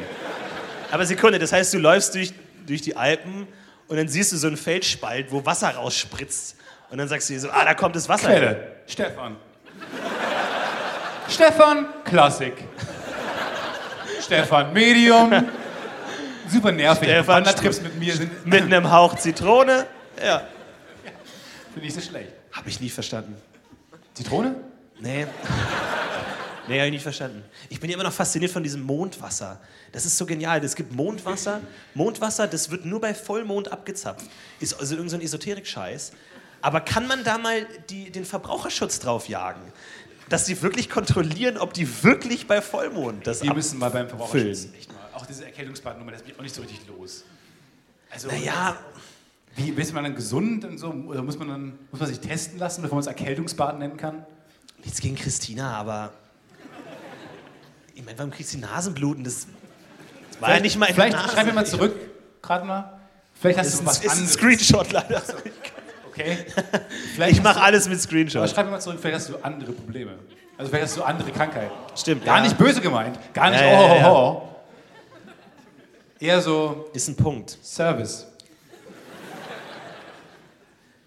Aber 0.92 1.06
Sekunde, 1.06 1.38
das 1.38 1.52
heißt, 1.52 1.72
du 1.74 1.78
läufst 1.78 2.14
durch, 2.14 2.32
durch 2.66 2.82
die 2.82 2.96
Alpen 2.96 3.46
und 3.88 3.96
dann 3.96 4.08
siehst 4.08 4.32
du 4.32 4.36
so 4.36 4.46
einen 4.46 4.56
Felsspalt, 4.56 5.32
wo 5.32 5.44
Wasser 5.44 5.70
rausspritzt. 5.70 6.56
Und 6.90 6.98
dann 6.98 7.08
sagst 7.08 7.28
du 7.28 7.34
dir 7.34 7.40
so, 7.40 7.50
ah, 7.50 7.64
da 7.64 7.74
kommt 7.74 7.96
das 7.96 8.08
Wasser. 8.08 8.28
Quelle. 8.28 8.76
Stefan. 8.86 9.36
Stefan 11.30 11.86
Klassik. 12.04 12.54
Stefan 14.20 14.72
Medium. 14.72 15.32
Super 16.48 16.72
nervig. 16.72 17.08
Stefan 17.08 17.26
Wandertrips 17.36 17.80
mit 17.80 17.98
mir 17.98 18.14
sind 18.16 18.46
Mit 18.46 18.62
einem 18.62 18.90
Hauch 18.90 19.16
Zitrone. 19.16 19.86
Ja. 20.22 20.42
finde 21.72 21.88
ich 21.88 21.94
so 21.94 22.00
schlecht. 22.00 22.32
Hab 22.52 22.66
ich 22.66 22.80
nie 22.80 22.90
verstanden. 22.90 23.36
Zitrone? 24.14 24.56
Nee. 24.98 25.26
Nee, 26.66 26.78
hab 26.78 26.86
ich 26.86 26.92
nicht 26.92 27.02
verstanden. 27.02 27.44
Ich 27.68 27.80
bin 27.80 27.90
ja 27.90 27.94
immer 27.94 28.04
noch 28.04 28.12
fasziniert 28.12 28.50
von 28.50 28.62
diesem 28.62 28.82
Mondwasser. 28.82 29.60
Das 29.92 30.04
ist 30.04 30.18
so 30.18 30.26
genial. 30.26 30.62
Es 30.64 30.74
gibt 30.74 30.92
Mondwasser. 30.92 31.60
Mondwasser, 31.94 32.48
das 32.48 32.70
wird 32.70 32.84
nur 32.84 33.00
bei 33.00 33.14
Vollmond 33.14 33.72
abgezapft. 33.72 34.26
Ist 34.58 34.78
also 34.78 34.94
irgendein 34.96 35.20
so 35.20 35.24
Esoterik-Scheiß. 35.24 36.12
Aber 36.62 36.80
kann 36.80 37.06
man 37.06 37.24
da 37.24 37.38
mal 37.38 37.66
die, 37.88 38.10
den 38.10 38.24
Verbraucherschutz 38.24 39.00
drauf 39.00 39.28
jagen? 39.28 39.72
Dass 40.30 40.46
sie 40.46 40.62
wirklich 40.62 40.88
kontrollieren, 40.88 41.58
ob 41.58 41.74
die 41.74 41.86
wirklich 42.02 42.46
bei 42.46 42.62
Vollmond 42.62 43.26
das 43.26 43.42
Wir 43.42 43.52
müssen 43.52 43.78
mal 43.78 43.90
beim 43.90 44.08
Verbraucherschutz 44.08 44.68
echt 44.78 44.90
mal. 44.92 44.98
Auch 45.14 45.26
diese 45.26 45.44
Erkältungsbadnummer, 45.44 46.12
das 46.12 46.22
bin 46.22 46.32
ich 46.32 46.38
auch 46.38 46.42
nicht 46.42 46.54
so 46.54 46.62
richtig 46.62 46.80
los. 46.88 47.24
Also, 48.10 48.28
Naja, 48.28 48.76
Wie 49.56 49.70
ist 49.70 49.92
man 49.92 50.04
dann 50.04 50.14
gesund 50.14 50.64
und 50.64 50.78
so? 50.78 50.88
Oder 50.90 51.22
muss 51.22 51.38
man 51.38 51.48
dann 51.48 51.78
muss 51.90 52.00
man 52.00 52.08
sich 52.08 52.20
testen 52.20 52.58
lassen, 52.58 52.80
bevor 52.82 52.96
man 52.96 53.00
es 53.02 53.06
Erkältungsbad 53.08 53.78
nennen 53.78 53.96
kann? 53.96 54.24
Nichts 54.84 55.00
gegen 55.00 55.16
Christina, 55.16 55.74
aber. 55.76 56.12
Ich 57.94 58.04
meine, 58.04 58.16
warum 58.18 58.30
kriegst 58.30 58.54
du 58.54 58.58
Nasenbluten? 58.58 59.24
Das, 59.24 59.46
war 60.38 60.54
ja 60.54 60.60
nicht 60.60 60.78
mal 60.78 60.86
in 60.86 60.94
Vielleicht 60.94 61.16
Nase. 61.16 61.34
schreib 61.34 61.46
mir 61.46 61.52
mal 61.52 61.66
zurück, 61.66 61.94
gerade 62.40 62.64
mal. 62.64 62.98
Vielleicht 63.34 63.58
hast 63.58 63.72
Das 63.72 63.80
du 63.80 63.86
was 63.86 63.98
ist 63.98 64.04
ein 64.04 64.10
anderes. 64.10 64.32
Screenshot 64.32 64.92
leider. 64.92 65.22
Okay. 66.20 66.36
Vielleicht 67.14 67.36
Ich 67.36 67.42
mache 67.42 67.60
alles 67.60 67.88
mit 67.88 68.10
du, 68.10 68.38
aber 68.38 68.48
schreib 68.48 68.66
mir 68.66 68.72
mal 68.72 68.80
zurück, 68.80 68.98
vielleicht 69.00 69.16
hast 69.16 69.28
du 69.28 69.36
andere 69.42 69.72
Probleme. 69.72 70.18
Also 70.56 70.70
vielleicht 70.70 70.88
hast 70.88 70.96
du 70.98 71.02
andere 71.02 71.30
Krankheiten. 71.30 71.72
Stimmt. 71.96 72.24
Gar 72.24 72.38
ja. 72.38 72.42
nicht 72.42 72.58
böse 72.58 72.80
gemeint. 72.80 73.18
Gar 73.32 73.50
nicht, 73.50 73.60
Ja, 73.62 73.68
oh, 73.68 73.88
ja, 73.88 73.96
ja. 73.96 74.10
ho. 74.10 74.48
Eher 76.18 76.40
so 76.42 76.90
Ist 76.92 77.08
ein 77.08 77.16
Punkt. 77.16 77.56
Service. 77.62 78.26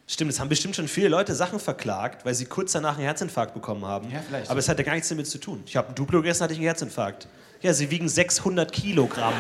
Stimmt, 0.08 0.32
es 0.32 0.40
haben 0.40 0.50
bestimmt 0.50 0.76
schon 0.76 0.88
viele 0.88 1.08
Leute 1.08 1.34
Sachen 1.34 1.60
verklagt, 1.60 2.26
weil 2.26 2.34
sie 2.34 2.46
kurz 2.46 2.72
danach 2.72 2.98
einen 2.98 3.06
Herzinfarkt 3.06 3.54
bekommen 3.54 3.86
haben. 3.86 4.12
Ja, 4.12 4.22
vielleicht. 4.28 4.50
Aber 4.50 4.60
es 4.60 4.68
hatte 4.68 4.84
gar 4.84 4.94
nichts 4.94 5.10
damit 5.10 5.28
zu 5.28 5.38
tun. 5.38 5.64
Ich 5.66 5.76
habe 5.76 5.90
ein 5.90 5.96
Duplo 5.96 6.22
gegessen, 6.22 6.44
hatte 6.44 6.54
ich 6.54 6.60
einen 6.60 6.68
Herzinfarkt. 6.68 7.28
Ja, 7.62 7.74
sie 7.74 7.90
wiegen 7.90 8.10
600 8.10 8.72
Kilogramm. 8.72 9.34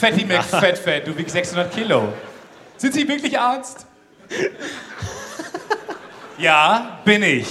Fatty 0.00 0.24
McFat 0.24 0.78
Fat, 0.78 1.06
du 1.06 1.16
wiegst 1.16 1.32
600 1.32 1.72
Kilo. 1.72 2.12
Sind 2.82 2.94
Sie 2.94 3.06
wirklich 3.06 3.38
Arzt? 3.38 3.86
ja, 6.36 7.00
bin 7.04 7.22
ich. 7.22 7.46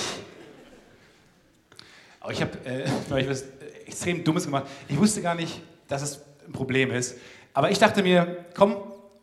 Aber 2.19 2.33
ich 2.33 2.41
habe 2.41 2.51
äh, 2.65 3.29
was 3.29 3.43
äh, 3.43 3.45
extrem 3.85 4.25
Dummes 4.25 4.43
gemacht. 4.43 4.65
Ich 4.89 4.99
wusste 4.99 5.21
gar 5.21 5.33
nicht, 5.33 5.61
dass 5.87 6.01
es 6.01 6.19
ein 6.45 6.51
Problem 6.51 6.91
ist. 6.91 7.15
Aber 7.53 7.71
ich 7.71 7.79
dachte 7.79 8.03
mir, 8.03 8.43
komm, 8.53 8.75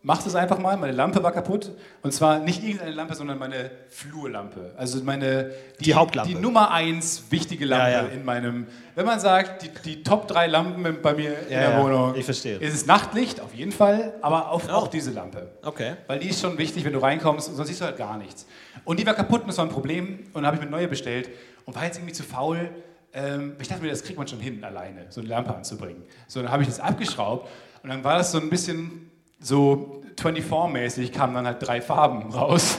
mach 0.02 0.22
das 0.22 0.34
einfach 0.34 0.58
mal. 0.58 0.76
Meine 0.76 0.92
Lampe 0.92 1.22
war 1.22 1.32
kaputt. 1.32 1.72
Und 2.02 2.12
zwar 2.12 2.38
nicht 2.38 2.62
irgendeine 2.62 2.92
Lampe, 2.92 3.14
sondern 3.14 3.38
meine 3.38 3.70
Flurlampe. 3.88 4.72
Also 4.76 5.02
meine, 5.02 5.50
Die 5.80 5.94
Hauptlampe. 5.94 6.28
Die 6.32 6.38
Nummer 6.38 6.70
eins 6.70 7.24
wichtige 7.30 7.64
Lampe 7.66 7.90
Ja, 7.90 8.02
ja. 8.02 8.08
in 8.08 8.24
meinem, 8.24 8.66
wenn 8.94 9.04
man 9.06 9.20
sagt, 9.20 9.62
die, 9.62 9.70
die 9.84 10.02
Top 10.02 10.28
drei 10.28 10.46
Lampen 10.46 11.02
bei 11.02 11.14
mir 11.14 11.38
in 11.48 11.52
Ja, 11.52 11.70
der 11.72 11.82
Wohnung. 11.82 12.14
ich 12.16 12.24
verstehe. 12.24 12.56
Ist 12.58 12.74
es 12.74 12.86
Nachtlicht, 12.86 13.40
auf 13.40 13.54
jeden 13.54 13.72
Fall, 13.72 14.14
aber 14.22 14.50
auf, 14.50 14.68
auch 14.68 14.88
diese 14.88 15.10
Lampe. 15.10 15.50
Okay. 15.62 15.94
Weil 16.06 16.20
die 16.20 16.28
ist 16.28 16.40
schon 16.40 16.56
wichtig, 16.58 16.84
wenn 16.84 16.92
du 16.92 17.00
reinkommst, 17.00 17.54
sonst 17.54 17.68
siehst 17.68 17.80
du 17.80 17.84
halt 17.84 17.96
gar 17.96 18.16
nichts. 18.18 18.46
Und 18.84 18.98
die 19.00 19.06
war 19.06 19.14
kaputt 19.14 19.42
und 19.42 19.48
das 19.48 19.58
war 19.58 19.66
ein 19.66 19.70
Problem. 19.70 20.20
Und 20.32 20.34
dann 20.34 20.46
habe 20.46 20.56
ich 20.56 20.60
mir 20.62 20.68
eine 20.68 20.76
neue 20.76 20.88
bestellt 20.88 21.28
und 21.66 21.74
war 21.76 21.84
jetzt 21.84 21.98
irgendwie 21.98 22.14
zu 22.14 22.22
faul. 22.22 22.70
Ähm, 23.12 23.56
ich 23.60 23.68
dachte 23.68 23.82
mir, 23.82 23.90
das 23.90 24.02
kriegt 24.04 24.18
man 24.18 24.28
schon 24.28 24.38
hin, 24.38 24.62
alleine, 24.62 25.06
so 25.08 25.20
eine 25.20 25.30
Lampe 25.30 25.54
anzubringen. 25.54 26.02
So, 26.28 26.40
dann 26.42 26.52
habe 26.52 26.62
ich 26.62 26.68
das 26.68 26.78
abgeschraubt 26.78 27.48
und 27.82 27.88
dann 27.90 28.04
war 28.04 28.18
das 28.18 28.32
so 28.32 28.38
ein 28.38 28.50
bisschen 28.50 29.10
so 29.40 30.02
24-mäßig, 30.16 31.12
kamen 31.12 31.34
dann 31.34 31.46
halt 31.46 31.66
drei 31.66 31.80
Farben 31.80 32.32
raus. 32.32 32.78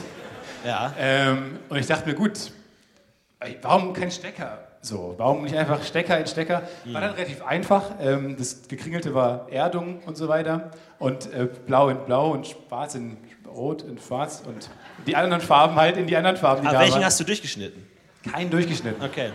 Ja. 0.64 0.92
Ähm, 0.98 1.58
und 1.68 1.78
ich 1.78 1.86
dachte 1.86 2.08
mir, 2.08 2.14
gut, 2.14 2.52
warum 3.62 3.92
kein 3.92 4.10
Stecker? 4.10 4.66
So, 4.82 5.14
warum 5.18 5.42
nicht 5.42 5.56
einfach 5.56 5.82
Stecker 5.82 6.18
in 6.18 6.26
Stecker? 6.26 6.62
War 6.86 7.00
dann 7.02 7.12
relativ 7.12 7.44
einfach. 7.44 7.92
Ähm, 8.00 8.36
das 8.38 8.66
Gekringelte 8.66 9.14
war 9.14 9.46
Erdung 9.50 10.00
und 10.06 10.16
so 10.16 10.28
weiter. 10.28 10.70
Und 10.98 11.32
äh, 11.32 11.48
blau 11.66 11.90
in 11.90 11.98
blau 12.04 12.30
und 12.30 12.46
schwarz 12.46 12.94
in 12.94 13.18
rot 13.46 13.82
und 13.82 14.00
schwarz 14.00 14.42
und 14.46 14.70
die 15.06 15.16
anderen 15.16 15.42
Farben 15.42 15.74
halt 15.74 15.96
in 15.96 16.06
die 16.06 16.16
anderen 16.16 16.36
Farben, 16.36 16.62
die 16.62 16.68
Aber 16.68 16.78
welchen 16.78 16.94
waren. 16.94 17.04
hast 17.04 17.20
du 17.20 17.24
durchgeschnitten? 17.24 17.86
Keinen 18.32 18.50
durchgeschnitten. 18.50 19.02
Okay. 19.02 19.30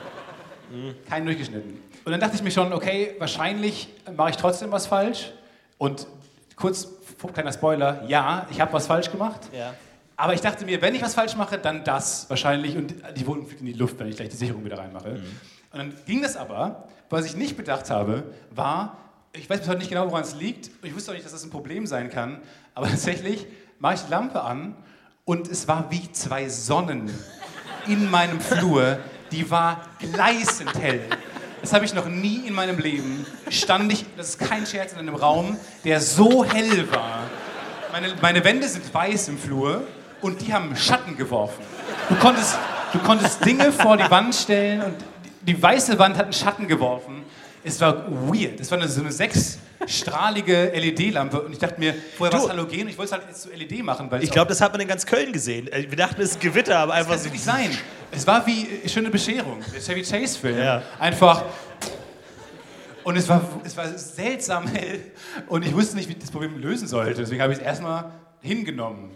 Keinen 1.07 1.26
durchgeschnitten. 1.26 1.82
Und 2.05 2.11
dann 2.11 2.19
dachte 2.19 2.36
ich 2.36 2.43
mir 2.43 2.51
schon, 2.51 2.73
okay, 2.73 3.15
wahrscheinlich 3.19 3.89
mache 4.15 4.32
ich 4.32 4.38
trotzdem 4.38 4.71
was 4.71 4.88
falsch. 4.88 5.32
Und 5.78 6.07
kurz, 6.55 6.88
kleiner 7.34 7.51
Spoiler, 7.51 8.03
ja, 8.07 8.47
ich 8.51 8.61
habe 8.61 8.74
was 8.74 8.88
falsch 8.88 9.11
gemacht. 9.11 9.41
Ja. 9.51 9.74
Aber 10.18 10.34
ich 10.34 10.41
dachte 10.41 10.66
mir, 10.66 10.82
wenn 10.82 10.95
ich 10.95 11.01
was 11.01 11.13
falsch 11.13 11.36
mache, 11.36 11.57
dann 11.57 11.84
das 11.84 12.30
wahrscheinlich. 12.30 12.78
Und 12.78 12.95
die 13.18 13.28
Wohnung 13.28 13.47
fliegt 13.47 13.61
in 13.61 13.68
die 13.68 13.74
Luft, 13.74 13.99
wenn 13.99 14.07
ich 14.07 14.16
gleich 14.16 14.30
die 14.30 14.38
Sicherung 14.38 14.63
wieder 14.63 14.78
reinmache. 14.78 15.09
Und 15.72 15.78
dann 15.78 15.93
ging 16.05 16.22
das 16.22 16.38
aber. 16.38 16.88
Was 17.09 17.26
ich 17.26 17.36
nicht 17.36 17.57
bedacht 17.57 17.89
habe, 17.89 18.24
war, 18.49 18.97
ich 19.34 19.49
weiß 19.49 19.59
bis 19.59 19.68
heute 19.68 19.80
nicht 19.80 19.89
genau, 19.89 20.07
woran 20.07 20.24
es 20.24 20.36
liegt. 20.36 20.72
Ich 20.84 20.95
wusste 20.95 21.11
auch 21.11 21.16
nicht, 21.16 21.26
dass 21.26 21.34
das 21.34 21.43
ein 21.43 21.49
Problem 21.49 21.86
sein 21.86 22.09
kann. 22.09 22.41
Aber 22.74 22.88
tatsächlich 22.89 23.45
mache 23.80 23.95
ich 23.95 24.01
die 24.01 24.11
Lampe 24.11 24.41
an 24.41 24.76
und 25.26 25.47
es 25.47 25.68
war 25.68 25.91
wie 25.91 26.11
zwei 26.11 26.47
Sonnen 26.47 27.11
in 27.88 28.09
meinem 28.09 28.39
Flur. 28.39 28.99
Die 29.32 29.49
war 29.51 29.82
gleißend 29.99 30.80
hell. 30.80 31.01
Das 31.66 31.74
habe 31.74 31.84
ich 31.84 31.95
noch 31.95 32.05
nie 32.05 32.43
in 32.45 32.53
meinem 32.53 32.78
Leben. 32.78 33.26
Stand 33.49 33.91
ich, 33.91 34.05
das 34.16 34.30
ist 34.30 34.38
kein 34.38 34.68
Scherz, 34.68 34.93
in 34.93 34.99
einem 34.99 35.16
Raum, 35.16 35.57
der 35.84 35.99
so 35.99 36.45
hell 36.45 36.88
war. 36.91 37.24
Meine, 37.91 38.13
meine 38.22 38.43
Wände 38.43 38.68
sind 38.68 38.93
weiß 38.93 39.30
im 39.30 39.39
Flur 39.39 39.82
und 40.22 40.45
die 40.45 40.53
haben 40.53 40.76
Schatten 40.76 41.18
geworfen. 41.18 41.63
Du 42.07 42.13
konntest, 42.18 42.59
du 42.93 42.99
konntest 42.99 43.43
Dinge 43.43 43.72
vor 43.72 43.97
die 43.97 44.07
Wand 44.11 44.36
stellen 44.36 44.84
und 44.84 44.93
die, 45.41 45.59
weiße 45.59 45.97
Wand 45.97 46.18
hat 46.18 46.26
einen 46.26 46.34
Schatten 46.34 46.68
geworfen. 46.68 47.24
Es 47.63 47.82
war 47.82 48.05
weird. 48.32 48.59
Es 48.59 48.70
war 48.70 48.88
so 48.88 49.01
eine 49.01 49.11
sechsstrahlige 49.88 50.71
LED-Lampe 50.73 51.41
und 51.41 51.53
ich 51.53 51.59
dachte 51.59 51.79
mir, 51.79 51.93
vorher 52.17 52.33
war 52.38 52.43
es 52.45 52.49
Halogen 52.49 52.81
und 52.81 52.88
ich 52.89 52.97
wollte 52.97 53.15
es 53.15 53.19
halt 53.19 53.27
jetzt 53.29 53.41
zu 53.43 53.49
LED 53.51 53.83
machen. 53.83 54.09
Weil 54.11 54.23
Ich 54.23 54.31
glaube, 54.31 54.49
das 54.49 54.61
hat 54.61 54.71
man 54.71 54.81
in 54.81 54.88
ganz 54.88 55.05
Köln 55.05 55.31
gesehen. 55.31 55.67
Äh, 55.71 55.89
Wir 55.89 55.97
dachten, 55.97 56.21
es 56.21 56.31
ist 56.31 56.39
Gewitter, 56.41 56.77
aber 56.79 56.93
einfach 56.93 57.13
das 57.13 57.23
so. 57.23 57.29
kann 57.29 57.33
nicht 57.33 57.45
sein. 57.45 57.69
Es 58.11 58.25
war 58.27 58.45
wie 58.47 58.67
äh, 58.83 58.89
Schöne 58.89 59.09
Bescherung, 59.09 59.59
der 59.73 59.81
Chevy 59.81 60.01
Chase-Film. 60.03 60.57
Ja. 60.57 60.81
Einfach. 60.99 61.43
Und 63.03 63.17
es 63.17 63.29
war, 63.29 63.41
es 63.63 63.77
war 63.77 63.88
seltsam 63.97 64.65
hell 64.67 64.99
und 65.47 65.63
ich 65.63 65.73
wusste 65.73 65.95
nicht, 65.95 66.09
wie 66.09 66.13
ich 66.13 66.19
das 66.19 66.31
Problem 66.31 66.57
lösen 66.57 66.88
sollte. 66.88 67.21
Deswegen 67.21 67.41
habe 67.41 67.53
ich 67.53 67.59
es 67.59 67.65
erstmal 67.65 68.11
hingenommen. 68.41 69.11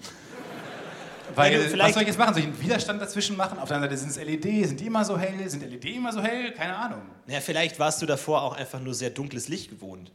Weil, 1.35 1.53
Ja, 1.53 1.79
was 1.79 1.93
soll 1.93 2.01
ich 2.03 2.07
jetzt 2.07 2.17
machen? 2.19 2.33
Soll 2.33 2.41
ich 2.43 2.47
einen 2.49 2.61
Widerstand 2.61 3.01
dazwischen 3.01 3.35
machen? 3.37 3.57
Auf 3.59 3.67
der 3.67 3.77
anderen 3.77 3.97
Seite 3.97 4.11
sind 4.11 4.21
es 4.21 4.27
LED, 4.27 4.67
sind 4.67 4.79
die 4.79 4.87
immer 4.87 5.05
so 5.05 5.17
hell? 5.17 5.47
Sind 5.49 5.61
LED 5.67 5.85
immer 5.85 6.11
so 6.11 6.21
hell? 6.21 6.51
Keine 6.53 6.75
Ahnung. 6.75 7.01
Ja, 7.27 7.39
vielleicht 7.39 7.79
warst 7.79 8.01
du 8.01 8.05
davor 8.05 8.41
auch 8.43 8.55
einfach 8.55 8.79
nur 8.79 8.93
sehr 8.93 9.09
dunkles 9.09 9.47
Licht 9.47 9.69
gewohnt. 9.69 10.11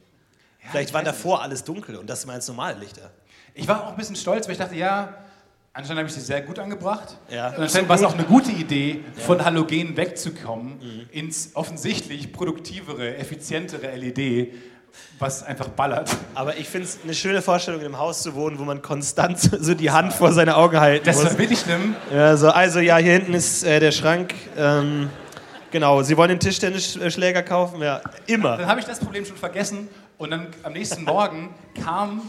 Ja, 0.64 0.70
vielleicht 0.70 0.88
ich 0.90 0.94
war 0.94 1.02
davor 1.02 1.42
alles 1.42 1.64
dunkel 1.64 1.96
und 1.96 2.08
das 2.08 2.26
meinst 2.26 2.48
normale 2.48 2.78
Lichter. 2.78 3.10
Ich 3.54 3.68
war 3.68 3.84
auch 3.84 3.90
ein 3.90 3.96
bisschen 3.96 4.16
stolz, 4.16 4.46
weil 4.46 4.52
ich 4.52 4.58
dachte, 4.58 4.74
ja, 4.74 5.14
anscheinend 5.72 5.98
habe 6.00 6.08
ich 6.08 6.14
sie 6.14 6.20
sehr 6.20 6.40
gut 6.42 6.58
angebracht. 6.58 7.16
Ja. 7.30 7.48
Und 7.50 7.62
anscheinend 7.62 7.88
war 7.88 7.96
es 7.96 8.02
auch 8.02 8.14
eine 8.14 8.24
gute 8.24 8.50
Idee, 8.50 9.04
von 9.26 9.44
Halogen 9.44 9.96
wegzukommen 9.96 10.80
ins 11.12 11.50
offensichtlich 11.54 12.32
produktivere, 12.32 13.16
effizientere 13.16 13.94
LED, 13.94 14.54
was 15.18 15.42
einfach 15.42 15.68
ballert. 15.68 16.10
Aber 16.34 16.56
ich 16.56 16.68
finde 16.68 16.86
es 16.88 16.98
eine 17.02 17.14
schöne 17.14 17.42
Vorstellung, 17.42 17.80
in 17.80 17.86
einem 17.86 17.98
Haus 17.98 18.22
zu 18.22 18.34
wohnen, 18.34 18.58
wo 18.58 18.64
man 18.64 18.80
konstant 18.82 19.38
so 19.40 19.74
die 19.74 19.90
Hand 19.90 20.12
vor 20.12 20.32
seine 20.32 20.56
Augen 20.56 20.78
halten 20.80 21.04
Das 21.04 21.16
muss. 21.16 21.26
war 21.26 21.38
wirklich 21.38 21.60
schlimm. 21.60 21.94
Ja, 22.12 22.36
so, 22.36 22.48
also 22.50 22.78
ja, 22.80 22.96
hier 22.98 23.12
hinten 23.12 23.34
ist 23.34 23.64
äh, 23.64 23.80
der 23.80 23.92
Schrank. 23.92 24.34
Ähm, 24.56 25.10
genau, 25.74 26.02
Sie 26.02 26.16
wollen 26.16 26.30
den 26.30 26.40
Tischtennisschläger 26.40 27.42
kaufen? 27.42 27.82
Ja, 27.82 28.00
immer. 28.26 28.56
Dann 28.56 28.68
habe 28.68 28.80
ich 28.80 28.86
das 28.86 29.00
Problem 29.00 29.26
schon 29.26 29.36
vergessen 29.36 29.88
und 30.16 30.30
dann 30.30 30.46
am 30.62 30.72
nächsten 30.72 31.02
Morgen 31.02 31.52
kam, 31.82 32.22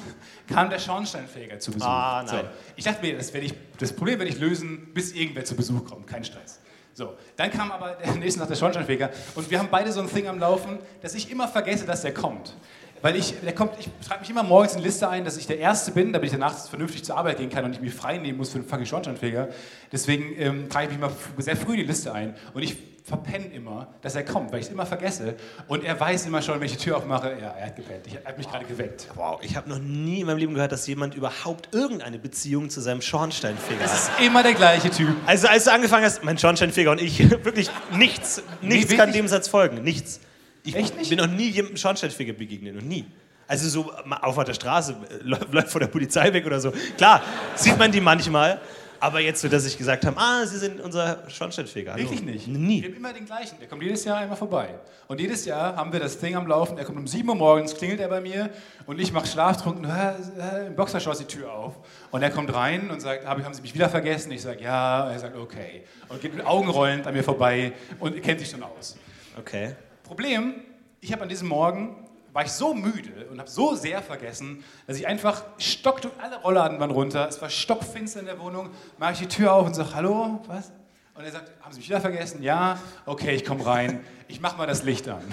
kam 0.52 0.70
der 0.70 0.80
Schornsteinfeger 0.80 1.60
zu 1.60 1.72
Besuch. 1.72 1.88
Ah, 1.88 2.24
nein. 2.26 2.42
So. 2.42 2.50
Ich 2.76 2.84
dachte 2.84 3.06
mir, 3.06 3.16
das, 3.16 3.34
werde 3.34 3.46
ich, 3.46 3.54
das 3.78 3.94
Problem 3.94 4.20
werde 4.20 4.32
ich 4.32 4.40
lösen, 4.40 4.88
bis 4.94 5.14
irgendwer 5.14 5.46
zu 5.46 5.56
Besuch 5.56 5.86
kommt. 5.86 6.08
Kein 6.08 6.26
Stress. 6.26 6.60
So, 6.94 7.14
dann 7.36 7.52
kam 7.52 7.72
aber 7.72 7.92
der 7.92 8.16
nächste 8.16 8.40
Tag 8.40 8.50
der 8.50 8.56
Schornsteinfeger 8.56 9.12
und 9.36 9.50
wir 9.52 9.60
haben 9.60 9.70
beide 9.70 9.92
so 9.92 10.02
ein 10.02 10.10
Thing 10.10 10.28
am 10.28 10.40
Laufen, 10.40 10.80
dass 11.02 11.14
ich 11.14 11.30
immer 11.30 11.48
vergesse, 11.48 11.86
dass 11.86 12.02
der 12.02 12.14
kommt. 12.14 12.56
Weil 13.02 13.16
ich, 13.16 13.36
der 13.42 13.54
kommt, 13.54 13.74
ich 13.80 13.90
schreibe 14.06 14.22
mich 14.22 14.30
immer 14.30 14.44
morgens 14.44 14.76
in 14.76 14.82
Liste 14.82 15.08
ein, 15.10 15.26
dass 15.26 15.38
ich 15.38 15.48
der 15.48 15.60
Erste 15.60 15.92
bin, 15.92 16.12
damit 16.12 16.28
ich 16.28 16.32
danach 16.32 16.58
vernünftig 16.68 17.04
zur 17.04 17.18
Arbeit 17.18 17.38
gehen 17.38 17.50
kann 17.50 17.64
und 17.64 17.72
nicht 17.72 17.82
mich 17.82 17.94
frei 17.94 18.18
nehmen 18.18 18.38
muss 18.38 18.52
für 18.52 18.60
den 18.60 18.68
fucking 18.68 18.86
Schornsteinfeger. 18.86 19.50
Deswegen 19.92 20.34
ähm, 20.40 20.70
trage 20.70 20.86
ich 20.86 20.92
mich 20.92 21.00
immer 21.00 21.12
sehr 21.38 21.56
früh 21.56 21.74
in 21.74 21.80
die 21.80 21.86
Liste 21.86 22.14
ein 22.14 22.36
und 22.54 22.64
ich 22.64 22.78
verpenne 23.06 23.46
immer, 23.54 23.88
dass 24.02 24.16
er 24.16 24.26
kommt, 24.26 24.52
weil 24.52 24.60
ich 24.60 24.66
es 24.66 24.72
immer 24.72 24.86
vergesse. 24.88 25.36
Und 25.68 25.84
er 25.84 26.00
weiß 26.00 26.26
immer 26.26 26.42
schon, 26.42 26.60
wenn 26.60 26.66
ich 26.66 26.72
die 26.72 26.84
Tür 26.84 26.98
aufmache, 26.98 27.38
ja, 27.40 27.50
er 27.52 27.68
hat 27.68 27.76
gepennt, 27.76 28.08
ich, 28.08 28.16
er 28.16 28.26
hat 28.26 28.38
mich 28.38 28.50
gerade 28.50 28.66
geweckt. 28.66 29.08
Wow, 29.14 29.40
ich 29.44 29.56
habe 29.56 29.70
noch 29.70 29.78
nie 29.78 30.22
in 30.22 30.26
meinem 30.26 30.40
Leben 30.40 30.56
gehört, 30.56 30.72
dass 30.72 30.88
jemand 30.88 31.14
überhaupt 31.14 31.70
irgendeine 31.72 32.18
Beziehung 32.18 32.72
zu 32.72 32.82
seinem 32.82 33.02
Schornsteinfeger 33.02 33.84
hat. 33.84 33.94
ist 33.94 34.10
immer 34.26 34.42
der 34.42 34.56
gleiche 34.56 34.90
Typ. 34.90 35.16
Also 35.28 35.48
als 35.48 35.66
du 35.66 35.72
angefangen 35.72 36.04
hast, 36.04 36.24
mein 36.24 36.40
Schornsteinfeger 36.40 36.90
und 36.90 37.00
ich, 37.00 37.30
wirklich 37.46 37.70
nichts, 37.92 38.42
nichts 38.62 38.90
wirklich? 38.90 38.98
kann 38.98 39.12
dem 39.12 39.28
Satz 39.28 39.48
folgen, 39.50 39.84
nichts. 39.84 40.20
Ich 40.66 40.76
Echt 40.76 40.98
nicht? 40.98 41.10
bin 41.10 41.20
noch 41.20 41.28
nie 41.28 41.50
jemandem 41.50 41.78
Schornsteinfeger 41.78 42.34
begegnet, 42.34 42.76
noch 42.76 42.82
nie. 42.82 43.06
Also 43.48 43.70
so 43.70 43.92
auf 44.22 44.44
der 44.44 44.54
Straße, 44.56 44.94
äh, 44.94 45.24
läuft 45.24 45.54
läuft 45.54 45.70
vor 45.70 45.80
der 45.80 45.88
Polizei 45.88 46.34
weg 46.34 46.46
oder 46.46 46.60
so. 46.60 46.72
Klar, 46.98 47.22
sieht 47.56 47.78
man 47.78 47.92
die 47.92 48.02
manchmal, 48.02 48.60
aber 49.00 49.20
jetzt 49.20 49.42
so, 49.42 49.48
dass 49.48 49.68
ich 49.68 49.78
gesagt 49.78 50.04
habe, 50.04 50.18
ah, 50.20 50.44
Sie 50.48 50.58
sind 50.58 50.82
unser 50.82 51.30
Schornsteinfeger. 51.30 51.94
Hallo. 51.94 52.02
Wirklich 52.04 52.24
nicht. 52.24 52.48
Wir 52.48 52.58
Nie. 52.58 52.82
haben 52.84 52.96
immer 52.96 53.14
den 53.14 53.26
gleichen. 53.28 53.60
Der 53.60 53.68
kommt 53.68 53.84
jedes 53.84 54.04
Jahr 54.04 54.18
einmal 54.18 54.36
vorbei. 54.38 54.70
Und 55.08 55.20
jedes 55.22 55.46
Jahr 55.46 55.76
haben 55.76 55.94
wir 55.94 56.00
das 56.00 56.18
Ding 56.18 56.36
am 56.36 56.48
Laufen. 56.48 56.80
Er 56.80 56.86
kommt 56.86 56.98
um 56.98 57.06
7 57.06 57.30
Uhr 57.30 57.36
morgens, 57.36 57.76
klingelt 57.76 58.00
er 58.00 58.08
bei 58.08 58.20
mir 58.22 58.50
und 58.88 59.00
ich 59.00 59.14
mache 59.14 59.28
schlaftrunken, 59.28 59.86
"Hä, 59.86 60.14
hä", 60.40 60.68
im 60.68 60.76
Boxershorts 60.76 61.20
die 61.20 61.26
Tür 61.26 61.52
auf. 61.54 61.76
Und 62.10 62.24
er 62.24 62.32
kommt 62.32 62.52
rein 62.52 62.90
und 62.90 63.00
sagt, 63.00 63.28
"Hab- 63.28 63.44
haben 63.44 63.54
Sie 63.54 63.62
mich 63.62 63.76
wieder 63.76 63.90
vergessen? 63.90 64.32
Ich 64.32 64.42
sage, 64.42 64.64
ja. 64.64 65.06
Und 65.06 65.12
er 65.12 65.20
sagt, 65.20 65.38
okay. 65.38 65.84
Und 66.10 66.20
geht 66.20 66.34
mit 66.34 66.44
Augen 66.44 66.70
rollend 66.70 67.06
an 67.06 67.14
mir 67.14 67.24
vorbei 67.24 67.74
und 68.00 68.20
kennt 68.24 68.40
sich 68.40 68.50
schon 68.50 68.64
aus. 68.64 68.98
Okay. 69.38 69.76
Problem, 70.06 70.54
ich 71.02 71.12
habe 71.12 71.24
an 71.24 71.30
diesem 71.30 71.48
Morgen, 71.48 71.96
war 72.32 72.44
ich 72.44 72.52
so 72.52 72.76
müde 72.76 73.26
und 73.32 73.40
habe 73.40 73.50
so 73.50 73.74
sehr 73.74 74.04
vergessen, 74.04 74.64
dass 74.86 74.98
ich 74.98 75.08
einfach 75.08 75.44
stock 75.58 76.00
durch 76.02 76.14
alle 76.22 76.36
Rollladen 76.42 76.80
waren 76.80 76.92
runter. 76.92 77.28
Es 77.28 77.42
war 77.42 77.50
stockfinster 77.50 78.20
in 78.20 78.28
der 78.28 78.40
Wohnung. 78.40 78.70
Mache 79.00 79.14
ich 79.14 79.20
die 79.20 79.28
Tür 79.28 79.54
auf 79.54 79.66
und 79.66 79.74
sage, 79.74 79.96
hallo, 79.96 80.42
was? 80.46 80.72
Und 81.16 81.24
er 81.24 81.32
sagt, 81.32 81.50
haben 81.62 81.72
Sie 81.72 81.80
mich 81.80 81.90
wieder 81.90 82.02
vergessen? 82.02 82.44
Ja, 82.44 82.78
okay, 83.08 83.34
ich 83.34 83.46
komme 83.46 83.66
rein. 83.66 84.06
Ich 84.28 84.42
mache 84.42 84.58
mal 84.58 84.68
das 84.68 84.84
Licht 84.84 85.10
an. 85.10 85.24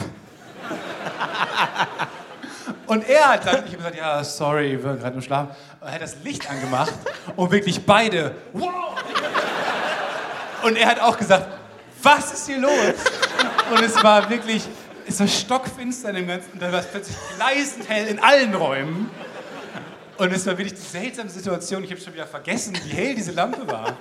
Und 2.86 3.08
er 3.08 3.28
hat 3.30 3.46
dann, 3.46 3.56
ich 3.56 3.72
habe 3.72 3.76
gesagt, 3.76 3.96
ja, 3.96 4.22
sorry, 4.24 4.74
ich 4.76 4.84
war 4.84 4.96
gerade 4.96 5.16
im 5.16 5.22
Schlaf. 5.22 5.56
Und 5.80 5.88
er 5.88 5.94
hat 5.94 6.02
das 6.02 6.16
Licht 6.22 6.48
angemacht 6.50 6.92
und 7.36 7.50
wirklich 7.50 7.84
beide, 7.84 8.34
wow! 8.52 8.94
Und 10.62 10.76
er 10.76 10.88
hat 10.88 11.00
auch 11.00 11.16
gesagt, 11.16 11.46
was 12.02 12.32
ist 12.32 12.46
hier 12.46 12.58
los? 12.58 12.72
Und 13.72 13.82
es 13.82 14.02
war 14.02 14.28
wirklich, 14.28 14.62
es 15.06 15.18
war 15.18 15.26
stockfinster 15.26 16.10
in 16.10 16.16
dem 16.16 16.26
Ganzen. 16.26 16.58
Dann 16.58 16.72
war 16.72 16.80
es 16.80 16.86
plötzlich 16.86 17.16
gleisend 17.36 17.88
hell 17.88 18.06
in 18.06 18.18
allen 18.18 18.54
Räumen. 18.54 19.10
Und 20.18 20.32
es 20.32 20.46
war 20.46 20.58
wirklich 20.58 20.74
die 20.74 20.86
seltsame 20.86 21.30
Situation. 21.30 21.82
Ich 21.82 21.90
habe 21.90 22.00
schon 22.00 22.12
wieder 22.12 22.26
vergessen, 22.26 22.78
wie 22.84 22.90
hell 22.90 23.14
diese 23.14 23.32
Lampe 23.32 23.66
war. 23.66 23.96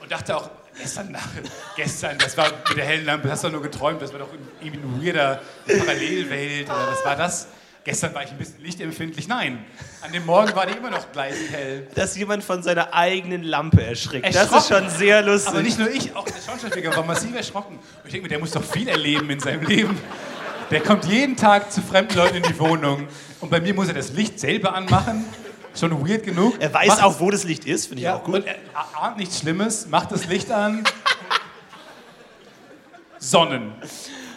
Und 0.00 0.12
dachte 0.12 0.36
auch, 0.36 0.50
gestern 0.78 1.10
Nacht, 1.10 1.30
gestern, 1.76 2.18
das 2.18 2.36
war 2.36 2.46
mit 2.68 2.76
der 2.76 2.84
hellen 2.84 3.06
Lampe, 3.06 3.30
hast 3.30 3.44
du 3.44 3.48
nur 3.48 3.62
geträumt, 3.62 4.02
das 4.02 4.12
war 4.12 4.20
doch 4.20 4.28
irgendwie 4.60 4.80
eine 4.82 5.02
weirder 5.02 5.40
Parallelwelt 5.66 6.66
oder 6.66 6.88
was 6.90 7.04
war 7.04 7.16
das? 7.16 7.46
Gestern 7.84 8.14
war 8.14 8.22
ich 8.24 8.30
ein 8.30 8.38
bisschen 8.38 8.62
lichtempfindlich. 8.62 9.28
Nein, 9.28 9.62
an 10.00 10.10
dem 10.10 10.24
Morgen 10.24 10.54
war 10.56 10.64
die 10.66 10.72
immer 10.72 10.90
noch 10.90 11.12
gleich 11.12 11.34
hell. 11.50 11.86
Dass 11.94 12.16
jemand 12.16 12.42
von 12.42 12.62
seiner 12.62 12.94
eigenen 12.94 13.42
Lampe 13.42 13.82
erschrickt. 13.84 14.34
Das 14.34 14.50
ist 14.50 14.68
schon 14.68 14.88
sehr 14.88 15.20
lustig. 15.20 15.48
Aber 15.52 15.62
nicht 15.62 15.78
nur 15.78 15.90
ich, 15.90 16.16
auch 16.16 16.24
der 16.24 16.40
Schornsteinfeger 16.40 16.96
war 16.96 17.04
massiv 17.04 17.36
erschrocken. 17.36 17.74
Und 17.76 17.82
ich 18.06 18.10
denke 18.12 18.22
mir, 18.22 18.28
der 18.30 18.38
muss 18.38 18.52
doch 18.52 18.64
viel 18.64 18.88
erleben 18.88 19.28
in 19.28 19.38
seinem 19.38 19.64
Leben. 19.66 19.98
Der 20.70 20.80
kommt 20.80 21.04
jeden 21.04 21.36
Tag 21.36 21.70
zu 21.70 21.82
fremden 21.82 22.16
Leuten 22.16 22.36
in 22.36 22.42
die 22.42 22.58
Wohnung. 22.58 23.06
Und 23.40 23.50
bei 23.50 23.60
mir 23.60 23.74
muss 23.74 23.88
er 23.88 23.94
das 23.94 24.12
Licht 24.12 24.40
selber 24.40 24.74
anmachen. 24.74 25.26
Schon 25.78 26.08
weird 26.08 26.24
genug. 26.24 26.54
er 26.60 26.72
weiß 26.72 26.88
Macht- 26.88 27.02
auch, 27.02 27.20
wo 27.20 27.30
das 27.30 27.44
Licht 27.44 27.66
ist, 27.66 27.86
finde 27.86 27.98
ich 28.00 28.04
ja, 28.04 28.16
auch 28.16 28.24
gut. 28.24 28.36
Und 28.36 28.46
er 28.46 28.56
ahnt 28.98 29.18
nichts 29.18 29.40
Schlimmes, 29.40 29.88
macht 29.88 30.10
das 30.10 30.26
Licht 30.26 30.50
an. 30.50 30.84
Sonnen. 33.18 33.72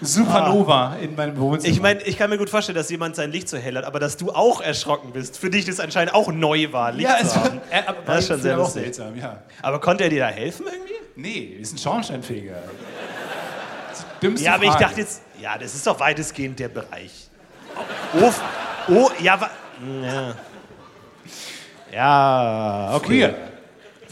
Supernova 0.01 0.95
in 1.01 1.15
meinem 1.15 1.37
Wohnzimmer. 1.39 1.73
Ich 1.73 1.81
meine, 1.81 2.01
ich 2.03 2.17
kann 2.17 2.29
mir 2.29 2.37
gut 2.37 2.49
vorstellen, 2.49 2.75
dass 2.75 2.89
jemand 2.89 3.15
sein 3.15 3.31
Licht 3.31 3.49
so 3.49 3.57
hell 3.57 3.75
hat, 3.77 3.83
aber 3.85 3.99
dass 3.99 4.15
du 4.17 4.31
auch 4.31 4.61
erschrocken 4.61 5.11
bist. 5.11 5.37
Für 5.37 5.49
dich 5.49 5.65
das 5.65 5.79
anscheinend 5.79 6.13
auch 6.13 6.31
neu 6.31 6.71
war, 6.71 6.91
Licht 6.91 7.09
ja, 7.09 7.17
zu 7.27 7.35
haben. 7.43 7.61
er, 7.69 7.89
aber 7.89 7.97
Das 8.05 8.19
ist 8.19 8.27
schon 8.27 8.41
sehr 8.41 8.55
auch 8.55 8.59
lustig. 8.63 8.83
seltsam, 8.83 9.15
ja. 9.17 9.41
Aber 9.61 9.79
konnte 9.81 10.03
er 10.03 10.09
dir 10.09 10.19
da 10.19 10.27
helfen 10.27 10.65
irgendwie? 10.71 10.93
Nee, 11.15 11.57
ist 11.59 11.73
ein 11.73 11.77
Schornsteinfeger. 11.79 12.57
Dümmste 14.21 14.45
Ja, 14.45 14.55
aber 14.55 14.63
ich 14.65 14.69
Frage. 14.71 14.83
dachte 14.85 15.01
jetzt, 15.01 15.21
ja, 15.41 15.57
das 15.57 15.73
ist 15.75 15.85
doch 15.87 15.99
weitestgehend 15.99 16.59
der 16.59 16.69
Bereich. 16.69 17.27
Oh, 18.19 18.31
oh 18.89 19.09
ja, 19.19 19.39
wa- 19.41 19.49
ja. 20.03 20.35
Ja, 21.93 22.91
okay. 22.95 23.05
Früher. 23.07 23.35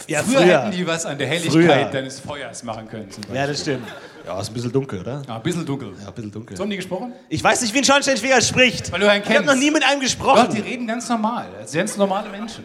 Ja, 0.07 0.23
Früher, 0.23 0.39
früher. 0.41 0.61
hätten 0.61 0.71
die 0.71 0.85
was 0.87 1.05
an 1.05 1.17
der 1.17 1.27
Helligkeit 1.27 1.51
Früher. 1.51 1.85
deines 1.91 2.19
Feuers 2.19 2.63
machen 2.63 2.87
können. 2.87 3.09
Zum 3.11 3.21
Beispiel. 3.23 3.35
Ja, 3.39 3.47
das 3.47 3.61
stimmt. 3.61 3.87
Ja, 4.25 4.39
ist 4.41 4.49
ein 4.49 4.53
bisschen 4.53 4.71
dunkel, 4.71 5.01
oder? 5.01 5.21
Ja, 5.27 5.35
ein 5.35 5.43
bisschen 5.43 5.65
dunkel. 5.65 5.93
Ja, 6.01 6.07
ein 6.07 6.13
bisschen 6.13 6.31
dunkel. 6.31 6.57
So 6.57 6.63
haben 6.63 6.69
die 6.69 6.77
gesprochen? 6.77 7.13
Ich 7.29 7.43
weiß 7.43 7.61
nicht, 7.61 7.73
wie 7.73 7.77
ein 7.79 7.83
Schornsteinfeger 7.83 8.41
spricht. 8.41 8.91
Weil 8.91 8.99
du 9.01 9.09
einen 9.09 9.21
Ich 9.21 9.29
habe 9.29 9.39
kennst. 9.39 9.53
noch 9.53 9.59
nie 9.59 9.69
mit 9.71 9.83
einem 9.83 9.99
Doch, 9.99 10.05
gesprochen. 10.05 10.49
die 10.53 10.61
reden 10.61 10.87
ganz 10.87 11.07
normal. 11.09 11.47
Als 11.59 11.73
ganz 11.73 11.95
normale 11.97 12.29
Menschen. 12.29 12.63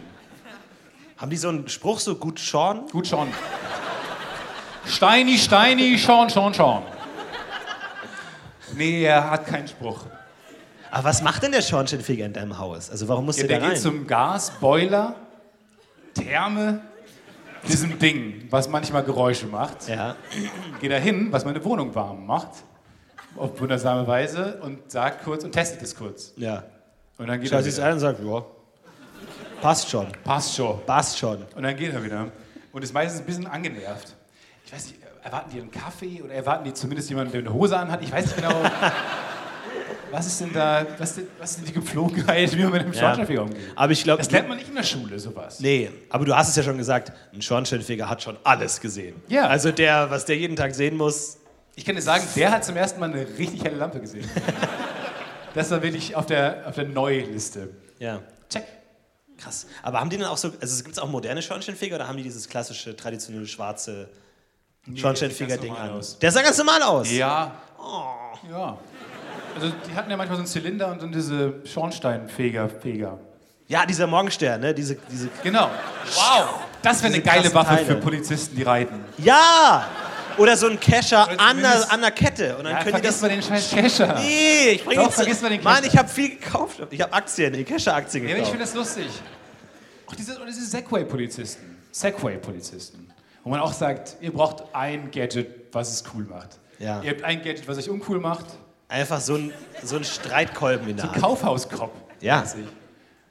Haben 1.17 1.29
die 1.29 1.37
so 1.37 1.49
einen 1.49 1.67
Spruch 1.69 1.99
so 1.99 2.15
gut 2.15 2.39
Sean? 2.39 2.87
Gut, 2.91 3.05
Sean. 3.05 3.27
Steini, 4.87 5.37
Steini, 5.37 5.97
Sean, 5.97 6.29
Sean, 6.29 6.51
Sean. 6.53 6.81
Nee, 8.75 9.03
er 9.03 9.29
hat 9.29 9.45
keinen 9.45 9.67
Spruch. 9.67 10.05
Aber 10.89 11.03
was 11.05 11.21
macht 11.21 11.43
denn 11.43 11.51
der 11.51 11.61
Schornsteinfeger 11.61 12.25
in 12.25 12.33
deinem 12.33 12.57
Haus? 12.57 12.89
Also 12.89 13.07
warum 13.07 13.25
muss 13.25 13.37
Ja, 13.37 13.43
der 13.47 13.59
der 13.59 13.59
da 13.59 13.65
geht 13.67 13.75
rein? 13.75 13.81
zum 13.81 14.07
Gas, 14.07 14.51
Boiler, 14.59 15.15
Therme, 16.15 16.81
diesem 17.67 17.97
Ding, 17.99 18.47
was 18.49 18.67
manchmal 18.69 19.03
Geräusche 19.03 19.47
macht. 19.47 19.87
ja. 19.87 20.15
Geht 20.79 20.91
da 20.91 20.95
hin, 20.97 21.27
was 21.31 21.45
meine 21.45 21.63
Wohnung 21.63 21.93
warm 21.95 22.25
macht. 22.25 22.49
Auf 23.37 23.59
wundersame 23.61 24.05
Weise 24.07 24.59
und 24.61 24.91
sagt 24.91 25.23
kurz 25.23 25.43
und 25.43 25.51
testet 25.53 25.81
es 25.81 25.95
kurz. 25.95 26.33
ja. 26.37 26.63
Und 27.17 27.27
dann 27.27 27.39
geht 27.39 27.49
Schaut 27.51 27.59
er 27.59 27.65
wieder. 27.67 27.85
an 27.85 27.93
und 27.93 27.99
sagt, 27.99 28.19
ja, 28.23 28.43
passt 29.61 29.89
schon, 29.89 30.07
Passt 30.23 30.55
schon. 30.55 30.83
passt 30.87 31.19
schon. 31.19 31.45
Und 31.55 31.61
dann 31.61 31.75
geht 31.75 31.93
er 31.93 32.03
wieder. 32.03 32.31
Und 32.71 32.83
ist 32.83 32.93
meistens 32.93 33.21
ein 33.21 33.25
bisschen 33.27 33.45
angenervt. 33.45 34.15
Ich 34.65 34.73
weiß 34.73 34.87
nicht, 34.87 34.97
erwarten 35.23 35.51
die 35.53 35.61
einen 35.61 35.69
Kaffee 35.69 36.21
oder 36.23 36.33
erwarten 36.33 36.63
die 36.63 36.73
zumindest 36.73 37.09
jemanden, 37.09 37.31
der 37.31 37.41
eine 37.41 37.53
Hose 37.53 37.77
anhat? 37.77 38.01
Ich 38.01 38.11
weiß 38.11 38.25
nicht 38.25 38.37
genau. 38.37 38.59
Was 40.11 40.27
ist 40.27 40.41
denn 40.41 40.53
da, 40.53 40.85
was, 40.97 41.17
ist- 41.17 41.27
was 41.39 41.51
ist 41.51 41.59
denn 41.59 41.65
die 41.65 41.73
Gepflogenheit, 41.73 42.55
wie 42.55 42.63
man 42.63 42.71
mit 42.73 42.81
einem 42.81 42.93
Schornsteinfeger 42.93 43.43
umgeht? 43.43 43.59
Aber 43.75 43.91
ich 43.91 44.03
glaube, 44.03 44.17
Das 44.21 44.29
lernt 44.31 44.47
man 44.49 44.57
nicht 44.57 44.69
in 44.69 44.75
der 44.75 44.83
Schule, 44.83 45.19
sowas. 45.19 45.59
nee, 45.59 45.89
aber 46.09 46.25
du 46.25 46.35
hast 46.35 46.49
es 46.49 46.55
ja 46.55 46.63
schon 46.63 46.77
gesagt, 46.77 47.11
ein 47.33 47.41
Schornsteinfeger 47.41 48.09
hat 48.09 48.21
schon 48.21 48.37
alles 48.43 48.79
gesehen. 48.81 49.21
Ja. 49.27 49.47
Also 49.47 49.71
der, 49.71 50.09
was 50.09 50.25
der 50.25 50.37
jeden 50.37 50.55
Tag 50.55 50.75
sehen 50.75 50.97
muss, 50.97 51.37
Ich 51.75 51.85
kann 51.85 51.95
dir 51.95 52.01
sagen, 52.01 52.23
der 52.35 52.51
hat 52.51 52.65
zum 52.65 52.75
ersten 52.75 52.99
Mal 52.99 53.11
eine 53.11 53.25
richtig 53.37 53.63
helle 53.63 53.77
Lampe 53.77 53.99
gesehen. 53.99 54.29
Das 55.53 55.69
war 55.69 55.81
wirklich 55.83 56.15
auf 56.15 56.25
der, 56.27 56.63
auf 56.65 56.75
der 56.75 56.85
Neuliste. 56.87 57.69
ja. 57.99 58.21
Check. 58.49 58.63
Krass. 59.37 59.65
Aber 59.83 59.99
haben 59.99 60.09
die 60.09 60.17
dann 60.17 60.27
auch 60.27 60.37
so, 60.37 60.51
also 60.61 60.83
gibt 60.83 60.95
es 60.95 60.99
auch 61.01 61.09
moderne 61.09 61.41
Schornsteinfeger 61.41 61.95
oder 61.95 62.07
haben 62.07 62.15
die 62.15 62.23
dieses 62.23 62.47
klassische, 62.47 62.95
traditionelle 62.95 63.47
schwarze 63.47 64.07
Schornsteinfeger-Ding 64.95 65.69
ganz 65.69 65.79
normal 65.79 65.89
an? 65.89 65.97
aus. 65.97 66.19
Der 66.19 66.31
sah 66.31 66.41
ganz 66.41 66.57
normal 66.57 66.81
aus. 66.83 67.11
Ja. 67.11 67.51
Ja. 68.49 68.77
Also 69.55 69.71
die 69.89 69.95
hatten 69.95 70.09
ja 70.11 70.17
manchmal 70.17 70.37
so 70.37 70.41
einen 70.43 70.47
Zylinder 70.47 70.91
und 70.91 71.01
dann 71.01 71.11
diese 71.11 71.55
Schornsteinfeger, 71.65 72.69
Feger. 72.69 73.19
Ja, 73.67 73.85
dieser 73.85 74.07
Morgenstern, 74.07 74.59
ne? 74.61 74.73
Diese, 74.73 74.95
diese. 75.09 75.29
Genau. 75.43 75.69
Wow. 76.15 76.59
Das 76.81 77.01
wäre 77.03 77.13
eine 77.13 77.21
geile 77.23 77.53
Waffe 77.53 77.75
Teile. 77.75 77.85
für 77.85 77.95
Polizisten, 77.95 78.55
die 78.55 78.63
reiten. 78.63 79.03
Ja! 79.17 79.87
Oder 80.37 80.55
so 80.57 80.67
ein 80.67 80.79
Kescher 80.79 81.27
an 81.39 81.63
an 81.63 82.01
der 82.01 82.11
Kette. 82.11 82.55
Und 82.57 82.63
dann 82.63 82.73
Ja, 82.73 82.83
können 82.83 82.85
die 82.95 83.01
vergiss 83.01 83.11
das. 83.11 83.21
mal 83.21 83.29
den 83.29 83.41
scheiß 83.43 83.69
Kescher. 83.71 84.15
Nee, 84.19 84.69
ich 84.71 84.83
bringe 84.85 85.01
Doch, 85.01 85.07
die 85.09 85.13
vergiss 85.13 85.41
mal 85.41 85.49
den 85.49 85.61
Mann, 85.63 85.75
Kescher. 85.75 85.87
ich 85.93 85.97
habe 85.97 86.09
viel 86.09 86.29
gekauft. 86.37 86.81
Ich 86.89 87.01
habe 87.01 87.13
Aktien, 87.13 87.53
die 87.53 87.63
Kescher-Aktien 87.63 88.23
Ja, 88.27 88.29
aber 88.35 88.43
ich 88.43 88.51
gekauft. 88.51 88.71
finde 88.71 88.81
das 88.81 88.95
lustig. 88.97 89.21
Auch 90.07 90.15
diese, 90.15 90.37
diese 90.47 90.65
Segway-Polizisten. 90.65 91.77
Segway-Polizisten. 91.91 93.11
Wo 93.43 93.49
man 93.49 93.59
auch 93.59 93.73
sagt, 93.73 94.17
ihr 94.21 94.31
braucht 94.31 94.63
ein 94.73 95.11
Gadget, 95.11 95.47
was 95.73 95.91
es 95.93 96.03
cool 96.13 96.23
macht. 96.23 96.57
Ja. 96.79 97.01
Ihr 97.01 97.11
habt 97.11 97.23
ein 97.23 97.41
Gadget, 97.43 97.67
was 97.67 97.77
euch 97.77 97.89
uncool 97.89 98.19
macht. 98.19 98.45
Einfach 98.91 99.21
so 99.21 99.35
ein, 99.35 99.53
so 99.83 99.95
ein 99.95 100.03
Streitkolben 100.03 100.89
in 100.89 100.97
der 100.97 101.11
Hand. 101.11 101.21
Kaufhauskopf. 101.21 101.91
Ja. 102.19 102.43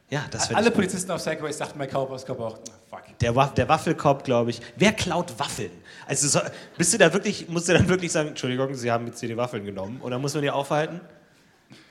Ja, 0.09 0.25
das 0.31 0.53
Alle. 0.53 0.71
Polizisten 0.73 1.11
auf 1.13 1.21
Segways 1.21 1.57
sagten 1.59 1.79
bei 1.79 1.87
Kaufhauskopf 1.87 2.41
auch, 2.41 2.59
fuck. 2.89 3.03
Der, 3.21 3.37
Waff, 3.37 3.55
der 3.55 3.69
Waffelkorb, 3.69 4.25
glaube 4.25 4.51
ich. 4.51 4.61
Wer 4.75 4.93
klaut 4.93 5.39
Waffeln? 5.39 5.71
Also 6.09 6.27
so, 6.27 6.41
bist 6.77 6.93
du 6.95 6.99
da 6.99 7.13
wirklich, 7.13 7.49
musst 7.49 7.69
du 7.69 7.75
dann 7.75 7.87
wirklich 7.89 8.11
sagen, 8.11 8.31
Entschuldigung, 8.31 8.75
Sie 8.75 8.91
haben 8.91 9.07
jetzt 9.07 9.21
hier 9.21 9.29
die 9.29 9.37
Waffeln 9.37 9.65
genommen. 9.65 10.01
Und 10.03 10.11
dann 10.11 10.21
muss 10.21 10.33
man 10.35 10.43
die 10.43 10.51
aufhalten? 10.51 11.01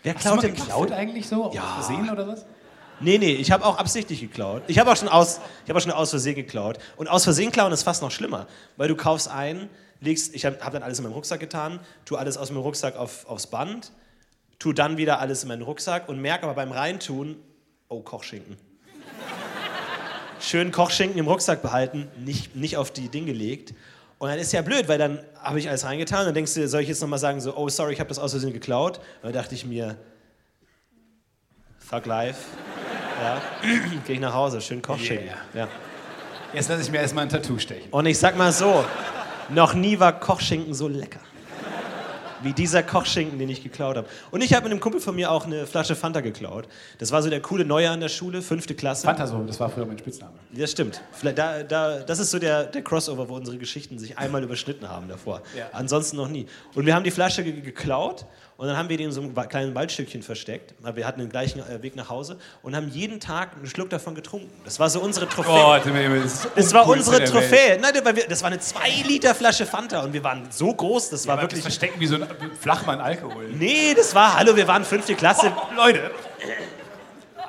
Wer 0.04 0.16
Hast 0.16 0.22
klaut 0.24 0.44
denn 0.44 0.58
Waffeln? 0.60 0.92
eigentlich 0.94 1.28
so? 1.30 1.52
Ja. 1.54 1.78
Aus 1.78 1.86
Versehen 1.86 2.10
oder 2.10 2.28
was? 2.28 2.46
Nee, 3.00 3.18
nee, 3.18 3.32
ich 3.36 3.52
habe 3.52 3.64
auch 3.66 3.78
absichtlich 3.78 4.20
geklaut. 4.20 4.64
Ich 4.68 4.78
habe 4.80 4.92
auch, 4.92 4.98
schon 4.98 5.08
aus- 5.08 5.40
ich 5.64 5.70
hab 5.70 5.78
auch 5.78 5.82
schon 5.82 5.94
aus 5.94 6.10
Versehen 6.10 6.36
geklaut. 6.36 6.80
Und 6.98 7.08
aus 7.08 7.24
Versehen 7.24 7.52
klauen 7.52 7.72
ist 7.72 7.84
fast 7.84 8.02
noch 8.02 8.12
schlimmer. 8.12 8.48
Weil 8.76 8.90
du 8.90 8.96
kaufst 8.98 9.30
ein, 9.30 9.70
legst, 10.02 10.34
ich 10.34 10.46
habe 10.46 10.60
hab 10.62 10.74
dann 10.74 10.84
alles 10.84 11.00
in 11.00 11.04
meinen 11.04 11.14
Rucksack 11.14 11.40
getan, 11.40 11.80
tu 12.06 12.16
alles 12.16 12.38
aus 12.38 12.52
meinem 12.52 12.62
Rucksack 12.62 12.96
auf, 12.96 13.26
aufs 13.28 13.48
Band, 13.48 13.92
tu 14.58 14.74
dann 14.74 14.98
wieder 14.98 15.20
alles 15.20 15.44
in 15.44 15.50
meinen 15.50 15.62
Rucksack 15.62 16.10
und 16.10 16.22
merke 16.22 16.44
aber 16.44 16.54
beim 16.54 16.72
Reintun, 16.72 17.38
oh, 17.88 18.02
Kochschinken. 18.02 18.58
Schön 20.40 20.72
Kochschinken 20.72 21.20
im 21.20 21.28
Rucksack 21.28 21.62
behalten, 21.62 22.08
nicht, 22.18 22.56
nicht 22.56 22.78
auf 22.78 22.92
die 22.92 23.10
Dinge 23.10 23.28
gelegt. 23.28 23.74
Und 24.20 24.30
dann 24.30 24.40
ist 24.40 24.52
ja 24.52 24.62
blöd, 24.62 24.88
weil 24.88 24.98
dann 24.98 25.20
habe 25.42 25.60
ich 25.60 25.70
alles 25.70 25.86
reingetan. 25.86 26.26
Dann 26.26 26.34
denkst 26.34 26.54
du, 26.54 26.68
soll 26.68 26.82
ich 26.82 26.90
jetzt 26.90 27.02
nochmal 27.02 27.20
sagen, 27.20 27.40
so, 27.40 27.56
oh, 27.56 27.70
sorry, 27.70 27.94
ich 27.94 28.00
habe 28.00 28.10
das 28.10 28.20
aus 28.20 28.32
Versehen 28.32 28.54
geklaut? 28.54 28.98
Und 28.98 29.24
dann 29.24 29.34
dachte 29.34 29.56
ich 29.56 29.66
mir, 29.66 29.98
fuck 31.80 32.06
life. 32.06 32.42
Ja. 33.22 33.42
Gehe 34.06 34.16
ich 34.16 34.22
nach 34.22 34.34
Hause, 34.34 34.62
schön 34.62 34.82
Kochschinken. 34.82 35.28
Yeah. 35.28 35.38
Ja. 35.54 35.68
Jetzt 36.54 36.70
lasse 36.70 36.82
ich 36.82 36.92
mir 36.92 37.00
erstmal 37.00 37.24
ein 37.24 37.30
Tattoo 37.30 37.60
stechen. 37.60 37.90
Und 37.92 38.06
ich 38.06 38.18
sag 38.18 38.38
mal 38.38 38.52
so, 38.52 38.84
noch 39.50 39.74
nie 39.74 40.00
war 40.00 40.20
Kochschinken 40.20 40.74
so 40.74 40.88
lecker. 40.88 41.20
Wie 42.42 42.54
dieser 42.54 42.84
Kochschinken, 42.84 43.38
den 43.38 43.50
ich 43.50 43.64
geklaut 43.64 43.98
habe. 43.98 44.08
Und 44.32 44.42
ich 44.42 44.54
habe 44.54 44.64
mit 44.64 44.72
einem 44.72 44.80
Kumpel 44.80 45.02
von 45.02 45.14
mir 45.14 45.30
auch 45.30 45.46
eine 45.46 45.68
Flasche 45.68 45.94
Fanta 45.94 46.22
geklaut. 46.22 46.70
Das 46.98 47.12
war 47.12 47.22
so 47.22 47.30
der 47.30 47.42
coole 47.42 47.66
Neue 47.66 47.90
an 47.90 48.00
der 48.00 48.08
Schule, 48.08 48.42
fünfte 48.42 48.76
Klasse. 48.76 49.06
Phantasm, 49.06 49.46
das 49.46 49.60
war 49.60 49.70
früher 49.70 49.86
mein 49.86 49.98
Spitzname. 49.98 50.36
Das 50.54 50.72
stimmt. 50.72 51.02
Da, 51.36 51.64
da, 51.64 52.00
das 52.00 52.20
ist 52.20 52.32
so 52.32 52.40
der, 52.40 52.64
der 52.64 52.82
Crossover, 52.82 53.28
wo 53.28 53.36
unsere 53.36 53.58
Geschichten 53.58 54.00
sich 54.00 54.18
einmal 54.18 54.42
überschnitten 54.42 54.88
haben 54.88 55.10
davor. 55.10 55.42
Ja. 55.58 55.68
Ansonsten 55.74 56.16
noch 56.16 56.30
nie. 56.30 56.46
Und 56.76 56.86
wir 56.86 56.96
haben 56.96 57.04
die 57.04 57.12
Flasche 57.12 57.44
ge 57.44 57.60
geklaut 57.60 58.26
Und 58.60 58.68
dann 58.68 58.76
haben 58.76 58.90
wir 58.90 58.98
den 58.98 59.06
in 59.06 59.12
so 59.14 59.22
einem 59.22 59.34
kleinen 59.34 59.74
Waldstückchen 59.74 60.22
versteckt. 60.22 60.74
Wir 60.94 61.08
hatten 61.08 61.22
den 61.22 61.30
gleichen 61.30 61.62
äh, 61.62 61.82
Weg 61.82 61.96
nach 61.96 62.10
Hause 62.10 62.38
und 62.62 62.76
haben 62.76 62.90
jeden 62.90 63.22
Tag 63.22 63.56
einen 63.56 63.68
Schluck 63.68 63.90
davon 63.90 64.16
getrunken. 64.16 64.52
Das 64.66 64.82
war 64.82 64.90
so 64.90 65.00
unsere 65.00 65.30
Trophäe. 65.30 65.54
Oh, 65.54 65.78
das, 66.22 66.46
Das 66.54 66.74
war 66.74 66.86
unsere 66.86 67.24
Trophäe. 67.24 67.80
Nein, 67.80 67.94
das 67.94 68.04
war, 68.04 68.12
das 68.12 68.44
eine 68.44 68.60
2 68.60 69.08
Liter 69.08 69.34
Flasche 69.34 69.66
Fanta 69.66 70.04
und 70.04 70.12
wir 70.12 70.22
waren 70.26 70.46
so 70.50 70.74
groß, 70.74 71.10
das 71.10 71.26
war 71.26 71.38
War 71.38 71.44
wirklich. 71.44 71.64
wirklich 71.64 71.74
verstecken 71.80 72.02
wie 72.02 72.08
so 72.08 72.16
ein 72.16 72.28
Flachmann 72.60 73.00
Alkohol. 73.00 73.48
Nee, 73.54 73.94
das 73.96 74.14
war, 74.14 74.38
hallo, 74.38 74.54
wir 74.54 74.68
waren 74.68 74.84
fünfte 74.84 75.16
Klasse. 75.16 75.54
Leute, 75.78 76.12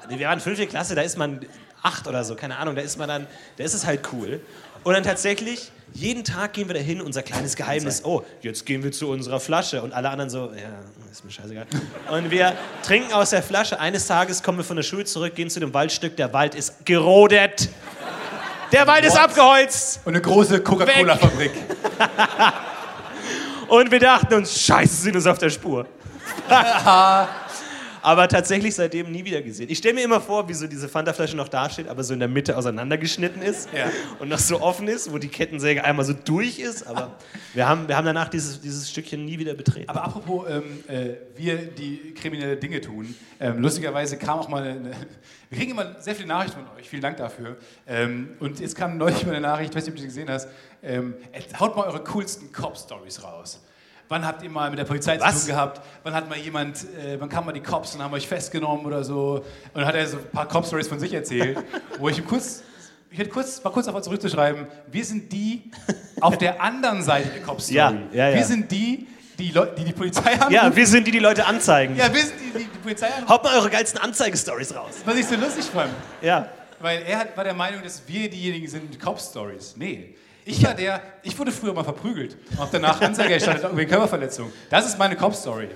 Nee, 0.08 0.16
Wir 0.16 0.28
waren 0.28 0.38
fünfte 0.38 0.68
Klasse, 0.68 0.94
da 0.94 1.02
ist 1.02 1.18
man 1.18 1.40
acht 1.82 2.06
oder 2.06 2.22
so, 2.22 2.36
keine 2.36 2.56
Ahnung, 2.56 2.76
da 2.76 2.82
ist 2.82 2.98
man 2.98 3.08
dann, 3.08 3.26
da 3.56 3.64
ist 3.64 3.74
es 3.74 3.84
halt 3.84 4.02
cool. 4.12 4.40
Und 4.84 4.94
dann 4.94 5.02
tatsächlich, 5.02 5.72
jeden 5.94 6.24
Tag 6.24 6.52
gehen 6.52 6.68
wir 6.68 6.74
da 6.74 6.80
hin, 6.80 7.00
unser 7.00 7.22
kleines 7.22 7.56
Geheimnis, 7.56 8.04
oh, 8.04 8.22
jetzt 8.42 8.66
gehen 8.66 8.82
wir 8.82 8.92
zu 8.92 9.08
unserer 9.08 9.40
Flasche. 9.40 9.82
Und 9.82 9.92
alle 9.92 10.10
anderen 10.10 10.30
so, 10.30 10.46
ja, 10.46 10.70
ist 11.10 11.24
mir 11.24 11.30
scheißegal. 11.30 11.66
Und 12.10 12.30
wir 12.30 12.54
trinken 12.82 13.12
aus 13.12 13.30
der 13.30 13.42
Flasche. 13.42 13.78
Eines 13.80 14.06
Tages 14.06 14.42
kommen 14.42 14.58
wir 14.58 14.64
von 14.64 14.76
der 14.76 14.82
Schule 14.82 15.04
zurück, 15.04 15.34
gehen 15.34 15.50
zu 15.50 15.60
dem 15.60 15.74
Waldstück, 15.74 16.16
der 16.16 16.32
Wald 16.32 16.54
ist 16.54 16.86
gerodet. 16.86 17.68
Der 18.72 18.86
Wald 18.86 19.04
ist 19.04 19.14
What? 19.14 19.22
abgeholzt. 19.22 20.00
und 20.04 20.14
eine 20.14 20.22
große 20.22 20.60
Coca-Cola-Fabrik. 20.60 21.52
Und 23.70 23.88
wir 23.92 24.00
dachten 24.00 24.34
uns, 24.34 24.60
scheiße, 24.60 24.96
sind 24.96 25.14
uns 25.14 25.28
auf 25.28 25.38
der 25.38 25.48
Spur. 25.48 25.86
aber 28.02 28.28
tatsächlich 28.28 28.74
seitdem 28.74 29.10
nie 29.12 29.24
wieder 29.24 29.42
gesehen. 29.42 29.68
Ich 29.70 29.78
stelle 29.78 29.94
mir 29.94 30.04
immer 30.04 30.20
vor, 30.20 30.48
wie 30.48 30.54
so 30.54 30.66
diese 30.66 30.88
Fanta-Flasche 30.88 31.36
noch 31.36 31.48
dasteht, 31.48 31.88
aber 31.88 32.02
so 32.04 32.12
in 32.14 32.20
der 32.20 32.28
Mitte 32.28 32.56
auseinandergeschnitten 32.56 33.42
ist 33.42 33.68
Ja. 33.72 33.90
und 34.18 34.28
noch 34.28 34.38
so 34.38 34.60
offen 34.60 34.88
ist, 34.88 35.12
wo 35.12 35.18
die 35.18 35.28
Kettensäge 35.28 35.84
einmal 35.84 36.04
so 36.04 36.12
durch 36.12 36.58
ist. 36.58 36.86
Aber 36.86 37.16
wir 37.54 37.68
haben, 37.68 37.88
wir 37.88 37.96
haben 37.96 38.04
danach 38.04 38.28
dieses, 38.28 38.60
dieses 38.60 38.90
Stückchen 38.90 39.24
nie 39.24 39.38
wieder 39.38 39.54
betreten. 39.54 39.88
Aber 39.88 40.04
apropos, 40.04 40.46
ähm, 40.48 40.62
äh, 40.88 41.14
wir, 41.36 41.56
die 41.56 42.14
kriminelle 42.14 42.56
Dinge 42.56 42.80
tun, 42.80 43.14
ähm, 43.40 43.60
lustigerweise 43.60 44.16
kam 44.16 44.38
auch 44.38 44.48
mal 44.48 44.62
eine, 44.62 44.90
wir 45.50 45.58
kriegen 45.58 45.72
immer 45.72 46.00
sehr 46.00 46.14
viele 46.14 46.28
Nachrichten 46.28 46.64
von 46.66 46.76
euch, 46.76 46.88
vielen 46.88 47.02
Dank 47.02 47.16
dafür. 47.16 47.56
Ähm, 47.86 48.30
und 48.40 48.60
jetzt 48.60 48.76
kam 48.76 48.96
neulich 48.98 49.24
mal 49.26 49.32
eine 49.32 49.40
Nachricht, 49.40 49.70
ich 49.70 49.76
weiß 49.76 49.84
nicht, 49.84 49.92
ob 49.92 49.96
du 49.96 50.02
sie 50.02 50.08
gesehen 50.08 50.30
hast, 50.30 50.48
ähm, 50.82 51.14
haut 51.58 51.76
mal 51.76 51.86
eure 51.86 52.02
coolsten 52.04 52.52
Cop-Stories 52.52 53.22
raus. 53.22 53.60
Wann 54.10 54.26
habt 54.26 54.42
ihr 54.42 54.50
mal 54.50 54.68
mit 54.70 54.78
der 54.80 54.84
Polizei 54.84 55.20
Was? 55.20 55.34
zu 55.34 55.46
tun 55.46 55.54
gehabt? 55.54 55.80
Wann 56.02 56.12
hat 56.14 56.28
mal 56.28 56.36
jemand, 56.36 56.78
äh, 56.98 57.18
wann 57.20 57.28
kamen 57.28 57.46
mal 57.46 57.52
die 57.52 57.60
Cops 57.62 57.94
und 57.94 58.02
haben 58.02 58.12
euch 58.12 58.26
festgenommen 58.26 58.84
oder 58.84 59.04
so? 59.04 59.36
Und 59.72 59.80
dann 59.80 59.86
hat 59.86 59.94
er 59.94 60.04
so 60.04 60.16
ein 60.16 60.24
paar 60.32 60.48
Cop-Stories 60.48 60.88
von 60.88 60.98
sich 60.98 61.14
erzählt, 61.14 61.56
wo 62.00 62.08
ich 62.08 62.18
ihm 62.18 62.26
kurz, 62.26 62.64
ich 63.12 63.20
hätte 63.20 63.30
kurz, 63.30 63.64
war 63.64 63.70
kurz 63.70 63.86
davor 63.86 64.02
zurückzuschreiben, 64.02 64.66
wir 64.90 65.04
sind 65.04 65.30
die 65.32 65.70
auf 66.20 66.36
der 66.38 66.60
anderen 66.60 67.04
Seite 67.04 67.28
der 67.28 67.42
Cop-Story. 67.42 67.76
Ja, 67.76 67.92
ja, 68.12 68.28
ja. 68.30 68.34
Wir 68.36 68.44
sind 68.44 68.72
die, 68.72 69.06
die 69.38 69.52
Leu- 69.52 69.68
die, 69.78 69.84
die 69.84 69.92
Polizei 69.92 70.36
haben. 70.36 70.52
ja, 70.52 70.74
wir 70.74 70.86
sind 70.88 71.06
die, 71.06 71.12
die 71.12 71.20
Leute 71.20 71.46
anzeigen. 71.46 71.94
Ja, 71.94 72.12
wir 72.12 72.20
sind 72.22 72.34
die, 72.40 72.58
die, 72.58 72.64
die 72.64 72.78
Polizei 72.82 73.10
haben. 73.10 73.28
Haut 73.28 73.44
mal 73.44 73.56
eure 73.56 73.70
geilsten 73.70 74.00
Anzeigestories 74.00 74.74
raus. 74.74 74.94
Was 75.04 75.14
ich 75.14 75.26
so 75.26 75.36
lustig 75.36 75.66
fand. 75.66 75.92
Ja. 76.20 76.48
Weil 76.80 77.02
er 77.02 77.20
hat, 77.20 77.36
war 77.36 77.44
der 77.44 77.54
Meinung, 77.54 77.80
dass 77.84 78.02
wir 78.08 78.28
diejenigen 78.28 78.66
sind 78.66 78.90
mit 78.90 78.98
Cop-Stories. 79.00 79.76
Nee. 79.76 80.16
Ich 80.44 80.64
war 80.64 80.74
der, 80.74 81.02
ich 81.22 81.38
wurde 81.38 81.52
früher 81.52 81.72
mal 81.72 81.84
verprügelt. 81.84 82.36
Hab 82.58 82.70
danach 82.70 83.00
Anzeige 83.00 83.34
erstattet 83.34 83.76
wegen 83.76 83.90
Körperverletzung. 83.90 84.52
Das 84.68 84.86
ist 84.86 84.98
meine 84.98 85.16
Cop-Story. 85.16 85.68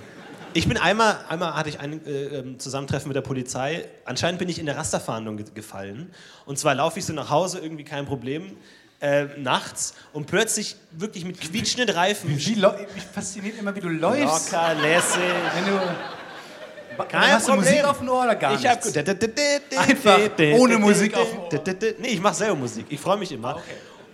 Ich 0.56 0.68
bin 0.68 0.76
einmal, 0.76 1.16
einmal 1.28 1.54
hatte 1.54 1.68
ich 1.68 1.80
ein 1.80 2.06
äh, 2.06 2.10
ähm, 2.10 2.58
Zusammentreffen 2.60 3.08
mit 3.08 3.16
der 3.16 3.22
Polizei. 3.22 3.86
Anscheinend 4.04 4.38
bin 4.38 4.48
ich 4.48 4.60
in 4.60 4.66
der 4.66 4.76
Rasterfahndung 4.76 5.36
ge 5.36 5.46
gefallen. 5.52 6.12
Und 6.46 6.58
zwar 6.60 6.76
laufe 6.76 7.00
ich 7.00 7.04
so 7.04 7.12
nach 7.12 7.28
Hause, 7.28 7.58
irgendwie 7.58 7.82
kein 7.82 8.06
Problem, 8.06 8.56
äh, 9.00 9.24
nachts 9.36 9.94
und 10.12 10.26
plötzlich 10.26 10.76
wirklich 10.92 11.24
mit 11.24 11.40
quietschenden 11.40 11.94
Reifen. 11.94 12.30
Wie 12.30 12.34
mich 12.34 13.04
fasziniert 13.12 13.58
immer, 13.58 13.74
wie 13.74 13.80
du 13.80 13.88
läufst. 13.88 14.52
Locker, 14.52 14.74
lässig. 14.74 15.20
Wenn 15.56 15.74
du, 15.74 17.04
Kein 17.08 17.32
hast 17.32 17.48
du 17.48 17.52
Problem. 17.54 17.72
Musik 17.72 17.84
auf 17.84 17.98
dem 17.98 18.08
Ohr 18.08 18.22
oder 18.22 18.36
gar 18.36 18.54
Ich 18.54 18.66
hab 18.66 18.84
nichts? 18.84 19.76
Einfach 19.76 20.20
ohne 20.56 20.78
Musik 20.78 21.16
auf 21.16 21.30
dem 21.30 21.40
Ohr. 21.40 21.74
Nee, 21.98 22.08
ich 22.08 22.20
mache 22.20 22.34
selber 22.34 22.54
Musik. 22.54 22.86
Ich 22.88 23.00
freue 23.00 23.16
mich 23.16 23.32
immer. 23.32 23.60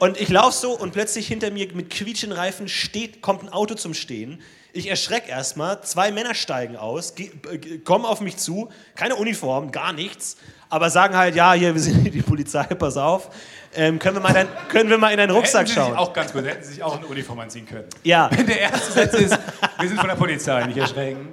Und 0.00 0.18
ich 0.18 0.30
laufe 0.30 0.56
so 0.56 0.72
und 0.72 0.92
plötzlich 0.92 1.26
hinter 1.28 1.50
mir 1.50 1.68
mit 1.74 1.90
quietschenden 1.90 2.36
Reifen 2.36 2.68
steht, 2.68 3.20
kommt 3.20 3.42
ein 3.42 3.50
Auto 3.50 3.74
zum 3.74 3.92
Stehen. 3.92 4.40
Ich 4.72 4.88
erschrecke 4.88 5.28
erstmal, 5.28 5.82
zwei 5.82 6.10
Männer 6.10 6.34
steigen 6.34 6.76
aus, 6.76 7.12
äh, 7.18 7.78
kommen 7.78 8.06
auf 8.06 8.22
mich 8.22 8.38
zu, 8.38 8.70
keine 8.94 9.16
Uniform, 9.16 9.72
gar 9.72 9.92
nichts, 9.92 10.38
aber 10.70 10.88
sagen 10.88 11.18
halt, 11.18 11.34
ja, 11.34 11.52
hier, 11.52 11.74
wir 11.74 11.82
sind 11.82 12.02
die 12.14 12.22
Polizei, 12.22 12.62
pass 12.78 12.96
auf. 12.96 13.28
Ähm, 13.74 13.98
können, 13.98 14.16
wir 14.16 14.22
mal 14.22 14.32
dein, 14.32 14.48
können 14.70 14.88
wir 14.88 14.96
mal 14.96 15.10
in 15.10 15.18
deinen 15.18 15.32
Rucksack 15.32 15.66
Hätten 15.66 15.74
schauen? 15.74 15.96
auch 15.96 16.14
ganz 16.14 16.32
gut, 16.32 16.46
hätten 16.46 16.64
sie 16.64 16.74
sich 16.74 16.82
auch 16.82 16.96
eine 16.96 17.06
Uniform 17.06 17.40
anziehen 17.40 17.66
können. 17.66 17.88
Ja. 18.02 18.30
Wenn 18.32 18.46
der 18.46 18.58
erste 18.58 18.92
Satz 18.92 19.12
ist, 19.12 19.38
wir 19.78 19.88
sind 19.88 19.98
von 19.98 20.08
der 20.08 20.16
Polizei, 20.16 20.64
nicht 20.64 20.78
erschrecken. 20.78 21.28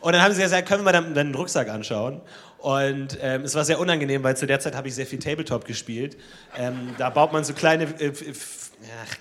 Und 0.00 0.12
dann 0.12 0.22
haben 0.22 0.34
sie 0.34 0.42
gesagt, 0.42 0.68
können 0.68 0.84
wir 0.84 0.92
dann 0.92 1.14
deinen 1.14 1.34
Rucksack 1.34 1.70
anschauen? 1.70 2.20
Und 2.58 3.16
ähm, 3.22 3.42
es 3.42 3.54
war 3.54 3.64
sehr 3.64 3.78
unangenehm, 3.78 4.22
weil 4.24 4.36
zu 4.36 4.46
der 4.46 4.58
Zeit 4.58 4.74
habe 4.74 4.88
ich 4.88 4.94
sehr 4.94 5.06
viel 5.06 5.20
Tabletop 5.20 5.64
gespielt. 5.64 6.16
Ähm, 6.56 6.94
da 6.98 7.08
baut 7.08 7.32
man 7.32 7.44
so 7.44 7.54
kleine, 7.54 7.84
äh, 8.00 8.06
ja, 8.06 8.12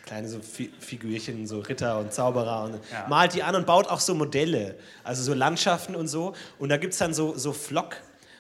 kleine 0.06 0.28
so 0.28 0.40
Fi 0.40 0.72
Figürchen, 0.80 1.46
so 1.46 1.60
Ritter 1.60 2.00
und 2.00 2.12
Zauberer 2.14 2.64
und 2.64 2.74
Ja. 2.92 3.06
malt 3.08 3.36
die 3.36 3.44
an 3.44 3.56
und 3.56 3.68
baut 3.68 3.88
auch 3.88 4.00
so 4.00 4.16
Modelle, 4.16 4.76
also 5.04 5.22
so 5.22 5.34
Landschaften 5.36 5.96
und 5.96 6.08
so. 6.08 6.34
Und 6.58 6.70
da 6.70 6.78
gibt 6.78 6.94
es 6.94 7.00
dann 7.00 7.14
so, 7.14 7.38
so 7.38 7.54
Flock, 7.54 7.98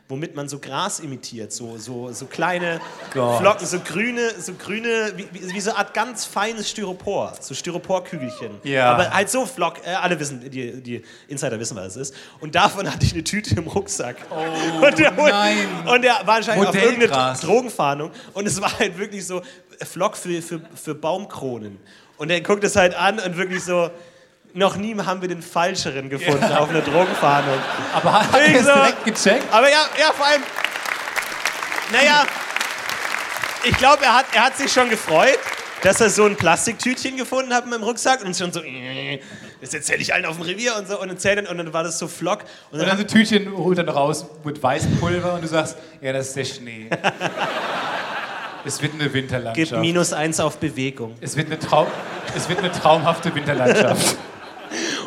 womit 0.09 0.35
man 0.35 0.47
so 0.47 0.59
Gras 0.59 0.99
imitiert, 0.99 1.51
so, 1.51 1.77
so, 1.77 2.11
so 2.13 2.27
kleine 2.27 2.79
Gott. 3.13 3.41
Flocken, 3.41 3.67
so 3.67 3.79
grüne, 3.79 4.31
so 4.39 4.53
grüne, 4.53 5.11
wie, 5.17 5.27
wie, 5.31 5.59
so 5.59 5.71
eine 5.71 5.79
Art 5.79 5.93
ganz 5.93 6.23
feines 6.23 6.69
Styropor, 6.69 7.33
so 7.41 7.53
Styroporkügelchen. 7.53 8.51
Ja. 8.63 8.93
Aber 8.93 9.09
halt 9.09 9.29
so 9.29 9.45
Flock, 9.45 9.85
äh, 9.85 9.89
alle 9.89 10.17
wissen, 10.17 10.49
die, 10.49 10.81
die 10.81 11.03
Insider 11.27 11.59
wissen, 11.59 11.75
was 11.75 11.97
es 11.97 12.09
ist. 12.09 12.15
Und 12.39 12.55
davon 12.55 12.91
hatte 12.91 13.05
ich 13.05 13.13
eine 13.13 13.23
Tüte 13.23 13.55
im 13.55 13.67
Rucksack. 13.67 14.15
Oh, 14.29 14.85
und 14.85 14.97
der, 14.97 15.11
nein. 15.11 15.67
Und 15.85 16.01
der 16.01 16.21
war 16.25 16.35
anscheinend 16.35 16.67
auf 16.67 16.75
irgendeine. 16.75 17.37
Drogenfahndung. 17.37 18.11
Und 18.33 18.47
es 18.47 18.61
war 18.61 18.79
halt 18.79 18.97
wirklich 18.97 19.25
so 19.25 19.41
Flock 19.83 20.15
für, 20.15 20.41
für, 20.41 20.61
für 20.73 20.95
Baumkronen. 20.95 21.79
Und 22.17 22.31
er 22.31 22.41
guckt 22.41 22.63
es 22.63 22.75
halt 22.75 22.95
an 22.95 23.19
und 23.19 23.37
wirklich 23.37 23.63
so, 23.63 23.91
noch 24.57 24.75
nie 24.75 24.95
haben 24.97 25.21
wir 25.21 25.27
den 25.29 25.41
Falscheren 25.41 26.09
gefunden 26.09 26.41
Ja. 26.49 26.57
auf 26.59 26.69
einer 26.69 26.81
Drogenfahndung. 26.81 27.57
Aber 27.93 28.13
hat 28.13 28.33
er 28.35 28.63
so- 28.63 28.73
direkt 28.73 29.05
gecheckt? 29.05 29.45
Aber 29.53 29.69
ja, 29.69 29.85
ja, 29.99 30.11
vor 30.13 30.25
allem, 30.25 30.41
naja, 31.91 32.25
ich 33.63 33.77
glaube, 33.77 34.03
er 34.03 34.15
hat, 34.15 34.25
er 34.33 34.45
hat 34.45 34.57
sich 34.57 34.71
schon 34.71 34.89
gefreut, 34.89 35.37
dass 35.83 36.01
er 36.01 36.09
so 36.09 36.25
ein 36.25 36.35
Plastiktütchen 36.35 37.17
gefunden 37.17 37.53
hat 37.53 37.65
in 37.65 37.69
meinem 37.69 37.83
Rucksack 37.83 38.23
und 38.25 38.35
schon 38.35 38.51
so, 38.51 38.61
das 39.61 39.73
erzähle 39.73 39.99
ich 39.99 40.13
allen 40.13 40.25
auf 40.25 40.37
dem 40.37 40.41
Revier 40.45 40.75
und 40.75 40.87
so 40.87 40.99
und 40.99 41.09
erzählt 41.09 41.37
dann, 41.37 41.45
und 41.47 41.57
dann 41.57 41.71
war 41.71 41.83
das 41.83 41.99
so 41.99 42.07
Flock. 42.07 42.39
Und 42.71 42.73
Und 42.73 42.79
dann, 42.79 42.87
dann 42.89 42.97
so 42.97 43.03
ein 43.03 43.07
Tütchen 43.07 43.55
holt 43.55 43.77
dann 43.77 43.87
raus 43.89 44.25
mit 44.43 44.61
weißem 44.61 44.97
Pulver 44.99 45.35
und 45.35 45.43
du 45.43 45.47
sagst, 45.47 45.77
ja, 46.01 46.13
das 46.13 46.29
ist 46.29 46.35
der 46.35 46.45
Schnee. 46.45 46.89
es 48.65 48.81
wird 48.81 48.93
eine 48.93 49.03
gibt 49.03 49.13
Winterlandschaft. 49.13 49.81
minus 49.81 50.13
eins 50.13 50.39
auf 50.39 50.57
Bewegung. 50.57 51.15
Es 51.21 51.37
wird 51.37 51.47
eine, 51.47 51.59
Traum, 51.59 51.87
es 52.35 52.49
wird 52.49 52.59
eine 52.59 52.71
traumhafte 52.71 53.33
Winterlandschaft. 53.35 54.17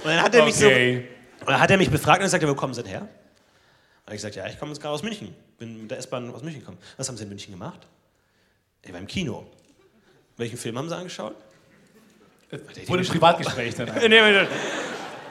Und 0.02 0.06
dann 0.06 0.22
hat 0.22 0.34
er 0.34 0.44
mich 0.44 0.54
so, 0.56 0.66
Okay. 0.66 1.08
und 1.40 1.48
dann 1.48 1.60
hat 1.60 1.70
er 1.70 1.76
mich 1.76 1.90
befragt 1.90 2.18
und 2.20 2.24
gesagt, 2.24 2.46
wo 2.46 2.54
kommen 2.54 2.74
Sie 2.74 2.82
denn 2.82 2.90
her? 2.90 3.00
Und 4.06 4.14
ich 4.14 4.18
gesagt, 4.18 4.34
ja, 4.36 4.46
ich 4.46 4.58
komme 4.58 4.72
jetzt 4.72 4.80
gerade 4.80 4.94
aus 4.94 5.02
München. 5.02 5.34
Bin 5.58 5.82
mit 5.82 5.90
der 5.90 5.98
S-Bahn 5.98 6.32
aus 6.34 6.42
München 6.42 6.60
gekommen. 6.60 6.78
Was 6.96 7.08
haben 7.08 7.16
Sie 7.16 7.22
in 7.22 7.28
München 7.28 7.52
gemacht? 7.52 7.86
Ich 8.82 8.92
war 8.92 8.98
im 8.98 9.06
Kino. 9.06 9.46
Welchen 10.36 10.56
Film 10.56 10.78
haben 10.78 10.88
Sie 10.88 10.96
angeschaut? 10.96 11.34
Wurde 12.86 13.02
ein 13.02 13.06
Privatgespräch 13.06 13.74
dann. 13.76 13.90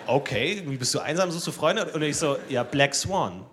Okay, 0.08 0.64
wie 0.66 0.78
bist 0.78 0.94
du 0.96 1.00
einsam, 1.00 1.30
suchst 1.32 1.48
du 1.48 1.52
Freunde? 1.52 1.86
Und 1.92 2.02
ich 2.02 2.16
so, 2.18 2.38
ja, 2.48 2.64
Black 2.64 2.96
Swan. 2.96 3.46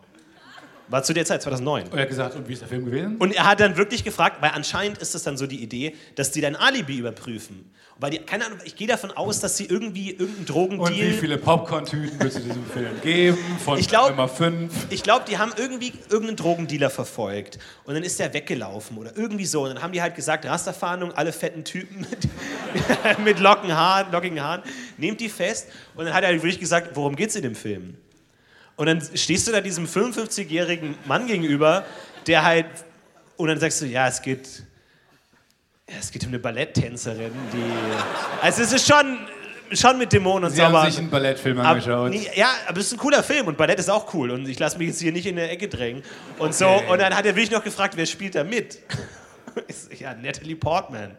War 0.88 1.02
zu 1.02 1.12
der 1.12 1.24
Zeit, 1.24 1.42
2009. 1.42 1.88
Und 1.88 1.94
er 1.94 2.02
hat 2.02 2.08
gesagt, 2.08 2.36
und 2.36 2.46
wie 2.48 2.52
ist 2.52 2.62
der 2.62 2.68
Film 2.68 2.84
gewesen? 2.84 3.16
Und 3.16 3.34
er 3.34 3.44
hat 3.44 3.58
dann 3.60 3.76
wirklich 3.76 4.04
gefragt, 4.04 4.36
weil 4.40 4.50
anscheinend 4.54 4.98
ist 4.98 5.14
es 5.16 5.22
dann 5.24 5.36
so 5.36 5.46
die 5.48 5.62
Idee, 5.62 5.94
dass 6.14 6.30
die 6.30 6.40
dein 6.40 6.54
Alibi 6.54 6.98
überprüfen. 6.98 7.70
Weil 7.98 8.10
die, 8.10 8.18
keine 8.18 8.44
Ahnung, 8.46 8.58
ich 8.64 8.76
gehe 8.76 8.86
davon 8.86 9.10
aus, 9.10 9.40
dass 9.40 9.56
sie 9.56 9.64
irgendwie 9.64 10.10
irgendeinen 10.10 10.36
Und 10.36 10.40
wie 10.40 10.44
Drogendeal. 10.52 11.12
viele 11.14 11.38
Popcorn-Tüten 11.38 12.20
würdest 12.20 12.38
du 12.38 12.42
diesem 12.42 12.66
Film 12.66 13.00
geben? 13.02 13.38
Von 13.64 13.78
Ich 13.78 13.88
glaub- 13.88 14.10
Nummer 14.10 14.28
5. 14.28 14.70
Ich 14.90 15.02
glaube, 15.02 15.24
die 15.28 15.38
haben 15.38 15.52
irgendwie 15.56 15.92
irgendeinen 16.10 16.36
Drogendealer 16.36 16.90
verfolgt. 16.90 17.58
Und 17.84 17.94
dann 17.94 18.02
ist 18.02 18.20
der 18.20 18.32
weggelaufen 18.34 18.98
oder 18.98 19.16
irgendwie 19.16 19.46
so. 19.46 19.62
Und 19.62 19.70
dann 19.70 19.82
haben 19.82 19.92
die 19.92 20.02
halt 20.02 20.14
gesagt, 20.14 20.44
Rasterfahndung, 20.44 21.12
alle 21.14 21.32
fetten 21.32 21.64
Typen 21.64 22.00
mit, 22.00 22.28
mit 23.24 23.40
locken 23.40 23.74
Haaren, 23.74 24.12
lockigen 24.12 24.40
Haaren, 24.42 24.62
nehmt 24.98 25.18
die 25.20 25.30
fest. 25.30 25.66
Und 25.94 26.04
dann 26.04 26.14
hat 26.14 26.22
er 26.22 26.32
wirklich 26.34 26.60
gesagt, 26.60 26.90
worum 26.94 27.16
geht's 27.16 27.34
in 27.34 27.42
dem 27.42 27.54
Film? 27.54 27.96
Und 28.76 28.86
dann 28.86 29.00
stehst 29.14 29.48
du 29.48 29.52
da 29.52 29.60
diesem 29.60 29.86
55-jährigen 29.86 30.96
Mann 31.06 31.26
gegenüber, 31.26 31.84
der 32.26 32.44
halt, 32.44 32.66
und 33.36 33.48
dann 33.48 33.58
sagst 33.58 33.80
du, 33.82 33.86
ja, 33.86 34.06
es 34.08 34.20
geht, 34.20 34.46
ja, 35.88 35.94
es 35.98 36.10
geht 36.10 36.22
um 36.24 36.28
eine 36.28 36.38
Balletttänzerin, 36.38 37.32
die, 37.52 38.42
also 38.42 38.62
es 38.62 38.72
ist 38.72 38.86
schon, 38.86 39.18
schon 39.72 39.96
mit 39.98 40.12
Dämonen 40.12 40.44
und 40.44 40.50
Sie 40.50 40.60
haben 40.62 40.72
Zauber. 40.74 40.90
sich 40.90 40.98
einen 40.98 41.08
Ballettfilm 41.10 41.58
angeschaut. 41.60 42.10
nee, 42.10 42.28
ja, 42.34 42.50
aber 42.68 42.78
es 42.80 42.86
ist 42.88 42.92
ein 42.92 42.98
cooler 42.98 43.22
Film 43.22 43.46
und 43.46 43.56
Ballett 43.56 43.78
ist 43.78 43.88
auch 43.88 44.12
cool 44.14 44.30
und 44.30 44.46
ich 44.48 44.58
lasse 44.58 44.76
mich 44.78 44.88
jetzt 44.88 45.00
hier 45.00 45.12
nicht 45.12 45.26
in 45.26 45.36
der 45.36 45.50
Ecke 45.50 45.68
drängen 45.68 46.02
und 46.38 46.54
so 46.54 46.66
Okay. 46.66 46.90
und 46.92 46.98
dann 47.00 47.16
hat 47.16 47.24
er 47.24 47.34
wirklich 47.34 47.50
noch 47.52 47.64
gefragt, 47.64 47.96
wer 47.96 48.06
spielt 48.06 48.34
da 48.34 48.44
mit? 48.44 48.78
So, 49.70 49.90
ja, 49.98 50.12
Natalie 50.12 50.54
Portman. 50.54 51.16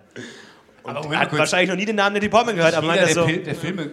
Und 0.84 0.96
Aber 0.96 1.18
hat 1.18 1.36
wahrscheinlich 1.36 1.70
noch 1.72 1.76
nie 1.76 1.86
den 1.86 1.96
Namen 1.96 2.14
Natalie 2.14 2.30
Portman 2.30 2.56
gehört, 2.56 2.76
aber 2.76 2.86
meinte 2.86 3.06
der, 3.06 3.14
so, 3.16 3.26
Pil- 3.26 3.42
der 3.42 3.56
Filme 3.56 3.90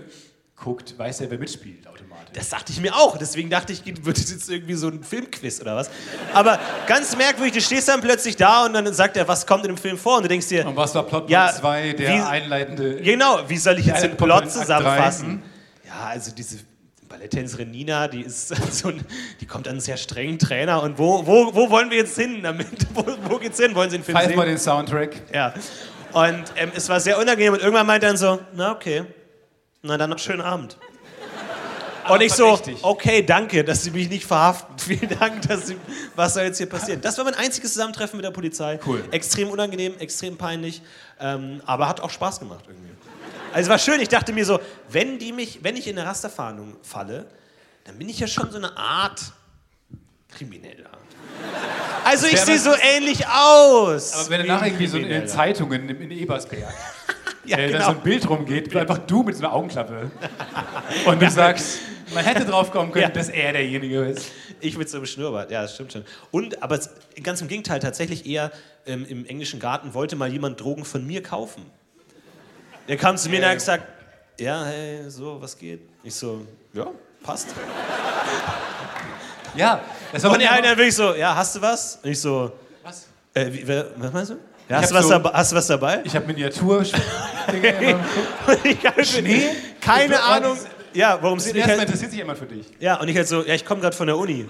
guckt, 0.55 0.99
weiß 0.99 1.21
ja, 1.21 1.31
wer 1.31 1.39
mitspielt. 1.39 1.87
Das 2.35 2.49
dachte 2.49 2.73
ich 2.73 2.81
mir 2.81 2.95
auch. 2.97 3.17
Deswegen 3.17 3.49
dachte 3.49 3.73
ich, 3.73 3.83
wird 4.05 4.19
es 4.19 4.31
jetzt 4.31 4.51
irgendwie 4.51 4.75
so 4.75 4.89
ein 4.89 5.03
Filmquiz 5.05 5.61
oder 5.61 5.77
was. 5.77 5.89
Aber 6.33 6.59
ganz 6.87 7.17
merkwürdig, 7.17 7.55
du 7.55 7.61
stehst 7.61 7.89
dann 7.89 8.01
plötzlich 8.01 8.37
da 8.37 8.67
und 8.67 8.73
dann 8.75 8.93
sagt 8.93 9.17
er, 9.17 9.27
was 9.29 9.47
kommt 9.47 9.65
in 9.65 9.69
dem 9.73 9.79
Film 9.79 9.97
vor? 9.97 10.17
Und 10.17 10.25
du 10.25 10.29
denkst 10.29 10.49
dir. 10.49 10.67
Und 10.67 10.75
was 10.77 10.95
war 10.95 11.05
Plot 11.05 11.31
Ja, 11.31 11.53
2, 11.53 11.93
der 11.93 12.09
wie- 12.15 12.21
einleitende. 12.21 12.97
Genau, 12.97 13.39
wie 13.49 13.57
soll 13.57 13.79
ich 13.79 13.87
jetzt 13.87 14.03
Ja, 14.03 14.09
den 14.09 14.17
Plot 14.17 14.51
zusammenfassen? 14.51 15.43
Ja, 15.87 16.07
also 16.09 16.33
diese 16.33 16.59
Balletttänzerin 17.09 17.71
Nina, 17.71 18.09
die 18.09 18.23
ist 18.23 18.49
so 18.73 18.89
ein, 18.89 19.05
die 19.41 19.47
kommt 19.47 19.69
an 19.69 19.73
einen 19.75 19.81
sehr 19.81 19.97
strengen 19.97 20.39
Trainer 20.41 20.83
und 20.83 20.99
wo, 20.99 21.25
wo, 21.25 21.55
wo 21.55 21.71
wollen 21.71 21.91
wir 21.91 21.99
jetzt 21.99 22.19
hin 22.19 22.43
damit? 22.43 22.67
Wo, 22.95 23.05
wo 23.29 23.39
geht's 23.39 23.59
hin? 23.61 23.75
Wollen 23.77 23.91
Sie 23.91 23.99
den 23.99 24.05
Film 24.05 24.17
Pfeif 24.19 24.27
sehen? 24.29 24.37
mal 24.37 24.47
den 24.47 24.59
Soundtrack. 24.59 25.15
Ja. 25.33 25.55
Und 26.13 26.43
ähm, 26.57 26.73
es 26.75 26.89
war 26.89 26.99
sehr 26.99 27.17
unangenehm 27.19 27.53
und 27.53 27.61
irgendwann 27.61 27.87
meinte 27.87 28.07
er 28.07 28.11
dann 28.11 28.17
so, 28.17 28.41
na 28.55 28.73
okay, 28.73 29.05
na 29.83 29.97
dann 29.97 30.11
noch 30.11 30.19
schönen 30.19 30.41
Abend. 30.41 30.77
Und 32.09 32.21
ich 32.21 32.33
so, 32.33 32.61
okay, 32.83 33.23
danke, 33.23 33.65
dass 33.65 33.83
Sie 33.83 33.91
mich 33.91 34.09
nicht 34.09 34.27
verhaften. 34.27 34.79
Vielen 34.79 35.19
Dank, 35.19 35.43
dass 35.49 35.69
Sie, 35.69 35.77
was 36.15 36.35
soll 36.35 36.45
jetzt 36.45 36.59
hier 36.59 36.69
passieren? 36.69 37.01
Das 37.01 37.17
war 37.19 37.25
mein 37.25 37.35
einziges 37.35 37.73
Zusammentreffen 37.73 38.17
mit 38.17 38.25
der 38.25 38.31
Polizei. 38.31 38.79
Cool. 38.87 39.03
Extrem 39.11 39.49
unangenehm, 39.51 39.95
extrem 39.99 40.37
peinlich, 40.37 40.83
ähm, 41.21 41.63
aber 41.67 41.89
hat 41.89 42.01
auch 42.01 42.11
Spaß 42.11 42.41
gemacht 42.41 42.65
irgendwie. 42.69 42.91
Also 43.53 43.67
es 43.67 43.69
war 43.69 43.79
schön, 43.79 44.01
ich 44.01 44.09
dachte 44.09 44.33
mir 44.33 44.45
so, 44.45 44.59
wenn, 44.89 45.19
die 45.19 45.33
mich, 45.33 45.61
wenn 45.63 45.77
ich 45.77 45.87
in 45.87 45.97
eine 45.97 46.09
Rasterfahndung 46.09 46.77
falle, 46.83 47.27
dann 47.85 47.97
bin 47.97 48.09
ich 48.09 48.19
ja 48.19 48.27
schon 48.27 48.51
so 48.51 48.59
eine 48.59 48.77
Art 48.77 49.21
Krimineller. 50.37 50.91
Also 52.05 52.27
ich 52.27 52.41
sehe 52.41 52.59
so 52.59 52.73
ähnlich 52.97 53.27
aus. 53.27 54.13
Aber 54.13 54.31
wenn 54.31 54.47
danach 54.47 54.67
irgendwie 54.67 54.87
so 54.87 54.99
in. 54.99 55.27
Zeitungen 55.29 55.89
in, 55.89 56.11
Ebersberg 56.11 56.75
ja, 57.45 57.59
äh, 57.59 57.71
da 57.71 57.79
genau. 57.79 57.91
so 57.91 57.97
ein 57.97 58.03
Bild 58.03 58.29
rumgeht, 58.29 58.75
einfach 58.77 58.99
du 58.99 59.23
mit 59.23 59.37
so 59.37 59.45
einer 59.45 59.53
Augenklappe 59.55 60.11
und 61.07 61.23
du 61.23 61.31
sagst, 61.31 61.79
man 62.13 62.25
hätte 62.25 62.45
drauf 62.45 62.71
kommen 62.71 62.93
können, 62.93 63.05
Ja. 63.05 63.09
dass 63.11 63.29
er 63.29 63.53
derjenige 63.53 64.05
ist. 64.05 64.31
Ich 64.61 64.77
mit 64.77 64.89
so 64.91 64.99
einem 64.99 65.07
Schnurrbart, 65.07 65.51
ja, 65.51 65.63
das 65.63 65.75
stimmt 65.75 65.93
schon. 65.93 66.05
Und, 66.31 66.63
aber 66.63 66.79
ganz 67.23 67.41
im 67.41 67.49
Gegenteil, 67.49 67.81
tatsächlich 67.81 68.27
eher 68.27 68.51
ähm, 68.87 69.07
im 69.09 69.25
englischen 69.27 69.61
Garten 69.61 69.95
wollte 69.95 70.17
mal 70.17 70.31
jemand 70.31 70.61
Drogen 70.61 70.85
von 70.85 71.07
mir 71.07 71.23
kaufen. 71.23 71.65
Der 72.89 72.97
kam 72.97 73.17
zu 73.17 73.31
mir 73.31 73.39
und 73.39 73.47
hat 73.47 73.55
gesagt, 73.55 73.85
ja, 74.39 74.65
hey, 74.65 75.09
so, 75.09 75.41
was 75.41 75.57
geht? 75.57 75.81
Ich 76.03 76.15
so, 76.15 76.45
ja, 76.73 76.87
passt. 77.23 77.49
Ja, 79.57 79.81
das 80.13 80.23
war 80.25 80.33
Und 80.33 80.41
er 80.41 80.51
hat 80.51 80.65
dann 80.65 80.77
wirklich 80.77 80.95
so, 80.97 81.15
ja, 81.15 81.35
hast 81.35 81.57
du 81.57 81.63
was? 81.63 82.01
Und 82.03 82.11
ich 82.11 82.21
so, 82.21 82.53
was? 82.83 83.07
äh, 83.35 83.47
wie, 83.53 83.67
wer, 83.67 83.87
was 83.97 84.13
meinst 84.13 84.31
du? 84.33 84.37
Ja, 84.69 84.79
hast, 84.81 84.91
du 84.91 84.95
was 84.97 85.05
so- 85.05 85.11
dabei, 85.11 85.31
hast 85.31 85.53
du 85.53 85.57
was 85.57 85.67
dabei? 85.67 86.01
Ich 86.05 86.17
habe 86.17 86.27
Miniatur. 86.27 86.85
Schnee? 89.03 89.51
Keine 89.81 90.21
Ahnung. 90.23 90.57
Ja, 90.95 91.19
warum 91.21 91.39
Das 91.39 91.47
sie 91.47 91.59
Mal 91.59 91.67
halt, 91.67 91.81
interessiert 91.83 92.11
sich 92.11 92.19
jemand 92.19 92.39
für 92.39 92.47
dich. 92.47 92.67
Ja, 92.81 93.01
und 93.01 93.09
ich 93.09 93.17
halt 93.17 93.29
so, 93.29 93.45
ja, 93.45 93.55
ich 93.55 93.65
komme 93.65 93.81
gerade 93.81 93.97
von 93.97 94.07
der 94.07 94.17
Uni. 94.17 94.49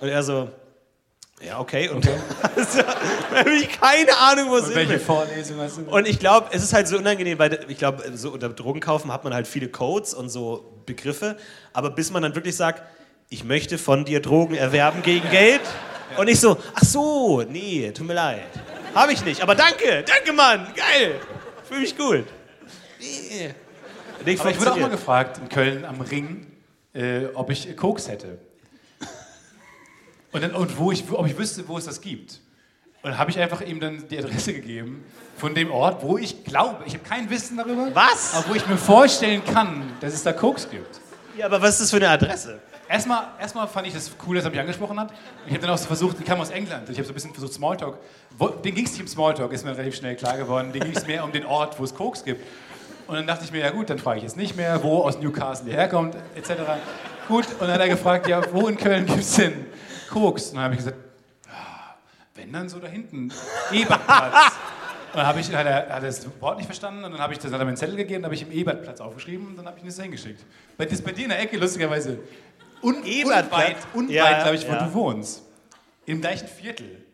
Und 0.00 0.08
er 0.08 0.22
so, 0.22 0.48
ja, 1.40 1.60
okay. 1.60 1.88
Und 1.88 2.06
also, 2.56 2.80
ich 3.60 3.80
keine 3.80 4.16
Ahnung, 4.18 4.50
wo 4.50 4.56
es 4.56 4.66
hin 4.66 4.74
welche. 4.74 4.98
Vorlesung 4.98 5.60
hast 5.60 5.78
du? 5.78 5.82
Und 5.82 6.08
ich 6.08 6.18
glaube, 6.18 6.48
es 6.50 6.62
ist 6.64 6.72
halt 6.72 6.88
so 6.88 6.98
unangenehm, 6.98 7.38
weil 7.38 7.64
ich 7.68 7.78
glaube, 7.78 8.04
so 8.14 8.30
unter 8.30 8.48
Drogen 8.48 8.80
kaufen 8.80 9.12
hat 9.12 9.22
man 9.22 9.32
halt 9.32 9.46
viele 9.46 9.68
Codes 9.68 10.14
und 10.14 10.30
so 10.30 10.82
Begriffe, 10.84 11.36
aber 11.72 11.90
bis 11.90 12.10
man 12.10 12.22
dann 12.22 12.34
wirklich 12.34 12.56
sagt, 12.56 12.82
ich 13.28 13.44
möchte 13.44 13.78
von 13.78 14.04
dir 14.04 14.20
Drogen 14.20 14.54
erwerben 14.54 15.02
gegen 15.02 15.30
Geld 15.30 15.60
und 16.16 16.28
ich 16.28 16.40
so, 16.40 16.56
ach 16.74 16.84
so, 16.84 17.42
nee, 17.42 17.92
tut 17.92 18.06
mir 18.06 18.14
leid. 18.14 18.42
Habe 18.94 19.12
ich 19.12 19.24
nicht, 19.24 19.42
aber 19.42 19.54
danke, 19.54 20.02
danke 20.04 20.32
Mann, 20.32 20.66
geil, 20.74 21.20
fühle 21.68 21.80
mich 21.80 21.96
gut. 21.96 22.24
Nee. 22.98 23.54
Aber 24.20 24.30
ich 24.50 24.60
wurde 24.60 24.72
auch 24.72 24.78
mal 24.78 24.90
gefragt 24.90 25.38
in 25.38 25.48
Köln 25.48 25.84
am 25.84 26.00
Ring, 26.00 26.46
äh, 26.94 27.26
ob 27.34 27.50
ich 27.50 27.76
Koks 27.76 28.08
hätte. 28.08 28.38
Und, 30.32 30.42
dann, 30.42 30.54
und 30.54 30.76
wo 30.78 30.92
ich, 30.92 31.10
ob 31.10 31.26
ich 31.26 31.38
wüsste, 31.38 31.66
wo 31.68 31.78
es 31.78 31.86
das 31.86 32.00
gibt. 32.00 32.40
Und 33.02 33.16
habe 33.16 33.30
ich 33.30 33.38
einfach 33.38 33.60
ihm 33.60 33.80
dann 33.80 34.06
die 34.08 34.18
Adresse 34.18 34.52
gegeben 34.52 35.04
von 35.36 35.54
dem 35.54 35.70
Ort, 35.70 36.02
wo 36.02 36.18
ich 36.18 36.44
glaube, 36.44 36.82
ich 36.84 36.94
habe 36.94 37.04
kein 37.04 37.30
Wissen 37.30 37.56
darüber, 37.56 37.94
Was? 37.94 38.34
aber 38.34 38.50
wo 38.50 38.54
ich 38.54 38.66
mir 38.66 38.76
vorstellen 38.76 39.42
kann, 39.44 39.92
dass 40.00 40.12
es 40.12 40.22
da 40.24 40.32
Koks 40.32 40.68
gibt. 40.68 41.00
Ja, 41.36 41.46
aber 41.46 41.62
was 41.62 41.74
ist 41.74 41.82
das 41.82 41.90
für 41.90 41.96
eine 41.96 42.08
Adresse? 42.08 42.58
Erstmal, 42.88 43.28
erstmal 43.38 43.68
fand 43.68 43.86
ich 43.86 43.92
das 43.92 44.10
cool, 44.26 44.36
dass 44.36 44.44
er 44.44 44.50
mich 44.50 44.58
angesprochen 44.58 44.98
hat. 44.98 45.12
Ich 45.46 45.52
habe 45.52 45.60
dann 45.60 45.70
auch 45.70 45.78
so 45.78 45.86
versucht, 45.86 46.18
ich 46.18 46.24
kam 46.24 46.40
aus 46.40 46.50
England, 46.50 46.88
ich 46.88 46.96
habe 46.96 47.04
so 47.04 47.12
ein 47.12 47.14
bisschen 47.14 47.32
versucht 47.32 47.52
Smalltalk. 47.52 47.98
Wo, 48.36 48.48
den 48.48 48.74
ging 48.74 48.86
es 48.86 48.92
nicht 48.92 49.02
um 49.02 49.06
Smalltalk, 49.06 49.52
ist 49.52 49.64
mir 49.64 49.72
relativ 49.72 49.96
schnell 49.96 50.16
klar 50.16 50.36
geworden. 50.36 50.72
Den 50.72 50.82
ging 50.82 50.96
es 50.96 51.06
mehr 51.06 51.22
um 51.22 51.30
den 51.30 51.44
Ort, 51.44 51.78
wo 51.78 51.84
es 51.84 51.94
Koks 51.94 52.24
gibt. 52.24 52.42
Und 53.08 53.14
dann 53.14 53.26
dachte 53.26 53.42
ich 53.42 53.50
mir, 53.50 53.60
ja 53.60 53.70
gut, 53.70 53.88
dann 53.88 53.98
frage 53.98 54.18
ich 54.18 54.24
jetzt 54.24 54.36
nicht 54.36 54.54
mehr, 54.54 54.82
wo 54.82 54.98
aus 54.98 55.18
Newcastle 55.18 55.72
herkommt, 55.72 56.14
etc. 56.34 56.50
Gut, 57.26 57.46
und 57.52 57.62
dann 57.62 57.72
hat 57.72 57.80
er 57.80 57.88
gefragt, 57.88 58.28
ja, 58.28 58.42
wo 58.52 58.68
in 58.68 58.76
Köln 58.76 59.06
gibt 59.06 59.20
es 59.20 59.34
denn 59.34 59.66
Koks? 60.10 60.50
Und 60.50 60.56
dann 60.56 60.64
habe 60.64 60.74
ich 60.74 60.78
gesagt, 60.78 60.98
wenn 62.34 62.52
dann 62.52 62.68
so 62.68 62.78
da 62.78 62.86
hinten, 62.86 63.32
Ebertplatz. 63.72 64.52
Und 65.12 65.16
dann 65.16 65.26
habe 65.26 65.40
ich, 65.40 65.54
hat 65.54 65.64
er, 65.64 65.88
hat 65.88 65.88
er 65.88 66.00
das 66.00 66.26
Wort 66.38 66.58
nicht 66.58 66.66
verstanden 66.66 67.02
und 67.02 67.12
dann 67.12 67.20
habe 67.20 67.32
ich 67.32 67.38
das, 67.38 67.50
hat 67.50 67.58
er 67.58 67.64
mir 67.64 67.68
einen 67.68 67.76
Zettel 67.78 67.96
gegeben, 67.96 68.22
dann 68.22 68.24
habe 68.24 68.34
ich 68.34 68.42
ihm 68.42 68.52
Ebertplatz 68.52 69.00
aufgeschrieben 69.00 69.46
und 69.46 69.56
dann 69.56 69.66
habe 69.66 69.78
ich 69.78 69.84
ihn 69.84 69.88
das 69.88 69.98
hingeschickt. 69.98 70.44
Bei, 70.76 70.84
das 70.84 71.00
bei 71.00 71.12
dir 71.12 71.22
in 71.22 71.30
der 71.30 71.40
Ecke, 71.40 71.56
lustigerweise. 71.56 72.18
Un, 72.82 73.02
Ebertplatz? 73.06 73.50
unweit, 73.50 73.76
unweit 73.94 74.14
Ja, 74.14 74.42
glaube 74.42 74.56
ich, 74.56 74.68
wo 74.68 74.72
ja. 74.72 74.84
du 74.84 74.92
wohnst. 74.92 75.42
Im 76.04 76.20
gleichen 76.20 76.46
Viertel. 76.46 77.07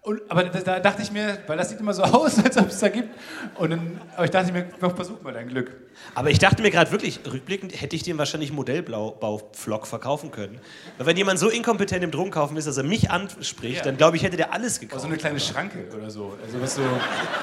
Und, 0.00 0.20
aber 0.30 0.44
da, 0.44 0.60
da 0.60 0.80
dachte 0.80 1.02
ich 1.02 1.10
mir, 1.12 1.38
weil 1.46 1.58
das 1.58 1.68
sieht 1.70 1.80
immer 1.80 1.92
so 1.92 2.02
aus, 2.04 2.38
als 2.42 2.56
ob 2.56 2.68
es 2.68 2.78
da 2.78 2.88
gibt. 2.88 3.08
Und 3.56 3.70
dann, 3.70 4.00
aber 4.14 4.24
ich 4.24 4.30
dachte 4.30 4.52
mir, 4.52 4.66
doch, 4.80 4.94
versuch 4.96 5.20
mal 5.22 5.32
dein 5.34 5.48
Glück. 5.48 5.72
Aber 6.14 6.30
ich 6.30 6.38
dachte 6.38 6.62
mir 6.62 6.70
gerade 6.70 6.90
wirklich, 6.92 7.20
rückblickend 7.30 7.78
hätte 7.78 7.96
ich 7.96 8.04
dem 8.04 8.16
wahrscheinlich 8.16 8.52
Modellbauflock 8.52 9.86
verkaufen 9.86 10.30
können. 10.30 10.60
Weil 10.96 11.06
wenn 11.08 11.16
jemand 11.16 11.38
so 11.40 11.48
inkompetent 11.50 12.04
im 12.04 12.10
Drogenkaufen 12.10 12.56
ist, 12.56 12.66
dass 12.68 12.76
er 12.76 12.84
mich 12.84 13.10
anspricht, 13.10 13.78
Ja. 13.78 13.82
dann 13.84 13.96
glaube 13.96 14.16
ich, 14.16 14.22
hätte 14.22 14.36
der 14.36 14.52
alles 14.52 14.78
gekauft. 14.80 15.02
so 15.02 15.08
eine 15.08 15.16
kleine 15.16 15.40
Schranke 15.40 15.86
oder 15.94 16.08
so. 16.10 16.38
Also 16.44 16.60
was 16.60 16.74
so, 16.76 16.82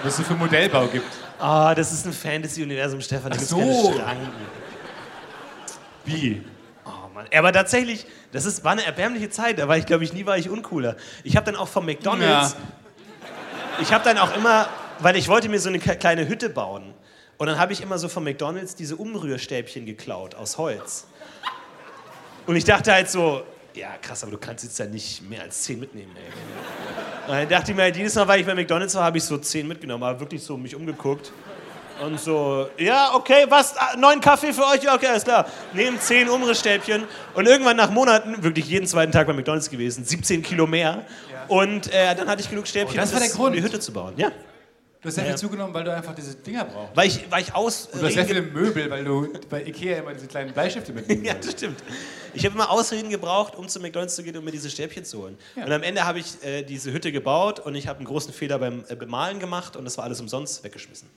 was 0.04 0.18
so 0.18 0.24
für 0.24 0.34
Modellbau 0.36 0.88
gibt. 0.88 1.06
Ah, 1.38 1.76
das 1.76 1.92
ist 1.92 2.06
ein 2.08 2.14
Fantasy-Universum, 2.14 3.02
Stefan. 3.02 3.32
Da 3.32 3.36
Ach 3.36 3.40
gibt's 3.40 3.50
so. 3.50 3.58
keine 3.60 3.96
Schranken. 4.00 4.30
Wie? 6.06 6.42
Mann. 7.16 7.28
Aber 7.36 7.52
tatsächlich, 7.52 8.06
das 8.32 8.46
ist, 8.46 8.64
war 8.64 8.74
eine 8.74 8.86
erbärmliche 8.86 9.30
Zeit. 9.30 9.58
Da 9.58 9.68
war 9.68 9.78
ich, 9.78 9.86
glaube 9.86 10.04
ich, 10.04 10.14
nie 10.14 10.26
war 10.26 10.38
ich 10.38 10.50
uncooler. 10.50 10.96
Ich 11.24 11.36
habe 11.36 11.46
dann 11.46 11.56
auch 11.56 11.68
vom 11.68 11.86
McDonalds, 11.86 12.56
ich 13.82 13.92
habe 13.92 14.04
dann 14.04 14.18
auch 14.18 14.36
immer, 14.36 14.68
weil 15.00 15.16
ich 15.16 15.28
wollte 15.28 15.50
mir 15.50 15.60
so 15.60 15.70
eine 15.70 15.80
kleine 15.80 16.28
Hütte 16.28 16.50
bauen. 16.50 16.94
Und 17.38 17.48
dann 17.48 17.58
habe 17.58 17.74
ich 17.74 17.82
immer 17.82 17.98
so 17.98 18.08
von 18.08 18.24
McDonalds 18.24 18.76
diese 18.76 18.96
Umrührstäbchen 18.96 19.86
geklaut 19.86 20.36
aus 20.36 20.58
Holz. 20.58 21.08
Und 22.46 22.56
ich 22.56 22.64
dachte 22.64 22.94
halt 22.94 23.10
so, 23.10 23.44
ja 23.74 23.98
krass, 24.02 24.24
aber 24.24 24.34
du 24.34 24.38
kannst 24.38 24.64
jetzt 24.64 24.78
ja 24.78 24.86
nicht 24.86 25.22
mehr 25.28 25.42
als 25.42 25.64
zehn 25.64 25.80
mitnehmen, 25.80 26.16
ey. 26.16 27.32
Und 27.32 27.40
dann 27.40 27.50
dachte 27.50 27.72
ich 27.72 27.78
mir 27.78 27.84
halt, 27.84 27.98
jedes 27.98 28.16
Mal, 28.16 28.28
weil 28.28 28.40
ich 28.40 28.46
bei 28.46 28.56
McDonalds 28.56 28.94
war, 28.96 29.04
habe 29.04 29.18
ich 29.18 29.24
so 29.24 29.38
zehn 29.38 29.68
mitgenommen, 29.68 30.04
aber 30.04 30.20
wirklich 30.20 30.44
so 30.44 30.56
mich 30.56 30.76
umgeguckt. 30.76 31.32
Und 32.04 32.20
so, 32.20 32.68
ja, 32.78 33.14
okay, 33.14 33.46
was? 33.48 33.76
Ah, 33.78 33.96
Neun 33.98 34.20
Kaffee 34.20 34.52
für 34.52 34.66
euch? 34.66 34.84
Ja, 34.84 34.96
okay, 34.96 35.08
alles 35.08 35.24
klar. 35.24 35.48
Nehmen 35.74 36.00
zehn 36.00 36.28
Umrissstäbchen. 36.28 37.06
Und 37.34 37.46
irgendwann 37.48 37.78
nach 37.78 37.90
Monaten, 37.90 38.44
wirklich 38.44 38.66
jeden 38.68 38.86
zweiten 38.86 39.12
Tag 39.12 39.28
bei 39.28 39.34
McDonalds 39.34 39.70
gewesen, 39.70 40.04
17 40.04 40.42
Kilo 40.44 40.68
mehr. 40.68 41.06
Und 41.48 41.92
äh, 41.94 42.14
dann 42.16 42.28
hatte 42.28 42.42
ich 42.42 42.50
genug 42.50 42.68
Stäbchen, 42.68 42.98
Oh, 42.98 43.02
das 43.02 43.14
war 43.14 43.20
der 43.22 43.40
um 43.40 43.54
die 43.54 43.64
Hütte 43.64 43.80
zu 43.80 43.94
bauen. 43.94 44.14
Ja. 44.18 44.32
Du 45.02 45.10
hast 45.10 45.16
sehr 45.16 45.24
Ja. 45.26 45.30
viel 45.32 45.38
zugenommen, 45.40 45.72
weil 45.72 45.84
du 45.84 45.94
einfach 45.94 46.16
diese 46.16 46.34
Dinger 46.36 46.66
brauchst. 46.66 46.98
Weil 46.98 47.08
ich, 47.08 47.26
weil 47.30 47.44
ich 47.44 47.54
aus. 47.54 47.86
Und 47.94 48.02
du 48.02 48.08
hast 48.08 48.14
sehr 48.16 48.24
Reden 48.28 48.50
viele 48.52 48.64
Möbel, 48.66 48.90
weil 48.90 49.04
du 49.06 49.32
bei 49.52 49.62
Ikea 49.64 50.00
immer 50.00 50.14
diese 50.16 50.26
kleinen 50.26 50.52
Bleistifte 50.52 50.92
mitnimmst. 50.94 51.24
Ja, 51.28 51.36
das 51.36 51.52
stimmt. 51.52 51.84
Ich 52.34 52.44
habe 52.44 52.56
immer 52.56 52.72
Ausreden 52.72 53.12
gebraucht, 53.12 53.56
um 53.56 53.70
zu 53.70 53.80
McDonalds 53.80 54.16
zu 54.16 54.24
gehen, 54.24 54.36
um 54.36 54.44
mir 54.44 54.50
diese 54.52 54.70
Stäbchen 54.70 55.06
zu 55.06 55.20
holen. 55.22 55.38
Und 55.56 55.72
am 55.72 55.84
Ende 55.84 56.06
habe 56.06 56.18
ich 56.20 56.44
äh, 56.44 56.64
diese 56.64 56.92
Hütte 56.92 57.12
gebaut 57.12 57.60
und 57.60 57.76
ich 57.76 57.88
habe 57.88 58.00
einen 58.00 58.08
großen 58.08 58.34
Fehler 58.34 58.58
beim 58.58 58.84
äh, 58.90 58.96
Bemalen 58.96 59.40
gemacht 59.40 59.76
und 59.78 59.86
das 59.86 59.96
war 60.00 60.06
alles 60.06 60.20
umsonst 60.20 60.64
weggeschmissen. 60.64 61.08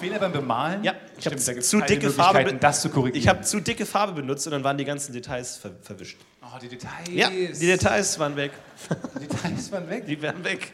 Fehler 0.00 0.18
beim 0.18 0.32
Bemalen? 0.32 0.82
Ja, 0.82 0.94
ich 1.16 1.26
habe 1.26 1.38
Stimmt, 1.38 1.62
zu 1.64 1.80
dicke 1.80 2.10
Farbe, 2.10 2.54
das 2.54 2.80
zu 2.82 2.88
korrigieren. 2.88 3.20
ich 3.22 3.28
habe 3.28 3.42
zu 3.42 3.60
dicke 3.60 3.86
Farbe 3.86 4.14
benutzt 4.14 4.46
und 4.46 4.52
dann 4.52 4.64
waren 4.64 4.78
die 4.78 4.84
ganzen 4.84 5.12
Details 5.12 5.56
ver 5.58 5.70
verwischt. 5.82 6.18
Oh, 6.42 6.58
die 6.60 6.68
Details. 6.68 7.08
Ja, 7.10 7.28
die 7.30 7.66
Details 7.66 8.18
waren 8.18 8.34
weg. 8.36 8.52
Die 9.20 9.26
Details 9.26 9.70
waren 9.70 9.88
weg. 9.88 10.06
Die 10.06 10.20
waren 10.22 10.42
weg. 10.42 10.72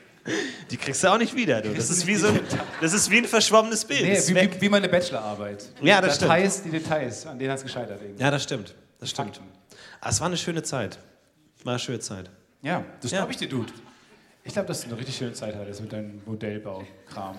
Die 0.70 0.77
kriegst 0.77 1.05
du 1.05 1.09
auch 1.09 1.19
nicht 1.19 1.35
wieder. 1.36 1.61
Du. 1.61 1.73
Das, 1.73 1.89
ist 1.90 2.07
wie 2.07 2.16
so 2.16 2.28
ein, 2.28 2.40
das 2.81 2.93
ist 2.93 3.11
wie 3.11 3.19
ein 3.19 3.27
verschwommenes 3.27 3.85
Bild. 3.85 4.03
Nee, 4.03 4.19
wie, 4.27 4.35
wie, 4.35 4.61
wie 4.62 4.69
meine 4.69 4.89
Bachelorarbeit. 4.89 5.69
Ja, 5.82 6.01
das 6.01 6.19
die 6.19 6.24
Details, 6.24 6.62
Die 6.62 6.70
Details, 6.70 7.27
an 7.27 7.39
denen 7.39 7.51
hat 7.53 7.59
es 7.59 7.65
gescheitert. 7.65 8.01
Irgendwie. 8.03 8.23
Ja, 8.23 8.31
das 8.31 8.43
stimmt. 8.43 8.74
Das 8.98 9.11
stimmt. 9.11 9.40
Aber 10.01 10.11
es 10.11 10.20
war 10.20 10.27
eine 10.27 10.36
schöne 10.36 10.62
Zeit. 10.62 10.98
War 11.62 11.74
eine 11.74 11.78
schöne 11.78 12.01
Zeit. 12.01 12.31
Ja, 12.62 12.85
das 13.01 13.11
Ja. 13.12 13.19
glaube 13.19 13.32
ich 13.32 13.39
dir, 13.39 13.48
Dude. 13.48 13.73
Ich 14.43 14.53
glaube, 14.53 14.69
dass 14.69 14.81
du 14.82 14.89
eine 14.89 14.98
richtig 14.98 15.16
schöne 15.16 15.32
Zeit 15.32 15.55
hattest 15.57 15.81
mit 15.81 15.93
deinem 15.93 16.23
Modellbaukram. 16.24 17.36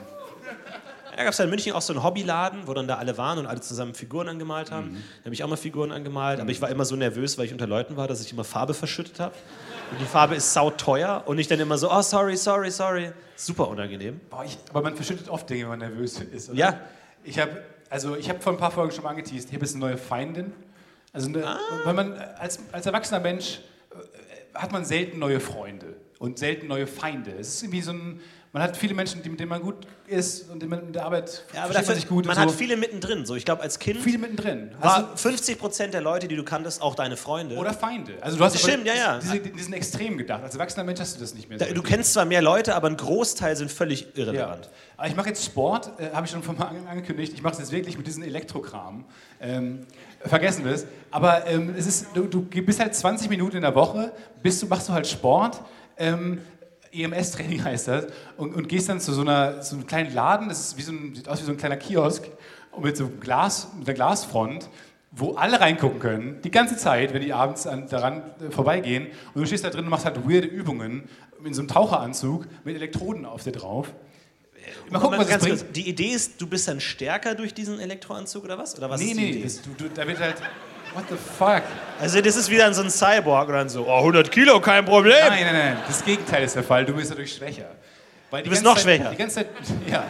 Da 1.17 1.23
gab 1.23 1.33
es 1.33 1.39
in 1.39 1.49
München 1.49 1.73
auch 1.73 1.81
so 1.81 1.93
einen 1.93 2.03
Hobbyladen, 2.03 2.67
wo 2.67 2.73
dann 2.75 2.87
da 2.87 2.95
alle 2.97 3.17
waren 3.17 3.39
und 3.39 3.47
alle 3.47 3.59
zusammen 3.59 3.95
Figuren 3.95 4.29
angemalt 4.29 4.71
haben. 4.71 5.03
Da 5.21 5.25
habe 5.25 5.33
ich 5.33 5.43
auch 5.43 5.49
mal 5.49 5.55
Figuren 5.57 5.91
angemalt, 5.91 6.39
aber 6.39 6.51
ich 6.51 6.61
war 6.61 6.69
immer 6.69 6.85
so 6.85 6.95
nervös, 6.95 7.37
weil 7.39 7.45
ich 7.45 7.51
unter 7.51 7.65
Leuten 7.67 7.97
war, 7.97 8.07
dass 8.07 8.21
ich 8.21 8.31
immer 8.31 8.43
Farbe 8.43 8.73
verschüttet 8.75 9.19
habe. 9.19 9.33
Und 9.91 9.99
die 9.99 10.05
Farbe 10.05 10.35
ist 10.35 10.53
sauteuer 10.53 11.23
und 11.25 11.39
ich 11.39 11.47
dann 11.47 11.59
immer 11.59 11.77
so, 11.77 11.91
oh, 11.91 12.01
sorry, 12.03 12.37
sorry, 12.37 12.69
sorry. 12.69 13.11
Super 13.35 13.67
unangenehm. 13.67 14.21
Boah, 14.29 14.45
ich, 14.45 14.57
aber 14.69 14.81
man 14.83 14.95
verschüttet 14.95 15.27
oft 15.27 15.49
Dinge, 15.49 15.63
wenn 15.63 15.69
man 15.69 15.79
nervös 15.79 16.19
ist, 16.19 16.49
oder? 16.49 16.57
Ja. 16.59 16.79
Ich 17.23 17.39
habe 17.39 17.63
also 17.89 18.15
ich 18.15 18.29
habe 18.29 18.39
vor 18.39 18.53
ein 18.53 18.59
paar 18.59 18.71
Folgen 18.71 18.91
schon 18.93 19.03
mal 19.03 19.11
angeteased, 19.11 19.49
ich 19.49 19.55
habe 19.55 19.65
jetzt 19.65 19.75
eine 19.75 19.85
neue 19.85 19.97
Feindin. 19.97 20.53
Also, 21.13 21.29
ne, 21.29 21.43
Ah. 21.47 21.57
weil 21.85 21.93
man 21.93 22.13
als, 22.13 22.59
als 22.71 22.85
erwachsener 22.85 23.21
Mensch 23.21 23.59
äh, 23.91 24.57
hat 24.59 24.71
man 24.71 24.85
selten 24.85 25.19
neue 25.19 25.39
Freunde 25.39 25.95
und 26.19 26.37
selten 26.37 26.67
neue 26.67 26.85
Feinde. 26.85 27.31
Es 27.39 27.47
ist 27.47 27.63
irgendwie 27.63 27.81
so 27.81 27.91
ein, 27.91 28.19
man 28.53 28.63
hat 28.63 28.77
viele 28.77 28.93
Menschen, 28.93 29.21
die, 29.21 29.29
mit 29.29 29.39
denen 29.39 29.49
man 29.49 29.61
gut 29.61 29.75
ist 30.07 30.49
und 30.49 30.63
in 30.63 30.93
der 30.93 31.05
Arbeit 31.05 31.43
Ja, 31.53 31.65
aber 31.65 31.73
dafür, 31.73 31.87
man 31.89 31.95
sich 31.95 32.07
gut. 32.07 32.25
man 32.25 32.35
und 32.37 32.41
hat 32.43 32.49
so. 32.49 32.55
viele 32.55 32.77
mittendrin. 32.77 33.25
So, 33.25 33.35
ich 33.35 33.43
glaube, 33.45 33.61
als 33.61 33.77
Kind 33.77 33.99
viele 33.99 34.17
mittendrin. 34.17 34.71
War 34.79 35.15
50 35.17 35.59
Prozent 35.59 35.93
der 35.93 36.01
Leute, 36.01 36.27
die 36.27 36.35
du 36.35 36.43
kanntest, 36.43 36.81
auch 36.81 36.95
deine 36.95 37.17
Freunde. 37.17 37.55
oder 37.55 37.73
Feinde. 37.73 38.13
Also 38.21 38.37
du 38.37 38.43
hast 38.45 38.57
Stimmt, 38.59 38.85
ja, 38.87 38.93
ja. 38.95 39.19
Diese, 39.19 39.39
diesen 39.39 39.73
Extrem 39.73 40.17
gedacht. 40.17 40.43
Als 40.43 40.55
erwachsener 40.55 40.85
Mensch 40.85 40.99
hast 40.99 41.15
du 41.17 41.19
das 41.19 41.33
nicht 41.33 41.49
mehr. 41.49 41.59
So 41.59 41.65
du 41.65 41.71
richtig. 41.71 41.89
kennst 41.89 42.13
zwar 42.13 42.25
mehr 42.25 42.41
Leute, 42.41 42.73
aber 42.75 42.87
ein 42.87 42.97
Großteil 42.97 43.55
sind 43.55 43.69
völlig 43.71 44.01
Ja. 44.15 44.23
irrelevant. 44.23 44.69
Aber 44.95 45.07
ich 45.07 45.15
mache 45.15 45.27
jetzt 45.29 45.43
Sport, 45.45 45.91
äh, 45.99 46.09
habe 46.13 46.25
ich 46.25 46.31
schon 46.31 46.41
ange- 46.41 46.87
angekündigt. 46.87 47.33
Ich 47.35 47.43
mache 47.43 47.53
es 47.53 47.59
jetzt 47.59 47.71
wirklich 47.71 47.97
mit 47.97 48.07
diesem 48.07 48.23
Elektrokram. 48.23 49.05
Ähm, 49.41 49.85
vergessen 50.25 50.65
wir 50.65 50.71
es. 50.71 50.87
Aber 51.11 51.45
ähm, 51.47 51.75
es 51.77 51.85
ist, 51.85 52.07
du, 52.15 52.23
du 52.25 52.41
bist 52.41 52.79
halt 52.79 52.95
20 52.95 53.29
Minuten 53.29 53.57
in 53.57 53.61
der 53.61 53.75
Woche, 53.75 54.11
bist 54.41 54.61
du, 54.63 54.67
machst 54.67 54.87
du 54.89 54.93
halt 54.93 55.05
Sport. 55.05 55.61
Ähm, 55.97 56.41
EMS-Training 57.03 57.63
heißt 57.63 57.87
das. 57.87 58.07
Und, 58.37 58.53
und 58.55 58.69
gehst 58.69 58.89
dann 58.89 58.99
zu 58.99 59.13
so, 59.13 59.21
einer, 59.21 59.61
so 59.63 59.75
einem 59.75 59.87
kleinen 59.87 60.13
Laden, 60.13 60.49
das 60.49 60.59
ist 60.59 60.77
wie 60.77 60.81
so 60.81 60.91
ein, 60.91 61.15
sieht 61.15 61.27
aus 61.29 61.41
wie 61.41 61.45
so 61.45 61.51
ein 61.51 61.57
kleiner 61.57 61.77
Kiosk, 61.77 62.25
und 62.71 62.83
mit 62.83 62.95
so 62.95 63.05
einem 63.05 63.19
Glas, 63.19 63.69
mit 63.77 63.87
einer 63.87 63.95
Glasfront, 63.95 64.69
wo 65.11 65.33
alle 65.33 65.59
reingucken 65.59 65.99
können, 65.99 66.41
die 66.43 66.51
ganze 66.51 66.77
Zeit, 66.77 67.13
wenn 67.13 67.21
die 67.21 67.33
abends 67.33 67.65
an, 67.65 67.87
daran 67.89 68.21
äh, 68.39 68.51
vorbeigehen. 68.51 69.07
Und 69.33 69.41
du 69.41 69.47
stehst 69.47 69.63
da 69.63 69.69
drin 69.69 69.85
und 69.85 69.89
machst 69.89 70.05
halt 70.05 70.17
weirde 70.29 70.47
Übungen 70.47 71.09
in 71.43 71.53
so 71.53 71.61
einem 71.61 71.69
Taucheranzug 71.69 72.45
mit 72.63 72.75
Elektroden 72.75 73.25
auf 73.25 73.43
dir 73.43 73.51
drauf. 73.51 73.93
Mal 74.89 74.99
gucken, 74.99 75.17
was 75.17 75.29
ganz 75.29 75.43
bringt. 75.43 75.59
kurz, 75.59 75.71
die 75.71 75.87
Idee 75.89 76.09
ist, 76.09 76.41
du 76.41 76.47
bist 76.47 76.67
dann 76.67 76.79
stärker 76.79 77.35
durch 77.35 77.53
diesen 77.53 77.79
Elektroanzug 77.79 78.43
oder 78.43 78.57
was? 78.57 78.77
Oder 78.77 78.89
was 78.89 78.99
Nee, 78.99 79.07
ist 79.07 79.17
die 79.17 79.21
nee, 79.21 79.29
Idee? 79.31 79.43
das, 79.43 79.61
du, 79.61 79.69
du, 79.77 79.89
da 79.89 80.07
wird 80.07 80.19
halt. 80.19 80.35
What 80.97 81.05
the 81.09 81.15
fuck? 81.15 81.61
Also 82.01 82.19
das 82.21 82.35
ist 82.35 82.49
wieder 82.49 82.73
so 82.73 82.81
ein 82.81 82.89
Cyborg 82.89 83.49
oder 83.49 83.69
so, 83.69 83.85
oh, 83.87 83.99
100 83.99 84.31
Kilo, 84.31 84.59
kein 84.59 84.83
Problem. 84.83 85.13
Nein, 85.27 85.45
nein, 85.45 85.53
nein. 85.53 85.77
Das 85.85 86.03
Gegenteil 86.03 86.43
ist 86.43 86.55
der 86.55 86.63
Fall. 86.63 86.85
Du 86.85 86.93
bist 86.93 87.11
dadurch 87.11 87.35
schwächer. 87.35 87.65
Weil 88.31 88.41
Du 88.41 88.49
bist 88.49 88.63
noch 88.63 88.73
Zeit, 88.73 88.83
schwächer. 88.83 89.11
Die 89.11 89.15
ganze 89.17 89.35
Zeit, 89.35 89.47
ja. 89.91 90.03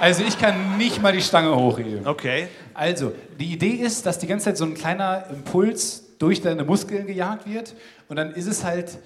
Also 0.00 0.22
ich 0.22 0.38
kann 0.38 0.78
nicht 0.78 1.02
mal 1.02 1.12
die 1.12 1.22
Stange 1.22 1.56
hochheben. 1.56 2.06
Okay. 2.06 2.46
Also, 2.72 3.14
die 3.36 3.52
Idee 3.52 3.82
ist, 3.84 4.06
dass 4.06 4.20
die 4.20 4.28
ganze 4.28 4.44
Zeit 4.44 4.58
so 4.58 4.64
ein 4.64 4.74
kleiner 4.74 5.24
Impuls 5.28 6.04
durch 6.20 6.40
deine 6.40 6.62
Muskeln 6.62 7.08
gejagt 7.08 7.44
wird. 7.48 7.74
Und 8.06 8.14
dann 8.14 8.32
ist 8.32 8.46
es 8.46 8.62
halt 8.62 8.96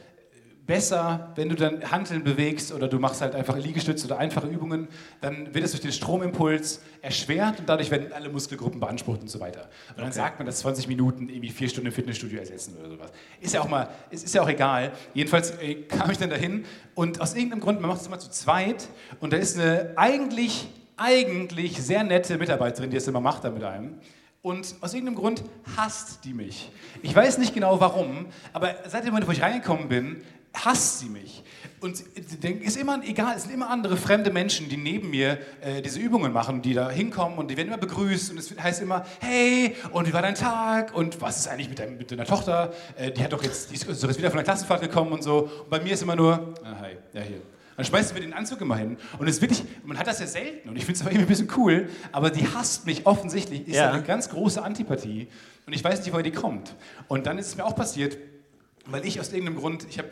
besser, 0.72 1.28
wenn 1.34 1.50
du 1.50 1.54
dann 1.54 1.90
Hanteln 1.90 2.24
bewegst 2.24 2.72
oder 2.72 2.88
du 2.88 2.98
machst 2.98 3.20
halt 3.20 3.34
einfach 3.34 3.58
Liegestütze 3.58 4.06
oder 4.06 4.16
einfache 4.16 4.46
Übungen, 4.46 4.88
dann 5.20 5.54
wird 5.54 5.66
es 5.66 5.72
durch 5.72 5.82
den 5.82 5.92
Stromimpuls 5.92 6.80
erschwert 7.02 7.60
und 7.60 7.68
dadurch 7.68 7.90
werden 7.90 8.10
alle 8.10 8.30
Muskelgruppen 8.30 8.80
beansprucht 8.80 9.20
und 9.20 9.28
so 9.28 9.38
weiter. 9.38 9.68
Und 9.94 10.02
dann 10.02 10.12
sagt 10.12 10.38
man, 10.38 10.46
dass 10.46 10.60
20 10.60 10.88
Minuten 10.88 11.28
irgendwie 11.28 11.50
vier 11.50 11.68
Stunden 11.68 11.88
im 11.88 11.92
Fitnessstudio 11.92 12.38
ersetzen 12.38 12.74
oder 12.80 12.88
sowas. 12.88 13.10
Ist 13.42 13.52
ja 13.52 13.60
auch 13.60 13.68
mal, 13.68 13.90
es 14.10 14.24
ist 14.24 14.34
ja 14.34 14.40
auch 14.40 14.48
egal. 14.48 14.92
Jedenfalls 15.12 15.50
äh, 15.60 15.74
kam 15.74 16.10
ich 16.10 16.16
dann 16.16 16.30
dahin 16.30 16.64
und 16.94 17.20
aus 17.20 17.34
irgendeinem 17.34 17.60
Grund, 17.60 17.82
man 17.82 17.90
macht 17.90 18.00
es 18.00 18.06
immer 18.06 18.18
zu 18.18 18.30
zweit 18.30 18.88
und 19.20 19.34
da 19.34 19.36
ist 19.36 19.58
eine 19.58 19.92
eigentlich, 19.96 20.70
eigentlich 20.96 21.82
sehr 21.82 22.02
nette 22.02 22.38
Mitarbeiterin, 22.38 22.88
die 22.88 22.96
es 22.96 23.06
immer 23.06 23.20
macht 23.20 23.44
da 23.44 23.50
mit 23.50 23.62
einem. 23.62 23.98
Und 24.40 24.74
aus 24.80 24.94
irgendeinem 24.94 25.16
Grund 25.16 25.44
hasst 25.76 26.24
die 26.24 26.32
mich. 26.32 26.72
Ich 27.02 27.14
weiß 27.14 27.36
nicht 27.38 27.54
genau 27.54 27.78
warum, 27.78 28.26
aber 28.54 28.74
seit 28.88 29.04
dem 29.04 29.10
Moment, 29.10 29.28
wo 29.28 29.32
ich 29.32 29.42
reingekommen 29.42 29.88
bin, 29.88 30.22
hasst 30.54 31.00
sie 31.00 31.06
mich. 31.06 31.42
Und 31.80 31.96
sie 31.96 32.36
denkt, 32.38 32.62
ist 32.64 32.76
immer 32.76 33.02
egal, 33.04 33.34
es 33.36 33.42
sind 33.42 33.52
immer 33.52 33.68
andere 33.70 33.96
fremde 33.96 34.30
Menschen, 34.30 34.68
die 34.68 34.76
neben 34.76 35.10
mir 35.10 35.38
äh, 35.60 35.82
diese 35.82 35.98
Übungen 35.98 36.32
machen, 36.32 36.62
die 36.62 36.74
da 36.74 36.88
hinkommen 36.90 37.38
und 37.38 37.50
die 37.50 37.56
werden 37.56 37.68
immer 37.68 37.78
begrüßt 37.78 38.30
und 38.30 38.38
es 38.38 38.54
heißt 38.56 38.82
immer, 38.82 39.04
hey, 39.20 39.74
und 39.90 40.06
wie 40.06 40.12
war 40.12 40.22
dein 40.22 40.34
Tag? 40.36 40.94
Und 40.94 41.20
was 41.20 41.38
ist 41.38 41.48
eigentlich 41.48 41.68
mit, 41.68 41.78
deinem, 41.78 41.96
mit 41.98 42.10
deiner 42.10 42.24
Tochter? 42.24 42.72
Äh, 42.96 43.10
die 43.10 43.22
hat 43.24 43.32
doch 43.32 43.42
jetzt, 43.42 43.70
die 43.70 43.74
ist 43.74 43.86
jetzt 43.88 44.18
wieder 44.18 44.30
von 44.30 44.36
der 44.36 44.44
Klassenfahrt 44.44 44.80
gekommen 44.80 45.10
und 45.12 45.22
so. 45.24 45.50
Und 45.64 45.70
bei 45.70 45.80
mir 45.80 45.92
ist 45.94 46.02
immer 46.02 46.14
nur, 46.16 46.54
ah, 46.62 46.76
hi, 46.80 46.96
ja 47.14 47.20
hier. 47.22 47.40
Dann 47.74 47.86
schmeißt 47.86 48.12
mir 48.14 48.20
den 48.20 48.34
Anzug 48.34 48.60
immer 48.60 48.76
hin. 48.76 48.98
Und 49.18 49.26
es 49.26 49.36
ist 49.36 49.40
wirklich, 49.40 49.64
man 49.84 49.98
hat 49.98 50.06
das 50.06 50.20
ja 50.20 50.26
selten 50.26 50.68
und 50.68 50.76
ich 50.76 50.84
finde 50.84 50.96
es 50.96 51.00
aber 51.00 51.10
irgendwie 51.10 51.24
ein 51.24 51.28
bisschen 51.28 51.48
cool, 51.56 51.88
aber 52.12 52.30
die 52.30 52.46
hasst 52.46 52.84
mich 52.86 53.06
offensichtlich, 53.06 53.66
ist 53.66 53.76
Ja. 53.76 53.90
eine 53.90 54.02
ganz 54.02 54.28
große 54.28 54.62
Antipathie 54.62 55.26
und 55.66 55.72
ich 55.72 55.82
weiß 55.82 56.00
nicht, 56.00 56.12
woher 56.12 56.22
die 56.22 56.30
kommt. 56.32 56.76
Und 57.08 57.26
dann 57.26 57.38
ist 57.38 57.46
es 57.48 57.56
mir 57.56 57.64
auch 57.64 57.74
passiert, 57.74 58.18
weil 58.86 59.04
ich 59.06 59.18
aus 59.18 59.32
irgendeinem 59.32 59.56
Grund, 59.58 59.86
ich 59.88 59.98
habe 59.98 60.08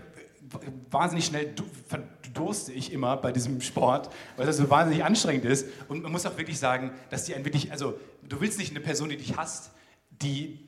wahnsinnig 0.91 1.27
schnell 1.27 1.53
du- 1.55 1.65
verdurste 1.89 2.73
ich 2.73 2.93
immer 2.93 3.17
bei 3.17 3.33
diesem 3.33 3.61
Sport, 3.61 4.11
weil 4.37 4.47
das 4.47 4.57
so 4.57 4.69
wahnsinnig 4.71 5.05
anstrengend 5.05 5.45
ist. 5.45 5.67
Und 5.89 6.03
man 6.03 6.13
muss 6.13 6.27
auch 6.27 6.37
wirklich 6.37 6.59
sagen, 6.59 6.93
dass 7.11 7.25
die 7.25 7.35
einen 7.35 7.45
wirklich, 7.45 7.71
also 7.73 7.95
du 8.29 8.41
willst 8.41 8.59
nicht 8.59 8.71
eine 8.71 8.81
Person, 8.81 9.09
die 9.09 9.17
dich 9.17 9.37
hasst, 9.37 9.71
die, 10.23 10.59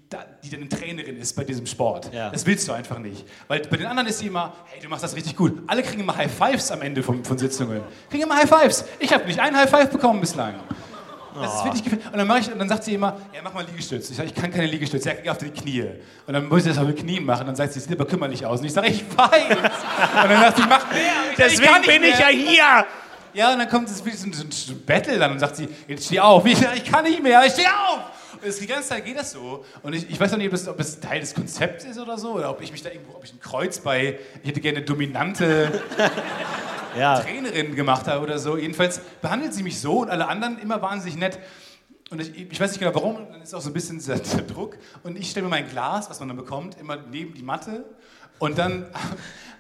die 0.43 0.51
dann 0.51 0.61
eine 0.61 0.69
Trainerin 0.69 1.17
ist 1.19 1.35
bei 1.35 1.45
diesem 1.45 1.67
Sport. 1.67 2.13
Ja. 2.13 2.31
Das 2.31 2.47
willst 2.47 2.67
du 2.69 2.73
einfach 2.73 2.99
nicht. 2.99 3.27
Weil 3.49 3.61
bei 3.61 3.77
den 3.77 3.87
anderen 3.87 4.09
ist 4.09 4.21
sie 4.21 4.29
immer, 4.29 4.55
hey, 4.67 4.81
du 4.83 4.89
machst 4.89 5.05
das 5.05 5.15
richtig 5.15 5.37
gut. 5.37 5.63
Alle 5.67 5.83
kriegen 5.83 6.01
immer 6.01 6.17
High 6.17 6.33
Fives 6.33 6.71
am 6.71 6.81
Ende 6.81 7.03
von, 7.03 7.23
von 7.25 7.37
Sitzungen. 7.37 7.83
Kriegen 8.09 8.23
immer 8.23 8.37
High 8.37 8.49
Fives. 8.49 8.85
Ich 8.99 9.13
habe 9.13 9.25
nicht 9.27 9.41
einen 9.41 9.57
High 9.57 9.69
Five 9.69 9.91
bekommen 9.91 10.21
bislang. 10.21 10.55
Das 11.41 11.55
ist 11.55 11.65
wirklich 11.65 11.85
gefährlich. 11.85 12.07
Und 12.13 12.19
dann, 12.19 12.41
ich, 12.41 12.53
und 12.53 12.59
dann 12.59 12.69
sagt 12.69 12.85
sie 12.85 12.95
immer, 12.95 13.17
ja, 13.35 13.41
mach 13.43 13.55
mal 13.55 13.65
Liegestütz. 13.65 14.11
Ich 14.11 14.17
sage, 14.17 14.29
ich 14.29 14.35
kann 14.35 14.51
keine 14.51 14.67
Liegestütz. 14.67 15.05
Ja, 15.05 15.13
geh 15.15 15.31
auf 15.31 15.39
die 15.39 15.51
Knie. 15.51 15.85
Und 16.27 16.35
dann 16.35 16.49
muss 16.49 16.63
ich 16.63 16.69
das 16.69 16.79
auf 16.79 16.87
die 16.87 16.95
Knien 16.95 17.25
machen. 17.25 17.47
Dann 17.47 17.57
sagt 17.57 17.73
sie, 17.73 17.81
sieht 17.81 17.93
aber 17.93 18.07
kümmerlich 18.07 18.45
aus. 18.45 18.61
Und 18.61 18.67
ich 18.67 18.73
sage, 18.73 18.89
ich 18.89 19.05
weiß. 19.17 19.57
Und 20.23 20.31
dann 20.31 20.41
sagt 20.41 20.57
sie, 20.59 20.63
mach 20.69 20.91
mehr. 20.93 21.01
Ich 21.31 21.37
sag, 21.39 21.49
Deswegen 21.49 21.73
nicht 21.73 21.87
bin 21.87 22.05
ich 22.05 22.19
mehr. 22.19 22.21
ja 22.21 22.27
hier. 22.29 22.87
Ja, 23.35 23.53
und 23.53 23.59
dann 23.61 23.69
kommt 23.69 23.89
es 23.89 24.05
wie 24.05 24.11
so 24.11 24.27
ein 24.27 24.83
Battle 24.85 25.19
dann 25.19 25.33
und 25.33 25.39
sagt 25.39 25.57
sie, 25.57 25.69
jetzt 25.89 26.05
steh 26.05 26.21
auf. 26.21 26.45
Ich 26.45 26.59
sage, 26.59 26.77
ich 26.77 26.85
kann 26.85 27.03
nicht 27.05 27.23
mehr, 27.23 27.43
ich 27.47 27.53
steh 27.53 27.67
auf. 27.67 28.01
Das, 28.45 28.57
die 28.57 28.67
ganze 28.67 28.89
Zeit 28.89 29.05
geht 29.05 29.17
das 29.17 29.33
so. 29.33 29.65
Und 29.83 29.95
ich, 29.95 30.11
ich 30.11 30.19
weiß 30.19 30.33
auch 30.33 30.37
nicht, 30.37 30.49
ob 30.49 30.55
es, 30.55 30.69
ob 30.69 30.81
es 30.81 31.01
Teil 31.01 31.21
des 31.21 31.35
Konzepts 31.35 31.85
ist 31.85 31.99
oder 31.99 32.19
so, 32.19 32.33
oder 32.33 32.51
ob 32.51 32.61
ich 32.61 32.73
mich 32.73 32.83
da 32.83 32.91
irgendwo, 32.91 33.15
ob 33.15 33.25
ich 33.25 33.33
ein 33.33 33.41
Kreuz 33.41 33.79
bei, 33.79 34.19
ich 34.43 34.49
hätte 34.49 34.61
gerne 34.61 34.83
dominante 34.83 35.81
Ja. 36.99 37.21
Trainerin 37.21 37.75
gemacht 37.75 38.07
habe 38.07 38.23
oder 38.23 38.39
so. 38.39 38.57
Jedenfalls 38.57 39.01
behandelt 39.21 39.55
sie 39.55 39.63
mich 39.63 39.81
so 39.81 40.01
und 40.01 40.11
alle 40.11 40.29
anderen 40.29 40.59
immer 40.59 40.83
wahnsinnig 40.83 41.17
nett. 41.17 41.39
Und 42.11 42.21
ich, 42.21 42.53
ich 42.53 42.61
weiß 42.61 42.71
nicht 42.71 42.81
genau 42.81 42.95
warum, 42.95 43.17
dann 43.31 43.41
ist 43.41 43.55
auch 43.55 43.63
so 43.63 43.71
ein 43.71 43.73
bisschen 43.73 43.97
dieser 43.97 44.17
Druck. 44.19 44.77
Und 45.03 45.19
ich 45.19 45.31
stelle 45.31 45.45
mir 45.45 45.51
mein 45.51 45.69
Glas, 45.69 46.11
was 46.11 46.21
man 46.21 46.29
dann 46.29 46.37
bekommt, 46.37 46.79
immer 46.79 46.97
neben 46.97 47.33
die 47.35 47.43
Matte. 47.43 47.85
Und 48.39 48.59
dann 48.59 48.87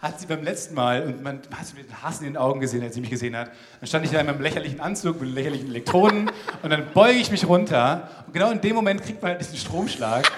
hat 0.02 0.18
sie 0.18 0.26
beim 0.26 0.42
letzten 0.42 0.74
Mal, 0.74 1.02
und 1.02 1.22
man 1.22 1.36
hat 1.56 1.74
mit 1.76 1.88
den 1.88 2.02
Hass 2.02 2.18
in 2.18 2.24
den 2.24 2.36
Augen 2.36 2.58
gesehen, 2.58 2.82
als 2.82 2.96
sie 2.96 3.00
mich 3.00 3.10
gesehen 3.10 3.36
hat, 3.36 3.52
dann 3.78 3.86
stand 3.86 4.04
ich 4.04 4.10
da 4.10 4.18
in 4.18 4.26
meinem 4.26 4.40
lächerlichen 4.40 4.80
Anzug 4.80 5.20
mit 5.20 5.32
lächerlichen 5.32 5.68
Elektroden 5.68 6.28
und 6.62 6.70
dann 6.70 6.86
beuge 6.92 7.20
ich 7.20 7.30
mich 7.30 7.46
runter. 7.46 8.10
Und 8.26 8.32
genau 8.32 8.50
in 8.50 8.60
dem 8.60 8.74
Moment 8.74 9.00
kriegt 9.04 9.22
man 9.22 9.30
halt 9.30 9.40
diesen 9.40 9.56
Stromschlag. 9.56 10.28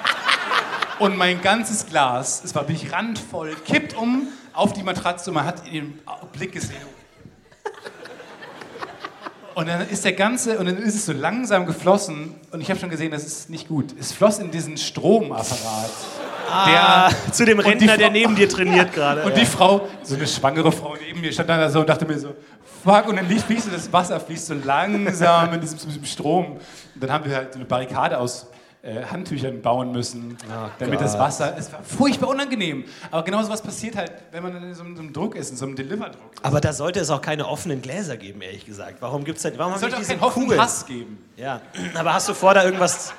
Und 0.99 1.17
mein 1.17 1.41
ganzes 1.41 1.87
Glas, 1.87 2.45
es 2.45 2.55
war 2.55 2.69
wirklich 2.69 2.93
randvoll, 2.93 3.57
kippt 3.65 3.97
um 3.97 4.29
auf 4.53 4.75
die 4.75 4.83
Matratze 4.83 5.31
und 5.31 5.35
man 5.35 5.47
hat 5.47 5.67
den 5.67 5.99
Blick 6.33 6.53
gesehen. 6.53 6.94
Und 9.55 9.69
dann 9.69 9.89
ist 9.89 10.05
der 10.05 10.13
ganze, 10.15 10.59
und 10.59 10.67
dann 10.67 10.79
ist 10.79 10.95
es 10.97 11.07
so 11.07 11.13
langsam 11.13 11.65
geflossen 11.67 12.35
und 12.51 12.61
ich 12.61 12.69
habe 12.71 12.81
schon 12.81 12.91
gesehen, 12.91 13.13
das 13.13 13.25
ist 13.25 13.51
nicht 13.51 13.69
gut. 13.69 13.95
Es 13.99 14.13
floss 14.13 14.39
in 14.39 14.51
diesen 14.51 14.77
Stromapparat. 14.77 15.91
Ah, 16.51 17.11
zu 17.33 17.45
dem 17.45 17.59
Rentner, 17.59 17.97
der 17.97 18.07
Frau- 18.09 18.13
neben 18.13 18.35
dir 18.35 18.49
trainiert 18.49 18.93
gerade. 18.95 19.23
Und 19.23 19.37
die 19.37 19.47
Frau, 19.47 19.89
so 20.03 20.15
eine 20.15 20.27
schwangere 20.27 20.71
Frau 20.73 20.95
neben 21.07 21.21
mir, 21.21 21.33
stand 21.33 21.49
da 21.49 21.69
so 21.71 21.81
und 21.81 21.89
dachte 21.89 22.05
mir 22.05 22.19
so, 22.19 22.35
fuck, 22.85 23.09
und 23.09 23.17
dann 23.17 23.27
fließt 23.27 23.65
so 23.67 23.71
das 23.71 23.93
Wasser, 23.93 24.21
fließt 24.21 24.47
so 24.47 24.55
langsam 24.55 25.53
in 25.55 25.61
diesem, 25.61 25.79
diesem 25.79 26.05
Strom. 26.05 26.53
Und 26.95 27.03
dann 27.03 27.11
haben 27.13 27.25
wir 27.25 27.35
halt 27.37 27.53
so 27.53 27.59
eine 27.59 27.65
Barrikade 27.65 28.19
aus 28.19 28.47
äh, 28.85 29.05
Handtüchern 29.05 29.63
bauen 29.63 29.93
müssen, 29.93 30.37
damit 30.79 31.01
das 31.01 31.13
Gott. 31.13 31.21
Wasser, 31.21 31.57
es 31.57 31.73
war 31.73 31.83
furchtbar 31.83 32.29
unangenehm. 32.29 32.85
Aber 33.11 33.23
genau 33.23 33.43
so 33.43 33.49
was 33.49 33.63
passiert 33.63 33.97
halt, 33.97 34.13
wenn 34.31 34.43
man 34.43 34.55
in 34.63 34.75
so 34.75 34.83
einem, 34.83 34.95
so 34.95 35.03
einem 35.03 35.13
Druck 35.13 35.35
ist, 35.37 35.51
in 35.51 35.57
so 35.57 35.65
einem 35.65 35.75
Deliver-Druck. 35.75 36.33
Aber 36.43 36.61
da 36.61 36.73
sollte 36.73 37.01
es 37.01 37.09
auch 37.11 37.23
keine 37.23 37.49
offenen 37.49 37.81
Gläser 37.81 38.17
geben, 38.17 38.43
ehrlich 38.43 38.67
gesagt. 38.67 38.97
Warum 39.01 39.25
gibt 39.25 39.39
es 39.39 39.43
denn, 39.43 39.55
warum 39.57 39.75
Es 39.75 39.81
sollte 39.81 39.97
auch 39.97 40.01
diese 40.01 40.17
keinen 40.17 40.31
Kugeln? 40.33 40.61
Hass 40.61 40.85
geben. 40.85 41.19
Ja, 41.37 41.61
aber 41.95 42.13
hast 42.15 42.29
du 42.29 42.35
vor, 42.35 42.55
da 42.55 42.65
irgendwas 42.65 43.15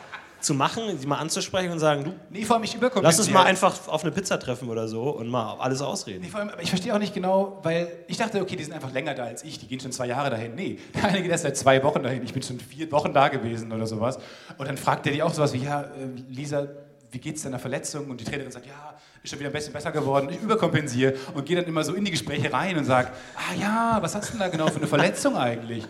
zu 0.45 0.53
machen, 0.53 0.97
sie 0.97 1.07
mal 1.07 1.17
anzusprechen 1.17 1.71
und 1.71 1.79
sagen, 1.79 2.03
du, 2.03 2.13
Nee, 2.29 2.43
vor 2.45 2.55
allem 2.55 2.63
ich 2.63 2.77
lass 3.01 3.19
uns 3.19 3.29
mal 3.29 3.43
einfach 3.43 3.87
auf 3.87 4.03
eine 4.03 4.11
Pizza 4.11 4.39
treffen 4.39 4.69
oder 4.69 4.87
so 4.87 5.09
und 5.09 5.27
mal 5.27 5.55
alles 5.59 5.81
ausreden. 5.81 6.21
Nee, 6.21 6.29
vor 6.29 6.39
allem, 6.39 6.49
aber 6.49 6.61
ich 6.61 6.69
verstehe 6.69 6.93
auch 6.93 6.99
nicht 6.99 7.13
genau, 7.13 7.59
weil 7.63 7.91
ich 8.07 8.17
dachte, 8.17 8.41
okay, 8.41 8.55
die 8.55 8.63
sind 8.63 8.73
einfach 8.73 8.93
länger 8.93 9.15
da 9.15 9.23
als 9.25 9.43
ich, 9.43 9.59
die 9.59 9.67
gehen 9.67 9.79
schon 9.79 9.91
zwei 9.91 10.07
Jahre 10.07 10.29
dahin. 10.29 10.55
Nee, 10.55 10.77
der 10.95 11.05
eine 11.05 11.21
geht 11.21 11.31
erst 11.31 11.43
seit 11.43 11.57
zwei 11.57 11.83
Wochen 11.83 12.03
dahin, 12.03 12.23
ich 12.23 12.33
bin 12.33 12.43
schon 12.43 12.59
vier 12.59 12.91
Wochen 12.91 13.13
da 13.13 13.27
gewesen 13.27 13.71
oder 13.71 13.87
sowas. 13.87 14.19
Und 14.57 14.67
dann 14.67 14.77
fragt 14.77 15.05
der 15.05 15.13
die 15.13 15.23
auch 15.23 15.33
sowas 15.33 15.53
wie, 15.53 15.63
ja, 15.63 15.81
äh, 15.81 15.87
Lisa, 16.29 16.67
wie 17.11 17.19
geht's 17.19 17.43
deiner 17.43 17.59
Verletzung? 17.59 18.09
Und 18.09 18.19
die 18.19 18.25
Trainerin 18.25 18.51
sagt, 18.51 18.67
ja, 18.67 18.93
ist 19.23 19.29
schon 19.29 19.39
wieder 19.39 19.49
ein 19.49 19.53
bisschen 19.53 19.73
besser 19.73 19.91
geworden. 19.91 20.29
Ich 20.29 20.41
überkompensiere 20.41 21.15
und 21.33 21.45
gehe 21.45 21.55
dann 21.55 21.65
immer 21.65 21.83
so 21.83 21.93
in 21.93 22.05
die 22.05 22.11
Gespräche 22.11 22.51
rein 22.51 22.77
und 22.77 22.85
sage, 22.85 23.09
ah 23.35 23.55
ja, 23.59 23.97
was 24.01 24.13
hast 24.15 24.27
du 24.27 24.31
denn 24.33 24.41
da 24.41 24.47
genau 24.49 24.67
für 24.67 24.77
eine 24.77 24.87
Verletzung 24.87 25.35
eigentlich? 25.35 25.83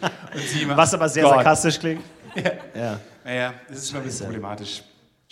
Was 0.76 0.94
aber 0.94 1.10
sehr 1.10 1.24
Gott. 1.24 1.34
sarkastisch 1.34 1.80
klingt. 1.80 2.02
Ja. 2.36 2.52
Ja. 2.76 3.00
Naja, 3.24 3.54
das 3.68 3.78
ist 3.78 3.90
schon 3.90 4.00
ein 4.00 4.06
bisschen 4.06 4.26
problematisch. 4.28 4.84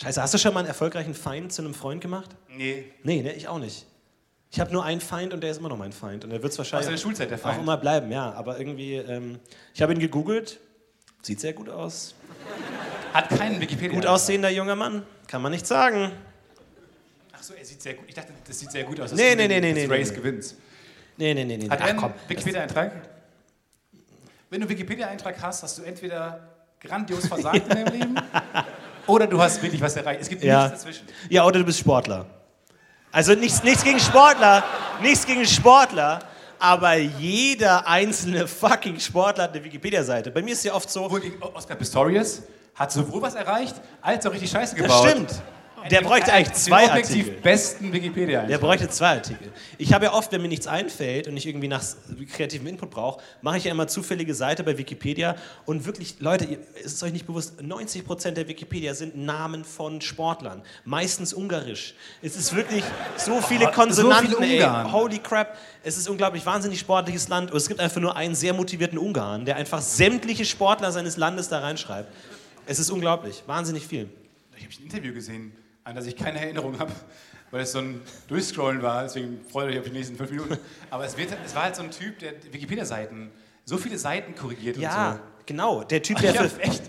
Scheiße, 0.02 0.22
hast 0.22 0.34
du 0.34 0.38
schon 0.38 0.54
mal 0.54 0.62
einen 0.62 0.70
erfolgreichen 0.70 1.14
Feind 1.14 1.54
zu 1.54 1.62
einem 1.62 1.74
Freund 1.74 2.02
gemacht? 2.02 2.32
Nee. 2.50 2.86
Nee, 3.04 3.22
ne, 3.22 3.34
ich 3.34 3.48
auch 3.48 3.60
nicht. 3.60 3.86
Ich 4.52 4.60
habe 4.60 4.72
nur 4.72 4.84
einen 4.84 5.02
Feind 5.02 5.34
und 5.34 5.42
der 5.42 5.52
ist 5.52 5.58
immer 5.58 5.70
noch 5.70 5.78
mein 5.78 5.92
Feind. 5.92 6.24
Und 6.24 6.30
der 6.30 6.42
wird 6.42 6.52
es 6.52 6.58
wahrscheinlich 6.58 6.88
Aus 6.88 6.94
der 6.94 6.98
Schulzeit 6.98 7.30
der 7.32 7.38
auch 7.38 7.42
Feind. 7.42 7.62
immer 7.62 7.78
bleiben, 7.78 8.12
ja. 8.12 8.32
Aber 8.34 8.60
irgendwie, 8.60 8.96
ähm, 8.96 9.40
ich 9.74 9.82
habe 9.82 9.94
ihn 9.94 10.00
gegoogelt. 10.00 10.60
Sieht 11.22 11.40
sehr 11.40 11.54
gut 11.54 11.70
aus. 11.70 12.16
Hat 13.14 13.30
keinen 13.30 13.60
Wikipedia. 13.60 13.96
Gut 13.96 14.06
aussehender 14.06 14.50
junger 14.50 14.76
Mann, 14.76 15.06
kann 15.28 15.42
man 15.42 15.52
nicht 15.52 15.66
sagen. 15.66 16.12
Achso, 17.32 17.54
er 17.54 17.66
sieht 17.66 17.82
sehr 17.82 17.94
gut. 17.96 18.06
Ich 18.08 18.16
dachte, 18.16 18.34
das 18.48 18.60
sieht 18.60 18.72
sehr 18.72 18.84
gut 18.84 19.00
aus. 19.00 19.12
Nee, 19.14 19.36
nee, 19.36 19.48
nee, 19.48 19.60
nee, 19.60 19.74
das 19.74 19.88
nee, 19.88 19.96
Race 19.96 20.10
nee. 20.10 20.16
gewinnst. 20.16 20.56
Nee, 21.18 21.34
nee, 21.34 21.46
nee, 21.46 21.58
nee. 21.58 21.70
Hat 21.70 21.80
er 21.80 21.96
Ach 21.98 22.04
einen. 22.04 22.14
Wikipedia-Eintrag? 22.28 22.92
Wenn 24.50 24.62
du 24.62 24.70
Wikipedia-Eintrag 24.70 25.42
hast, 25.42 25.64
hast 25.64 25.78
du 25.78 25.84
entweder 25.84 26.53
grandios 26.84 27.27
versagt 27.27 27.57
in 27.68 27.69
deinem 27.69 27.93
Leben 27.93 28.15
oder 29.07 29.27
du 29.27 29.41
hast 29.41 29.61
wirklich 29.61 29.81
was 29.81 29.95
erreicht. 29.95 30.22
Es 30.22 30.30
gibt 30.30 30.43
Ja. 30.43 30.64
nichts 30.64 30.80
dazwischen. 30.84 31.07
Ja, 31.30 31.45
oder 31.45 31.60
du 31.60 31.65
bist 31.65 31.80
Sportler. 31.80 32.26
Also 33.11 33.34
nichts, 33.35 33.64
nichts 33.64 33.84
gegen 33.84 33.99
Sportler, 33.99 34.64
nichts 35.01 35.26
gegen 35.26 35.45
Sportler, 35.45 36.19
aber 36.60 36.95
jeder 36.95 37.88
einzelne 37.88 38.47
fucking 38.47 38.99
Sportler 38.99 39.43
hat 39.45 39.53
eine 39.53 39.64
Wikipedia-Seite. 39.64 40.31
Bei 40.31 40.41
mir 40.41 40.53
ist 40.53 40.64
ja 40.64 40.73
oft 40.73 40.89
so, 40.89 41.10
Oscar 41.53 41.76
Pistorius 41.76 42.41
hat 42.76 42.91
sowohl 42.91 43.22
was 43.22 43.35
erreicht, 43.35 43.76
als 44.01 44.26
auch 44.26 44.31
richtig 44.31 44.49
Scheiße 44.49 44.76
das 44.76 44.81
gebaut. 44.84 45.07
stimmt. 45.10 45.31
Der 45.89 46.01
bräuchte 46.01 46.31
eigentlich 46.34 46.53
zwei 46.53 46.89
Artikel. 46.89 47.34
besten 47.41 47.91
wikipedia 47.93 48.45
Der 48.45 48.57
bräuchte 48.57 48.88
zwei 48.89 49.10
Artikel. 49.15 49.51
Ich 49.77 49.93
habe 49.93 50.05
ja 50.05 50.14
oft, 50.14 50.31
wenn 50.31 50.41
mir 50.41 50.47
nichts 50.47 50.68
einfällt 50.68 51.27
und 51.27 51.35
ich 51.38 51.45
irgendwie 51.45 51.68
nach 51.68 51.84
kreativem 52.31 52.68
Input 52.68 52.89
brauche, 52.89 53.22
mache 53.41 53.57
ich 53.57 53.64
ja 53.65 53.72
immer 53.72 53.88
zufällige 53.88 54.34
Seite 54.34 54.64
bei 54.64 54.77
Wikipedia 54.77 55.35
und 55.65 55.85
wirklich, 55.85 56.15
Leute, 56.19 56.45
ihr- 56.45 56.60
es 56.80 56.93
ist 56.93 57.03
euch 57.03 57.11
nicht 57.14 57.27
bewusst, 57.27 57.61
90% 57.61 58.38
der 58.38 58.47
Wikipedia 58.47 58.93
sind 58.93 59.18
Namen 59.18 59.65
von 59.65 60.01
Sportlern, 60.01 60.61
meistens 60.85 61.34
ungarisch. 61.34 61.95
Es 62.22 62.35
ist 62.35 62.55
wirklich 62.55 62.84
so 63.18 63.41
viele 63.41 63.65
so 63.65 63.72
Konsonanten, 63.72 64.35
viele 64.38 64.45
ey, 64.47 64.64
Ungarn. 64.64 64.91
holy 64.93 65.19
crap. 65.19 65.57
Es 65.84 65.97
ist 65.97 66.10
unglaublich 66.10 66.45
wahnsinnig 66.45 66.80
sportliches 66.80 67.27
Land 67.27 67.51
und 67.51 67.57
es 67.57 67.68
gibt 67.68 67.80
einfach 67.80 67.99
nur 68.01 68.15
einen 68.15 68.35
sehr 68.35 68.53
motivierten 68.53 68.97
Ungarn, 68.97 69.45
der 69.45 69.57
einfach 69.57 69.81
sämtliche 69.81 70.45
Sportler 70.45 70.91
seines 70.91 71.18
Landes 71.18 71.49
da 71.49 71.60
reinschreibt. 71.60 72.10
Es 72.65 72.80
ist 72.80 72.89
unglaublich, 72.89 73.43
wahnsinnig 73.47 73.85
viel. 73.85 74.07
Ich 74.55 74.64
habe 74.64 74.73
ein 74.80 74.84
Interview 74.84 75.14
gesehen, 75.14 75.51
an 75.84 75.95
das 75.95 76.05
ich 76.05 76.15
keine 76.15 76.39
Erinnerung 76.39 76.80
habe, 76.80 76.91
weil 77.51 77.61
es 77.61 77.72
so 77.72 77.80
ein 77.80 78.01
Durchscrollen 78.27 78.81
war. 78.81 79.03
Deswegen 79.03 79.41
freut 79.49 79.69
euch 79.69 79.80
auf 79.80 79.85
die 79.85 79.91
nächsten 79.91 80.15
fünf 80.15 80.31
Minuten. 80.31 80.57
Aber 80.89 81.05
es, 81.05 81.18
wird, 81.18 81.35
es 81.45 81.55
war 81.55 81.64
halt 81.64 81.76
so 81.76 81.84
ein 81.84 81.91
Typ, 81.91 82.19
der 82.19 82.34
Wikipedia-Seiten, 82.51 83.31
so 83.65 83.77
viele 83.77 83.97
Seiten 83.97 84.35
korrigiert 84.35 84.77
Ja, 84.77 85.11
und 85.11 85.18
so. 85.18 85.22
genau, 85.45 85.84
der 85.84 86.01
Typ, 86.01 86.19
der 86.19 86.34
ich, 86.34 86.60
echt, 86.60 86.84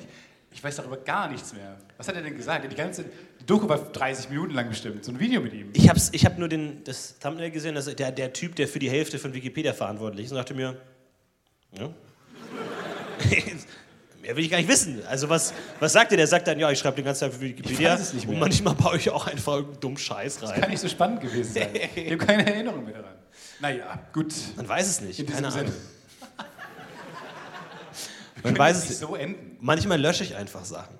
ich 0.50 0.62
weiß 0.62 0.76
darüber 0.76 0.96
gar 0.96 1.28
nichts 1.28 1.52
mehr. 1.52 1.76
Was 1.96 2.08
hat 2.08 2.16
er 2.16 2.22
denn 2.22 2.36
gesagt? 2.36 2.70
Die 2.70 2.76
ganze 2.76 3.04
die 3.40 3.46
Doku 3.46 3.68
war 3.68 3.78
30 3.78 4.30
Minuten 4.30 4.54
lang 4.54 4.68
bestimmt. 4.68 5.04
So 5.04 5.12
ein 5.12 5.20
Video 5.20 5.40
mit 5.40 5.52
ihm. 5.52 5.70
Ich 5.74 5.88
habe 5.88 6.00
ich 6.12 6.24
hab 6.24 6.38
nur 6.38 6.48
den, 6.48 6.82
das 6.84 7.18
Thumbnail 7.18 7.50
gesehen, 7.50 7.74
dass 7.74 7.94
der, 7.94 8.10
der 8.10 8.32
Typ, 8.32 8.56
der 8.56 8.66
für 8.68 8.78
die 8.78 8.88
Hälfte 8.88 9.18
von 9.18 9.34
Wikipedia 9.34 9.72
verantwortlich 9.74 10.26
ist, 10.26 10.32
und 10.32 10.38
dachte 10.38 10.54
mir, 10.54 10.80
ja. 11.78 11.90
Mehr 14.24 14.34
will 14.36 14.44
ich 14.44 14.50
gar 14.50 14.56
nicht 14.56 14.68
wissen. 14.70 15.02
Also 15.06 15.28
was, 15.28 15.52
was 15.80 15.92
sagt 15.92 16.10
ihr? 16.10 16.16
Der 16.16 16.26
sagt 16.26 16.46
dann, 16.48 16.58
ja, 16.58 16.70
ich 16.70 16.78
schreibe 16.78 16.96
den 16.96 17.04
ganzen 17.04 17.26
Tag 17.26 17.34
für 17.34 17.42
Wikipedia 17.42 17.92
weiß 17.92 18.00
es 18.00 18.14
nicht 18.14 18.26
mehr. 18.26 18.32
und 18.34 18.40
manchmal 18.40 18.74
baue 18.74 18.96
ich 18.96 19.10
auch 19.10 19.26
einfach 19.26 19.62
dumm 19.80 19.98
Scheiß 19.98 20.40
Kann 20.40 20.48
rein. 20.48 20.70
nicht 20.70 20.80
so 20.80 20.88
spannend 20.88 21.20
gewesen 21.20 21.52
sein. 21.52 21.68
Ich 21.94 22.06
habe 22.06 22.16
keine 22.16 22.46
Erinnerung 22.46 22.86
mehr 22.86 22.94
daran. 22.94 23.16
Naja, 23.60 23.98
gut. 24.14 24.32
Man 24.56 24.66
weiß 24.66 24.88
es 24.88 25.00
nicht, 25.02 25.18
In 25.20 25.26
keine 25.26 25.48
Ahnung. 25.48 25.72
Man 28.42 28.56
weiß 28.58 28.76
das 28.76 28.84
es 28.84 28.90
nicht 28.90 28.98
so 29.00 29.14
enden. 29.14 29.58
Manchmal 29.60 30.00
lösche 30.00 30.24
ich 30.24 30.34
einfach 30.34 30.64
Sachen. 30.64 30.96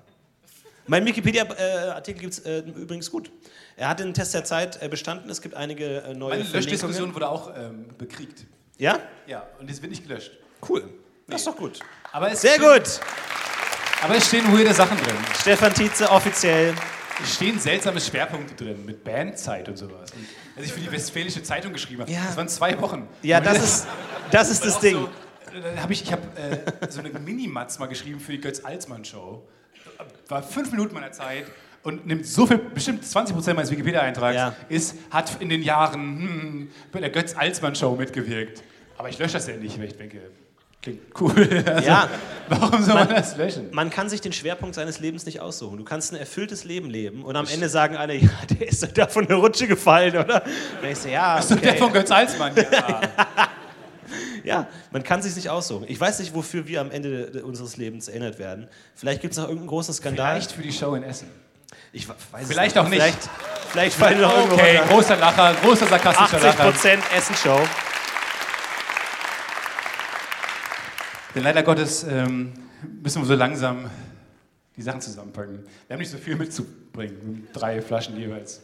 Mein 0.85 1.03
Wikipedia-Artikel 1.03 2.21
gibt 2.21 2.33
es 2.33 2.39
äh, 2.39 2.59
übrigens 2.59 3.09
gut. 3.09 3.31
Er 3.75 3.89
hat 3.89 3.99
den 3.99 4.13
Test 4.13 4.35
der 4.35 4.43
Zeit 4.43 4.79
äh, 4.83 4.87
bestanden. 4.87 5.31
Es 5.31 5.41
gibt 5.41 5.55
einige 5.55 6.03
äh, 6.03 6.13
neue 6.13 6.37
Meine. 6.37 6.43
Löschdiskussion 6.43 7.15
wurde 7.15 7.27
auch 7.27 7.51
ähm, 7.57 7.87
bekriegt. 7.97 8.45
Ja? 8.77 8.99
Ja, 9.25 9.47
und 9.59 9.69
es 9.71 9.81
wird 9.81 9.89
nicht 9.89 10.07
gelöscht. 10.07 10.31
Cool. 10.67 10.87
Das 11.27 11.41
ist 11.41 11.47
doch 11.47 11.57
gut. 11.57 11.79
Sehr 12.35 12.53
stehen, 12.55 12.61
gut. 12.63 12.99
Aber 14.03 14.15
es 14.15 14.27
stehen 14.27 14.45
weirde 14.55 14.73
Sachen 14.73 14.97
drin. 14.97 15.15
Stefan 15.39 15.73
Tietze 15.73 16.09
offiziell. 16.09 16.73
Es 17.23 17.35
stehen 17.35 17.59
seltsame 17.59 17.99
Schwerpunkte 18.01 18.55
drin, 18.61 18.85
mit 18.85 19.03
Bandzeit 19.03 19.67
und 19.69 19.77
sowas. 19.77 20.11
Und 20.11 20.27
als 20.57 20.65
ich 20.67 20.73
für 20.73 20.81
die 20.81 20.91
Westfälische 20.91 21.41
Zeitung 21.43 21.71
geschrieben 21.73 22.01
habe, 22.01 22.11
Ja. 22.11 22.23
das 22.27 22.35
waren 22.37 22.47
zwei 22.49 22.79
Wochen. 22.81 23.07
Ja, 23.21 23.39
das 23.39 23.57
ist 23.63 23.87
das, 24.31 24.49
ist 24.51 24.65
das 24.65 24.79
Ding. 24.79 24.95
So, 24.95 25.09
dann 25.61 25.81
hab 25.81 25.89
ich 25.91 26.03
ich 26.03 26.11
habe 26.11 26.23
äh, 26.37 26.89
so 26.91 26.99
eine 26.99 27.09
Minimatz 27.09 27.79
mal 27.79 27.85
geschrieben 27.87 28.19
für 28.19 28.33
die 28.33 28.41
Götz-Alsmann-Show. 28.41 29.41
War 30.27 30.43
fünf 30.43 30.71
Minuten 30.71 30.93
meiner 30.93 31.11
Zeit 31.13 31.45
und 31.83 32.05
nimmt 32.05 32.25
so 32.25 32.45
viel, 32.47 32.57
bestimmt 32.57 33.03
20% 33.05 33.53
meines 33.53 33.71
Wikipedia-Eintrags, 33.71 34.35
Ja. 34.35 34.55
ist, 34.67 34.95
hat 35.09 35.39
in 35.41 35.47
den 35.49 35.63
Jahren 35.63 36.01
hm, 36.01 36.71
bei 36.91 36.99
der 36.99 37.11
Götz-Alsmann-Show 37.11 37.95
mitgewirkt. 37.95 38.61
Aber 38.97 39.07
ich 39.09 39.17
lösche 39.19 39.33
das 39.33 39.47
ja 39.47 39.55
nicht, 39.55 39.77
weil 39.77 39.85
ich 39.87 39.95
denke, 39.97 40.19
klingt 40.85 41.01
cool. 41.19 41.63
Also, 41.67 41.87
Ja. 41.87 42.09
Warum 42.47 42.83
soll 42.83 42.93
man, 42.93 43.07
Man- 43.07 43.15
das 43.15 43.35
löschen? 43.37 43.69
Man 43.71 43.89
kann 43.89 44.07
sich 44.07 44.21
den 44.21 44.31
Schwerpunkt 44.31 44.75
seines 44.75 44.99
Lebens 44.99 45.25
nicht 45.25 45.39
aussuchen. 45.41 45.77
Du 45.77 45.83
kannst 45.83 46.13
ein 46.13 46.15
erfülltes 46.15 46.63
Leben 46.63 46.89
leben 46.91 47.23
und 47.25 47.35
am 47.35 47.47
Ende 47.47 47.67
sagen 47.69 47.97
alle, 47.97 48.15
ja, 48.17 48.29
der 48.51 48.67
ist 48.67 48.83
doch 48.83 48.91
da 48.91 49.07
von 49.07 49.25
der 49.27 49.37
Rutsche 49.37 49.67
gefallen, 49.67 50.15
oder? 50.15 50.43
Und 50.81 50.87
ich 50.89 50.97
so, 50.97 51.09
ja, 51.09 51.41
So, 51.41 51.55
Der 51.55 51.71
okay. 51.71 51.79
von 51.79 51.91
Götz-Alsmann, 51.91 52.53
ja. 52.55 53.01
ja, 54.43 54.67
man 54.91 55.03
kann 55.03 55.21
sich 55.23 55.35
nicht 55.35 55.49
aussuchen. 55.49 55.85
Ich 55.87 55.99
weiß 55.99 56.19
nicht, 56.19 56.35
wofür 56.35 56.67
wir 56.67 56.81
am 56.81 56.91
Ende 56.91 57.31
de- 57.31 57.41
unseres 57.41 57.77
Lebens 57.77 58.07
erinnert 58.07 58.37
werden. 58.37 58.67
Vielleicht 58.95 59.21
gibt 59.21 59.31
es 59.33 59.37
noch 59.37 59.45
irgendeinen 59.45 59.69
großen 59.69 59.93
Skandal. 59.95 60.35
Vielleicht 60.35 60.51
für 60.51 60.61
die 60.61 60.71
Show 60.71 60.93
in 60.95 61.03
Essen. 61.03 61.27
Ich 61.91 62.07
weiß 62.07 62.15
Vielleicht 62.47 62.77
auch 62.77 62.87
nicht. 62.87 63.01
Vielleicht, 63.01 63.29
vielleicht 63.71 63.95
fallen 63.97 64.19
wir 64.19 64.27
noch 64.27 64.35
irgendwo 64.35 64.55
Okay, 64.55 64.77
runter. 64.77 64.93
großer 64.93 65.15
Lacher, 65.17 65.53
großer 65.63 65.87
sarkastischer 65.87 66.35
80 66.37 66.43
Lacher. 66.43 66.63
Prozent 66.71 67.03
Essen-Show. 67.17 67.59
Denn 71.35 71.43
leider 71.43 71.63
Gottes 71.63 72.03
ähm, 72.03 72.53
müssen 73.03 73.21
wir 73.21 73.25
so 73.25 73.35
langsam 73.35 73.89
die 74.77 74.81
Sachen 74.81 75.01
zusammenpacken. 75.01 75.59
Wir 75.87 75.93
haben 75.93 75.99
nicht 76.01 76.11
so 76.11 76.17
viel 76.17 76.35
mitzubringen. 76.35 77.47
Drei 77.53 77.81
Flaschen 77.81 78.17
jeweils 78.17 78.61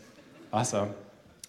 Wasser. 0.52 0.93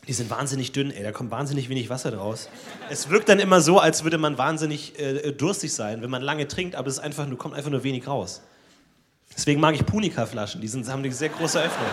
Die 0.09 0.13
sind 0.13 0.31
wahnsinnig 0.31 0.73
dünn, 0.73 0.91
ey. 0.91 1.03
Da 1.05 1.13
kommt 1.13 1.31
wahnsinnig 1.31 1.69
wenig 1.69 1.89
Wasser 1.91 2.11
draus. 2.11 2.49
Es 2.91 3.09
wirkt 3.09 3.29
dann 3.29 3.39
immer 3.39 3.61
so, 3.61 3.79
als 3.79 4.03
würde 4.03 4.19
man 4.19 4.37
wahnsinnig 4.37 4.99
äh, 4.99 5.31
durstig 5.33 5.73
sein, 5.73 6.03
wenn 6.03 6.11
man 6.11 6.23
lange 6.23 6.49
trinkt, 6.49 6.75
aber 6.75 6.89
es 6.89 6.95
ist 6.95 7.01
einfach 7.01 7.27
nur, 7.27 7.39
kommt 7.39 7.55
einfach 7.55 7.71
nur 7.71 7.85
wenig 7.85 8.07
raus. 8.09 8.43
Deswegen 9.37 9.61
mag 9.61 9.75
ich 9.77 9.87
Punika-Flaschen. 9.87 10.61
Die 10.61 10.69
sind, 10.69 10.89
haben 10.89 11.05
eine 11.05 11.13
sehr 11.13 11.29
große 11.29 11.59
Öffnung. 11.61 11.87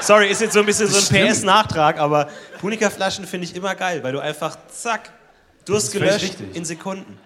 Sorry, 0.00 0.28
ist 0.30 0.40
jetzt 0.42 0.52
so 0.52 0.60
ein 0.60 0.66
bisschen 0.66 0.86
so 0.86 0.94
Das 0.94 1.10
ein 1.10 1.16
stimmt. 1.16 1.30
PS-Nachtrag, 1.32 1.98
aber 1.98 2.28
Punika-Flaschen 2.60 3.24
finde 3.24 3.46
ich 3.46 3.56
immer 3.56 3.74
geil, 3.74 4.02
weil 4.02 4.12
du 4.12 4.20
einfach, 4.20 4.56
zack, 4.68 5.10
Durst 5.64 5.92
gelöscht 5.92 6.36
in 6.52 6.64
Sekunden. 6.64 7.18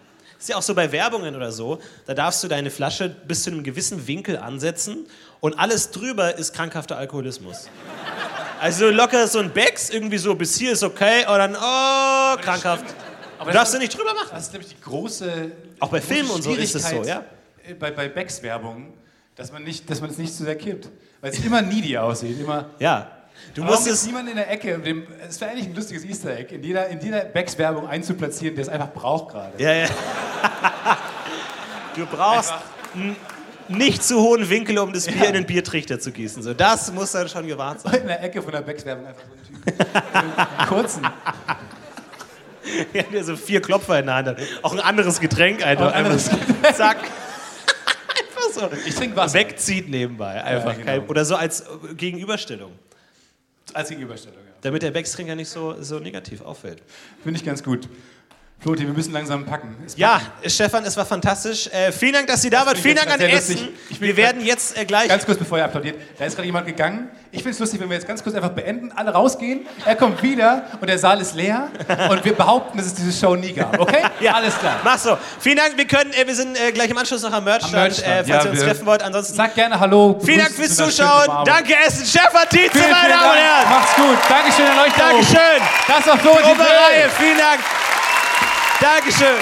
Ist 0.43 0.48
ja 0.48 0.56
auch 0.56 0.62
so 0.62 0.74
bei 0.74 0.90
Werbungen 0.90 1.36
oder 1.36 1.52
so, 1.52 1.78
da 2.05 2.14
darfst 2.14 2.43
du 2.43 2.48
deine 2.48 2.73
Flasche 2.73 3.09
bis 3.09 3.44
zu 3.44 3.51
einem 3.51 3.62
gewissen 3.62 4.09
Winkel 4.09 4.36
ansetzen 4.36 5.06
und 5.39 5.56
alles 5.56 5.93
drüber 5.93 6.36
ist 6.36 6.52
krankhafter 6.52 6.97
Alkoholismus. 6.97 7.69
Also 8.60 8.90
locker 8.90 9.28
so 9.28 9.39
ein 9.39 9.52
Becks, 9.52 9.90
irgendwie 9.90 10.19
so 10.19 10.35
bis 10.35 10.59
hier 10.59 10.73
ist 10.73 10.82
okay 10.82 11.20
und 11.28 11.39
dann, 11.39 11.55
oh, 11.55 12.43
krankhaft. 12.43 12.86
Aber 13.39 13.52
Du 13.52 13.56
darfst 13.56 13.73
das 13.73 13.78
du 13.78 13.86
nicht 13.86 13.97
drüber 13.97 14.14
machen. 14.14 14.31
Das 14.32 14.47
ist 14.47 14.52
nämlich 14.52 14.74
die 14.74 14.81
große. 14.81 15.52
Auch 15.78 15.90
bei 15.90 16.01
Filmen 16.01 16.31
und 16.31 16.43
so 16.43 16.52
ist 16.55 16.74
es 16.74 16.82
so, 16.82 16.89
Schwierigkeit, 16.89 17.24
äh, 17.64 17.74
Bei, 17.74 17.93
bei 17.93 18.09
Becks-Werbung, 18.09 18.94
dass 19.36 19.52
man 19.52 19.62
nicht, 19.62 19.89
dass 19.89 20.01
es 20.01 20.19
nicht 20.19 20.35
zu 20.35 20.43
sehr 20.43 20.56
kippt. 20.56 20.89
Weil 21.20 21.31
es 21.31 21.39
immer 21.39 21.62
needy 21.62 21.97
aussieht. 21.97 22.40
Immer. 22.40 22.70
Ja. 22.81 23.12
Du 23.55 23.62
musst 23.64 23.86
es, 23.86 24.06
niemand 24.06 24.28
in 24.31 24.36
der 24.36 24.51
Ecke? 24.51 24.78
Dem, 24.78 25.06
es 25.28 25.40
wäre 25.40 25.51
eigentlich 25.51 25.66
ein 25.66 25.74
lustiges 25.74 26.05
Easter 26.05 26.36
Egg, 26.36 26.55
in 26.55 26.62
jeder, 26.62 26.86
in 26.89 27.01
jeder 27.01 27.20
Becks-Werbung 27.20 27.86
einzuplatzieren, 27.86 28.55
der 28.56 28.62
es 28.62 28.69
einfach 28.69 28.93
braucht 28.93 29.32
gerade. 29.32 29.62
Ja, 29.62 29.73
ja. 29.73 29.86
Du 31.94 32.06
brauchst 32.06 32.51
Einfach. 32.52 32.64
n- 32.94 33.16
nicht 33.69 34.02
zu 34.02 34.20
hohen 34.20 34.48
Winkel, 34.48 34.78
um 34.78 34.93
das 34.93 35.06
Bier 35.06 35.27
in 35.28 35.35
den 35.35 35.47
Biertrichter 35.47 36.01
zu 36.01 36.10
gießen. 36.12 36.43
So, 36.43 36.55
das 36.55 36.90
muss 36.93 37.12
dann 37.12 37.28
schon 37.28 37.47
gewahrt 37.47 37.81
sein. 37.82 37.94
In 37.94 38.06
der 38.06 38.23
Ecke 38.23 38.40
von 38.43 38.52
der 38.52 38.62
Becks-Werbung 38.62 39.06
einfach 39.06 39.23
so 39.23 39.32
ein 39.55 39.74
Typ. 39.77 39.86
Einen 40.59 40.69
kurzen. 40.69 41.06
Ja, 42.93 43.02
der 43.02 43.24
so 43.24 43.35
vier 43.36 43.60
Klopfer 43.60 43.98
in 43.98 44.06
der 44.06 44.14
Hand 44.14 44.28
hat. 44.28 44.36
Auch 44.62 44.73
ein 44.73 44.78
anderes 44.78 45.19
Getränk 45.19 45.66
einfach. 45.66 45.89
Auch 45.89 45.93
ein 45.93 46.05
anderes 46.05 46.28
einfach 46.28 46.73
Zack. 46.74 46.98
einfach 47.02 48.51
so. 48.55 48.70
Ich 48.86 48.94
trinke 48.94 49.16
Wasser. 49.16 49.35
Wegzieht 49.35 49.89
nebenbei. 49.90 50.43
Einfach 50.44 50.74
genau. 50.74 50.85
kein, 50.86 51.06
oder 51.09 51.24
so 51.24 51.35
als 51.35 51.62
äh, 51.62 51.64
Gegenüberstellung. 51.97 52.70
Als 53.73 53.89
Gegenüberstellung, 53.89 54.39
ja. 54.39 54.53
Damit 54.61 54.82
der 54.82 54.90
Becks-Trinker 54.90 55.35
nicht 55.35 55.49
so, 55.49 55.81
so 55.81 55.99
negativ 55.99 56.40
auffällt. 56.43 56.82
Finde 57.23 57.39
ich 57.39 57.44
ganz 57.44 57.62
gut. 57.62 57.89
Floti, 58.62 58.86
wir 58.86 58.94
müssen 58.94 59.12
langsam 59.12 59.44
packen. 59.44 59.74
Es 59.84 59.97
Ja, 59.97 60.20
Stefan, 60.47 60.84
es 60.84 60.97
war 60.97 61.05
fantastisch. 61.05 61.66
Äh, 61.66 61.90
vielen 61.90 62.12
Dank, 62.12 62.28
dass 62.28 62.43
Sie 62.43 62.51
da 62.51 62.64
waren. 62.64 62.76
Vielen 62.76 62.94
Dank 62.94 63.10
an 63.10 63.20
Essen. 63.20 63.70
Wir 63.98 64.16
werden 64.16 64.40
jetzt 64.44 64.78
äh, 64.78 64.84
gleich. 64.84 65.09
Ganz 65.09 65.26
kurz, 65.26 65.36
bevor 65.36 65.59
ihr 65.59 65.64
applaudiert. 65.64 65.97
Da 66.16 66.26
ist 66.26 66.36
gerade 66.36 66.47
jemand 66.47 66.66
gegangen. 66.66 67.09
Ich 67.32 67.39
finde 67.39 67.55
es 67.55 67.59
lustig, 67.59 67.80
wenn 67.80 67.89
wir 67.89 67.97
jetzt 67.97 68.06
ganz 68.06 68.22
kurz 68.22 68.36
einfach 68.36 68.51
beenden, 68.51 68.93
alle 68.93 69.10
rausgehen. 69.10 69.66
Er 69.84 69.97
kommt 69.97 70.22
wieder 70.22 70.66
und 70.80 70.86
der 70.89 70.98
Saal 70.98 71.20
ist 71.20 71.34
leer. 71.34 71.70
Und 72.09 72.24
wir 72.24 72.34
behaupten, 72.34 72.78
dass 72.78 72.86
es 72.86 72.94
diese 72.94 73.10
Show 73.12 73.34
nie 73.34 73.52
gab. 73.52 73.80
Okay? 73.80 74.02
Ja, 74.20 74.34
Alles 74.34 74.56
klar. 74.56 74.76
Mach 74.84 74.98
so. 74.98 75.18
Vielen 75.40 75.56
Dank. 75.56 75.76
Wir 75.76 75.86
können, 75.86 76.12
äh, 76.12 76.24
wir 76.24 76.34
sind 76.36 76.56
äh, 76.56 76.70
gleich 76.70 76.89
im 76.90 76.98
Anschluss 76.98 77.22
noch 77.22 77.32
am 77.32 77.43
Merchstand, 77.43 77.74
Am 77.74 77.82
Merchstand, 77.82 78.06
äh, 78.06 78.16
falls 78.18 78.28
ja, 78.28 78.44
ihr 78.44 78.51
uns 78.51 78.60
treffen 78.60 78.86
wollt. 78.86 79.02
Ansonsten 79.02 79.34
Sag 79.34 79.56
gerne 79.56 79.80
Hallo. 79.80 80.20
vielen 80.24 80.39
Dank 80.39 80.52
fürs 80.52 80.76
Zuschauen. 80.76 81.44
Danke, 81.44 81.74
Essen. 81.84 82.06
Stefan 82.06 82.48
Tietze, 82.48 82.78
Vielen, 82.78 82.90
meine 82.90 83.09
Damen 83.09 83.30
und. 83.30 83.36
Herren. 83.36 83.70
Macht's 83.70 83.97
gut. 83.97 84.18
Dankeschön, 84.28 84.66
Herr 84.66 84.84
Leuchter. 84.84 85.02
Dankeschön. 85.09 85.62
Das 85.89 86.06
war 86.06 86.18
Florian. 86.18 86.56
Vielen 87.18 87.39
Dank. 87.39 87.60
Dankeschön. 88.82 89.40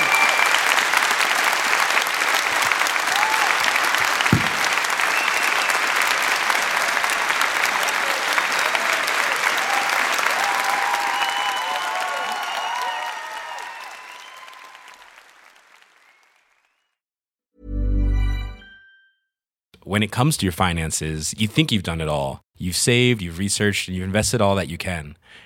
When 19.84 20.02
it 20.02 20.12
comes 20.12 20.36
to 20.36 20.44
your 20.44 20.52
finances, 20.52 21.34
you 21.38 21.48
think 21.48 21.72
you've 21.72 21.82
done 21.82 22.02
it 22.02 22.08
all. 22.08 22.42
You've 22.58 22.76
saved, 22.76 23.22
you've 23.22 23.38
researched, 23.38 23.88
and 23.88 23.96
you've 23.96 24.04
invested 24.04 24.42
all 24.42 24.54
that 24.56 24.68
you 24.68 24.76
can. 24.76 25.16